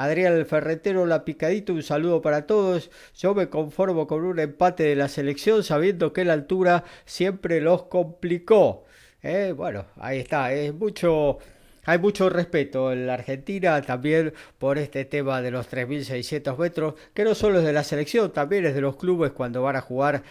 Adrián 0.01 0.47
Ferretero, 0.47 1.05
la 1.05 1.27
picadito, 1.27 1.75
un 1.75 1.83
saludo 1.83 2.23
para 2.23 2.47
todos. 2.47 2.91
Yo 3.19 3.35
me 3.35 3.51
conformo 3.51 4.07
con 4.07 4.25
un 4.25 4.39
empate 4.39 4.85
de 4.85 4.97
la 4.97 5.09
selección 5.09 5.63
sabiendo 5.63 6.15
que 6.15 6.25
la 6.25 6.33
altura 6.33 6.85
siempre 7.05 7.61
los 7.61 7.83
complicó. 7.83 8.85
Eh, 9.23 9.53
bueno, 9.55 9.85
ahí 9.97 10.21
está, 10.21 10.47
hay 10.47 10.73
mucho 10.73 11.39
respeto 12.31 12.93
en 12.93 13.07
la 13.07 13.13
Argentina 13.15 13.83
también 13.83 14.33
por 14.57 14.79
este 14.79 15.05
tema 15.05 15.43
de 15.43 15.51
los 15.51 15.71
3.600 15.71 16.57
metros, 16.57 16.95
que 17.13 17.25
no 17.25 17.35
solo 17.35 17.59
es 17.59 17.67
de 17.67 17.75
la 17.75 17.85
selección, 17.85 18.33
también 18.33 18.65
es 18.65 18.75
de 18.75 18.81
los 18.81 18.97
clubes 18.97 19.33
cuando 19.33 19.61
van 19.61 19.77
a 19.77 19.83
jugar 19.83 20.23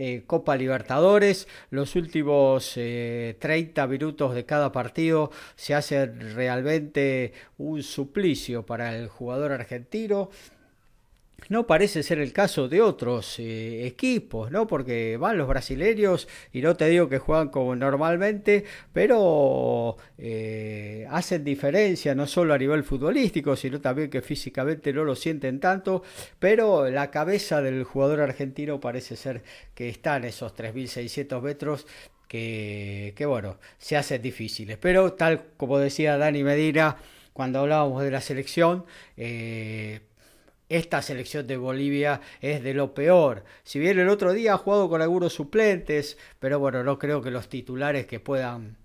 eh, 0.00 0.22
Copa 0.26 0.54
Libertadores. 0.54 1.48
Los 1.70 1.96
últimos 1.96 2.74
30 2.74 2.78
eh, 2.80 3.86
minutos 3.88 4.32
de 4.32 4.44
cada 4.44 4.70
partido 4.70 5.32
se 5.56 5.74
hacen 5.74 6.36
realmente 6.36 7.32
un 7.58 7.82
suplicio 7.82 8.64
para 8.64 8.96
el 8.96 9.08
jugador 9.08 9.50
argentino. 9.50 10.30
No 11.48 11.66
parece 11.66 12.02
ser 12.02 12.18
el 12.18 12.32
caso 12.32 12.68
de 12.68 12.82
otros 12.82 13.38
eh, 13.38 13.86
equipos, 13.86 14.50
¿no? 14.50 14.66
Porque 14.66 15.16
van 15.16 15.38
los 15.38 15.48
brasileños 15.48 16.28
y 16.52 16.60
no 16.60 16.76
te 16.76 16.88
digo 16.88 17.08
que 17.08 17.18
juegan 17.18 17.48
como 17.48 17.74
normalmente, 17.74 18.64
pero 18.92 19.96
eh, 20.18 21.06
hacen 21.10 21.44
diferencia 21.44 22.14
no 22.14 22.26
solo 22.26 22.52
a 22.54 22.58
nivel 22.58 22.84
futbolístico, 22.84 23.56
sino 23.56 23.80
también 23.80 24.10
que 24.10 24.20
físicamente 24.20 24.92
no 24.92 25.04
lo 25.04 25.14
sienten 25.14 25.58
tanto, 25.58 26.02
pero 26.38 26.90
la 26.90 27.10
cabeza 27.10 27.62
del 27.62 27.84
jugador 27.84 28.20
argentino 28.20 28.78
parece 28.80 29.16
ser 29.16 29.42
que 29.74 29.88
está 29.88 30.16
en 30.16 30.24
esos 30.24 30.54
3.600 30.54 31.40
metros 31.40 31.86
que, 32.28 33.24
bueno, 33.26 33.58
se 33.78 33.96
hacen 33.96 34.22
difíciles. 34.22 34.78
Pero 34.78 35.14
tal 35.14 35.44
como 35.56 35.78
decía 35.78 36.18
Dani 36.18 36.44
Medina, 36.44 36.98
cuando 37.32 37.60
hablábamos 37.60 38.02
de 38.02 38.10
la 38.10 38.20
selección, 38.20 38.84
eh, 39.16 40.00
esta 40.68 41.02
selección 41.02 41.46
de 41.46 41.56
Bolivia 41.56 42.20
es 42.40 42.62
de 42.62 42.74
lo 42.74 42.94
peor. 42.94 43.44
Si 43.62 43.78
bien 43.78 43.98
el 43.98 44.08
otro 44.08 44.32
día 44.32 44.54
ha 44.54 44.58
jugado 44.58 44.88
con 44.88 45.02
algunos 45.02 45.32
suplentes, 45.32 46.18
pero 46.38 46.58
bueno, 46.58 46.84
no 46.84 46.98
creo 46.98 47.22
que 47.22 47.30
los 47.30 47.48
titulares 47.48 48.06
que 48.06 48.20
puedan 48.20 48.76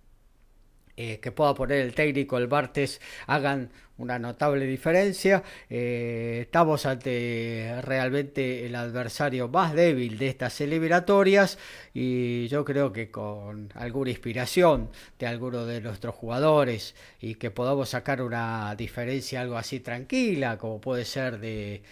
eh, 0.95 1.19
que 1.19 1.31
pueda 1.31 1.53
poner 1.55 1.79
el 1.79 1.93
técnico 1.95 2.37
el 2.37 2.47
martes 2.47 3.01
hagan 3.27 3.71
una 3.97 4.19
notable 4.19 4.65
diferencia. 4.65 5.43
Eh, 5.69 6.39
estamos 6.41 6.85
ante 6.85 7.79
realmente 7.81 8.65
el 8.65 8.75
adversario 8.75 9.47
más 9.47 9.73
débil 9.73 10.17
de 10.17 10.29
estas 10.29 10.59
eliminatorias 10.61 11.57
y 11.93 12.47
yo 12.47 12.65
creo 12.65 12.91
que 12.91 13.11
con 13.11 13.71
alguna 13.75 14.11
inspiración 14.11 14.89
de 15.19 15.27
alguno 15.27 15.65
de 15.65 15.81
nuestros 15.81 16.15
jugadores 16.15 16.95
y 17.21 17.35
que 17.35 17.51
podamos 17.51 17.89
sacar 17.89 18.21
una 18.21 18.75
diferencia 18.75 19.41
algo 19.41 19.57
así 19.57 19.79
tranquila 19.79 20.57
como 20.57 20.81
puede 20.81 21.05
ser 21.05 21.39
de 21.39 21.83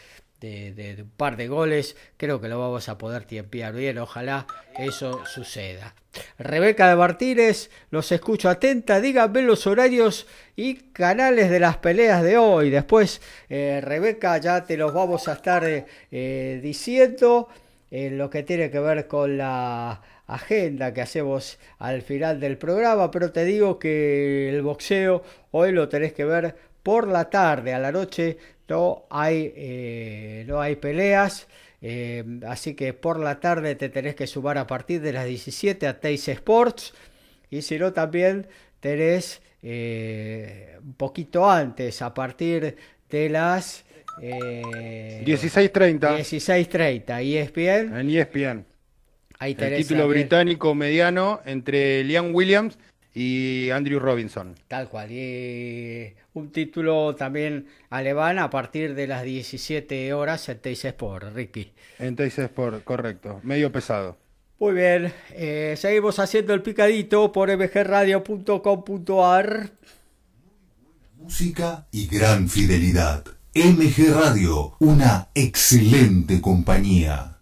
de, 0.42 0.98
un 1.04 1.10
par 1.12 1.38
de 1.38 1.48
goles, 1.48 1.96
creo 2.18 2.42
que 2.42 2.48
lo 2.48 2.60
vamos 2.60 2.90
a 2.90 2.98
poder 2.98 3.26
tiempear 3.26 3.74
bien, 3.74 4.00
ojalá 4.00 4.48
eso 4.78 5.24
suceda. 5.26 5.94
Rebeca 6.40 6.90
de 6.90 6.96
Martínez, 6.96 7.70
los 7.92 8.12
escucho 8.12 8.50
atenta, 8.50 9.00
díganme 9.00 9.44
los 9.44 9.68
horarios 9.68 10.28
y 10.56 10.76
canales 10.92 11.50
de 11.50 11.60
las 11.60 11.78
peleas 11.78 12.24
de 12.24 12.38
hoy. 12.38 12.70
Después, 12.70 13.22
eh, 13.50 13.80
Rebeca, 13.82 14.38
ya 14.40 14.66
te 14.66 14.78
los 14.78 14.94
vamos 14.94 15.28
a 15.28 15.34
estar 15.34 15.64
eh, 15.64 15.86
eh, 16.12 16.60
diciendo 16.62 17.48
en 17.92 18.18
lo 18.18 18.30
que 18.30 18.44
tiene 18.44 18.72
que 18.72 18.80
ver 18.80 19.08
con 19.08 19.38
la 19.38 20.02
agenda 20.28 20.94
que 20.94 21.02
hacemos 21.02 21.60
al 21.78 22.02
final 22.02 22.40
del 22.40 22.58
programa, 22.58 23.12
pero 23.12 23.32
te 23.32 23.46
digo 23.46 23.78
que 23.78 24.50
el 24.50 24.62
boxeo 24.62 25.24
hoy 25.52 25.72
lo 25.72 25.88
tenés 25.88 26.14
que 26.14 26.26
ver 26.26 26.56
por 26.84 27.08
la 27.08 27.30
tarde, 27.30 27.74
a 27.74 27.80
la 27.80 27.92
noche 27.92 28.38
no 28.72 29.06
hay, 29.10 29.52
eh, 29.56 30.46
no 30.48 30.62
hay 30.62 30.78
peleas. 30.78 31.48
Eh, 31.82 32.24
así 32.48 32.74
que 32.74 32.94
por 32.94 33.20
la 33.20 33.40
tarde 33.40 33.76
te 33.76 33.90
tenés 33.90 34.16
que 34.16 34.28
sumar 34.28 34.58
a 34.58 34.66
partir 34.66 35.02
de 35.02 35.12
las 35.12 35.26
17 35.26 35.88
a 35.88 36.00
Teis 36.00 36.28
Sports. 36.30 36.94
Y 37.50 37.64
si 37.64 37.78
no, 37.78 37.92
también 37.92 38.48
tenés 38.80 39.42
eh, 39.62 40.78
un 40.82 40.94
poquito 40.94 41.50
antes, 41.50 42.02
a 42.02 42.14
partir 42.14 42.78
de 43.10 43.30
las 43.30 43.84
16.30. 44.22 46.00
16.30, 46.00 47.22
ESPN. 47.22 48.00
En 48.00 48.10
ESPN. 48.10 48.66
Ahí 49.40 49.56
tenés 49.56 49.80
El 49.80 49.88
título 49.88 50.08
británico 50.08 50.74
mediano 50.76 51.42
entre 51.46 52.04
Liam 52.06 52.34
Williams 52.34 52.78
y 53.14 53.70
Andrew 53.72 54.00
Robinson. 54.00 54.56
Tal 54.68 54.90
cual. 54.90 55.12
Y 55.12 56.14
un 56.34 56.52
título 56.52 57.16
también 57.16 57.68
alemán 57.90 58.40
a 58.40 58.50
partir 58.50 58.96
de 58.96 59.08
las 59.08 59.24
17 59.24 60.14
horas 60.14 60.50
en 60.50 60.60
Teis 60.60 60.84
Sport, 60.86 61.36
Ricky. 61.36 61.72
En 62.00 62.16
Teis 62.16 62.40
Sport, 62.40 62.84
correcto. 62.84 63.40
Medio 63.44 63.72
pesado. 63.72 64.18
Muy 64.60 64.74
bien. 64.74 65.14
Eh, 65.32 65.76
seguimos 65.78 66.20
haciendo 66.20 66.54
el 66.54 66.62
picadito 66.62 67.32
por 67.32 67.50
mgradio.com.ar. 67.50 69.72
Música 71.18 71.88
y 71.92 72.08
gran 72.08 72.48
fidelidad. 72.48 73.24
MG 73.54 74.14
Radio, 74.14 74.78
una 74.80 75.28
excelente 75.36 76.40
compañía. 76.40 77.41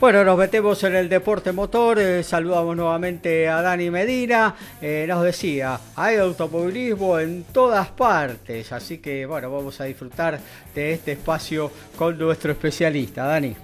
Bueno, 0.00 0.22
nos 0.22 0.38
metemos 0.38 0.84
en 0.84 0.94
el 0.94 1.08
deporte 1.08 1.50
motor, 1.50 1.98
eh, 1.98 2.22
saludamos 2.22 2.76
nuevamente 2.76 3.48
a 3.48 3.60
Dani 3.62 3.90
Medina, 3.90 4.54
eh, 4.80 5.04
nos 5.08 5.24
decía, 5.24 5.76
hay 5.96 6.18
automovilismo 6.18 7.18
en 7.18 7.42
todas 7.52 7.88
partes, 7.88 8.70
así 8.70 8.98
que 8.98 9.26
bueno, 9.26 9.50
vamos 9.50 9.80
a 9.80 9.86
disfrutar 9.86 10.38
de 10.72 10.92
este 10.92 11.12
espacio 11.12 11.72
con 11.96 12.16
nuestro 12.16 12.52
especialista, 12.52 13.24
Dani. 13.24 13.56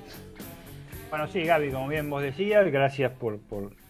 Bueno, 1.08 1.28
sí, 1.28 1.44
Gaby, 1.44 1.70
como 1.70 1.86
bien 1.86 2.10
vos 2.10 2.20
decías, 2.20 2.66
gracias 2.68 3.12
por, 3.12 3.38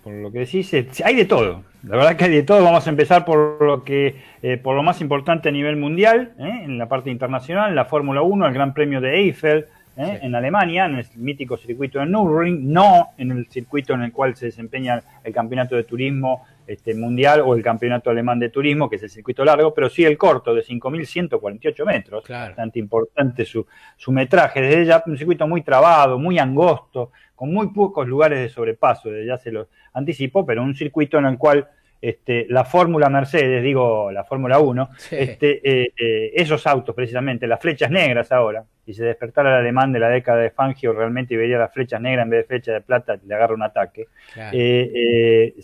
lo 0.04 0.30
que 0.30 0.40
decís, 0.40 0.74
eh, 0.74 0.86
hay 1.02 1.16
de 1.16 1.24
todo, 1.24 1.62
la 1.82 1.96
verdad 1.96 2.16
que 2.16 2.24
hay 2.24 2.30
de 2.30 2.42
todo, 2.42 2.62
vamos 2.62 2.86
a 2.86 2.90
empezar 2.90 3.24
por 3.24 3.62
lo 3.62 3.84
que, 3.84 4.16
por 4.62 4.76
lo 4.76 4.82
más 4.82 5.00
importante 5.00 5.48
a 5.48 5.52
nivel 5.52 5.76
mundial, 5.76 6.34
en 6.38 6.76
la 6.76 6.90
parte 6.90 7.08
internacional, 7.08 7.74
la 7.74 7.86
Fórmula 7.86 8.20
1, 8.20 8.46
el 8.46 8.52
Gran 8.52 8.74
Premio 8.74 9.00
de 9.00 9.18
Eiffel, 9.20 9.66
¿eh? 9.96 10.18
en 10.22 10.34
Alemania, 10.34 10.86
en 10.86 10.96
el 10.96 11.06
mítico 11.16 11.56
circuito 11.56 11.98
de 11.98 12.06
Nürburgring, 12.06 12.72
no 12.72 13.10
en 13.18 13.30
el 13.30 13.46
circuito 13.46 13.94
en 13.94 14.02
el 14.02 14.12
cual 14.12 14.36
se 14.36 14.46
desempeña 14.46 15.02
el 15.22 15.32
campeonato 15.32 15.76
de 15.76 15.84
turismo 15.84 16.44
este, 16.66 16.94
mundial 16.94 17.42
o 17.44 17.54
el 17.54 17.62
campeonato 17.62 18.10
alemán 18.10 18.38
de 18.38 18.48
turismo, 18.48 18.88
que 18.88 18.96
es 18.96 19.02
el 19.02 19.10
circuito 19.10 19.44
largo, 19.44 19.74
pero 19.74 19.88
sí 19.90 20.04
el 20.04 20.16
corto 20.16 20.54
de 20.54 20.62
5.148 20.62 21.84
metros, 21.84 22.24
bastante 22.28 22.78
importante 22.78 23.44
su, 23.44 23.66
su 23.96 24.12
metraje, 24.12 24.60
desde 24.62 24.86
ya 24.86 25.02
un 25.06 25.16
circuito 25.16 25.46
muy 25.46 25.62
trabado, 25.62 26.18
muy 26.18 26.38
angosto, 26.38 27.10
con 27.34 27.52
muy 27.52 27.68
pocos 27.68 28.06
lugares 28.08 28.38
de 28.40 28.48
sobrepaso, 28.48 29.10
desde 29.10 29.26
ya 29.26 29.36
se 29.36 29.52
lo 29.52 29.68
anticipo, 29.92 30.46
pero 30.46 30.62
un 30.62 30.74
circuito 30.74 31.18
en 31.18 31.26
el 31.26 31.38
cual 31.38 31.68
este, 32.04 32.44
la 32.50 32.66
Fórmula 32.66 33.08
Mercedes, 33.08 33.62
digo 33.62 34.12
la 34.12 34.24
Fórmula 34.24 34.58
1, 34.58 34.90
este, 35.12 35.60
eh, 35.64 35.92
eh, 35.96 36.32
esos 36.34 36.66
autos 36.66 36.94
precisamente, 36.94 37.46
las 37.46 37.58
flechas 37.58 37.90
negras 37.90 38.30
ahora, 38.30 38.62
si 38.84 38.92
se 38.92 39.04
despertara 39.04 39.48
el 39.54 39.60
alemán 39.60 39.90
de 39.90 40.00
la 40.00 40.10
década 40.10 40.40
de 40.40 40.50
Fangio 40.50 40.92
realmente 40.92 41.32
y 41.32 41.38
vería 41.38 41.56
las 41.56 41.72
flechas 41.72 42.02
negras 42.02 42.24
en 42.24 42.30
vez 42.30 42.40
de 42.40 42.44
flecha 42.46 42.72
de 42.74 42.82
plata, 42.82 43.18
le 43.26 43.34
agarra 43.34 43.54
un 43.54 43.62
ataque. 43.62 44.08
Eh, 44.52 45.54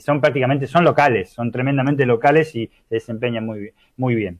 son 0.00 0.20
prácticamente, 0.20 0.66
son 0.66 0.84
locales, 0.84 1.30
son 1.30 1.50
tremendamente 1.50 2.04
locales 2.04 2.54
y 2.54 2.66
se 2.66 2.96
desempeñan 2.96 3.46
muy 3.46 3.60
bien. 3.60 3.74
Muy 3.96 4.14
bien. 4.14 4.38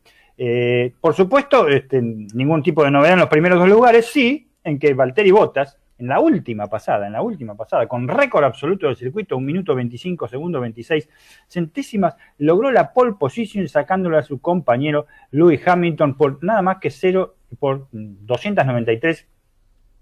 por 1.01 1.15
supuesto, 1.15 1.69
este, 1.69 2.03
ningún 2.03 2.63
tipo 2.63 2.85
de 2.85 2.91
novedad 2.91 3.15
en 3.15 3.21
los 3.21 3.29
primeros 3.31 3.59
dos 3.59 3.69
lugares, 3.69 4.05
sí, 4.05 4.51
en 4.63 4.79
que 4.79 4.93
Valtteri 4.93 5.31
Bottas, 5.31 5.80
en 6.01 6.09
la 6.09 6.21
última 6.21 6.67
pasada, 6.67 7.07
en 7.07 7.13
la 7.13 7.23
última 7.23 7.57
pasada, 7.57 7.87
con 7.87 8.09
récord 8.09 8.45
absoluto 8.45 8.87
del 8.87 8.97
circuito, 8.97 9.37
un 9.37 9.45
minuto 9.45 9.75
25 9.75 10.29
segundos 10.29 10.61
26 10.61 11.09
centésimas, 11.47 12.17
logró 12.39 12.71
la 12.71 12.93
pole 12.93 13.15
position 13.19 13.69
sacándole 13.69 14.19
a 14.19 14.23
su 14.23 14.41
compañero 14.41 15.07
Louis 15.31 15.61
Hamilton 15.67 16.17
por 16.17 16.43
nada 16.43 16.63
más 16.63 16.79
que 16.79 16.91
cero, 16.91 17.37
por 17.59 17.89
293 17.93 19.29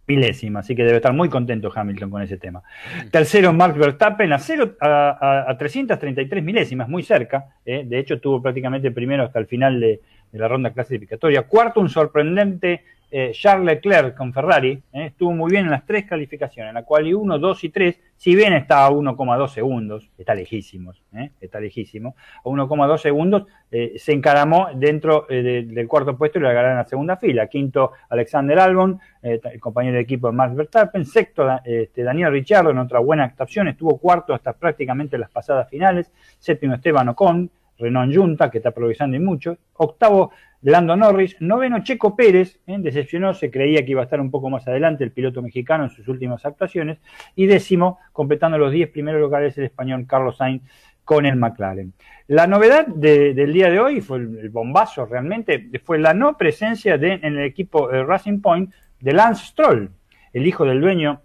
milésimas, 0.06 0.64
así 0.64 0.74
que 0.74 0.84
debe 0.84 0.96
estar 0.96 1.12
muy 1.12 1.28
contento 1.28 1.70
Hamilton 1.74 2.10
con 2.10 2.22
ese 2.22 2.38
tema. 2.38 2.62
Tercero, 3.10 3.52
Mark 3.52 3.76
Verstappen 3.76 4.32
a, 4.32 4.38
cero, 4.38 4.76
a, 4.80 5.54
333 5.58 6.42
milésimas, 6.42 6.88
muy 6.88 7.02
cerca, 7.02 7.56
eh, 7.64 7.84
de 7.84 7.98
hecho 7.98 8.20
tuvo 8.20 8.40
prácticamente 8.40 8.90
primero 8.90 9.24
hasta 9.24 9.38
el 9.38 9.46
final 9.46 9.78
de, 9.80 10.00
de 10.32 10.38
la 10.38 10.48
ronda 10.48 10.72
clasificatoria. 10.72 11.42
Cuarto, 11.42 11.80
un 11.80 11.88
sorprendente 11.88 12.84
eh, 13.10 13.30
Charles 13.32 13.64
Leclerc 13.64 14.14
con 14.14 14.34
Ferrari 14.34 14.82
eh, 14.92 15.06
estuvo 15.06 15.32
muy 15.32 15.50
bien 15.50 15.64
en 15.64 15.70
las 15.70 15.86
tres 15.86 16.04
calificaciones, 16.04 16.70
en 16.70 16.74
la 16.74 16.82
cual 16.82 17.06
y 17.06 17.14
1, 17.14 17.38
2 17.38 17.64
y 17.64 17.68
3, 17.70 18.00
si 18.16 18.34
bien 18.34 18.52
está 18.52 18.84
a 18.84 18.90
1,2 18.90 19.48
segundos, 19.48 20.10
está 20.18 20.34
lejísimos, 20.34 21.02
eh, 21.14 21.30
está 21.40 21.58
lejísimo, 21.58 22.16
a 22.44 22.48
1,2 22.48 22.98
segundos 22.98 23.46
se 23.70 24.12
encaramó 24.12 24.68
dentro 24.74 25.26
del 25.28 25.86
cuarto 25.88 26.16
puesto 26.16 26.38
y 26.38 26.42
lo 26.42 26.48
agarraron 26.48 26.78
la 26.78 26.86
segunda 26.86 27.18
fila. 27.18 27.48
Quinto, 27.48 27.92
Alexander 28.08 28.58
Albon, 28.60 28.98
el 29.20 29.60
compañero 29.60 29.96
de 29.96 30.00
equipo 30.00 30.28
de 30.28 30.32
Max 30.32 30.54
Verstappen. 30.56 31.04
Sexto, 31.04 31.46
este, 31.62 32.02
Daniel 32.02 32.32
Ricciardo 32.32 32.70
en 32.70 32.78
otra 32.78 32.98
buena 33.00 33.24
actuación, 33.24 33.68
estuvo 33.68 33.98
cuarto 33.98 34.32
hasta 34.32 34.54
prácticamente 34.54 35.18
las 35.18 35.28
pasadas 35.28 35.68
finales. 35.68 36.10
Séptimo, 36.38 36.76
Esteban 36.76 37.10
Ocon. 37.10 37.50
Renault 37.78 38.14
Junta, 38.14 38.50
que 38.50 38.58
está 38.58 38.72
progresando 38.72 39.16
y 39.16 39.20
mucho. 39.20 39.56
Octavo, 39.74 40.32
Lando 40.62 40.96
Norris. 40.96 41.36
Noveno, 41.40 41.82
Checo 41.82 42.16
Pérez, 42.16 42.60
decepcionó, 42.66 43.34
se 43.34 43.50
creía 43.50 43.84
que 43.84 43.92
iba 43.92 44.00
a 44.00 44.04
estar 44.04 44.20
un 44.20 44.30
poco 44.30 44.50
más 44.50 44.66
adelante 44.66 45.04
el 45.04 45.12
piloto 45.12 45.42
mexicano 45.42 45.84
en 45.84 45.90
sus 45.90 46.08
últimas 46.08 46.44
actuaciones. 46.44 46.98
Y 47.36 47.46
décimo, 47.46 47.98
completando 48.12 48.58
los 48.58 48.72
10 48.72 48.90
primeros 48.90 49.20
lugares, 49.20 49.56
el 49.58 49.64
español 49.64 50.06
Carlos 50.06 50.36
Sainz 50.36 50.62
con 51.04 51.24
el 51.24 51.36
McLaren. 51.36 51.94
La 52.26 52.46
novedad 52.46 52.86
del 52.86 53.52
día 53.52 53.70
de 53.70 53.80
hoy, 53.80 54.02
fue 54.02 54.18
el, 54.18 54.50
bombazo 54.50 55.06
realmente, 55.06 55.70
fue 55.82 55.98
la 55.98 56.12
no 56.12 56.36
presencia 56.36 56.98
de, 56.98 57.14
en 57.14 57.38
el 57.38 57.44
equipo 57.44 57.90
eh, 57.90 58.04
Racing 58.04 58.42
Point 58.42 58.70
de 59.00 59.12
Lance 59.14 59.46
Stroll, 59.46 59.90
el 60.34 60.46
hijo 60.46 60.66
del 60.66 60.82
dueño 60.82 61.22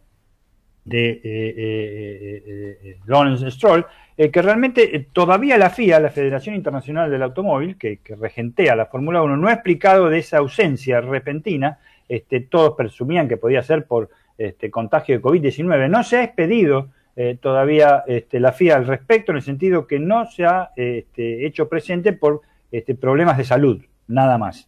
de 0.85 1.09
eh, 1.09 1.21
eh, 1.25 2.97
Lawrence 3.05 3.49
Stroll, 3.51 3.85
que 4.15 4.41
realmente 4.43 5.07
todavía 5.11 5.57
la 5.57 5.71
FIA, 5.71 5.99
la 5.99 6.11
Federación 6.11 6.53
Internacional 6.55 7.09
del 7.09 7.23
Automóvil, 7.23 7.77
que, 7.77 7.99
regentea 8.19 8.75
la 8.75 8.85
Fórmula 8.85 9.23
1, 9.23 9.37
no 9.37 9.47
ha 9.47 9.53
explicado 9.53 10.09
de 10.09 10.19
esa 10.19 10.37
ausencia 10.37 11.01
repentina. 11.01 11.79
Este, 12.07 12.41
todos 12.41 12.75
presumían 12.77 13.27
que 13.27 13.37
podía 13.37 13.63
ser 13.63 13.85
por 13.85 14.09
este, 14.37 14.69
contagio 14.69 15.15
de 15.15 15.23
COVID-19. 15.23 15.89
No 15.89 16.03
se 16.03 16.17
ha 16.17 16.23
expedido 16.23 16.89
eh, 17.15 17.37
todavía 17.39 18.03
este, 18.07 18.39
la 18.39 18.51
FIA 18.51 18.77
al 18.77 18.87
respecto, 18.87 19.31
en 19.31 19.37
el 19.37 19.43
sentido 19.43 19.85
que 19.85 19.99
no 19.99 20.25
se 20.25 20.45
ha 20.45 20.71
este, 20.75 21.45
hecho 21.45 21.69
presente 21.69 22.13
por 22.13 22.41
este, 22.71 22.95
problemas 22.95 23.37
de 23.37 23.43
salud, 23.43 23.83
nada 24.07 24.37
más. 24.39 24.67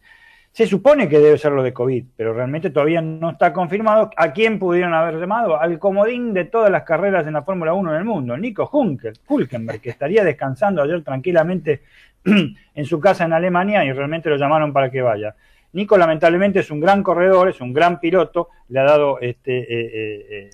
Se 0.56 0.66
supone 0.66 1.06
que 1.06 1.18
debe 1.18 1.36
ser 1.36 1.52
lo 1.52 1.62
de 1.62 1.74
COVID, 1.74 2.02
pero 2.16 2.32
realmente 2.32 2.70
todavía 2.70 3.02
no 3.02 3.28
está 3.28 3.52
confirmado 3.52 4.10
a 4.16 4.32
quién 4.32 4.58
pudieron 4.58 4.94
haber 4.94 5.20
llamado, 5.20 5.60
al 5.60 5.78
comodín 5.78 6.32
de 6.32 6.46
todas 6.46 6.70
las 6.70 6.84
carreras 6.84 7.26
en 7.26 7.34
la 7.34 7.42
Fórmula 7.42 7.74
1 7.74 7.90
en 7.90 7.98
el 7.98 8.04
mundo, 8.06 8.38
Nico 8.38 8.66
Hulkenberg, 8.72 9.82
que 9.82 9.90
estaría 9.90 10.24
descansando 10.24 10.80
ayer 10.80 11.04
tranquilamente 11.04 11.82
en 12.24 12.84
su 12.86 12.98
casa 12.98 13.26
en 13.26 13.34
Alemania 13.34 13.84
y 13.84 13.92
realmente 13.92 14.30
lo 14.30 14.38
llamaron 14.38 14.72
para 14.72 14.90
que 14.90 15.02
vaya. 15.02 15.36
Nico 15.74 15.98
lamentablemente 15.98 16.60
es 16.60 16.70
un 16.70 16.80
gran 16.80 17.02
corredor, 17.02 17.50
es 17.50 17.60
un 17.60 17.74
gran 17.74 18.00
piloto, 18.00 18.48
le 18.70 18.80
ha 18.80 18.84
dado 18.84 19.20
este, 19.20 19.58
eh, 19.58 20.26
eh, 20.30 20.50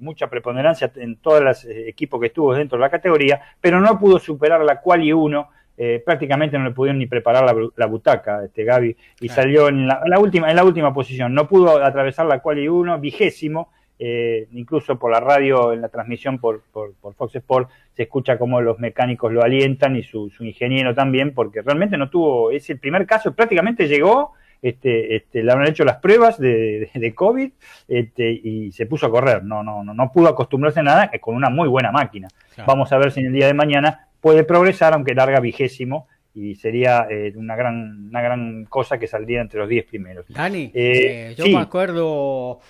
mucha 0.00 0.28
preponderancia 0.28 0.90
en 0.96 1.16
todos 1.16 1.40
los 1.40 1.64
eh, 1.66 1.88
equipos 1.88 2.20
que 2.20 2.26
estuvo 2.26 2.52
dentro 2.52 2.78
de 2.78 2.82
la 2.82 2.90
categoría, 2.90 3.40
pero 3.60 3.80
no 3.80 3.96
pudo 3.96 4.18
superar 4.18 4.62
la 4.62 4.80
quali 4.80 5.12
1, 5.12 5.48
eh, 5.76 6.02
prácticamente 6.04 6.58
no 6.58 6.64
le 6.64 6.70
pudieron 6.72 6.98
ni 6.98 7.06
preparar 7.06 7.44
la, 7.76 7.86
butaca, 7.86 8.44
este 8.44 8.64
Gaby, 8.64 8.96
y 9.20 9.28
salió 9.28 9.68
en 9.68 9.86
la, 9.86 10.18
última, 10.18 10.50
en 10.50 10.56
la 10.56 10.64
última 10.64 10.92
posición, 10.92 11.34
no 11.34 11.48
pudo 11.48 11.82
atravesar 11.82 12.26
la 12.26 12.40
quali 12.40 12.68
1, 12.68 12.98
vigésimo, 12.98 13.70
eh, 13.98 14.46
incluso 14.52 14.98
por 14.98 15.10
la 15.10 15.20
radio, 15.20 15.72
en 15.72 15.82
la 15.82 15.88
transmisión 15.88 16.38
por, 16.38 16.62
por, 16.72 16.94
Fox 17.14 17.36
Sport, 17.36 17.68
se 17.94 18.04
escucha 18.04 18.38
cómo 18.38 18.60
los 18.60 18.78
mecánicos 18.78 19.32
lo 19.32 19.42
alientan 19.42 19.96
y 19.96 20.02
su, 20.02 20.30
su 20.30 20.44
ingeniero 20.44 20.94
también, 20.94 21.34
porque 21.34 21.62
realmente 21.62 21.96
no 21.96 22.08
tuvo, 22.08 22.50
es 22.50 22.68
el 22.70 22.78
primer 22.78 23.06
caso, 23.06 23.34
prácticamente 23.34 23.88
llegó 23.88 24.34
este, 24.62 25.16
este, 25.16 25.42
le 25.42 25.52
habrán 25.52 25.68
hecho 25.68 25.84
las 25.84 25.96
pruebas 25.96 26.38
de, 26.38 26.90
de, 26.92 27.14
COVID 27.14 27.50
este, 27.88 28.30
y 28.30 28.72
se 28.72 28.86
puso 28.86 29.06
a 29.06 29.10
correr. 29.10 29.42
No, 29.42 29.62
no, 29.62 29.82
no, 29.82 29.94
no 29.94 30.12
pudo 30.12 30.28
acostumbrarse 30.28 30.80
a 30.80 30.82
nada 30.82 31.10
con 31.20 31.34
una 31.34 31.48
muy 31.48 31.68
buena 31.68 31.90
máquina. 31.90 32.28
Vamos 32.66 32.92
a 32.92 32.98
ver 32.98 33.10
si 33.10 33.20
en 33.20 33.26
el 33.26 33.32
día 33.32 33.46
de 33.46 33.54
mañana 33.54 34.08
puede 34.20 34.44
progresar, 34.44 34.94
aunque 34.94 35.14
larga 35.14 35.40
vigésimo, 35.40 36.08
y 36.34 36.54
sería 36.54 37.06
eh, 37.10 37.32
una, 37.36 37.56
gran, 37.56 38.08
una 38.08 38.22
gran 38.22 38.64
cosa 38.66 38.98
que 38.98 39.06
saldría 39.06 39.40
entre 39.40 39.60
los 39.60 39.68
10 39.68 39.86
primeros. 39.86 40.26
Dani, 40.28 40.70
eh, 40.74 41.30
eh, 41.30 41.34
yo 41.36 41.46
me 41.46 41.58
acuerdo, 41.58 42.60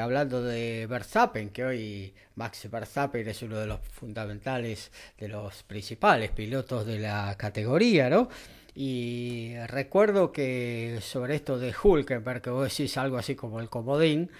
hablando 0.00 0.42
de 0.42 0.86
Verstappen, 0.88 1.50
que 1.50 1.64
hoy 1.64 2.14
Max 2.36 2.68
Verstappen 2.70 3.28
es 3.28 3.42
uno 3.42 3.58
de 3.58 3.66
los 3.66 3.80
fundamentales, 3.80 4.90
de 5.18 5.28
los 5.28 5.62
principales 5.64 6.30
pilotos 6.30 6.86
de 6.86 6.98
la 7.00 7.34
categoría, 7.36 8.08
¿no? 8.08 8.28
Y 8.74 9.54
recuerdo 9.66 10.32
que 10.32 10.98
sobre 11.00 11.34
esto 11.34 11.58
de 11.58 11.74
Hulkenberg, 11.82 12.40
que 12.40 12.50
vos 12.50 12.70
decís 12.70 12.96
algo 12.96 13.18
así 13.18 13.34
como 13.34 13.60
el 13.60 13.68
comodín, 13.68 14.30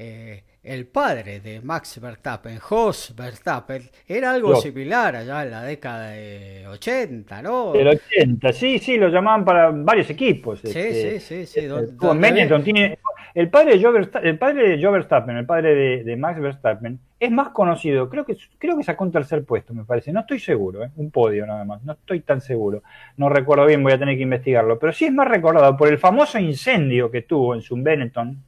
eh, 0.00 0.44
el 0.62 0.86
padre 0.86 1.40
de 1.40 1.60
Max 1.60 2.00
Verstappen, 2.00 2.58
Jos 2.58 3.14
Verstappen, 3.16 3.82
era 4.06 4.32
algo 4.32 4.54
similar 4.54 5.16
allá 5.16 5.42
en 5.42 5.50
la 5.50 5.62
década 5.64 6.10
de 6.10 6.68
80, 6.68 7.42
¿no? 7.42 7.72
Del 7.72 7.88
80, 7.88 8.52
sí, 8.52 8.78
sí, 8.78 8.96
lo 8.96 9.08
llamaban 9.08 9.44
para 9.44 9.72
varios 9.72 10.08
equipos. 10.10 10.60
Sí, 10.60 10.68
este, 10.68 11.18
sí, 11.18 11.46
sí. 11.46 11.60
sí. 11.60 11.66
Eh, 11.66 12.62
tiene, 12.62 12.98
el 13.34 13.50
padre 13.50 13.76
de 13.76 13.82
Joe 13.82 13.92
Verstappen, 13.92 14.28
el 14.28 14.38
padre 14.38 14.76
de 14.76 14.88
Verstappen, 14.88 15.36
el 15.36 15.46
padre 15.46 16.04
de, 16.04 16.16
Max 16.16 16.40
Verstappen, 16.40 17.00
es 17.18 17.30
más 17.32 17.48
conocido, 17.48 18.08
creo 18.08 18.24
que 18.24 18.36
creo 18.58 18.76
que 18.76 18.84
sacó 18.84 19.02
un 19.02 19.10
tercer 19.10 19.44
puesto, 19.44 19.74
me 19.74 19.84
parece, 19.84 20.12
no 20.12 20.20
estoy 20.20 20.38
seguro, 20.38 20.84
¿eh? 20.84 20.90
un 20.96 21.10
podio 21.10 21.44
nada 21.44 21.64
más, 21.64 21.82
no 21.82 21.94
estoy 21.94 22.20
tan 22.20 22.40
seguro, 22.40 22.82
no 23.16 23.28
recuerdo 23.28 23.66
bien, 23.66 23.82
voy 23.82 23.92
a 23.92 23.98
tener 23.98 24.16
que 24.16 24.22
investigarlo, 24.22 24.78
pero 24.78 24.92
sí 24.92 25.06
es 25.06 25.12
más 25.12 25.26
recordado 25.26 25.76
por 25.76 25.88
el 25.88 25.98
famoso 25.98 26.38
incendio 26.38 27.10
que 27.10 27.22
tuvo 27.22 27.54
en 27.54 27.62
su 27.62 27.76
Benetton, 27.76 28.38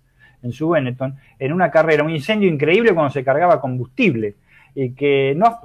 en 0.42 0.52
su 0.52 0.68
Benetton, 0.68 1.16
en 1.38 1.52
una 1.52 1.70
carrera, 1.70 2.04
un 2.04 2.10
incendio 2.10 2.48
increíble 2.48 2.94
cuando 2.94 3.10
se 3.10 3.24
cargaba 3.24 3.60
combustible, 3.60 4.34
y 4.74 4.90
que 4.92 5.34
no 5.36 5.60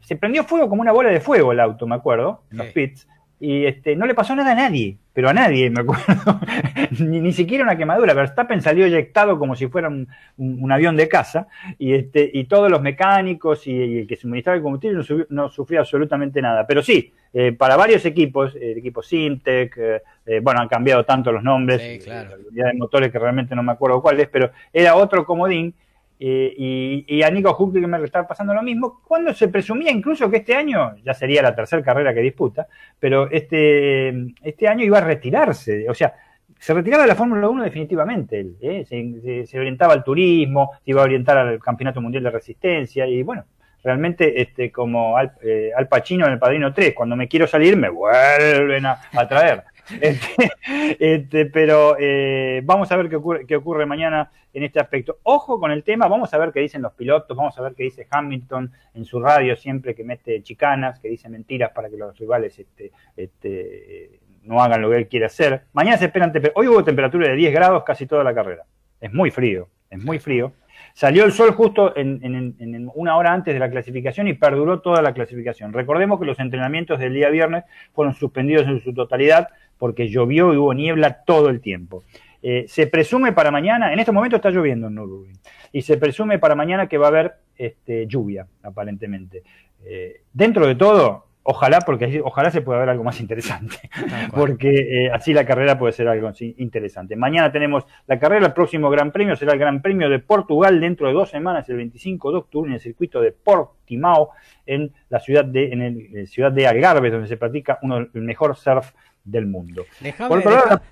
se 0.00 0.16
prendió 0.16 0.44
fuego 0.44 0.68
como 0.68 0.82
una 0.82 0.92
bola 0.92 1.10
de 1.10 1.20
fuego 1.20 1.52
el 1.52 1.60
auto, 1.60 1.86
me 1.86 1.96
acuerdo, 1.96 2.42
en 2.50 2.58
los 2.58 2.66
pits, 2.68 3.08
y 3.38 3.66
este, 3.66 3.96
no 3.96 4.06
le 4.06 4.14
pasó 4.14 4.34
nada 4.34 4.52
a 4.52 4.54
nadie, 4.54 4.96
pero 5.12 5.28
a 5.28 5.34
nadie, 5.34 5.68
me 5.68 5.82
acuerdo, 5.82 6.40
ni, 7.00 7.20
ni, 7.20 7.32
siquiera 7.32 7.64
una 7.64 7.76
quemadura. 7.76 8.14
Verstappen 8.14 8.62
salió 8.62 8.86
eyectado 8.86 9.38
como 9.38 9.54
si 9.54 9.66
fuera 9.66 9.88
un, 9.88 10.72
avión 10.72 10.96
de 10.96 11.08
casa 11.08 11.46
y, 11.78 11.92
este, 11.92 12.30
y 12.32 12.44
todos 12.44 12.70
los 12.70 12.80
mecánicos 12.80 13.66
y, 13.66 13.98
el 13.98 14.06
que 14.06 14.16
suministraba 14.16 14.56
el 14.56 14.62
combustible 14.62 15.02
no, 15.28 15.50
sufrió 15.50 15.80
absolutamente 15.80 16.40
nada. 16.40 16.66
Pero 16.66 16.82
sí, 16.82 17.12
eh, 17.34 17.52
para 17.52 17.76
varios 17.76 18.06
equipos, 18.06 18.54
el 18.56 18.78
equipo 18.78 19.02
Simtech, 19.02 19.76
eh, 19.76 20.02
eh, 20.24 20.40
bueno, 20.40 20.60
han 20.60 20.68
cambiado 20.68 21.04
tanto 21.04 21.30
los 21.30 21.42
nombres, 21.42 21.82
sí, 21.82 22.04
claro. 22.04 22.38
de 22.50 22.74
motores 22.74 23.12
que 23.12 23.18
realmente 23.18 23.54
no 23.54 23.62
me 23.62 23.72
acuerdo 23.72 24.00
cuál 24.00 24.18
es, 24.20 24.28
pero 24.28 24.50
era 24.72 24.96
otro 24.96 25.26
comodín 25.26 25.74
y, 26.18 27.04
y, 27.06 27.22
a 27.22 27.30
Nico 27.30 27.54
Hulkenberg 27.56 28.00
le 28.00 28.06
estaba 28.06 28.26
pasando 28.26 28.54
lo 28.54 28.62
mismo, 28.62 29.00
cuando 29.06 29.34
se 29.34 29.48
presumía 29.48 29.90
incluso 29.90 30.30
que 30.30 30.38
este 30.38 30.54
año, 30.54 30.96
ya 31.04 31.12
sería 31.12 31.42
la 31.42 31.54
tercera 31.54 31.82
carrera 31.82 32.14
que 32.14 32.20
disputa, 32.20 32.66
pero 32.98 33.30
este, 33.30 34.08
este 34.42 34.68
año 34.68 34.84
iba 34.84 34.98
a 34.98 35.02
retirarse, 35.02 35.88
o 35.88 35.94
sea, 35.94 36.14
se 36.58 36.72
retiraba 36.72 37.02
de 37.02 37.08
la 37.08 37.14
Fórmula 37.14 37.48
1 37.48 37.64
definitivamente, 37.64 38.46
¿eh? 38.60 38.84
se, 38.86 39.58
orientaba 39.58 39.92
al 39.92 40.02
turismo, 40.02 40.70
se 40.84 40.90
iba 40.90 41.02
a 41.02 41.04
orientar 41.04 41.36
al 41.36 41.58
Campeonato 41.58 42.00
Mundial 42.00 42.24
de 42.24 42.30
Resistencia, 42.30 43.06
y 43.06 43.22
bueno, 43.22 43.44
realmente 43.84 44.40
este, 44.40 44.72
como 44.72 45.18
Al, 45.18 45.32
eh, 45.42 45.72
Pacino 45.88 46.26
en 46.26 46.32
El 46.32 46.38
Padrino 46.38 46.72
3, 46.72 46.94
cuando 46.94 47.14
me 47.14 47.28
quiero 47.28 47.46
salir 47.46 47.76
me 47.76 47.90
vuelven 47.90 48.86
a, 48.86 48.98
a 49.12 49.28
traer. 49.28 49.64
Este, 50.98 51.46
pero 51.46 51.96
eh, 51.98 52.60
vamos 52.64 52.90
a 52.90 52.96
ver 52.96 53.08
qué 53.08 53.16
ocurre, 53.16 53.46
qué 53.46 53.56
ocurre 53.56 53.86
mañana 53.86 54.30
en 54.52 54.64
este 54.64 54.80
aspecto. 54.80 55.18
Ojo 55.22 55.60
con 55.60 55.70
el 55.70 55.84
tema, 55.84 56.08
vamos 56.08 56.32
a 56.32 56.38
ver 56.38 56.52
qué 56.52 56.60
dicen 56.60 56.82
los 56.82 56.92
pilotos, 56.92 57.36
vamos 57.36 57.56
a 57.58 57.62
ver 57.62 57.74
qué 57.74 57.84
dice 57.84 58.06
Hamilton 58.10 58.72
en 58.94 59.04
su 59.04 59.20
radio 59.20 59.54
siempre 59.56 59.94
que 59.94 60.04
mete 60.04 60.42
chicanas, 60.42 60.98
que 60.98 61.08
dice 61.08 61.28
mentiras 61.28 61.72
para 61.72 61.88
que 61.88 61.96
los 61.96 62.18
rivales 62.18 62.58
este, 62.58 62.90
este, 63.16 64.20
no 64.42 64.62
hagan 64.62 64.82
lo 64.82 64.90
que 64.90 64.96
él 64.96 65.08
quiere 65.08 65.26
hacer. 65.26 65.64
Mañana 65.72 65.98
se 65.98 66.06
esperan, 66.06 66.32
hoy 66.54 66.68
hubo 66.68 66.82
temperatura 66.82 67.28
de 67.28 67.36
10 67.36 67.52
grados 67.52 67.84
casi 67.84 68.06
toda 68.06 68.24
la 68.24 68.34
carrera. 68.34 68.64
Es 69.00 69.12
muy 69.12 69.30
frío, 69.30 69.68
es 69.90 70.02
muy 70.02 70.18
frío. 70.18 70.52
Salió 70.94 71.24
el 71.24 71.32
sol 71.32 71.52
justo 71.52 71.94
en, 71.96 72.90
una 72.94 73.16
hora 73.16 73.32
antes 73.32 73.52
de 73.52 73.60
la 73.60 73.70
clasificación 73.70 74.28
y 74.28 74.34
perduró 74.34 74.80
toda 74.80 75.02
la 75.02 75.12
clasificación. 75.12 75.72
Recordemos 75.72 76.18
que 76.18 76.26
los 76.26 76.38
entrenamientos 76.40 76.98
del 76.98 77.14
día 77.14 77.28
viernes 77.28 77.64
fueron 77.92 78.14
suspendidos 78.14 78.66
en 78.66 78.80
su 78.80 78.94
totalidad 78.94 79.48
porque 79.78 80.08
llovió 80.08 80.54
y 80.54 80.56
hubo 80.56 80.72
niebla 80.72 81.22
todo 81.24 81.50
el 81.50 81.60
tiempo. 81.60 82.04
Eh, 82.42 82.64
se 82.68 82.86
presume 82.86 83.32
para 83.32 83.50
mañana, 83.50 83.92
en 83.92 83.98
este 83.98 84.12
momento 84.12 84.36
está 84.36 84.50
lloviendo 84.50 84.86
en 84.86 84.94
Nürburgring, 84.94 85.38
y 85.72 85.82
se 85.82 85.96
presume 85.96 86.38
para 86.38 86.54
mañana 86.54 86.88
que 86.88 86.96
va 86.96 87.06
a 87.06 87.08
haber 87.08 87.34
este, 87.56 88.06
lluvia, 88.06 88.46
aparentemente. 88.62 89.42
Eh, 89.84 90.22
dentro 90.32 90.66
de 90.66 90.74
todo, 90.76 91.25
Ojalá, 91.48 91.78
porque 91.86 92.20
ojalá 92.24 92.50
se 92.50 92.60
pueda 92.60 92.80
ver 92.80 92.88
algo 92.88 93.04
más 93.04 93.20
interesante, 93.20 93.76
porque 94.34 94.68
eh, 95.04 95.10
así 95.12 95.32
la 95.32 95.46
carrera 95.46 95.78
puede 95.78 95.92
ser 95.92 96.08
algo 96.08 96.28
interesante. 96.40 97.14
Mañana 97.14 97.52
tenemos 97.52 97.86
la 98.08 98.18
carrera, 98.18 98.46
el 98.46 98.52
próximo 98.52 98.90
Gran 98.90 99.12
Premio 99.12 99.36
será 99.36 99.52
el 99.52 99.60
Gran 99.60 99.80
Premio 99.80 100.10
de 100.10 100.18
Portugal 100.18 100.80
dentro 100.80 101.06
de 101.06 101.12
dos 101.12 101.30
semanas, 101.30 101.68
el 101.68 101.76
25 101.76 102.32
de 102.32 102.38
octubre, 102.38 102.68
en 102.68 102.74
el 102.74 102.80
circuito 102.80 103.20
de 103.20 103.30
Portimao, 103.30 104.30
en 104.66 104.92
la 105.08 105.20
ciudad 105.20 105.44
de, 105.44 105.72
en 105.72 105.82
el, 105.82 106.26
ciudad 106.26 106.50
de 106.50 106.66
Algarve, 106.66 107.12
donde 107.12 107.28
se 107.28 107.36
practica 107.36 107.78
uno 107.82 107.98
el 107.98 108.22
mejor 108.22 108.56
surf 108.56 108.90
del 109.26 109.46
mundo. 109.46 109.84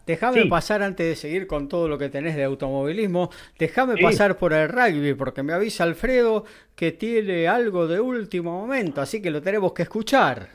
Déjame 0.07 0.47
pasar 0.47 0.83
antes 0.83 1.07
de 1.07 1.17
seguir 1.17 1.47
con 1.47 1.69
todo 1.69 1.89
lo 1.89 1.97
que 1.97 2.11
tenés 2.11 2.37
de 2.37 2.45
automovilismo, 2.45 3.31
déjame 3.59 3.97
pasar 3.97 4.37
por 4.37 4.53
el 4.53 4.69
rugby, 4.69 5.15
porque 5.15 5.43
me 5.43 5.55
avisa 5.55 5.85
Alfredo 5.85 6.45
que 6.75 6.93
tiene 6.93 7.49
algo 7.49 7.87
de 7.87 8.01
último 8.01 8.61
momento, 8.61 9.01
así 9.01 9.23
que 9.23 9.31
lo 9.31 9.41
tenemos 9.41 9.73
que 9.73 9.85
escuchar. 9.85 10.49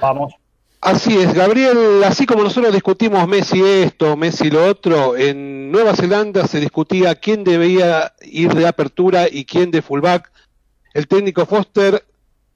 Vamos. 0.00 0.34
Así 0.80 1.16
es, 1.18 1.34
Gabriel, 1.34 2.04
así 2.04 2.26
como 2.26 2.44
nosotros 2.44 2.72
discutimos 2.72 3.26
Messi 3.26 3.60
esto, 3.60 4.16
Messi 4.16 4.50
lo 4.50 4.64
otro, 4.64 5.16
en 5.16 5.72
Nueva 5.72 5.96
Zelanda 5.96 6.46
se 6.46 6.60
discutía 6.60 7.16
quién 7.16 7.42
debía 7.42 8.12
ir 8.22 8.54
de 8.54 8.68
apertura 8.68 9.26
y 9.28 9.44
quién 9.44 9.72
de 9.72 9.82
fullback. 9.82 10.30
El 10.94 11.08
técnico 11.08 11.44
Foster 11.44 12.04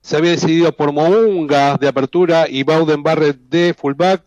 se 0.01 0.17
había 0.17 0.31
decidido 0.31 0.71
por 0.77 0.93
Mounga 0.93 1.77
de 1.77 1.89
apertura 1.89 2.47
y 2.49 2.63
Bowden 2.63 3.03
Barrett 3.03 3.37
de 3.37 3.75
fullback. 3.75 4.23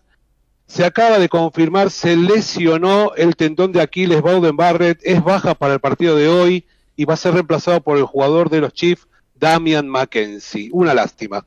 Se 0.67 0.85
acaba 0.85 1.19
de 1.19 1.29
confirmar, 1.29 1.91
se 1.91 2.15
lesionó 2.15 3.13
el 3.15 3.35
tendón 3.35 3.71
de 3.71 3.81
Aquiles 3.81 4.21
Bowden 4.21 4.55
Barrett, 4.55 4.99
es 5.03 5.23
baja 5.23 5.53
para 5.53 5.75
el 5.75 5.79
partido 5.79 6.15
de 6.15 6.27
hoy 6.27 6.65
y 6.95 7.05
va 7.05 7.13
a 7.13 7.17
ser 7.17 7.33
reemplazado 7.33 7.81
por 7.81 7.97
el 7.97 8.05
jugador 8.05 8.49
de 8.49 8.61
los 8.61 8.73
Chiefs, 8.73 9.07
Damian 9.35 9.87
McKenzie. 9.87 10.69
Una 10.71 10.93
lástima. 10.93 11.45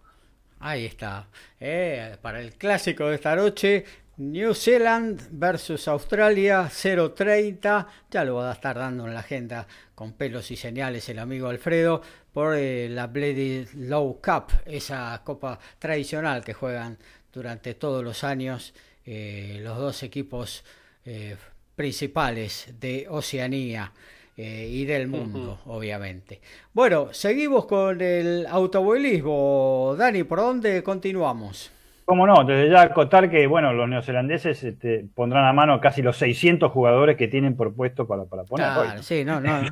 Ahí 0.61 0.85
está. 0.87 1.27
Eh, 1.59 2.17
para 2.21 2.41
el 2.41 2.55
clásico 2.55 3.07
de 3.07 3.17
esta 3.17 3.35
noche, 3.35 3.85
New 4.19 4.55
Zealand 4.55 5.29
versus 5.31 5.89
Australia 5.89 6.71
0.30. 6.71 7.87
Ya 8.11 8.25
lo 8.25 8.37
va 8.37 8.51
a 8.51 8.55
estar 8.55 8.77
dando 8.77 9.07
en 9.07 9.15
la 9.15 9.21
agenda 9.21 9.67
con 9.95 10.13
pelos 10.13 10.51
y 10.51 10.57
señales 10.57 11.09
el 11.09 11.19
amigo 11.19 11.49
Alfredo 11.49 12.03
por 12.33 12.55
eh, 12.57 12.89
la 12.89 13.07
Bladed 13.07 13.69
Low 13.75 14.21
Cup, 14.23 14.53
esa 14.67 15.21
copa 15.25 15.59
tradicional 15.79 16.45
que 16.45 16.55
juegan 16.55 16.99
durante 17.33 17.75
todos 17.75 18.03
los 18.03 18.25
años 18.25 18.73
eh, 19.07 19.61
los 19.63 19.79
dos 19.79 20.03
equipos 20.03 20.65
eh, 21.05 21.37
principales 21.75 22.75
de 22.81 23.07
Oceanía. 23.09 23.93
y 24.39 24.85
del 24.85 25.09
mundo, 25.09 25.61
obviamente. 25.65 26.41
Bueno, 26.75 27.09
seguimos 27.13 27.65
con 27.65 27.99
el 28.03 28.47
automovilismo. 28.47 29.95
Dani, 29.97 30.25
¿por 30.25 30.41
dónde 30.41 30.83
continuamos? 30.83 31.71
Cómo 32.07 32.25
no, 32.25 32.45
desde 32.45 32.71
ya 32.71 32.83
acotar 32.83 33.29
que, 33.29 33.49
bueno, 33.49 33.73
los 33.73 33.89
neozelandeses 33.89 34.63
este, 34.63 35.07
pondrán 35.13 35.45
a 35.45 35.53
mano 35.53 35.81
casi 35.81 36.03
los 36.03 36.17
600 36.19 36.71
jugadores 36.71 37.17
que 37.17 37.27
tienen 37.27 37.57
por 37.57 37.75
puesto 37.75 38.07
para, 38.07 38.27
para 38.27 38.45
poner. 38.45 38.67
Claro, 38.67 39.03
sí, 39.03 39.25
no, 39.25 39.41
no, 39.41 39.63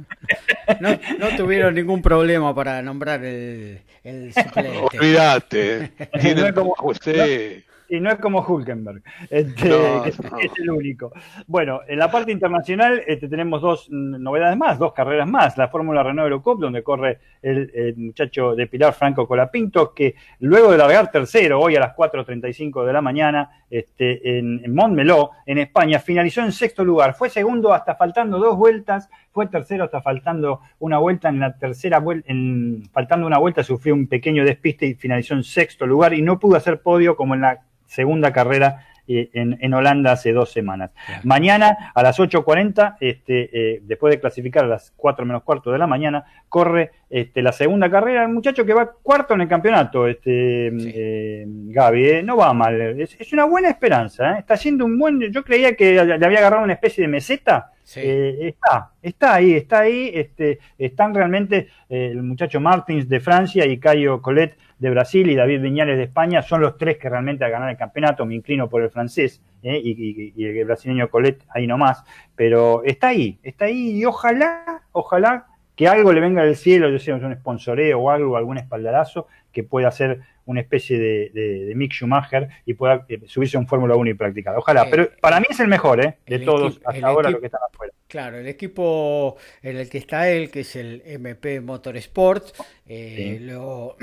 no, 0.80 1.36
tuvieron 1.36 1.76
ningún 1.76 2.02
problema 2.02 2.52
para 2.52 2.82
nombrar 2.82 3.24
el, 3.24 3.82
el 4.02 4.32
suplente. 4.32 4.98
Olvídate, 4.98 5.92
tienen 6.20 6.52
como 6.54 6.74
usted 6.82 7.62
y 7.88 8.00
no 8.00 8.10
es 8.10 8.16
como 8.16 8.40
Hulkenberg, 8.40 9.02
este, 9.30 10.08
es, 10.08 10.18
el 10.58 10.70
único. 10.70 11.12
Bueno, 11.46 11.80
en 11.86 11.98
la 11.98 12.10
parte 12.10 12.32
internacional 12.32 13.02
este, 13.06 13.28
tenemos 13.28 13.60
dos 13.60 13.88
novedades 13.90 14.56
más, 14.56 14.78
dos 14.78 14.92
carreras 14.92 15.28
más. 15.28 15.56
La 15.58 15.68
Fórmula 15.68 16.02
Renault 16.02 16.30
Eurocup, 16.30 16.60
donde 16.60 16.82
corre 16.82 17.18
el, 17.42 17.94
muchacho 17.96 18.54
de 18.54 18.66
Pilar 18.66 18.94
Franco 18.94 19.26
Colapinto, 19.26 19.92
que 19.92 20.14
luego 20.40 20.72
de 20.72 20.78
largar 20.78 21.10
tercero, 21.10 21.60
hoy 21.60 21.76
a 21.76 21.80
las 21.80 21.96
4.35 21.96 22.84
de 22.84 22.92
la 22.92 23.02
mañana, 23.02 23.50
este, 23.70 24.38
en, 24.38 24.60
en 24.64 24.74
Montmeló, 24.74 25.30
en 25.46 25.58
España, 25.58 25.98
finalizó 25.98 26.42
en 26.42 26.52
sexto 26.52 26.84
lugar. 26.84 27.14
Fue 27.14 27.28
segundo 27.28 27.72
hasta 27.72 27.94
faltando 27.96 28.38
dos 28.38 28.56
vueltas, 28.56 29.10
fue 29.32 29.46
tercero 29.48 29.84
hasta 29.84 30.00
faltando 30.00 30.60
una 30.78 30.98
vuelta. 30.98 31.28
En 31.28 31.40
la 31.40 31.58
tercera 31.58 31.98
vuelta, 31.98 32.30
en, 32.30 32.88
faltando 32.92 33.26
una 33.26 33.38
vuelta, 33.38 33.62
sufrió 33.62 33.94
un 33.94 34.06
pequeño 34.06 34.44
despiste 34.44 34.86
y 34.86 34.94
finalizó 34.94 35.34
en 35.34 35.42
sexto 35.42 35.86
lugar 35.86 36.14
y 36.14 36.22
no 36.22 36.38
pudo 36.38 36.56
hacer 36.56 36.80
podio 36.80 37.16
como 37.16 37.34
en 37.34 37.42
la 37.42 37.60
segunda 37.94 38.32
carrera 38.32 38.86
eh, 39.06 39.28
en, 39.34 39.74
Holanda 39.74 40.12
hace 40.12 40.32
dos 40.32 40.50
semanas. 40.50 40.90
Mañana 41.24 41.92
a 41.94 42.02
las 42.02 42.18
8.40, 42.18 42.96
este, 43.00 43.50
eh, 43.52 43.80
después 43.82 44.10
de 44.14 44.18
clasificar 44.18 44.64
a 44.64 44.68
las 44.68 44.94
4 44.96 45.26
menos 45.26 45.42
cuarto 45.42 45.70
de 45.70 45.78
la 45.78 45.86
mañana, 45.86 46.24
corre 46.48 46.90
este, 47.10 47.42
la 47.42 47.52
segunda 47.52 47.90
carrera, 47.90 48.22
el 48.22 48.30
muchacho 48.30 48.64
que 48.64 48.72
va 48.72 48.90
cuarto 48.90 49.34
en 49.34 49.42
el 49.42 49.48
campeonato, 49.48 50.06
este, 50.06 50.68
eh, 50.68 51.44
Gaby, 51.46 52.22
no 52.22 52.38
va 52.38 52.54
mal, 52.54 52.80
es, 52.80 53.32
una 53.34 53.44
buena 53.44 53.68
esperanza, 53.68 54.38
está 54.38 54.54
haciendo 54.54 54.86
un 54.86 54.98
buen, 54.98 55.20
yo 55.30 55.44
creía 55.44 55.76
que 55.76 56.02
le 56.02 56.24
había 56.24 56.38
agarrado 56.38 56.64
una 56.64 56.72
especie 56.72 57.02
de 57.02 57.08
meseta, 57.08 57.72
está, 57.84 58.92
está 59.02 59.34
ahí, 59.34 59.54
está 59.54 59.80
ahí, 59.80 60.10
este, 60.14 60.58
están 60.78 61.14
realmente 61.14 61.68
el 61.88 62.22
muchacho 62.22 62.60
Martins 62.60 63.08
de 63.08 63.20
Francia 63.20 63.66
y 63.66 63.78
Caio 63.78 64.22
Colette 64.22 64.56
de 64.78 64.90
Brasil 64.90 65.30
y 65.30 65.34
David 65.34 65.62
Viñales 65.62 65.96
de 65.96 66.04
España 66.04 66.42
son 66.42 66.60
los 66.60 66.76
tres 66.76 66.98
que 66.98 67.08
realmente 67.08 67.44
a 67.44 67.48
ganar 67.48 67.70
el 67.70 67.76
campeonato. 67.76 68.26
Me 68.26 68.34
inclino 68.34 68.68
por 68.68 68.82
el 68.82 68.90
francés 68.90 69.40
¿eh? 69.62 69.80
y, 69.82 70.44
el 70.44 70.64
brasileño 70.64 71.08
Colet 71.08 71.42
ahí 71.48 71.66
nomás. 71.66 72.04
Pero 72.36 72.82
está 72.84 73.08
ahí, 73.08 73.38
está 73.42 73.66
ahí 73.66 73.98
y 73.98 74.04
ojalá, 74.04 74.82
ojalá 74.92 75.46
que 75.76 75.88
algo 75.88 76.12
le 76.12 76.20
venga 76.20 76.44
del 76.44 76.56
cielo, 76.56 76.90
yo 76.90 76.98
sé, 76.98 77.12
un 77.12 77.34
sponsoreo 77.34 77.98
o 77.98 78.10
algo, 78.10 78.36
algún 78.36 78.58
espaldarazo 78.58 79.26
que 79.52 79.64
pueda 79.64 79.88
hacer 79.88 80.20
una 80.46 80.60
especie 80.60 80.98
de, 80.98 81.30
de, 81.32 81.74
Mick 81.74 81.92
Schumacher 81.92 82.48
y 82.66 82.74
pueda 82.74 83.04
eh, 83.08 83.20
subirse 83.26 83.56
a 83.56 83.60
un 83.60 83.66
Fórmula 83.66 83.96
1 83.96 84.10
y 84.10 84.14
practicar. 84.14 84.56
Ojalá, 84.56 84.84
eh, 84.84 84.88
pero 84.90 85.10
para 85.20 85.40
mí 85.40 85.46
es 85.48 85.60
el 85.60 85.68
mejor, 85.68 86.04
¿eh? 86.04 86.18
De 86.26 86.40
todos 86.40 86.80
hasta 86.84 87.06
ahora 87.06 87.30
los 87.30 87.40
que 87.40 87.46
están 87.46 87.60
afuera. 87.72 87.92
Claro, 88.06 88.38
el 88.38 88.46
equipo 88.46 89.36
en 89.62 89.76
el 89.76 89.88
que 89.88 89.98
está 89.98 90.28
él, 90.30 90.50
que 90.50 90.60
es 90.60 90.76
el 90.76 91.02
MP 91.04 91.60
Motorsport, 91.60 92.46
eh, 92.86 93.38
lo, 93.40 93.96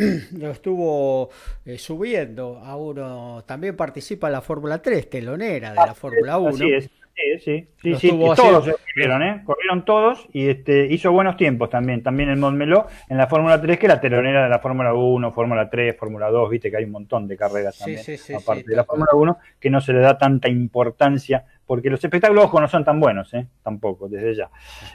estuvo 0.52 1.30
subiendo 1.78 2.58
a 2.58 2.76
uno. 2.76 3.44
También 3.46 3.76
participa 3.76 4.28
en 4.28 4.34
la 4.34 4.42
Fórmula 4.42 4.82
3, 4.82 5.10
telonera 5.10 5.70
de 5.70 5.76
la 5.76 5.94
Fórmula 5.94 6.38
1. 6.38 6.50
Así 6.50 6.74
es. 6.74 6.90
Sí, 7.16 7.40
sí, 7.40 7.68
sí, 7.82 7.96
sí. 7.96 8.10
todos 8.10 8.70
corrieron, 8.94 9.22
¿eh? 9.24 9.42
Corrieron 9.46 9.86
todos 9.86 10.28
y 10.34 10.48
este, 10.48 10.86
hizo 10.88 11.12
buenos 11.12 11.38
tiempos 11.38 11.70
también. 11.70 12.02
También 12.04 12.30
el 12.30 12.38
Montmeló 12.38 12.88
en 13.10 13.18
la 13.18 13.28
Fórmula 13.28 13.62
3, 13.62 13.78
que 13.78 13.88
la 13.88 14.00
telonera 14.00 14.44
de 14.44 14.50
la 14.50 14.60
Fórmula 14.60 14.94
1, 14.94 15.32
Fórmula 15.32 15.70
3, 15.70 15.96
Fórmula 15.98 16.30
2, 16.30 16.50
viste 16.50 16.72
que 16.72 16.78
hay 16.78 16.86
un 16.86 16.92
montón 16.92 17.28
de 17.28 17.38
carreras 17.38 17.78
también, 17.78 18.02
aparte 18.36 18.64
de 18.68 18.76
la 18.76 18.84
Fórmula 18.84 19.12
1, 19.14 19.38
que 19.60 19.70
no 19.70 19.82
se 19.82 19.94
le 19.94 20.00
da 20.00 20.18
tanta 20.18 20.50
importancia, 20.50 21.46
porque 21.66 21.90
los 21.90 22.04
espectáculos, 22.04 22.46
ojo, 22.46 22.60
no 22.60 22.68
son 22.68 22.84
tan 22.84 23.00
buenos, 23.00 23.34
¿eh? 23.34 23.48
Tampoco, 23.64 24.10
desde 24.10 24.36
ya. 24.36 24.50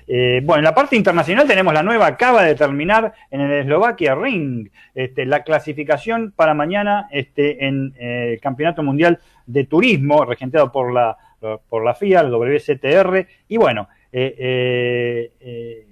Eh, 0.07 0.41
bueno, 0.45 0.59
en 0.59 0.65
la 0.65 0.75
parte 0.75 0.97
internacional 0.97 1.47
tenemos 1.47 1.73
la 1.73 1.83
nueva, 1.83 2.07
acaba 2.07 2.43
de 2.43 2.55
terminar 2.55 3.13
en 3.31 3.41
el 3.41 3.53
Eslovaquia 3.53 4.15
Ring, 4.15 4.69
este, 4.95 5.27
la 5.27 5.43
clasificación 5.43 6.33
para 6.35 6.55
mañana 6.55 7.09
este, 7.11 7.67
en 7.67 7.95
eh, 7.99 8.33
el 8.35 8.41
Campeonato 8.41 8.83
Mundial 8.83 9.21
de 9.47 9.65
Turismo, 9.65 10.25
regenteado 10.25 10.73
por 10.73 10.93
la 10.93 11.17
por 11.41 11.85
la 11.85 11.95
FIA, 11.95 12.21
el 12.21 12.31
WCTR, 12.31 13.27
y 13.49 13.57
bueno, 13.57 13.89
eh, 14.13 14.35
eh, 14.39 15.33
eh 15.41 15.87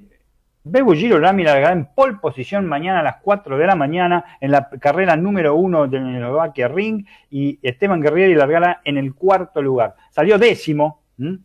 Bebu 0.67 0.95
Giro 0.95 1.19
largará 1.19 1.73
en 1.73 1.85
pole 1.95 2.17
posición 2.23 2.65
mañana 2.65 3.01
a 3.01 3.03
las 3.03 3.17
4 3.21 3.59
de 3.59 3.67
la 3.67 3.75
mañana 3.75 4.25
en 4.41 4.51
la 4.51 4.71
carrera 4.81 5.15
número 5.15 5.57
1 5.57 5.89
del 5.89 6.15
Eslovaquia 6.15 6.69
Ring 6.69 7.05
y 7.29 7.59
Esteban 7.63 8.01
Guerrieri 8.01 8.35
largará 8.35 8.81
en 8.83 8.97
el 8.97 9.15
cuarto 9.15 9.61
lugar. 9.61 9.95
Salió 10.09 10.39
décimo, 10.39 11.03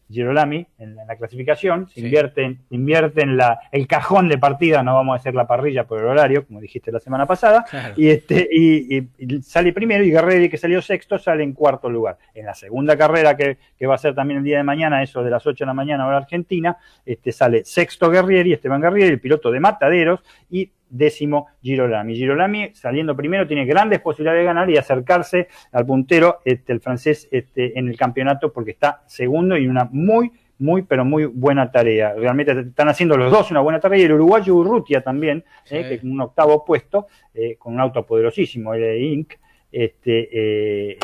Girolami 0.10 0.66
en, 0.80 0.96
la 0.96 1.16
clasificación, 1.16 1.88
se 1.90 2.02
invierte, 2.02 2.58
invierte 2.72 3.22
en 3.22 3.38
la, 3.38 3.60
el 3.72 3.88
cajón 3.88 4.28
de 4.28 4.38
partida, 4.38 4.82
no 4.82 4.96
vamos 4.96 5.14
a 5.14 5.20
hacer 5.20 5.36
la 5.36 5.46
parrilla 5.46 5.86
por 5.86 6.00
el 6.00 6.06
horario, 6.06 6.46
como 6.46 6.60
dijiste 6.60 6.92
la 6.92 7.00
semana 7.00 7.26
pasada, 7.26 7.66
y, 7.96 8.10
este, 8.10 8.48
y, 8.52 9.08
sale 9.42 9.72
primero 9.74 10.04
y 10.04 10.12
Guerreri, 10.12 10.50
que 10.50 10.58
salió 10.58 10.82
sexto, 10.82 11.20
sale 11.20 11.44
en 11.44 11.54
cuarto 11.54 11.90
lugar. 11.90 12.18
En 12.34 12.46
la 12.46 12.54
segunda 12.54 12.98
carrera, 12.98 13.38
que, 13.38 13.58
que, 13.78 13.86
va 13.86 13.96
a 13.96 14.00
ser 14.00 14.16
también 14.16 14.40
el 14.40 14.44
día 14.44 14.58
de 14.58 14.64
mañana, 14.64 15.04
eso 15.04 15.24
de 15.24 15.30
las 15.30 15.46
8 15.46 15.64
de 15.64 15.68
la 15.68 15.74
mañana 15.74 16.08
hora 16.08 16.18
argentina, 16.18 16.78
este, 17.06 17.32
sale 17.32 17.64
sexto 17.66 18.10
Guerrieri, 18.10 18.54
Esteban 18.54 18.82
Guerrieri, 18.82 19.14
el 19.14 19.22
piloto 19.22 19.52
de 19.52 19.60
Mataderos, 19.60 20.22
y 20.50 20.72
décimo 20.90 21.48
Girolami. 21.62 22.16
Girolami 22.16 22.72
saliendo 22.74 23.16
primero 23.16 23.48
tiene 23.48 23.66
grandes 23.66 24.00
posibilidades 24.00 24.42
de 24.42 24.46
ganar 24.46 24.70
y 24.70 24.78
acercarse 24.78 25.48
al 25.72 25.86
puntero, 25.86 26.40
este, 26.46 26.74
el 26.74 26.82
francés, 26.82 27.28
este, 27.32 27.78
en 27.78 27.88
el 27.88 27.98
campeonato 27.98 28.52
porque 28.52 28.72
está 28.72 29.04
segundo 29.06 29.58
y 29.58 29.68
una 29.68 29.88
muy, 29.92 30.32
muy, 30.60 30.82
pero 30.84 31.06
muy 31.06 31.26
buena 31.26 31.72
tarea. 31.72 32.14
Realmente 32.14 32.52
están 32.52 32.90
haciendo 32.90 33.18
los 33.18 33.32
dos 33.32 33.52
una 33.52 33.62
buena 33.62 33.80
tarea 33.80 34.00
y 34.00 34.04
el 34.04 34.14
uruguayo 34.14 34.56
Urrutia 34.56 35.02
también, 35.02 35.44
eh, 35.70 35.88
que 35.88 35.96
es 35.96 36.04
un 36.04 36.20
octavo 36.20 36.66
puesto, 36.66 37.08
eh, 37.34 37.56
con 37.58 37.74
un 37.74 37.80
auto 37.80 38.06
poderosísimo, 38.06 38.74
el 38.74 39.02
Inc 39.02 39.34
este, 39.72 40.30
eh, 40.32 40.98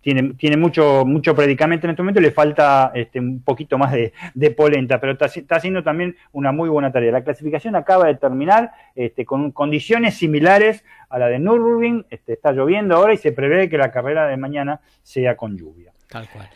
tiene, 0.00 0.34
tiene 0.34 0.56
mucho, 0.56 1.04
mucho 1.06 1.34
predicamento 1.34 1.86
en 1.86 1.92
este 1.92 2.02
momento, 2.02 2.20
le 2.20 2.30
falta 2.30 2.92
este, 2.94 3.18
un 3.18 3.42
poquito 3.42 3.78
más 3.78 3.92
de, 3.92 4.50
polenta, 4.50 5.00
pero 5.00 5.12
está, 5.12 5.26
está, 5.26 5.56
haciendo 5.56 5.82
también 5.82 6.16
una 6.32 6.52
muy 6.52 6.68
buena 6.68 6.92
tarea. 6.92 7.12
La 7.12 7.24
clasificación 7.24 7.76
acaba 7.76 8.06
de 8.06 8.16
terminar 8.16 8.72
este, 8.94 9.24
con 9.24 9.52
condiciones 9.52 10.14
similares 10.14 10.84
a 11.08 11.18
la 11.18 11.28
de 11.28 11.38
Nürburgring, 11.38 12.06
este, 12.10 12.34
está 12.34 12.52
lloviendo 12.52 12.96
ahora 12.96 13.14
y 13.14 13.16
se 13.16 13.32
prevé 13.32 13.68
que 13.68 13.78
la 13.78 13.90
carrera 13.90 14.26
de 14.26 14.36
mañana 14.36 14.80
sea 15.02 15.36
con 15.36 15.56
lluvia. 15.56 15.93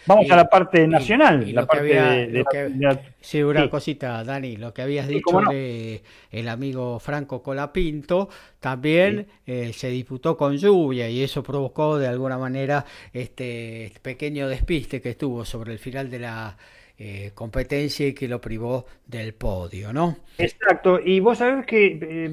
Vamos 0.06 0.30
a 0.30 0.36
la 0.36 0.48
parte 0.48 0.86
nacional. 0.86 1.52
la 1.52 1.66
parte 1.66 1.86
de, 1.86 2.98
sí, 3.20 3.42
una 3.42 3.68
cosita, 3.68 4.22
Dani, 4.24 4.56
lo 4.56 4.72
que 4.72 4.82
habías 4.82 5.08
dicho 5.08 5.40
de 5.50 6.02
el 6.30 6.48
amigo 6.48 6.98
Franco 6.98 7.42
Colapinto, 7.42 8.28
también 8.60 9.26
eh, 9.46 9.72
se 9.72 9.88
disputó 9.88 10.36
con 10.36 10.56
lluvia 10.56 11.08
y 11.08 11.22
eso 11.22 11.42
provocó 11.42 11.98
de 11.98 12.08
alguna 12.08 12.38
manera 12.38 12.84
este 13.12 13.92
pequeño 14.02 14.48
despiste 14.48 15.00
que 15.00 15.10
estuvo 15.10 15.44
sobre 15.44 15.72
el 15.72 15.78
final 15.78 16.10
de 16.10 16.18
la 16.20 16.56
eh, 17.00 17.30
competencia 17.32 18.08
y 18.08 18.12
que 18.12 18.26
lo 18.26 18.40
privó 18.40 18.86
del 19.06 19.32
podio, 19.32 19.92
¿no? 19.92 20.16
Exacto, 20.36 20.98
y 20.98 21.20
vos 21.20 21.38
sabés 21.38 21.64
que 21.64 21.96
eh, 22.02 22.28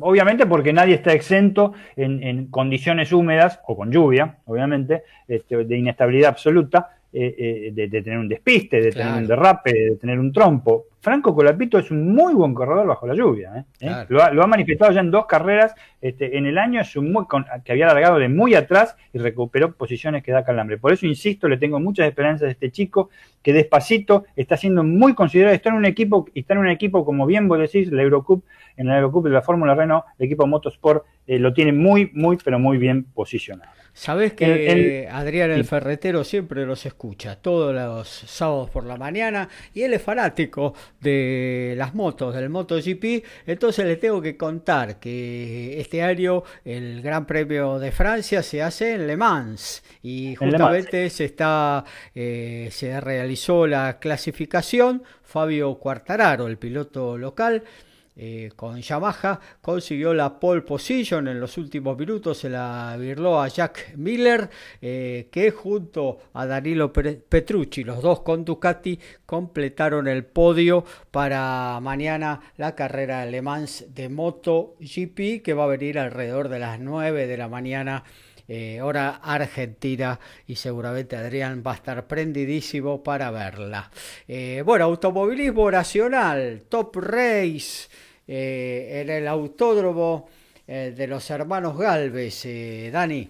obviamente 0.00 0.44
porque 0.44 0.70
nadie 0.70 0.96
está 0.96 1.14
exento 1.14 1.72
en, 1.96 2.48
condiciones 2.48 3.10
húmedas 3.10 3.60
o 3.66 3.74
con 3.74 3.90
lluvia, 3.90 4.36
obviamente, 4.44 5.04
este, 5.26 5.64
de 5.64 5.78
inestabilidad 5.78 6.28
absoluta, 6.28 6.90
eh, 7.10 7.70
de, 7.72 7.88
tener 7.88 8.18
un 8.18 8.28
despiste, 8.28 8.82
de 8.82 8.92
tener 8.92 9.14
un 9.14 9.26
derrape, 9.26 9.72
de 9.72 9.96
tener 9.96 10.18
un 10.18 10.30
trompo. 10.30 10.88
Franco 11.02 11.34
Colapito 11.34 11.80
es 11.80 11.90
un 11.90 12.14
muy 12.14 12.32
buen 12.32 12.54
corredor 12.54 12.86
bajo 12.86 13.08
la 13.08 13.14
lluvia. 13.14 13.56
¿eh? 13.56 13.64
¿Eh? 13.80 14.06
Lo, 14.08 14.22
ha, 14.22 14.46
manifestado 14.46 14.92
ya 14.92 15.00
en 15.00 15.10
dos 15.10 15.26
carreras 15.26 15.74
este, 16.00 16.38
en 16.38 16.46
el 16.46 16.58
año, 16.58 16.80
es 16.80 16.94
un 16.94 17.12
muy, 17.12 17.24
que 17.64 17.72
había 17.72 17.86
largado 17.86 18.20
de 18.20 18.28
muy 18.28 18.54
atrás 18.54 18.96
y 19.12 19.18
recuperó 19.18 19.72
posiciones 19.72 20.22
que 20.22 20.30
da 20.30 20.44
calambre. 20.44 20.78
Por 20.78 20.92
eso 20.92 21.04
insisto, 21.04 21.48
le 21.48 21.56
tengo 21.56 21.80
muchas 21.80 22.06
esperanzas 22.06 22.46
a 22.46 22.50
este 22.52 22.70
chico 22.70 23.10
que 23.42 23.52
despacito 23.52 24.26
está 24.36 24.56
siendo 24.56 24.84
muy 24.84 25.12
considerado. 25.14 25.52
Está 25.52 25.70
en 25.70 25.74
un 25.74 25.86
equipo, 25.86 26.26
está 26.36 26.54
en 26.54 26.60
un 26.60 26.68
equipo, 26.68 27.04
como 27.04 27.26
bien 27.26 27.48
vos 27.48 27.58
decís, 27.58 27.90
la 27.90 28.02
Eurocup, 28.02 28.44
en 28.76 28.86
la 28.86 28.98
Eurocup 28.98 29.24
de 29.24 29.30
la 29.30 29.42
Fórmula 29.42 29.74
Renault, 29.74 30.04
el 30.20 30.26
equipo 30.26 30.46
Motorsport 30.46 31.04
eh, 31.26 31.40
lo 31.40 31.52
tiene 31.52 31.72
muy, 31.72 32.12
muy, 32.14 32.38
pero 32.44 32.60
muy 32.60 32.78
bien 32.78 33.04
posicionado. 33.04 33.72
Sabes 33.94 34.32
que 34.32 35.06
Adrián 35.10 35.50
el 35.50 35.64
Ferretero 35.64 36.24
siempre 36.24 36.64
los 36.64 36.86
escucha 36.86 37.36
todos 37.36 37.74
los 37.74 38.08
sábados 38.08 38.70
por 38.70 38.86
la 38.86 38.96
mañana 38.96 39.48
y 39.74 39.82
él 39.82 39.92
es 39.92 40.02
fanático 40.02 40.72
de 41.02 41.74
las 41.76 41.94
motos, 41.94 42.34
del 42.34 42.48
MotoGP. 42.48 43.24
Entonces 43.46 43.84
le 43.84 43.96
tengo 43.96 44.22
que 44.22 44.36
contar 44.36 44.98
que 44.98 45.80
este 45.80 46.02
año 46.02 46.44
el 46.64 47.02
Gran 47.02 47.26
Premio 47.26 47.78
de 47.78 47.92
Francia 47.92 48.42
se 48.42 48.62
hace 48.62 48.94
en 48.94 49.06
Le 49.06 49.16
Mans 49.16 49.82
y 50.02 50.34
justamente 50.36 51.10
se 51.10 51.24
está 51.26 51.84
eh, 52.14 52.68
se 52.70 53.00
realizó 53.00 53.66
la 53.66 53.98
clasificación. 53.98 55.02
Fabio 55.22 55.74
Quartararo, 55.76 56.46
el 56.46 56.58
piloto 56.58 57.16
local, 57.16 57.64
eh, 58.14 58.50
con 58.56 58.80
Yamaha, 58.80 59.40
consiguió 59.60 60.12
la 60.12 60.38
pole 60.38 60.62
position 60.62 61.28
en 61.28 61.40
los 61.40 61.56
últimos 61.56 61.96
minutos, 61.96 62.38
se 62.38 62.50
la 62.50 62.96
virló 62.98 63.40
a 63.40 63.48
Jack 63.48 63.94
Miller, 63.96 64.50
eh, 64.80 65.28
que 65.30 65.50
junto 65.50 66.18
a 66.34 66.44
Danilo 66.44 66.92
Petrucci, 66.92 67.84
los 67.84 68.02
dos 68.02 68.20
con 68.20 68.44
Ducati, 68.44 68.98
completaron 69.24 70.08
el 70.08 70.24
podio 70.24 70.84
para 71.10 71.78
mañana 71.80 72.40
la 72.56 72.74
carrera 72.74 73.24
Le 73.24 73.40
Mans 73.40 73.86
de 73.94 74.08
MotoGP, 74.08 75.42
que 75.42 75.54
va 75.54 75.64
a 75.64 75.68
venir 75.68 75.98
alrededor 75.98 76.48
de 76.48 76.58
las 76.58 76.80
9 76.80 77.26
de 77.26 77.36
la 77.36 77.48
mañana. 77.48 78.04
Eh, 78.54 78.82
hora 78.82 79.20
argentina 79.22 80.18
y 80.46 80.56
seguramente 80.56 81.16
Adrián 81.16 81.62
va 81.66 81.72
a 81.72 81.76
estar 81.76 82.06
prendidísimo 82.06 83.02
para 83.02 83.30
verla. 83.30 83.90
bueno, 84.64 84.84
automovilismo 84.84 85.70
nacional, 85.70 86.64
Top 86.68 86.96
Race, 86.96 87.88
eh, 88.26 89.02
en 89.02 89.10
el 89.10 89.26
autódromo 89.26 90.28
eh, 90.66 90.94
de 90.96 91.06
los 91.06 91.28
hermanos 91.30 91.76
Galvez, 91.76 92.44
eh, 92.44 92.90
Dani. 92.92 93.28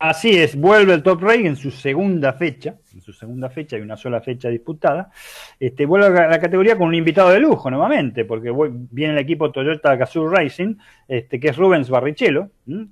Así 0.00 0.30
es, 0.30 0.54
vuelve 0.54 0.94
el 0.94 1.02
Top 1.02 1.20
Race 1.22 1.44
en 1.44 1.56
su 1.56 1.72
segunda 1.72 2.32
fecha, 2.32 2.76
en 2.94 3.00
su 3.00 3.12
segunda 3.12 3.50
fecha 3.50 3.74
hay 3.74 3.82
una 3.82 3.96
sola 3.96 4.20
fecha 4.20 4.48
disputada. 4.48 5.10
Este, 5.58 5.86
vuelve 5.86 6.06
a 6.06 6.28
la 6.28 6.38
categoría 6.38 6.78
con 6.78 6.86
un 6.86 6.94
invitado 6.94 7.30
de 7.30 7.40
lujo 7.40 7.68
nuevamente, 7.68 8.24
porque 8.24 8.52
viene 8.92 9.14
el 9.14 9.18
equipo 9.18 9.50
Toyota 9.50 9.96
Gazoo 9.96 10.28
Racing, 10.28 10.76
este, 11.08 11.40
que 11.40 11.48
es 11.48 11.56
Rubens 11.56 11.90
Barrichello, 11.90 12.50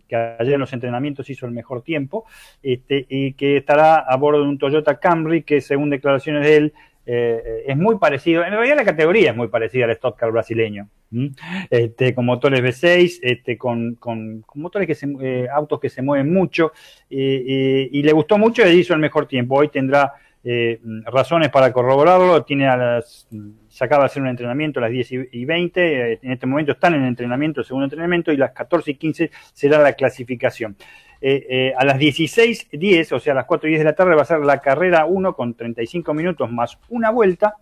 que 0.09 0.17
ayer 0.17 0.55
en 0.55 0.61
los 0.61 0.73
entrenamientos 0.73 1.31
hizo 1.31 1.47
el 1.47 1.53
mejor 1.53 1.83
tiempo, 1.83 2.25
este, 2.61 3.07
y 3.09 3.35
que 3.35 3.59
estará 3.59 3.99
a 3.99 4.17
bordo 4.17 4.43
de 4.43 4.49
un 4.49 4.59
Toyota 4.59 4.99
Camry, 4.99 5.45
que 5.45 5.61
según 5.61 5.91
declaraciones 5.91 6.45
de 6.45 6.57
él, 6.57 6.73
eh, 7.07 7.65
es 7.67 7.77
muy 7.77 7.99
parecido, 7.99 8.45
en 8.45 8.51
realidad 8.51 8.77
la 8.77 8.85
categoría 8.85 9.31
es 9.31 9.37
muy 9.37 9.49
parecida 9.49 9.85
al 9.85 9.93
stock 9.93 10.19
car 10.19 10.33
brasileño, 10.33 10.89
este, 11.71 12.15
con 12.15 12.27
motores 12.27 12.61
V6, 12.61 13.21
este, 13.23 13.57
con, 13.57 13.95
con, 13.95 14.45
motores 14.55 14.89
que 14.89 14.95
se, 14.95 15.07
eh, 15.23 15.47
autos 15.51 15.79
que 15.79 15.89
se 15.89 16.03
mueven 16.03 16.33
mucho, 16.33 16.73
y 17.09 18.03
le 18.03 18.13
gustó 18.13 18.39
mucho 18.39 18.67
y 18.67 18.81
hizo 18.81 18.93
el 18.93 19.01
mejor 19.01 19.27
tiempo. 19.27 19.55
Hoy 19.55 19.69
tendrá 19.69 20.15
eh, 20.49 20.81
razones 21.07 21.49
para 21.49 21.73
corroborarlo, 21.73 22.45
tiene 22.45 22.69
a 22.69 22.77
las, 22.77 23.27
se 23.69 23.85
acaba 23.85 24.05
de 24.05 24.07
hacer 24.07 24.23
un 24.23 24.29
entrenamiento 24.29 24.79
a 24.79 24.83
las 24.83 24.93
10 24.93 25.11
y 25.33 25.45
20, 25.45 26.21
en 26.23 26.31
este 26.31 26.47
momento 26.47 26.71
están 26.71 26.95
en 26.95 27.05
entrenamiento, 27.05 27.65
segundo 27.65 27.87
entrenamiento, 27.87 28.31
y 28.31 28.37
las 28.37 28.53
14 28.53 28.93
y 28.93 28.95
15 28.95 29.31
será 29.53 29.83
la 29.83 29.95
clasificación. 29.95 30.77
Eh, 31.21 31.47
eh, 31.49 31.75
a 31.77 31.85
las 31.85 31.99
16.10, 31.99 33.13
o 33.13 33.21
sea, 33.21 33.33
a 33.33 33.37
las 33.37 33.47
4 33.47 33.69
y 33.69 33.73
10 33.73 33.81
de 33.81 33.85
la 33.85 33.95
tarde, 33.95 34.15
va 34.15 34.23
a 34.23 34.27
ser 34.27 34.41
la 34.41 34.61
carrera 34.61 35.07
1 35.07 35.35
con 35.35 35.55
35 35.55 36.15
minutos 36.15 36.51
más 36.51 36.79
una 36.89 37.11
vuelta 37.11 37.55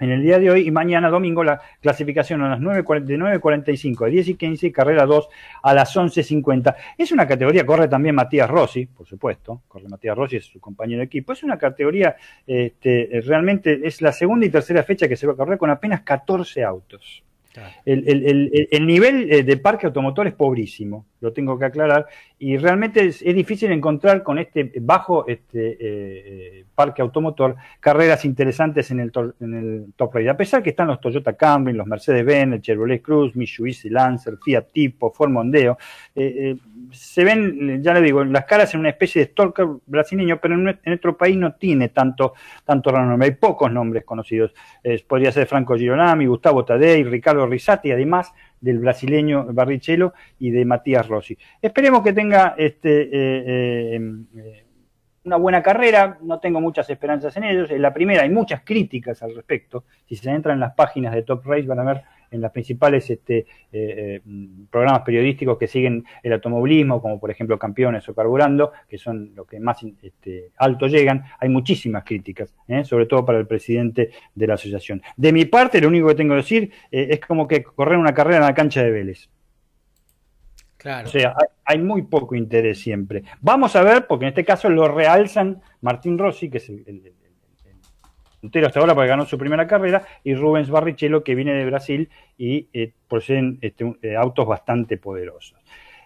en 0.00 0.10
el 0.10 0.22
día 0.22 0.38
de 0.38 0.50
hoy 0.50 0.66
y 0.66 0.70
mañana 0.70 1.08
domingo 1.08 1.42
la 1.42 1.60
clasificación 1.80 2.42
a 2.42 2.48
las 2.48 2.60
9, 2.60 2.82
de 3.00 3.18
9.45 3.18 4.06
a 4.06 4.08
10 4.08 4.28
y 4.28 4.34
15 4.36 4.66
y 4.68 4.72
carrera 4.72 5.06
2 5.06 5.28
a 5.62 5.74
las 5.74 5.96
11.50. 5.96 6.74
Es 6.96 7.10
una 7.10 7.26
categoría, 7.26 7.66
corre 7.66 7.88
también 7.88 8.14
Matías 8.14 8.48
Rossi, 8.48 8.86
por 8.86 9.06
supuesto, 9.06 9.62
corre 9.66 9.88
Matías 9.88 10.16
Rossi, 10.16 10.36
es 10.36 10.46
su 10.46 10.60
compañero 10.60 11.00
de 11.00 11.06
equipo. 11.06 11.32
Es 11.32 11.42
una 11.42 11.58
categoría, 11.58 12.16
este, 12.46 13.20
realmente 13.24 13.80
es 13.82 14.00
la 14.00 14.12
segunda 14.12 14.46
y 14.46 14.50
tercera 14.50 14.84
fecha 14.84 15.08
que 15.08 15.16
se 15.16 15.26
va 15.26 15.32
a 15.32 15.36
correr 15.36 15.58
con 15.58 15.70
apenas 15.70 16.02
14 16.02 16.62
autos. 16.62 17.24
El, 17.84 18.86
nivel 18.86 19.32
eh, 19.32 19.42
de 19.42 19.56
parque 19.56 19.86
automotor 19.86 20.26
es 20.26 20.34
pobrísimo, 20.34 21.06
lo 21.20 21.32
tengo 21.32 21.58
que 21.58 21.64
aclarar, 21.64 22.06
y 22.40 22.56
realmente 22.56 23.06
es, 23.06 23.20
difícil 23.20 23.72
encontrar 23.72 24.22
con 24.22 24.38
este 24.38 24.72
bajo 24.80 25.26
este, 25.26 25.76
eh, 25.80 26.64
parque 26.72 27.02
automotor 27.02 27.56
carreras 27.80 28.24
interesantes 28.24 28.92
en 28.92 29.00
el, 29.00 29.12
en 29.40 29.54
el 29.54 29.86
top 29.96 30.14
race. 30.14 30.28
A 30.28 30.36
pesar 30.36 30.62
que 30.62 30.70
están 30.70 30.86
los 30.86 31.00
Toyota 31.00 31.32
Camry, 31.32 31.72
los 31.72 31.86
Mercedes-Benz, 31.86 32.54
el 32.54 32.62
Chevrolet 32.62 33.02
Cruz, 33.02 33.34
Mitsubishi 33.34 33.90
Lancer, 33.90 34.38
Fiat 34.42 34.68
Tipo, 34.72 35.10
Ford 35.10 35.30
Mondeo, 35.30 35.78
eh, 36.14 36.56
se 36.92 37.24
ven, 37.24 37.82
ya 37.82 37.92
le 37.92 38.02
digo, 38.02 38.22
las 38.22 38.44
caras 38.44 38.72
en 38.72 38.80
una 38.80 38.90
especie 38.90 39.24
de 39.24 39.32
stalker 39.32 39.66
brasileño, 39.86 40.38
pero 40.40 40.54
en, 40.54 40.78
nuestro 40.84 41.16
país 41.16 41.36
no 41.36 41.54
tiene 41.54 41.88
tanto, 41.88 42.34
tanto 42.64 42.92
renombre. 42.92 43.26
Hay 43.26 43.34
pocos 43.34 43.72
nombres 43.72 44.04
conocidos. 44.04 44.54
podría 45.08 45.32
ser 45.32 45.46
Franco 45.46 45.76
Girolami, 45.76 46.26
Gustavo 46.26 46.64
Tadei, 46.64 47.02
Ricardo 47.02 47.46
Risati, 47.46 47.90
además 47.90 48.32
del 48.60 48.78
brasileño 48.78 49.46
Barrichello 49.52 50.12
y 50.38 50.50
de 50.50 50.64
Matías 50.64 51.06
Rossi. 51.08 51.36
Esperemos 51.60 52.02
que 52.02 52.12
tenga 52.12 52.54
este, 52.56 53.02
eh, 53.02 53.08
eh, 53.12 54.00
eh, 54.36 54.64
una 55.24 55.36
buena 55.36 55.62
carrera, 55.62 56.18
no 56.22 56.40
tengo 56.40 56.60
muchas 56.60 56.88
esperanzas 56.90 57.36
en 57.36 57.44
ellos. 57.44 57.70
En 57.70 57.82
la 57.82 57.92
primera 57.92 58.22
hay 58.22 58.30
muchas 58.30 58.62
críticas 58.64 59.22
al 59.22 59.34
respecto. 59.34 59.84
Si 60.06 60.16
se 60.16 60.30
entran 60.30 60.54
en 60.54 60.60
las 60.60 60.74
páginas 60.74 61.14
de 61.14 61.22
Top 61.22 61.44
Race 61.44 61.66
van 61.66 61.80
a 61.80 61.84
ver 61.84 62.02
en 62.30 62.40
las 62.40 62.52
principales 62.52 63.08
este, 63.10 63.38
eh, 63.38 63.46
eh, 63.72 64.20
programas 64.70 65.02
periodísticos 65.02 65.58
que 65.58 65.66
siguen 65.66 66.04
el 66.22 66.32
automovilismo, 66.32 67.00
como 67.00 67.18
por 67.18 67.30
ejemplo 67.30 67.58
Campeones 67.58 68.08
o 68.08 68.14
Carburando, 68.14 68.72
que 68.88 68.98
son 68.98 69.32
los 69.34 69.46
que 69.46 69.60
más 69.60 69.84
este, 70.02 70.50
alto 70.56 70.86
llegan, 70.86 71.24
hay 71.38 71.48
muchísimas 71.48 72.04
críticas, 72.04 72.54
¿eh? 72.66 72.84
sobre 72.84 73.06
todo 73.06 73.24
para 73.24 73.38
el 73.38 73.46
presidente 73.46 74.10
de 74.34 74.46
la 74.46 74.54
asociación. 74.54 75.02
De 75.16 75.32
mi 75.32 75.44
parte, 75.44 75.80
lo 75.80 75.88
único 75.88 76.08
que 76.08 76.14
tengo 76.14 76.34
que 76.34 76.42
decir 76.42 76.72
es 76.90 77.20
como 77.20 77.46
que 77.46 77.62
correr 77.62 77.98
una 77.98 78.14
carrera 78.14 78.38
en 78.38 78.44
la 78.44 78.54
cancha 78.54 78.82
de 78.82 78.90
Vélez. 78.90 79.28
Claro. 80.76 81.08
O 81.08 81.10
sea, 81.10 81.34
hay, 81.64 81.78
muy 81.78 82.02
poco 82.02 82.36
interés 82.36 82.78
siempre. 82.80 83.24
Vamos 83.40 83.74
a 83.74 83.82
ver, 83.82 84.06
porque 84.06 84.26
en 84.26 84.28
este 84.28 84.44
caso 84.44 84.70
lo 84.70 84.86
realzan 84.86 85.60
Martín 85.80 86.18
Rossi, 86.18 86.48
que 86.48 86.58
es 86.58 86.68
el 86.68 87.12
puntero 88.40 88.66
hasta 88.66 88.80
ahora 88.80 88.94
porque 88.94 89.08
ganó 89.08 89.26
su 89.26 89.38
primera 89.38 89.66
carrera, 89.66 90.02
y 90.24 90.34
Rubens 90.34 90.70
Barrichello, 90.70 91.22
que 91.22 91.34
viene 91.34 91.54
de 91.54 91.64
Brasil 91.64 92.08
y 92.36 92.68
eh, 92.72 92.92
poseen 93.08 93.58
este, 93.60 93.96
eh, 94.02 94.16
autos 94.16 94.46
bastante 94.46 94.96
poderosos. 94.96 95.58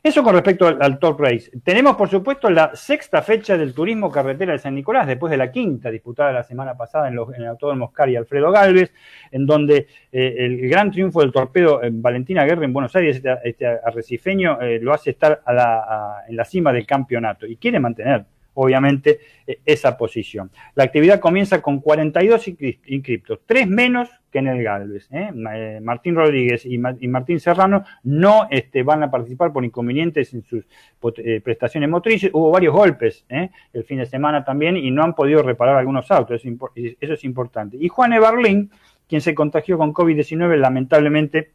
Eso 0.04 0.24
con 0.24 0.34
respecto 0.34 0.66
al, 0.66 0.98
Top 0.98 1.20
Race. 1.20 1.48
Tenemos, 1.62 1.94
por 1.94 2.08
supuesto, 2.08 2.50
la 2.50 2.74
sexta 2.74 3.22
fecha 3.22 3.56
del 3.56 3.72
turismo 3.72 4.10
carretera 4.10 4.52
de 4.52 4.58
San 4.58 4.74
Nicolás, 4.74 5.06
después 5.06 5.30
de 5.30 5.36
la 5.36 5.52
quinta 5.52 5.92
disputada 5.92 6.32
la 6.32 6.42
semana 6.42 6.76
pasada 6.76 7.06
en, 7.06 7.14
el 7.14 7.46
Autódromo 7.46 7.84
Oscar 7.84 8.08
y 8.08 8.16
Alfredo 8.16 8.50
Galvez, 8.50 8.92
en 9.30 9.46
donde 9.46 9.86
eh, 10.10 10.34
el 10.38 10.68
gran 10.68 10.90
triunfo 10.90 11.20
del 11.20 11.30
torpedo 11.30 11.84
en 11.84 12.02
Valentina 12.02 12.44
Guerra 12.44 12.64
en 12.64 12.72
Buenos 12.72 12.96
Aires, 12.96 13.18
este, 13.18 13.38
este 13.44 13.64
arrecifeño, 13.64 14.58
lo 14.80 14.92
hace 14.92 15.10
estar 15.10 15.40
en 15.46 16.36
la 16.36 16.44
cima 16.44 16.72
del 16.72 16.84
campeonato 16.84 17.46
y 17.46 17.54
quiere 17.54 17.78
mantener 17.78 18.24
obviamente, 18.54 19.20
eh, 19.46 19.60
esa 19.64 19.96
posición. 19.96 20.50
La 20.74 20.84
actividad 20.84 21.20
comienza 21.20 21.62
con 21.62 21.80
42 21.80 22.48
inscriptos, 22.86 23.40
tres 23.46 23.66
menos 23.66 24.10
que 24.30 24.38
en 24.38 24.48
el 24.48 24.62
Galvez. 24.62 25.08
¿eh? 25.12 25.30
Eh, 25.54 25.80
Martín 25.82 26.14
Rodríguez 26.14 26.64
y, 26.64 26.78
Martín 26.78 27.40
Serrano 27.40 27.84
no 28.04 28.46
este, 28.50 28.82
van 28.82 29.02
a 29.02 29.10
participar 29.10 29.52
por 29.52 29.64
inconvenientes 29.64 30.32
en 30.32 30.42
sus 30.42 30.64
prestaciones 31.42 31.88
motrices. 31.88 32.30
Hubo 32.32 32.50
varios 32.50 32.72
golpes 32.72 33.26
el 33.28 33.84
fin 33.84 33.98
de 33.98 34.06
semana 34.06 34.44
también 34.44 34.76
y 34.76 34.90
no 34.90 35.02
han 35.02 35.14
podido 35.14 35.42
reparar 35.42 35.76
algunos 35.76 36.10
autos. 36.10 36.42
Eso 36.44 37.12
es 37.12 37.24
importante. 37.24 37.76
Y 37.78 37.88
Juan 37.88 38.14
Eberlin, 38.14 38.70
quien 39.06 39.20
se 39.20 39.34
contagió 39.34 39.76
con 39.76 39.92
COVID-19, 39.92 40.56
lamentablemente 40.56 41.52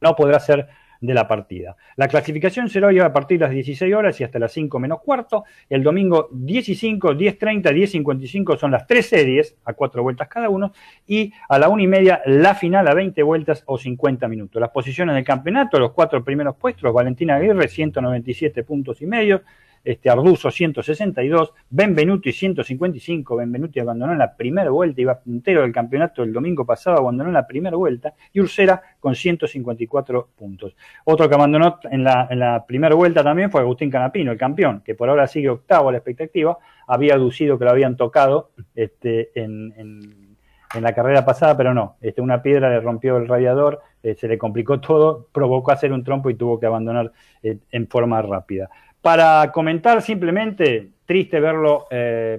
no 0.00 0.14
podrá 0.14 0.40
ser 0.40 0.68
de 1.00 1.14
la 1.14 1.28
partida. 1.28 1.76
La 1.96 2.08
clasificación 2.08 2.68
será 2.68 2.88
hoy 2.88 2.98
a 2.98 3.12
partir 3.12 3.38
de 3.38 3.44
las 3.44 3.54
16 3.54 3.94
horas 3.94 4.20
y 4.20 4.24
hasta 4.24 4.38
las 4.38 4.52
5 4.52 4.78
menos 4.78 5.00
cuarto. 5.00 5.44
El 5.68 5.82
domingo 5.82 6.28
15, 6.30 6.98
10.30, 6.98 7.62
10.55 7.62 8.58
son 8.58 8.70
las 8.70 8.86
tres 8.86 9.06
series 9.08 9.56
a 9.64 9.74
cuatro 9.74 10.02
vueltas 10.02 10.28
cada 10.28 10.48
uno 10.48 10.72
y 11.06 11.32
a 11.48 11.58
la 11.58 11.68
una 11.68 11.82
y 11.82 11.86
media 11.86 12.20
la 12.26 12.54
final 12.54 12.88
a 12.88 12.94
20 12.94 13.22
vueltas 13.22 13.62
o 13.66 13.78
50 13.78 14.28
minutos. 14.28 14.60
Las 14.60 14.70
posiciones 14.70 15.14
del 15.14 15.24
campeonato, 15.24 15.78
los 15.78 15.92
cuatro 15.92 16.22
primeros 16.24 16.56
puestos, 16.56 16.92
Valentina 16.92 17.36
Aguirre 17.36 17.68
197 17.68 18.64
puntos 18.64 19.00
y 19.02 19.06
medio, 19.06 19.42
este, 19.88 20.10
Arduzo 20.10 20.50
162, 20.50 21.54
Benvenuti 21.70 22.30
155, 22.30 23.36
Benvenuti 23.36 23.80
abandonó 23.80 24.12
en 24.12 24.18
la 24.18 24.36
primera 24.36 24.68
vuelta, 24.68 25.00
iba 25.00 25.18
puntero 25.18 25.62
del 25.62 25.72
campeonato 25.72 26.22
el 26.22 26.30
domingo 26.30 26.66
pasado, 26.66 26.98
abandonó 26.98 27.30
en 27.30 27.34
la 27.34 27.46
primera 27.46 27.74
vuelta, 27.74 28.12
y 28.34 28.40
Ursera 28.40 28.82
con 29.00 29.14
154 29.14 30.28
puntos. 30.36 30.76
Otro 31.04 31.26
que 31.26 31.34
abandonó 31.34 31.80
en 31.90 32.04
la, 32.04 32.64
primera 32.68 32.94
vuelta 32.94 33.24
también 33.24 33.50
fue 33.50 33.62
Agustín 33.62 33.90
Canapino, 33.90 34.30
el 34.30 34.36
campeón, 34.36 34.82
que 34.84 34.94
por 34.94 35.08
ahora 35.08 35.26
sigue 35.26 35.48
octavo 35.48 35.88
a 35.88 35.92
la 35.92 35.98
expectativa, 35.98 36.58
había 36.86 37.14
aducido 37.14 37.58
que 37.58 37.64
lo 37.64 37.70
habían 37.70 37.96
tocado 37.96 38.50
este, 38.74 39.30
en, 39.40 39.72
en, 39.78 40.82
la 40.82 40.92
carrera 40.92 41.24
pasada, 41.24 41.56
pero 41.56 41.72
no, 41.72 41.96
este, 42.02 42.20
una 42.20 42.42
piedra 42.42 42.68
le 42.68 42.80
rompió 42.80 43.16
el 43.16 43.26
radiador, 43.26 43.80
eh, 44.02 44.14
se 44.14 44.28
le 44.28 44.36
complicó 44.36 44.80
todo, 44.80 45.28
provocó 45.32 45.72
hacer 45.72 45.92
un 45.92 46.04
trompo 46.04 46.28
y 46.28 46.34
tuvo 46.34 46.60
que 46.60 46.66
abandonar 46.66 47.10
eh, 47.42 47.58
en 47.70 47.88
forma 47.88 48.20
rápida. 48.20 48.68
Para 49.00 49.50
comentar 49.52 50.02
simplemente, 50.02 50.90
triste 51.06 51.40
verlo 51.40 51.86
eh, 51.90 52.38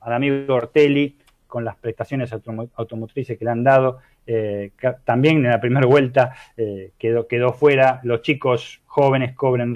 al 0.00 0.12
amigo 0.12 0.54
Ortelli 0.54 1.16
con 1.46 1.64
las 1.64 1.76
prestaciones 1.76 2.32
automotrices 2.32 3.38
que 3.38 3.44
le 3.44 3.50
han 3.50 3.64
dado, 3.64 3.98
eh, 4.32 4.70
también 5.04 5.38
en 5.38 5.50
la 5.50 5.60
primera 5.60 5.88
vuelta 5.88 6.32
eh, 6.56 6.92
quedó, 6.96 7.26
quedó 7.26 7.52
fuera. 7.52 7.98
Los 8.04 8.22
chicos 8.22 8.80
jóvenes 8.86 9.34
corren 9.34 9.74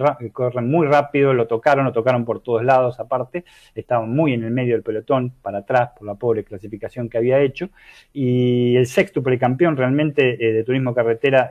muy 0.71 0.87
rápido, 0.87 1.35
lo 1.35 1.49
tocaron, 1.49 1.85
lo 1.85 1.93
tocaron 1.93 2.25
por 2.25 2.41
todos 2.41 2.65
lados 2.65 3.01
aparte, 3.01 3.45
estaban 3.75 4.11
muy 4.11 4.33
en 4.33 4.45
el 4.45 4.53
medio 4.53 4.75
del 4.75 4.83
pelotón, 4.83 5.33
para 5.43 5.59
atrás, 5.59 5.91
por 5.97 6.07
la 6.07 6.15
pobre 6.15 6.45
clasificación 6.45 7.09
que 7.09 7.19
había 7.19 7.41
hecho. 7.41 7.71
Y 8.13 8.77
el 8.77 8.87
sexto 8.87 9.25
precampeón 9.25 9.77
realmente 9.77 10.35
eh, 10.35 10.53
de 10.53 10.63
turismo 10.63 10.95
carretera, 10.95 11.51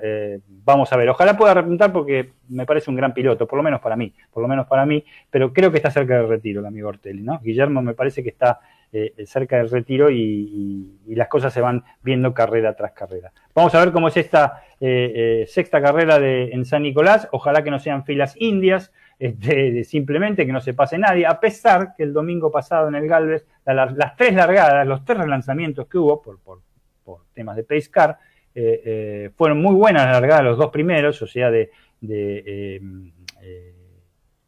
vamos 0.63 0.91
a 0.93 0.97
ver, 0.97 1.09
ojalá 1.09 1.37
pueda 1.37 1.53
repuntar 1.53 1.91
porque 1.91 2.31
me 2.49 2.65
parece 2.65 2.89
un 2.89 2.95
gran 2.95 3.13
piloto, 3.13 3.47
por 3.47 3.57
lo 3.57 3.63
menos 3.63 3.81
para 3.81 3.97
mí, 3.97 4.13
por 4.31 4.43
lo 4.43 4.47
menos 4.47 4.65
para 4.67 4.85
mí, 4.85 5.03
pero 5.29 5.51
creo 5.51 5.71
que 5.71 5.77
está 5.77 5.91
cerca 5.91 6.17
del 6.17 6.29
retiro 6.29 6.61
el 6.61 6.67
amigo 6.67 6.87
Ortelli, 6.87 7.21
¿no? 7.21 7.39
Guillermo 7.43 7.81
me 7.81 7.93
parece 7.93 8.23
que 8.23 8.29
está 8.29 8.59
eh, 8.95 9.25
cerca 9.25 9.57
del 9.57 9.71
retiro 9.71 10.11
y, 10.11 10.99
las 11.07 11.27
cosas 11.27 11.51
se 11.51 11.61
van 11.61 11.83
viendo 12.03 12.31
carrera 12.31 12.75
tras 12.75 12.91
carrera. 12.91 13.31
Vamos 13.55 13.73
a 13.73 13.79
ver 13.79 13.91
cómo 13.91 14.07
es 14.07 14.17
esta 14.17 14.63
eh, 14.79 15.41
eh, 15.41 15.45
sexta 15.47 15.81
carrera 15.81 16.19
de, 16.19 16.51
en 16.51 16.63
San 16.63 16.83
Nicolás. 16.83 17.27
Ojalá 17.31 17.63
que 17.63 17.71
no 17.71 17.79
sean 17.79 18.05
filas 18.05 18.35
indias, 18.37 18.91
este, 19.17 19.83
simplemente 19.83 20.45
que 20.45 20.51
no 20.51 20.61
se 20.61 20.75
pase 20.75 20.99
nadie, 20.99 21.25
a 21.25 21.39
pesar 21.39 21.95
que 21.97 22.03
el 22.03 22.13
domingo 22.13 22.51
pasado 22.51 22.87
en 22.87 22.93
el 22.93 23.07
Galvez, 23.07 23.47
las 23.65 24.15
tres 24.15 24.35
largadas, 24.35 24.85
los 24.85 25.03
tres 25.03 25.17
relanzamientos 25.17 25.87
que 25.87 25.97
hubo 25.97 26.21
por, 26.21 26.39
por, 26.39 26.61
temas 27.33 27.55
de 27.55 27.63
pace 27.63 27.89
car, 27.89 28.19
fueron 29.35 29.59
muy 29.59 29.73
buenas 29.73 30.05
las 30.05 30.21
largadas, 30.21 30.43
los 30.43 30.57
dos 30.59 30.69
primeros, 30.69 31.19
o 31.23 31.25
sea, 31.25 31.49
de 31.49 31.71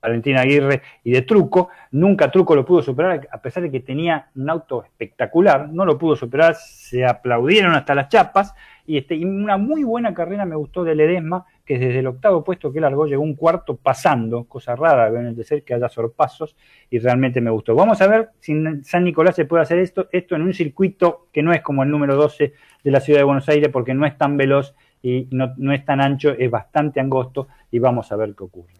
Valentina 0.05 0.41
Aguirre 0.41 0.81
y 1.03 1.11
de 1.11 1.23
Truco. 1.23 1.69
Nunca 1.91 2.29
Truco 2.31 2.55
lo 2.55 2.65
pudo 2.65 2.81
superar, 2.81 3.27
a 3.31 3.41
pesar 3.41 3.63
de 3.63 3.71
que 3.71 3.79
tenía 3.79 4.27
un 4.35 4.49
auto 4.49 4.83
espectacular, 4.83 5.69
no 5.69 5.85
lo 5.85 5.97
pudo 5.97 6.15
superar, 6.15 6.55
se 6.55 7.05
aplaudieron 7.05 7.73
hasta 7.73 7.95
las 7.95 8.09
chapas. 8.09 8.53
Y, 8.87 8.97
este, 8.97 9.17
una 9.25 9.57
muy 9.57 9.83
buena 9.83 10.13
carrera 10.13 10.45
me 10.45 10.55
gustó 10.55 10.83
de 10.83 10.93
Ledesma, 10.93 11.45
que 11.65 11.79
desde 11.79 11.99
el 11.99 12.07
octavo 12.07 12.43
puesto 12.43 12.71
que 12.71 12.79
largó 12.79 13.07
llegó 13.07 13.23
un 13.23 13.33
cuarto 13.33 13.77
pasando, 13.77 14.43
cosa 14.43 14.75
rara 14.75 15.09
ven 15.09 15.35
de 15.35 15.43
ser 15.43 15.63
que 15.63 15.73
haya 15.73 15.89
sorpasos, 15.89 16.55
y 16.91 16.99
realmente 16.99 17.41
me 17.41 17.49
gustó. 17.49 17.73
Vamos 17.73 17.99
a 18.01 18.07
ver 18.07 18.29
si 18.39 18.51
en 18.51 18.83
San 18.83 19.03
Nicolás 19.03 19.35
se 19.35 19.45
puede 19.45 19.63
hacer 19.63 19.79
esto, 19.79 20.07
esto 20.11 20.35
en 20.35 20.43
un 20.43 20.53
circuito 20.53 21.27
que 21.33 21.41
no 21.41 21.51
es 21.51 21.61
como 21.61 21.81
el 21.81 21.89
número 21.89 22.15
12 22.15 22.53
de 22.83 22.91
la 22.91 22.99
ciudad 22.99 23.19
de 23.19 23.23
Buenos 23.23 23.49
Aires, 23.49 23.69
porque 23.69 23.95
no 23.95 24.05
es 24.05 24.15
tan 24.17 24.37
veloz 24.37 24.75
y 25.01 25.27
no, 25.31 25.53
no 25.57 25.73
es 25.73 25.83
tan 25.83 26.01
ancho, 26.01 26.35
es 26.37 26.51
bastante 26.51 26.99
angosto, 26.99 27.47
y 27.71 27.79
vamos 27.79 28.11
a 28.11 28.15
ver 28.15 28.35
qué 28.35 28.43
ocurre. 28.43 28.73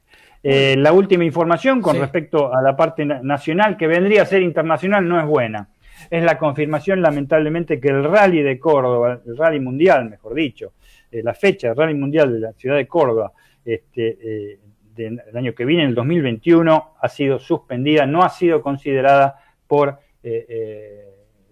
Eh, 0.47 0.75
la 0.77 0.93
última 0.93 1.23
información 1.23 1.81
con 1.81 1.97
respecto 1.97 2.53
a 2.53 2.61
la 2.61 2.77
parte 2.77 3.03
nacional, 3.03 3.75
que 3.75 3.87
vendría 3.87 4.21
a 4.21 4.25
ser 4.27 4.43
internacional, 4.43 5.07
no 5.07 5.19
es 5.19 5.25
buena. 5.25 5.69
Es 6.07 6.23
la 6.23 6.37
confirmación, 6.37 7.01
lamentablemente, 7.01 7.79
que 7.79 7.87
el 7.87 8.03
rally 8.03 8.43
de 8.43 8.59
Córdoba, 8.59 9.21
el 9.25 9.35
rally 9.35 9.59
mundial, 9.59 10.07
mejor 10.07 10.35
dicho, 10.35 10.73
eh, 11.11 11.23
la 11.23 11.33
fecha 11.33 11.69
del 11.69 11.77
rally 11.77 11.95
mundial 11.95 12.31
de 12.31 12.39
la 12.41 12.53
ciudad 12.53 12.75
de 12.75 12.85
Córdoba, 12.85 13.31
este, 13.65 14.19
eh, 14.21 14.59
del 14.95 15.19
año 15.33 15.55
que 15.55 15.65
viene, 15.65 15.85
el 15.85 15.95
2021, 15.95 16.93
ha 17.01 17.09
sido 17.09 17.39
suspendida, 17.39 18.05
no 18.05 18.21
ha 18.21 18.29
sido 18.29 18.61
considerada 18.61 19.39
por 19.65 19.97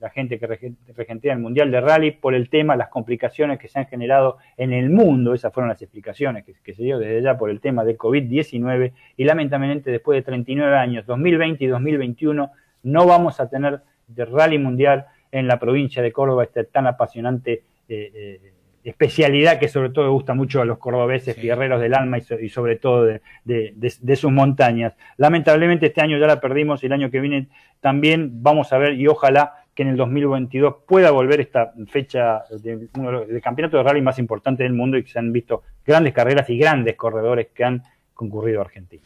la 0.04 0.10
gente 0.10 0.38
que 0.38 0.76
regentea 0.98 1.32
el 1.32 1.40
Mundial 1.40 1.72
de 1.72 1.80
Rally 1.80 2.12
por 2.12 2.36
el 2.36 2.50
tema, 2.50 2.76
las 2.76 2.90
complicaciones 2.90 3.58
que 3.58 3.70
se 3.70 3.80
han 3.80 3.86
generado 3.86 4.38
en 4.58 4.74
el 4.74 4.90
mundo, 4.90 5.34
esas 5.34 5.54
fueron 5.54 5.70
las 5.70 5.82
explicaciones 5.82 6.44
que, 6.44 6.74
se 6.74 6.84
dio 6.84 7.00
desde 7.00 7.22
ya 7.22 7.38
por 7.38 7.50
el 7.50 7.62
tema 7.62 7.86
de 7.86 7.98
COVID-19 7.98 8.92
y 9.16 9.24
lamentablemente 9.24 9.92
después 9.92 10.18
de 10.18 10.24
39 10.24 10.76
años, 10.76 11.06
2020 11.06 11.64
y 11.64 11.68
2021, 11.68 12.52
no 12.84 13.08
vamos 13.08 13.40
a 13.40 13.50
tener 13.50 13.80
de 14.08 14.26
Rally 14.26 14.58
Mundial 14.58 15.06
en 15.32 15.48
la 15.48 15.58
provincia 15.58 16.02
de 16.02 16.12
Córdoba, 16.12 16.44
esta 16.44 16.66
tan 16.66 16.86
apasionante 16.86 17.64
eh, 17.88 18.12
eh, 18.14 18.54
especialidad 18.84 19.58
que 19.58 19.70
sobre 19.70 19.92
todo 19.92 20.12
gusta 20.12 20.34
mucho 20.34 20.62
a 20.62 20.66
los 20.66 20.80
cordobeses, 20.80 21.42
guerreros 21.42 21.80
del 21.80 21.94
alma 21.94 22.18
y, 22.18 22.50
sobre 22.50 22.76
todo 22.76 23.06
de, 23.06 24.16
sus 24.18 24.34
montañas. 24.34 24.98
Lamentablemente 25.16 25.86
este 25.86 26.02
año 26.02 26.18
ya 26.18 26.28
la 26.28 26.42
perdimos 26.42 26.84
y 26.84 26.88
el 26.88 26.92
año 26.92 27.10
que 27.10 27.22
viene 27.22 27.48
también 27.80 28.44
vamos 28.44 28.74
a 28.74 28.78
ver 28.78 28.96
y 28.96 29.08
ojalá 29.08 29.63
que 29.74 29.84
en 29.84 29.90
el 29.90 29.98
2022 29.98 30.76
pueda 30.88 31.12
volver 31.12 31.42
esta 31.42 31.74
fecha 31.88 32.44
de 32.62 32.90
uno 32.96 33.26
del 33.26 33.42
campeonato 33.42 33.78
de 33.78 33.84
rally 33.84 34.02
más 34.02 34.20
importante 34.20 34.64
del 34.64 34.74
mundo 34.74 34.98
y 34.98 35.04
que 35.04 35.12
se 35.12 35.20
han 35.20 35.32
visto 35.32 35.64
grandes 35.86 36.14
carreras 36.14 36.50
y 36.50 36.58
grandes 36.58 36.96
corredores 36.96 37.48
que 37.54 37.64
han 37.64 37.84
concurrido 38.14 38.60
a 38.60 38.66
Argentina. 38.66 39.04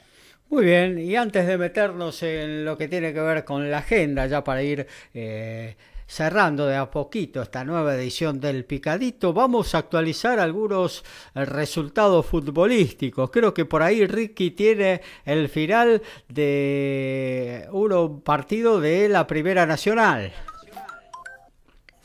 Muy 0.49 0.65
bien, 0.65 0.97
y 0.97 1.15
antes 1.15 1.45
de 1.45 1.57
meternos 1.57 2.23
en 2.23 2.63
lo 2.63 2.77
que 2.77 2.87
tiene 2.87 3.13
que 3.13 3.19
ver 3.19 3.43
con 3.43 3.69
la 3.69 3.79
agenda, 3.79 4.27
ya 4.27 4.43
para 4.45 4.63
ir 4.63 4.87
eh, 5.13 5.75
cerrando 6.05 6.65
de 6.65 6.77
a 6.77 6.89
poquito 6.89 7.41
esta 7.41 7.65
nueva 7.65 7.95
edición 7.95 8.39
del 8.39 8.63
Picadito, 8.63 9.33
vamos 9.33 9.75
a 9.75 9.79
actualizar 9.79 10.39
algunos 10.39 11.03
resultados 11.35 12.25
futbolísticos. 12.25 13.29
Creo 13.29 13.53
que 13.53 13.65
por 13.65 13.83
ahí 13.83 14.05
Ricky 14.05 14.51
tiene 14.51 15.01
el 15.25 15.49
final 15.49 16.01
de 16.29 17.67
un 17.71 18.21
partido 18.21 18.79
de 18.79 19.09
la 19.09 19.27
Primera 19.27 19.65
Nacional. 19.65 20.31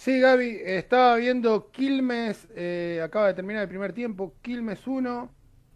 Sí, 0.02 0.18
Gaby, 0.18 0.58
estaba 0.64 1.14
viendo 1.14 1.70
Quilmes, 1.70 2.48
eh, 2.56 3.00
acaba 3.04 3.28
de 3.28 3.34
terminar 3.34 3.62
el 3.62 3.68
primer 3.68 3.92
tiempo, 3.92 4.34
Quilmes 4.42 4.84
1, 4.84 5.30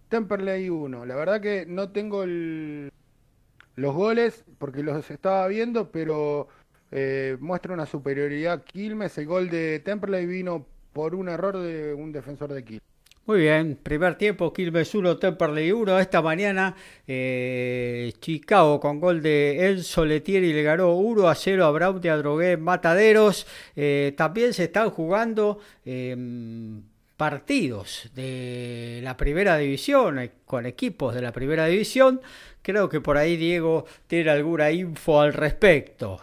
Temperley 0.09 0.69
1. 0.69 1.07
La 1.07 1.15
verdad 1.15 1.40
que 1.40 1.65
no 1.65 1.90
tengo 1.93 2.24
los 2.27 3.94
goles 3.94 4.44
porque 4.59 4.82
los 4.82 5.09
estaba 5.12 5.47
viendo, 5.47 5.93
pero 5.93 6.48
eh, 6.90 7.36
muestra 7.39 7.73
una 7.73 7.86
superioridad 7.86 8.65
Quilmes. 8.65 9.16
El 9.16 9.27
gol 9.27 9.48
de 9.48 9.78
Temperley 9.78 10.27
vino 10.27 10.66
por 10.93 11.15
un 11.15 11.28
error 11.28 11.59
de 11.59 11.94
un 11.94 12.11
defensor 12.11 12.53
de 12.53 12.65
Quilmes. 12.65 12.95
Muy 13.27 13.40
bien, 13.40 13.77
primer 13.82 14.16
tiempo, 14.16 14.53
Quilmes 14.53 14.94
1, 14.94 15.16
Temperley 15.19 15.73
1. 15.73 15.98
Esta 15.98 16.23
mañana 16.23 16.77
eh, 17.09 18.12
Chicago 18.20 18.78
con 18.78 19.01
gol 19.01 19.20
de 19.20 19.69
Enzo 19.69 20.05
Letieri 20.05 20.53
le 20.53 20.62
ganó 20.62 20.94
1 20.94 21.28
a 21.28 21.35
0 21.35 21.65
a 21.65 21.73
Brown 21.73 22.01
de 22.01 22.11
Adrogué 22.11 22.57
Mataderos. 22.57 23.48
Eh, 23.74 24.15
también 24.16 24.55
se 24.55 24.65
están 24.65 24.90
jugando 24.90 25.59
em, 25.85 26.82
partidos 27.16 28.09
de 28.15 29.01
la 29.03 29.16
primera 29.16 29.57
división 29.59 30.20
eh, 30.20 30.31
con 30.44 30.65
equipos 30.65 31.12
de 31.12 31.23
la 31.23 31.32
primera 31.32 31.66
división. 31.66 32.20
Creo 32.62 32.89
que 32.89 33.01
por 33.01 33.16
ahí 33.16 33.36
Diego 33.36 33.86
tiene 34.07 34.31
alguna 34.31 34.70
info 34.70 35.20
al 35.20 35.32
respecto. 35.32 36.20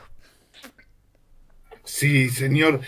Sí, 1.83 2.29
señor. 2.29 2.79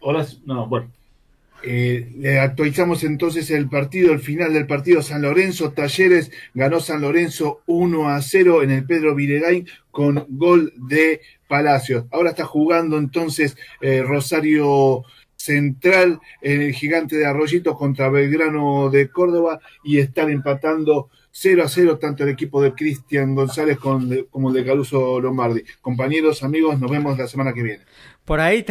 hola, 0.00 0.26
no, 0.44 0.66
bueno, 0.66 0.90
eh, 1.62 2.12
le 2.16 2.38
actualizamos 2.38 3.02
entonces 3.02 3.50
el 3.50 3.68
partido, 3.68 4.12
el 4.12 4.20
final 4.20 4.52
del 4.52 4.66
partido 4.66 5.02
San 5.02 5.22
Lorenzo, 5.22 5.72
Talleres 5.72 6.30
ganó 6.54 6.80
San 6.80 7.00
Lorenzo 7.00 7.62
1 7.66 8.08
a 8.08 8.22
0 8.22 8.62
en 8.62 8.70
el 8.70 8.86
Pedro 8.86 9.14
Viregain 9.14 9.66
con 9.90 10.24
gol 10.28 10.72
de 10.76 11.20
Palacios. 11.48 12.04
Ahora 12.12 12.30
está 12.30 12.44
jugando 12.44 12.98
entonces 12.98 13.56
eh, 13.80 14.02
Rosario 14.02 15.02
Central 15.34 16.20
en 16.42 16.62
el 16.62 16.72
gigante 16.74 17.16
de 17.16 17.26
Arroyito 17.26 17.76
contra 17.76 18.08
Belgrano 18.08 18.90
de 18.90 19.08
Córdoba 19.08 19.60
y 19.82 19.98
están 19.98 20.30
empatando 20.30 21.10
0 21.30 21.62
a 21.64 21.68
0 21.68 21.98
tanto 21.98 22.24
el 22.24 22.30
equipo 22.30 22.62
de 22.62 22.72
Cristian 22.74 23.34
González 23.34 23.78
como 23.78 24.48
el 24.48 24.54
de 24.54 24.64
Caruso 24.64 25.20
Lombardi. 25.20 25.62
Compañeros, 25.80 26.42
amigos, 26.42 26.78
nos 26.80 26.90
vemos 26.90 27.18
la 27.18 27.28
semana 27.28 27.52
que 27.52 27.62
viene. 27.62 27.84
Por 28.24 28.40
ahí, 28.40 28.64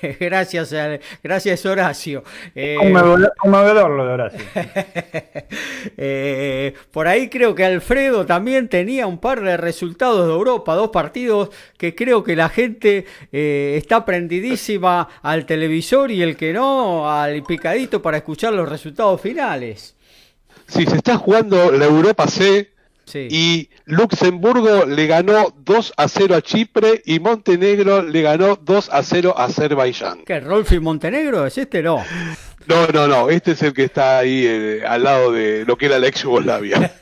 gracias, 0.20 0.74
gracias 1.22 1.66
Horacio. 1.66 2.24
Eh, 2.54 2.76
lo 2.92 3.16
de 3.18 4.12
Horacio. 4.12 4.40
Eh, 5.96 6.74
por 6.90 7.08
ahí 7.08 7.28
creo 7.28 7.54
que 7.54 7.64
Alfredo 7.64 8.24
también 8.26 8.68
tenía 8.68 9.06
un 9.06 9.18
par 9.18 9.40
de 9.42 9.56
resultados 9.56 10.26
de 10.26 10.32
Europa, 10.32 10.74
dos 10.74 10.90
partidos 10.90 11.50
que 11.76 11.94
creo 11.94 12.22
que 12.22 12.36
la 12.36 12.48
gente 12.48 13.06
eh, 13.32 13.74
está 13.76 14.04
prendidísima 14.04 15.08
al 15.22 15.46
televisor 15.46 16.10
y 16.10 16.22
el 16.22 16.36
que 16.36 16.52
no 16.52 17.10
al 17.10 17.42
picadito 17.42 18.02
para 18.02 18.18
escuchar 18.18 18.52
los 18.52 18.68
resultados 18.68 19.20
finales. 19.20 19.96
Sí, 20.66 20.86
se 20.86 20.96
está 20.96 21.16
jugando 21.16 21.70
la 21.72 21.86
Europa 21.86 22.26
C 22.26 22.70
y 23.14 23.68
Luxemburgo 23.84 24.86
le 24.86 25.06
ganó 25.06 25.54
2 25.64 25.94
a 25.96 26.08
0 26.08 26.34
a 26.34 26.42
Chipre 26.42 27.02
y 27.04 27.20
Montenegro 27.20 28.02
le 28.02 28.22
ganó 28.22 28.56
2 28.56 28.90
a 28.92 29.02
0 29.02 29.34
a 29.36 29.44
Azerbaiyán. 29.44 30.24
¿Qué, 30.24 30.40
Rolfi 30.40 30.78
Montenegro? 30.78 31.46
¿Es 31.46 31.58
este? 31.58 31.82
No. 31.82 32.02
No, 32.66 32.86
no, 32.88 33.08
no, 33.08 33.30
este 33.30 33.52
es 33.52 33.62
el 33.62 33.72
que 33.72 33.84
está 33.84 34.18
ahí 34.18 34.44
eh, 34.46 34.82
al 34.86 35.02
lado 35.02 35.32
de 35.32 35.64
lo 35.64 35.76
que 35.76 35.86
era 35.86 35.98
la 35.98 36.06
ex 36.06 36.22
Yugoslavia. 36.22 36.92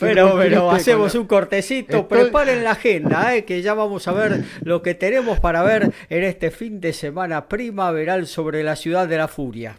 pero, 0.00 0.36
pero 0.36 0.70
hacemos 0.70 1.14
un 1.14 1.26
cortecito, 1.26 2.08
preparen 2.08 2.64
la 2.64 2.72
agenda, 2.72 3.36
eh, 3.36 3.44
que 3.44 3.62
ya 3.62 3.74
vamos 3.74 4.08
a 4.08 4.12
ver 4.12 4.42
lo 4.62 4.82
que 4.82 4.94
tenemos 4.94 5.38
para 5.38 5.62
ver 5.62 5.92
en 6.08 6.24
este 6.24 6.50
fin 6.50 6.80
de 6.80 6.92
semana 6.92 7.46
primaveral 7.46 8.26
sobre 8.26 8.64
la 8.64 8.74
ciudad 8.74 9.06
de 9.06 9.18
la 9.18 9.28
furia. 9.28 9.76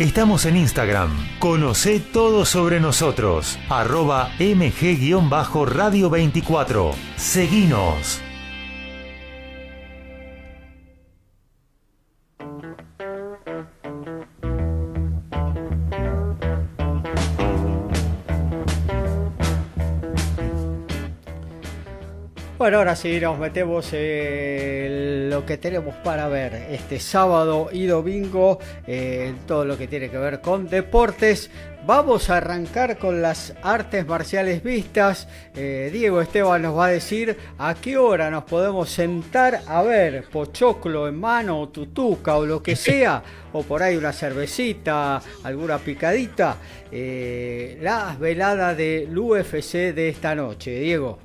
Estamos 0.00 0.46
en 0.46 0.56
Instagram. 0.56 1.10
Conoce 1.38 2.00
todo 2.00 2.46
sobre 2.46 2.80
nosotros. 2.80 3.58
Arroba 3.68 4.30
mg-radio 4.38 6.08
24. 6.08 6.92
Seguinos. 7.16 8.22
Bueno, 22.60 22.76
ahora 22.76 22.94
sí 22.94 23.18
nos 23.20 23.38
metemos 23.38 23.90
en 23.94 25.30
lo 25.30 25.46
que 25.46 25.56
tenemos 25.56 25.94
para 26.04 26.28
ver 26.28 26.52
este 26.70 27.00
sábado 27.00 27.70
y 27.72 27.86
domingo, 27.86 28.58
en 28.86 29.38
todo 29.46 29.64
lo 29.64 29.78
que 29.78 29.88
tiene 29.88 30.10
que 30.10 30.18
ver 30.18 30.42
con 30.42 30.68
deportes. 30.68 31.50
Vamos 31.86 32.28
a 32.28 32.36
arrancar 32.36 32.98
con 32.98 33.22
las 33.22 33.54
artes 33.62 34.06
marciales 34.06 34.62
vistas. 34.62 35.26
Eh, 35.54 35.88
Diego 35.90 36.20
Esteban 36.20 36.60
nos 36.60 36.76
va 36.76 36.84
a 36.84 36.90
decir 36.90 37.34
a 37.56 37.74
qué 37.80 37.96
hora 37.96 38.30
nos 38.30 38.44
podemos 38.44 38.90
sentar 38.90 39.62
a 39.66 39.80
ver 39.82 40.24
pochoclo 40.30 41.08
en 41.08 41.18
mano 41.18 41.62
o 41.62 41.70
tutuca 41.70 42.36
o 42.36 42.44
lo 42.44 42.62
que 42.62 42.76
sea, 42.76 43.22
o 43.54 43.62
por 43.62 43.82
ahí 43.82 43.96
una 43.96 44.12
cervecita, 44.12 45.22
alguna 45.44 45.78
picadita. 45.78 46.58
Eh, 46.92 47.78
la 47.80 48.14
velada 48.20 48.74
del 48.74 49.18
UFC 49.18 49.94
de 49.94 50.10
esta 50.10 50.34
noche, 50.34 50.78
Diego. 50.78 51.20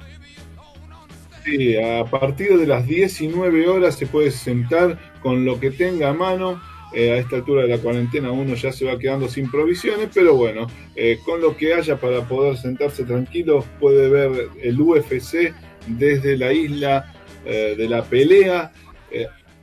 Sí, 1.46 1.78
a 1.78 2.04
partir 2.06 2.58
de 2.58 2.66
las 2.66 2.88
19 2.88 3.68
horas 3.68 3.96
se 3.96 4.08
puede 4.08 4.32
sentar 4.32 4.98
con 5.22 5.46
lo 5.46 5.60
que 5.60 5.70
tenga 5.70 6.10
a 6.10 6.14
mano. 6.14 6.60
Eh, 6.92 7.12
a 7.12 7.18
esta 7.18 7.36
altura 7.36 7.64
de 7.64 7.68
la 7.68 7.78
cuarentena 7.78 8.32
uno 8.32 8.56
ya 8.56 8.72
se 8.72 8.86
va 8.86 8.98
quedando 8.98 9.28
sin 9.28 9.52
provisiones, 9.52 10.10
pero 10.12 10.34
bueno, 10.34 10.66
eh, 10.96 11.20
con 11.24 11.42
lo 11.42 11.56
que 11.56 11.74
haya 11.74 12.00
para 12.00 12.28
poder 12.28 12.58
sentarse 12.58 13.04
tranquilo, 13.04 13.64
puede 13.80 14.10
ver 14.10 14.50
el 14.64 14.80
UFC 14.82 15.54
desde 15.88 16.36
la 16.36 16.52
isla 16.52 17.14
eh, 17.46 17.76
de 17.78 17.90
la 17.90 18.04
pelea, 18.04 18.72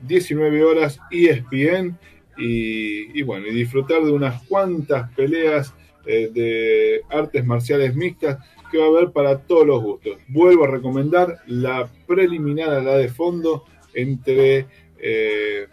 19 0.02 0.64
horas 0.64 1.00
ESPN, 1.10 1.98
y, 2.38 3.18
y, 3.18 3.22
bueno, 3.22 3.46
y 3.46 3.54
disfrutar 3.54 4.04
de 4.04 4.12
unas 4.12 4.42
cuantas 4.44 5.10
peleas 5.14 5.74
de 6.04 7.00
artes 7.10 7.44
marciales 7.44 7.94
mixtas 7.94 8.38
que 8.72 8.78
va 8.78 8.86
a 8.86 8.88
haber 8.88 9.12
para 9.12 9.38
todos 9.38 9.66
los 9.66 9.82
gustos. 9.82 10.16
Vuelvo 10.28 10.64
a 10.64 10.68
recomendar 10.68 11.38
la 11.46 11.88
preliminar 12.06 12.70
a 12.70 12.80
la 12.80 12.96
de 12.96 13.08
fondo 13.08 13.64
entre 13.94 14.66
eh, 14.98 15.66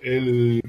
el 0.00 0.60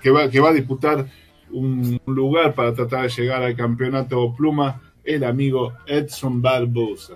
que 0.00 0.10
va, 0.10 0.30
que 0.30 0.38
va 0.38 0.50
a 0.50 0.52
disputar 0.52 1.06
un 1.50 1.98
lugar 2.06 2.54
para 2.54 2.74
tratar 2.74 3.02
de 3.02 3.08
llegar 3.08 3.42
al 3.42 3.56
campeonato 3.56 4.34
pluma, 4.36 4.82
el 5.02 5.24
amigo 5.24 5.72
Edson 5.86 6.42
Barbosa. 6.42 7.14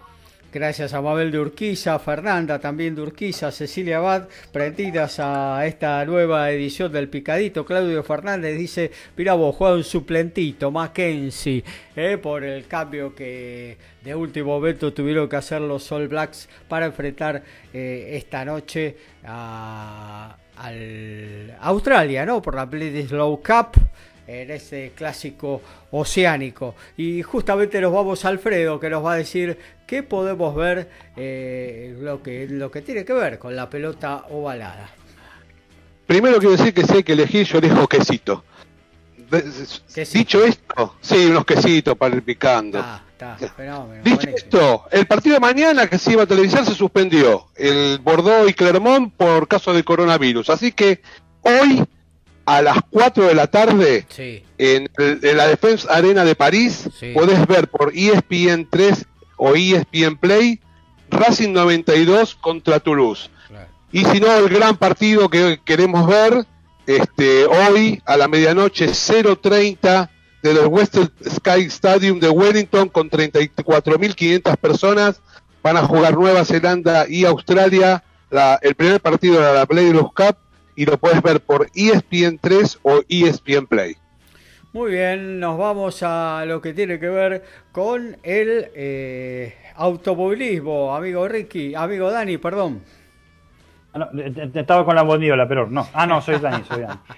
Gracias 0.53 0.93
a 0.93 1.01
Mabel 1.01 1.31
de 1.31 1.39
Urquiza, 1.39 1.99
Fernanda 1.99 2.59
también 2.59 2.95
de 2.95 3.01
Urquiza, 3.01 3.51
Cecilia 3.51 3.97
Abad, 3.97 4.29
prendidas 4.53 5.19
a 5.19 5.65
esta 5.67 6.05
nueva 6.05 6.51
edición 6.51 6.93
del 6.93 7.09
Picadito. 7.09 7.65
Claudio 7.65 8.03
Fernández 8.03 8.59
dice, 8.59 8.91
mira 9.17 9.33
vos, 9.33 9.57
juega 9.57 9.77
un 9.77 9.83
suplentito, 9.83 10.71
Mackenzie, 10.71 11.65
eh, 11.97 12.19
por 12.19 12.45
el 12.45 12.67
cambio 12.67 13.15
que 13.15 13.79
de 14.05 14.15
último 14.15 14.59
momento 14.59 14.93
tuvieron 14.93 15.27
que 15.27 15.37
hacer 15.37 15.63
los 15.63 15.91
All 15.91 16.09
Blacks 16.09 16.51
para 16.69 16.85
enfrentar 16.85 17.43
eh, 17.73 18.11
esta 18.13 18.45
noche 18.45 18.95
a, 19.25 20.37
al 20.59 21.57
Australia, 21.61 22.27
¿no? 22.27 22.43
Por 22.43 22.57
la 22.57 22.67
Bledisloe 22.67 23.39
Cup 23.39 23.81
en 24.41 24.51
ese 24.51 24.93
clásico 24.95 25.61
oceánico. 25.91 26.75
Y 26.97 27.23
justamente 27.23 27.81
nos 27.81 27.93
vamos 27.93 28.25
a 28.25 28.29
Alfredo, 28.29 28.81
que 28.81 28.89
nos 28.89 29.05
va 29.05 29.13
a 29.13 29.17
decir 29.17 29.59
qué 29.87 30.03
podemos 30.03 30.55
ver, 30.55 30.89
eh, 31.17 31.95
lo, 32.01 32.23
que, 32.23 32.47
lo 32.49 32.71
que 32.71 32.83
tiene 32.83 33.05
que 33.05 33.13
ver 33.13 33.39
con 33.39 33.55
la 33.55 33.69
pelota 33.69 34.25
ovalada. 34.31 34.89
Primero 36.07 36.39
quiero 36.39 36.57
decir 36.57 36.73
que 36.75 36.85
si 36.85 36.95
hay 36.95 37.03
que 37.03 37.13
elegir, 37.13 37.47
yo 37.47 37.59
elijo 37.59 37.87
quesito. 37.87 38.45
Dicho 40.13 40.45
esto, 40.45 40.97
sí, 41.01 41.27
unos 41.27 41.45
quesitos 41.47 41.97
para 41.97 42.17
ir 42.17 42.23
picando. 42.23 42.79
Ah, 42.83 43.03
Dicho 44.03 44.29
esto, 44.29 44.85
el 44.91 45.07
partido 45.07 45.35
de 45.35 45.41
mañana 45.41 45.87
que 45.87 45.99
se 45.99 46.13
iba 46.13 46.25
a 46.25 46.27
televisar 46.27 46.65
se 46.65 46.75
suspendió. 46.75 47.47
El 47.55 47.99
Bordeaux 48.03 48.51
y 48.51 48.53
Clermont 48.53 49.15
por 49.15 49.47
caso 49.47 49.73
de 49.73 49.85
coronavirus. 49.85 50.51
Así 50.51 50.73
que 50.73 51.01
hoy 51.43 51.85
a 52.45 52.63
las 52.63 52.79
4 52.91 53.27
de 53.27 53.35
la 53.35 53.47
tarde 53.47 54.07
en, 54.59 54.91
la 54.97 55.47
Defense 55.47 55.87
Arena 55.91 56.25
de 56.25 56.35
París. 56.35 56.89
Podés 57.15 57.47
ver 57.47 57.69
por 57.69 57.93
ESPN 57.95 58.69
3 58.71 59.07
o 59.37 59.55
ESPN 59.55 60.17
Play 60.17 60.61
Racing 61.11 61.53
92 61.53 62.35
contra 62.37 62.81
Toulouse. 62.81 63.31
Y 63.93 64.05
si 64.07 64.21
no, 64.21 64.35
el 64.35 64.49
gran 64.49 64.77
partido 64.77 65.29
que 65.29 65.61
queremos 65.65 66.07
ver 66.07 66.47
este, 66.87 67.45
hoy 67.45 68.03
a 68.07 68.17
la 68.17 68.27
medianoche 68.27 68.89
0.30 68.89 70.09
del 70.43 70.67
Western 70.67 71.13
Sky 71.29 71.67
Stadium 71.67 72.19
de 72.19 72.31
Wellington 72.31 72.89
con 72.89 73.11
34.500 73.11 74.57
personas. 74.57 75.21
Van 75.63 75.77
a 75.77 75.87
jugar 75.87 76.17
Nueva 76.17 76.45
Zelanda 76.45 77.07
y 77.09 77.25
Australia. 77.25 78.03
El 78.63 78.75
primer 78.75 79.01
partido 79.01 79.41
de 79.41 79.53
la 79.53 79.67
Play 79.67 79.93
Cup 79.93 80.37
y 80.77 80.87
lo 80.87 80.99
puedes 80.99 81.23
ver 81.23 81.41
por 81.41 81.69
ESPN 81.75 82.39
3 82.41 82.79
o 82.83 83.03
ESPN 83.09 83.67
Play. 83.67 83.97
Muy 84.73 84.93
bien, 84.93 85.39
nos 85.39 85.59
vamos 85.59 86.03
a 86.03 86.45
lo 86.47 86.63
que 86.63 86.73
tiene 86.73 86.99
que 86.99 87.09
ver 87.09 87.43
con 87.73 88.17
el 88.23 88.71
eh, 88.75 89.55
automovilismo, 89.75 90.97
amigo 90.97 91.29
Ricky, 91.29 91.75
amigo 91.75 92.11
Dani, 92.11 92.39
perdón. 92.39 92.81
Ah, 93.95 94.09
estaba 94.55 94.87
con 94.87 94.95
la 94.95 95.03
bondiola, 95.03 95.47
pero 95.47 95.69
no. 95.69 95.87
Ah, 95.93 96.07
no, 96.07 96.23
soy 96.23 96.39
Dani, 96.39 96.65
soy 96.65 96.83
Dani. 96.83 96.99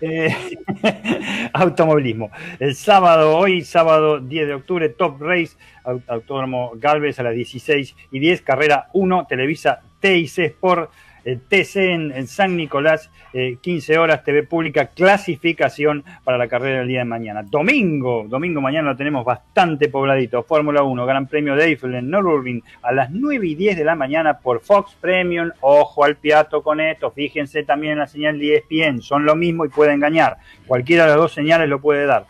Eh, 0.00 0.34
automovilismo. 1.52 2.30
El 2.58 2.74
sábado, 2.74 3.36
hoy, 3.36 3.62
sábado 3.62 4.18
10 4.18 4.48
de 4.48 4.54
octubre, 4.54 4.88
Top 4.88 5.20
Race, 5.20 5.56
Autódromo 5.84 6.72
Galvez 6.76 7.20
a 7.20 7.22
las 7.22 7.34
16 7.34 7.94
y 8.10 8.18
10, 8.18 8.42
carrera 8.42 8.88
1, 8.94 9.26
Televisa 9.28 9.82
TIC 10.00 10.38
Sport 10.38 10.90
eh, 11.24 11.38
TC 11.48 11.76
en, 11.76 12.26
San 12.26 12.56
Nicolás, 12.56 13.10
15 13.32 13.92
eh, 13.92 13.98
horas, 13.98 14.24
TV 14.24 14.42
pública, 14.42 14.86
clasificación 14.88 16.04
para 16.24 16.38
la 16.38 16.48
carrera 16.48 16.80
del 16.80 16.88
día 16.88 17.00
de 17.00 17.04
mañana. 17.04 17.42
Domingo, 17.42 18.26
domingo 18.28 18.60
mañana 18.60 18.90
lo 18.90 18.96
tenemos 18.96 19.24
bastante 19.24 19.88
pobladito. 19.88 20.42
Fórmula 20.42 20.82
1, 20.82 21.06
Gran 21.06 21.26
Premio 21.26 21.54
de 21.54 21.66
Eiffel 21.66 21.94
en 21.94 22.10
Nürburgring 22.10 22.62
a 22.82 22.92
las 22.92 23.10
9 23.10 23.46
y 23.46 23.54
10 23.54 23.76
de 23.76 23.84
la 23.84 23.94
mañana 23.94 24.38
por 24.38 24.60
Fox 24.60 24.96
Premium. 25.00 25.50
Ojo 25.60 26.04
al 26.04 26.16
piato 26.16 26.62
con 26.62 26.80
esto, 26.80 27.10
fíjense 27.10 27.62
también 27.62 27.94
en 27.94 27.98
la 28.00 28.06
señal 28.06 28.38
de 28.38 28.56
ESPN, 28.56 29.00
son 29.00 29.24
lo 29.24 29.36
mismo 29.36 29.64
y 29.64 29.68
puede 29.68 29.92
engañar. 29.92 30.38
Cualquiera 30.66 31.04
de 31.04 31.10
las 31.10 31.18
dos 31.18 31.32
señales 31.32 31.68
lo 31.68 31.80
puede 31.80 32.06
dar. 32.06 32.26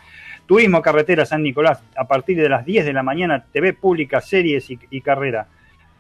Turismo 0.47 0.83
Carretera 0.83 1.25
San 1.25 1.43
Nicolás 1.43 1.83
a 1.97 2.07
partir 2.07 2.37
de 2.37 2.49
las 2.49 2.67
10 2.67 2.85
de 2.85 2.93
la 2.93 3.03
mañana, 3.03 3.45
TV 3.53 3.73
pública, 3.73 4.21
series 4.21 4.69
y 4.69 5.01
carrera. 5.01 5.47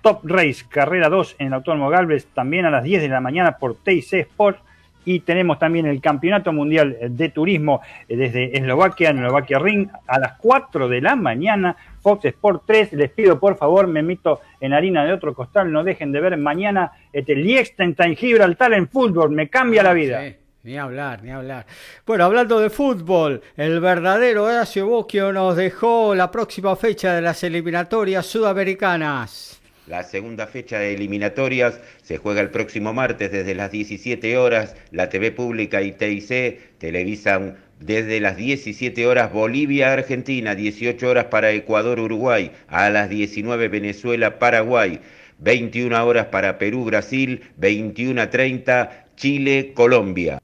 Top 0.02 0.20
Race 0.24 0.64
Carrera 0.68 1.08
2 1.08 1.36
en 1.38 1.46
el 1.46 1.54
Autónomo 1.54 1.88
Galvez, 1.88 2.26
también 2.34 2.66
a 2.66 2.70
las 2.70 2.84
10 2.84 3.02
de 3.02 3.08
la 3.08 3.20
mañana 3.20 3.56
por 3.56 3.76
TIC 3.76 4.12
Sport. 4.14 4.58
Y 5.04 5.20
tenemos 5.20 5.58
también 5.58 5.86
el 5.86 6.00
Campeonato 6.00 6.52
Mundial 6.52 6.96
de 7.08 7.28
Turismo 7.30 7.80
eh, 8.08 8.16
desde 8.16 8.56
Eslovaquia, 8.56 9.10
en 9.10 9.18
Eslovaquia 9.18 9.58
Ring, 9.58 9.88
a 10.06 10.18
las 10.18 10.34
4 10.34 10.88
de 10.88 11.00
la 11.00 11.16
mañana. 11.16 11.76
Fox 12.00 12.24
Sport 12.26 12.62
3, 12.66 12.92
les 12.92 13.10
pido 13.10 13.40
por 13.40 13.56
favor, 13.56 13.86
me 13.86 14.02
mito 14.02 14.40
en 14.60 14.72
harina 14.72 15.04
de 15.04 15.12
otro 15.12 15.34
costal, 15.34 15.72
no 15.72 15.82
dejen 15.82 16.12
de 16.12 16.20
ver 16.20 16.36
mañana 16.36 16.92
este 17.12 17.34
Liechtenstein 17.34 18.14
Gibraltar 18.14 18.72
en 18.74 18.88
fútbol, 18.88 19.30
me 19.30 19.48
cambia 19.48 19.82
la 19.82 19.92
vida. 19.92 20.22
Ni 20.64 20.78
hablar, 20.78 21.24
ni 21.24 21.30
hablar. 21.30 21.66
Bueno, 22.06 22.24
hablando 22.24 22.60
de 22.60 22.70
fútbol, 22.70 23.42
el 23.56 23.80
verdadero 23.80 24.44
Horacio 24.44 24.86
Bocchio 24.86 25.32
nos 25.32 25.56
dejó 25.56 26.14
la 26.14 26.30
próxima 26.30 26.76
fecha 26.76 27.14
de 27.14 27.22
las 27.22 27.42
eliminatorias 27.42 28.26
sudamericanas. 28.26 29.61
La 29.88 30.04
segunda 30.04 30.46
fecha 30.46 30.78
de 30.78 30.94
eliminatorias 30.94 31.80
se 32.02 32.16
juega 32.16 32.40
el 32.40 32.50
próximo 32.50 32.92
martes 32.92 33.32
desde 33.32 33.56
las 33.56 33.72
17 33.72 34.36
horas. 34.36 34.76
La 34.92 35.08
TV 35.08 35.32
pública 35.32 35.82
y 35.82 35.90
TIC 35.90 36.78
televisan 36.78 37.56
desde 37.80 38.20
las 38.20 38.36
17 38.36 39.06
horas 39.08 39.32
Bolivia, 39.32 39.92
Argentina, 39.92 40.54
18 40.54 41.08
horas 41.08 41.24
para 41.26 41.50
Ecuador, 41.50 41.98
Uruguay, 41.98 42.52
a 42.68 42.90
las 42.90 43.08
19 43.10 43.68
Venezuela, 43.68 44.38
Paraguay, 44.38 45.00
21 45.38 46.06
horas 46.06 46.26
para 46.26 46.58
Perú, 46.58 46.84
Brasil, 46.84 47.42
21 47.56 48.22
a 48.22 48.30
30 48.30 49.06
Chile, 49.16 49.72
Colombia. 49.74 50.38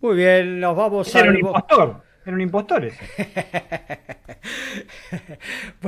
Muy 0.00 0.16
bien, 0.16 0.58
nos 0.58 0.76
vamos 0.76 1.14
a... 1.14 1.20
Era 1.20 1.30
un 1.30 1.36
impostor, 1.38 2.02
era 2.24 2.34
un 2.34 2.40
impostor 2.40 2.84
ese. 2.84 3.04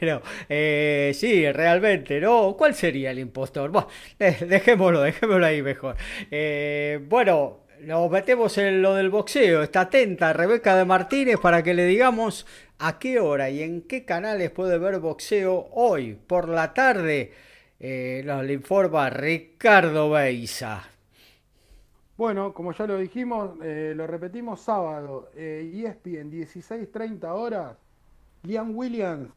bueno, 0.00 0.22
eh, 0.48 1.12
sí, 1.14 1.50
realmente, 1.50 2.20
¿no? 2.20 2.54
¿Cuál 2.56 2.74
sería 2.74 3.10
el 3.10 3.18
impostor? 3.18 3.70
Bueno, 3.70 3.88
dejémoslo, 4.18 5.00
dejémoslo 5.00 5.46
ahí 5.46 5.62
mejor. 5.62 5.96
Eh, 6.30 7.00
bueno, 7.08 7.66
nos 7.80 8.10
metemos 8.10 8.56
en 8.58 8.82
lo 8.82 8.94
del 8.94 9.10
boxeo. 9.10 9.62
Está 9.62 9.82
atenta 9.82 10.32
Rebeca 10.32 10.76
de 10.76 10.84
Martínez 10.84 11.38
para 11.40 11.62
que 11.62 11.74
le 11.74 11.86
digamos 11.86 12.46
a 12.78 12.98
qué 12.98 13.20
hora 13.20 13.50
y 13.50 13.62
en 13.62 13.82
qué 13.82 14.04
canales 14.04 14.50
puede 14.50 14.78
ver 14.78 15.00
boxeo 15.00 15.68
hoy 15.72 16.14
por 16.14 16.48
la 16.48 16.74
tarde. 16.74 17.32
Eh, 17.78 18.22
nos 18.24 18.44
le 18.44 18.52
informa 18.52 19.08
Ricardo 19.10 20.10
Beiza. 20.10 20.89
Bueno, 22.20 22.52
como 22.52 22.72
ya 22.72 22.86
lo 22.86 22.98
dijimos, 22.98 23.52
eh, 23.62 23.94
lo 23.96 24.06
repetimos 24.06 24.60
sábado. 24.60 25.30
Eh, 25.34 25.72
ESPN, 25.72 26.30
16.30 26.30 27.24
horas. 27.32 27.78
Liam 28.42 28.76
Williams 28.76 29.30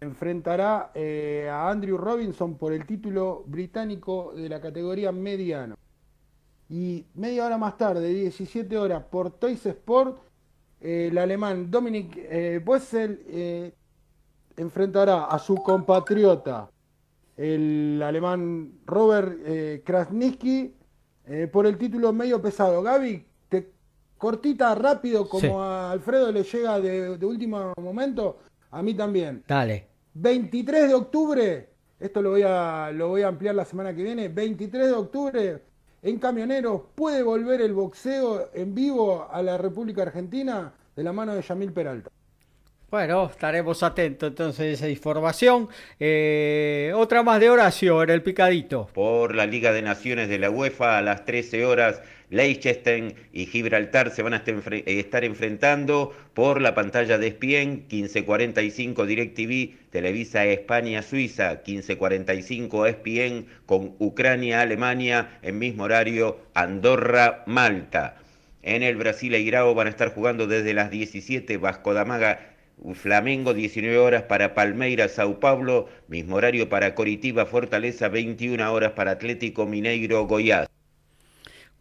enfrentará 0.00 0.92
eh, 0.94 1.46
a 1.52 1.68
Andrew 1.68 1.98
Robinson 1.98 2.56
por 2.56 2.72
el 2.72 2.86
título 2.86 3.44
británico 3.46 4.32
de 4.34 4.48
la 4.48 4.62
categoría 4.62 5.12
mediano. 5.12 5.74
Y 6.70 7.04
media 7.16 7.44
hora 7.44 7.58
más 7.58 7.76
tarde, 7.76 8.08
17 8.08 8.78
horas, 8.78 9.04
por 9.10 9.32
Toys 9.32 9.66
Sport, 9.66 10.16
eh, 10.80 11.08
el 11.10 11.18
alemán 11.18 11.70
Dominic 11.70 12.16
eh, 12.16 13.74
enfrentará 14.56 15.26
a 15.26 15.38
su 15.38 15.56
compatriota, 15.56 16.70
el 17.36 18.00
alemán 18.02 18.72
Robert 18.86 19.38
eh, 21.26 21.48
por 21.50 21.66
el 21.66 21.76
título 21.76 22.12
medio 22.12 22.40
pesado. 22.40 22.82
Gaby, 22.82 23.24
te, 23.48 23.70
cortita, 24.16 24.74
rápido, 24.74 25.28
como 25.28 25.62
a 25.62 25.90
Alfredo 25.90 26.30
le 26.32 26.42
llega 26.42 26.80
de, 26.80 27.18
de 27.18 27.26
último 27.26 27.72
momento, 27.80 28.38
a 28.70 28.82
mí 28.82 28.94
también. 28.94 29.42
Dale. 29.46 29.86
23 30.14 30.88
de 30.88 30.94
octubre, 30.94 31.68
esto 32.00 32.22
lo 32.22 32.30
voy 32.30 32.42
a, 32.42 32.90
lo 32.92 33.08
voy 33.08 33.22
a 33.22 33.28
ampliar 33.28 33.54
la 33.54 33.64
semana 33.64 33.94
que 33.94 34.02
viene, 34.02 34.28
23 34.28 34.86
de 34.86 34.92
octubre, 34.92 35.62
en 36.02 36.18
Camioneros 36.18 36.82
puede 36.94 37.22
volver 37.22 37.60
el 37.60 37.72
boxeo 37.72 38.50
en 38.54 38.74
vivo 38.74 39.28
a 39.30 39.42
la 39.42 39.58
República 39.58 40.02
Argentina 40.02 40.72
de 40.94 41.02
la 41.02 41.12
mano 41.12 41.34
de 41.34 41.42
Yamil 41.42 41.72
Peralta. 41.72 42.10
Bueno, 42.96 43.28
estaremos 43.30 43.82
atentos 43.82 44.30
entonces 44.30 44.58
a 44.58 44.86
esa 44.86 44.88
información. 44.88 45.68
Eh, 46.00 46.92
otra 46.94 47.22
más 47.22 47.40
de 47.40 47.50
Horacio 47.50 48.02
en 48.02 48.08
el 48.08 48.22
picadito. 48.22 48.88
Por 48.94 49.34
la 49.34 49.44
Liga 49.44 49.70
de 49.72 49.82
Naciones 49.82 50.30
de 50.30 50.38
la 50.38 50.48
UEFA 50.48 50.96
a 50.96 51.02
las 51.02 51.26
13 51.26 51.66
horas 51.66 52.00
Leicester 52.30 53.14
y 53.34 53.44
Gibraltar 53.44 54.12
se 54.12 54.22
van 54.22 54.32
a 54.32 54.42
eh, 54.46 54.82
estar 54.86 55.24
enfrentando 55.24 56.16
por 56.32 56.62
la 56.62 56.74
pantalla 56.74 57.18
de 57.18 57.26
ESPN 57.26 57.84
1545 57.86 59.04
DirecTV, 59.04 59.90
Televisa 59.90 60.46
España-Suiza 60.46 61.60
1545 61.66 62.86
ESPN 62.86 63.46
con 63.66 63.94
Ucrania-Alemania 63.98 65.38
en 65.42 65.58
mismo 65.58 65.84
horario 65.84 66.38
Andorra-Malta. 66.54 68.16
En 68.62 68.82
el 68.82 68.96
Brasil 68.96 69.34
e 69.34 69.40
Irao 69.40 69.74
van 69.74 69.86
a 69.86 69.90
estar 69.90 70.14
jugando 70.14 70.46
desde 70.46 70.72
las 70.72 70.90
17 70.90 71.58
Vasco 71.58 71.92
da 71.92 72.06
Maga 72.06 72.55
Flamengo 72.94 73.54
19 73.54 73.98
horas 73.98 74.22
para 74.24 74.54
Palmeiras, 74.54 75.12
Sao 75.12 75.40
Paulo, 75.40 75.88
mismo 76.08 76.36
horario 76.36 76.68
para 76.68 76.94
Coritiba, 76.94 77.46
Fortaleza 77.46 78.08
21 78.08 78.70
horas 78.72 78.92
para 78.92 79.12
Atlético 79.12 79.66
Mineiro, 79.66 80.26
Goiás. 80.26 80.68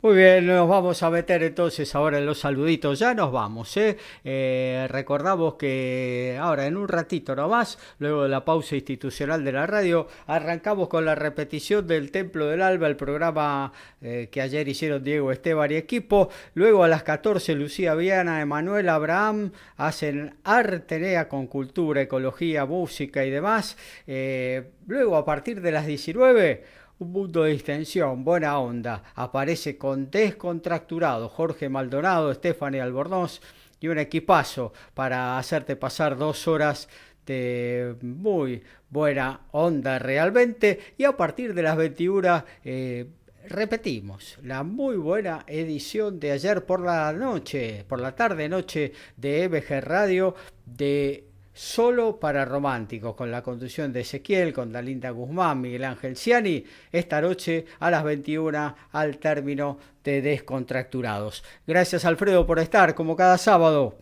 Muy 0.06 0.18
bien, 0.18 0.46
nos 0.46 0.70
vamos 0.70 1.02
a 1.02 1.10
meter 1.10 1.42
entonces 1.42 1.96
ahora 1.96 2.20
en 2.20 2.28
los 2.28 2.38
saluditos. 2.38 3.00
Ya 3.00 3.16
nos 3.16 3.32
vamos, 3.32 3.76
¿eh? 3.76 3.98
¿eh? 4.24 4.86
recordamos 4.88 5.56
que 5.56 6.38
ahora 6.40 6.68
en 6.68 6.78
un 6.78 6.88
ratito 6.88 7.36
nomás, 7.36 7.80
luego 7.98 8.22
de 8.22 8.30
la 8.30 8.46
pausa 8.46 8.76
institucional 8.76 9.44
de 9.44 9.52
la 9.52 9.66
radio, 9.66 10.08
arrancamos 10.28 10.90
con 10.90 11.06
la 11.06 11.16
repetición 11.16 11.88
del 11.88 12.12
Templo 12.12 12.46
del 12.46 12.62
Alba, 12.62 12.86
el 12.86 12.98
programa 12.98 13.74
eh, 14.00 14.30
que 14.32 14.42
ayer 14.42 14.68
hicieron 14.68 15.04
Diego 15.04 15.32
Esteban 15.32 15.72
y 15.72 15.76
equipo. 15.76 16.30
Luego 16.54 16.84
a 16.84 16.88
las 16.88 17.02
14, 17.02 17.56
Lucía 17.56 17.96
Viana, 17.96 18.42
Emanuel 18.42 18.90
Abraham 18.90 19.54
hacen 19.76 20.36
Artenea 20.44 21.28
con 21.28 21.48
cultura, 21.48 22.04
ecología, 22.04 22.68
música 22.68 23.26
y 23.26 23.32
demás. 23.32 23.76
Eh, 24.06 24.70
luego 24.86 25.16
a 25.16 25.26
partir 25.26 25.62
de 25.62 25.72
las 25.72 25.88
19 25.88 26.85
un 27.00 27.12
mundo 27.12 27.44
de 27.44 27.54
extensión, 27.54 28.24
buena 28.24 28.60
onda. 28.60 29.04
Aparece 29.16 29.78
con 29.78 30.10
descontracturado 30.10 31.30
Jorge 31.30 31.70
Maldonado, 31.70 32.34
Stephanie 32.34 32.82
Albornoz 32.82 33.42
y 33.80 33.88
un 33.88 34.00
equipazo 34.00 34.74
para 34.94 35.38
hacerte 35.38 35.76
pasar 35.76 36.18
dos 36.18 36.48
horas 36.48 36.88
de 37.26 37.96
muy 38.02 38.64
buena 38.90 39.42
onda 39.52 40.00
realmente. 40.00 40.80
Y 40.98 41.04
a 41.04 41.18
partir 41.18 41.54
de 41.54 41.64
las 41.64 41.76
21 41.76 42.46
eh, 42.64 43.08
repetimos 43.50 44.38
la 44.42 44.64
muy 44.64 44.96
buena 44.96 45.44
edición 45.48 46.20
de 46.20 46.32
ayer 46.32 46.66
por 46.66 46.82
la 46.82 47.12
noche, 47.14 47.84
por 47.88 48.00
la 48.00 48.16
tarde 48.16 48.48
noche 48.48 48.94
de 49.18 49.44
EBG 49.44 49.82
Radio 49.82 50.36
de 50.66 51.26
solo 51.56 52.20
para 52.20 52.44
románticos, 52.44 53.16
con 53.16 53.32
la 53.32 53.42
conducción 53.42 53.94
de 53.94 54.02
Ezequiel, 54.02 54.54
con 54.54 54.74
Dalinda 54.74 55.10
Guzmán, 55.10 55.62
Miguel 55.62 55.86
Ángel 55.86 56.18
Ciani, 56.18 56.66
esta 56.92 57.22
noche 57.22 57.66
a 57.80 57.90
las 57.90 58.04
21 58.04 58.76
al 58.92 59.18
término 59.18 59.80
de 60.04 60.22
Descontracturados. 60.22 61.44
Gracias 61.66 62.04
Alfredo 62.04 62.46
por 62.46 62.60
estar 62.60 62.94
como 62.94 63.16
cada 63.16 63.38
sábado. 63.38 63.98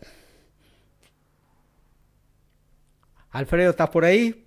Alfredo, 3.30 3.70
¿estás 3.70 3.90
por 3.90 4.04
ahí? 4.04 4.44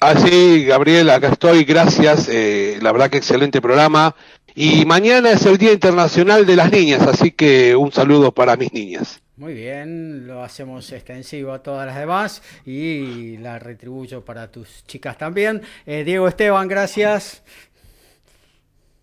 Ah, 0.00 0.14
sí, 0.16 0.64
Gabriel, 0.64 1.10
acá 1.10 1.28
estoy, 1.28 1.64
gracias. 1.64 2.28
Eh, 2.30 2.78
la 2.80 2.92
verdad 2.92 3.10
que 3.10 3.18
excelente 3.18 3.60
programa. 3.60 4.14
Y 4.54 4.84
mañana 4.86 5.32
es 5.32 5.44
el 5.46 5.58
Día 5.58 5.72
Internacional 5.72 6.46
de 6.46 6.56
las 6.56 6.70
Niñas, 6.70 7.02
así 7.02 7.30
que 7.30 7.76
un 7.76 7.92
saludo 7.92 8.32
para 8.32 8.56
mis 8.56 8.72
niñas. 8.72 9.23
Muy 9.36 9.52
bien, 9.52 10.28
lo 10.28 10.44
hacemos 10.44 10.92
extensivo 10.92 11.52
a 11.52 11.60
todas 11.60 11.86
las 11.86 11.96
demás 11.96 12.40
y 12.64 13.36
la 13.38 13.58
retribuyo 13.58 14.24
para 14.24 14.48
tus 14.48 14.86
chicas 14.86 15.18
también. 15.18 15.60
Eh, 15.86 16.04
Diego 16.04 16.28
Esteban, 16.28 16.68
gracias. 16.68 17.42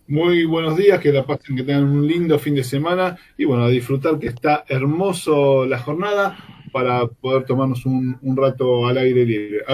Muy 0.08 0.46
buenos 0.46 0.78
días, 0.78 1.02
que 1.02 1.12
la 1.12 1.26
pasen, 1.26 1.58
que 1.58 1.64
tengan 1.64 1.84
un 1.84 2.08
lindo 2.08 2.40
fin 2.40 2.56
de 2.56 2.64
semana 2.64 3.18
y 3.38 3.44
bueno, 3.44 3.66
a 3.66 3.70
disfrutar 3.70 4.20
que 4.20 4.28
está 4.28 4.64
hermoso 4.70 5.66
la 5.66 5.80
jornada 5.80 6.38
para 6.72 7.08
poder 7.08 7.44
tomarnos 7.44 7.86
un, 7.86 8.18
rato 8.38 8.88
al 8.88 9.00
aire 9.00 9.26
libre. 9.26 9.66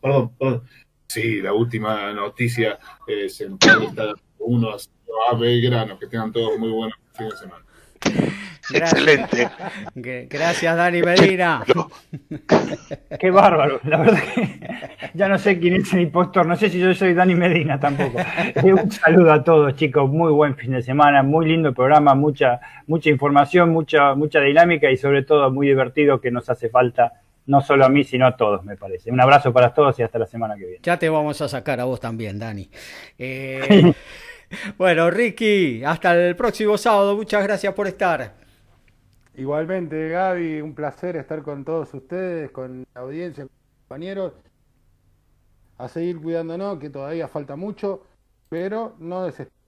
perdón, 0.00 0.30
perdón. 0.38 0.62
Sí, 1.06 1.42
la 1.42 1.52
última 1.52 2.14
noticia 2.14 2.78
es 3.06 3.42
está 3.42 4.14
uno 4.38 4.70
a 5.30 5.36
Belgrano, 5.36 5.98
que 5.98 6.06
tengan 6.06 6.32
todos 6.32 6.58
muy 6.58 6.70
buenos 6.70 6.98
fin 7.12 7.28
de 7.28 7.36
semana. 7.36 7.67
Excelente. 8.72 9.48
Gracias, 9.94 10.76
Dani 10.76 11.02
Medina. 11.02 11.64
Qué 13.18 13.30
bárbaro. 13.30 13.80
La 13.84 13.98
verdad 13.98 14.22
que 14.34 14.60
ya 15.14 15.28
no 15.28 15.38
sé 15.38 15.58
quién 15.58 15.76
es 15.76 15.92
el 15.94 16.02
impostor. 16.02 16.46
No 16.46 16.56
sé 16.56 16.68
si 16.68 16.78
yo 16.78 16.92
soy 16.94 17.14
Dani 17.14 17.34
Medina 17.34 17.78
tampoco. 17.78 18.18
Eh, 18.58 18.72
un 18.72 18.90
saludo 18.90 19.32
a 19.32 19.44
todos, 19.44 19.74
chicos. 19.76 20.08
Muy 20.10 20.32
buen 20.32 20.56
fin 20.56 20.72
de 20.72 20.82
semana. 20.82 21.22
Muy 21.22 21.46
lindo 21.46 21.72
programa. 21.72 22.14
Mucha, 22.14 22.60
mucha 22.86 23.10
información, 23.10 23.70
mucha, 23.70 24.14
mucha 24.14 24.40
dinámica 24.40 24.90
y 24.90 24.96
sobre 24.96 25.22
todo 25.22 25.50
muy 25.50 25.68
divertido 25.68 26.20
que 26.20 26.30
nos 26.30 26.48
hace 26.48 26.68
falta. 26.68 27.12
No 27.46 27.60
solo 27.60 27.84
a 27.84 27.88
mí, 27.88 28.04
sino 28.04 28.26
a 28.26 28.36
todos, 28.36 28.64
me 28.64 28.76
parece. 28.76 29.10
Un 29.10 29.20
abrazo 29.20 29.52
para 29.52 29.72
todos 29.72 29.98
y 29.98 30.02
hasta 30.02 30.18
la 30.18 30.26
semana 30.26 30.54
que 30.54 30.64
viene. 30.64 30.78
Ya 30.82 30.98
te 30.98 31.08
vamos 31.08 31.40
a 31.40 31.48
sacar 31.48 31.80
a 31.80 31.84
vos 31.84 32.00
también, 32.00 32.38
Dani. 32.38 32.68
Eh, 33.18 33.94
bueno, 34.78 35.10
Ricky, 35.10 35.84
hasta 35.84 36.14
el 36.14 36.36
próximo 36.36 36.78
sábado. 36.78 37.16
Muchas 37.16 37.42
gracias 37.42 37.74
por 37.74 37.86
estar. 37.86 38.34
Igualmente, 39.36 40.08
Gaby, 40.08 40.60
un 40.60 40.74
placer 40.74 41.16
estar 41.16 41.42
con 41.42 41.64
todos 41.64 41.92
ustedes, 41.94 42.50
con 42.50 42.84
la 42.94 43.00
audiencia, 43.00 43.46
compañeros. 43.86 44.32
A 45.76 45.88
seguir 45.88 46.20
cuidándonos, 46.20 46.78
que 46.80 46.90
todavía 46.90 47.28
falta 47.28 47.54
mucho, 47.54 48.02
pero 48.48 48.96
no 48.98 49.24
desesperemos. 49.24 49.58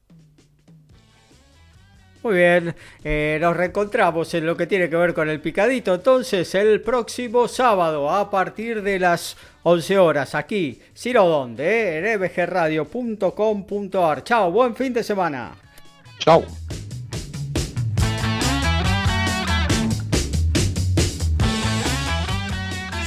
Muy 2.22 2.34
bien, 2.34 2.74
eh, 3.02 3.38
nos 3.40 3.56
reencontramos 3.56 4.34
en 4.34 4.44
lo 4.44 4.54
que 4.54 4.66
tiene 4.66 4.90
que 4.90 4.96
ver 4.96 5.14
con 5.14 5.30
el 5.30 5.40
picadito. 5.40 5.94
Entonces, 5.94 6.54
el 6.54 6.82
próximo 6.82 7.48
sábado 7.48 8.10
a 8.10 8.28
partir 8.28 8.82
de 8.82 8.98
las 8.98 9.38
11 9.62 9.98
horas, 9.98 10.34
aquí, 10.34 10.80
sino 10.94 11.26
donde, 11.26 11.64
eh, 11.64 11.98
en 11.98 12.06
ebgradio.com.ar. 12.06 14.24
Chao, 14.24 14.50
buen 14.50 14.74
fin 14.74 14.90
de 14.92 15.02
semana. 15.02 15.52
Chao. 16.18 16.44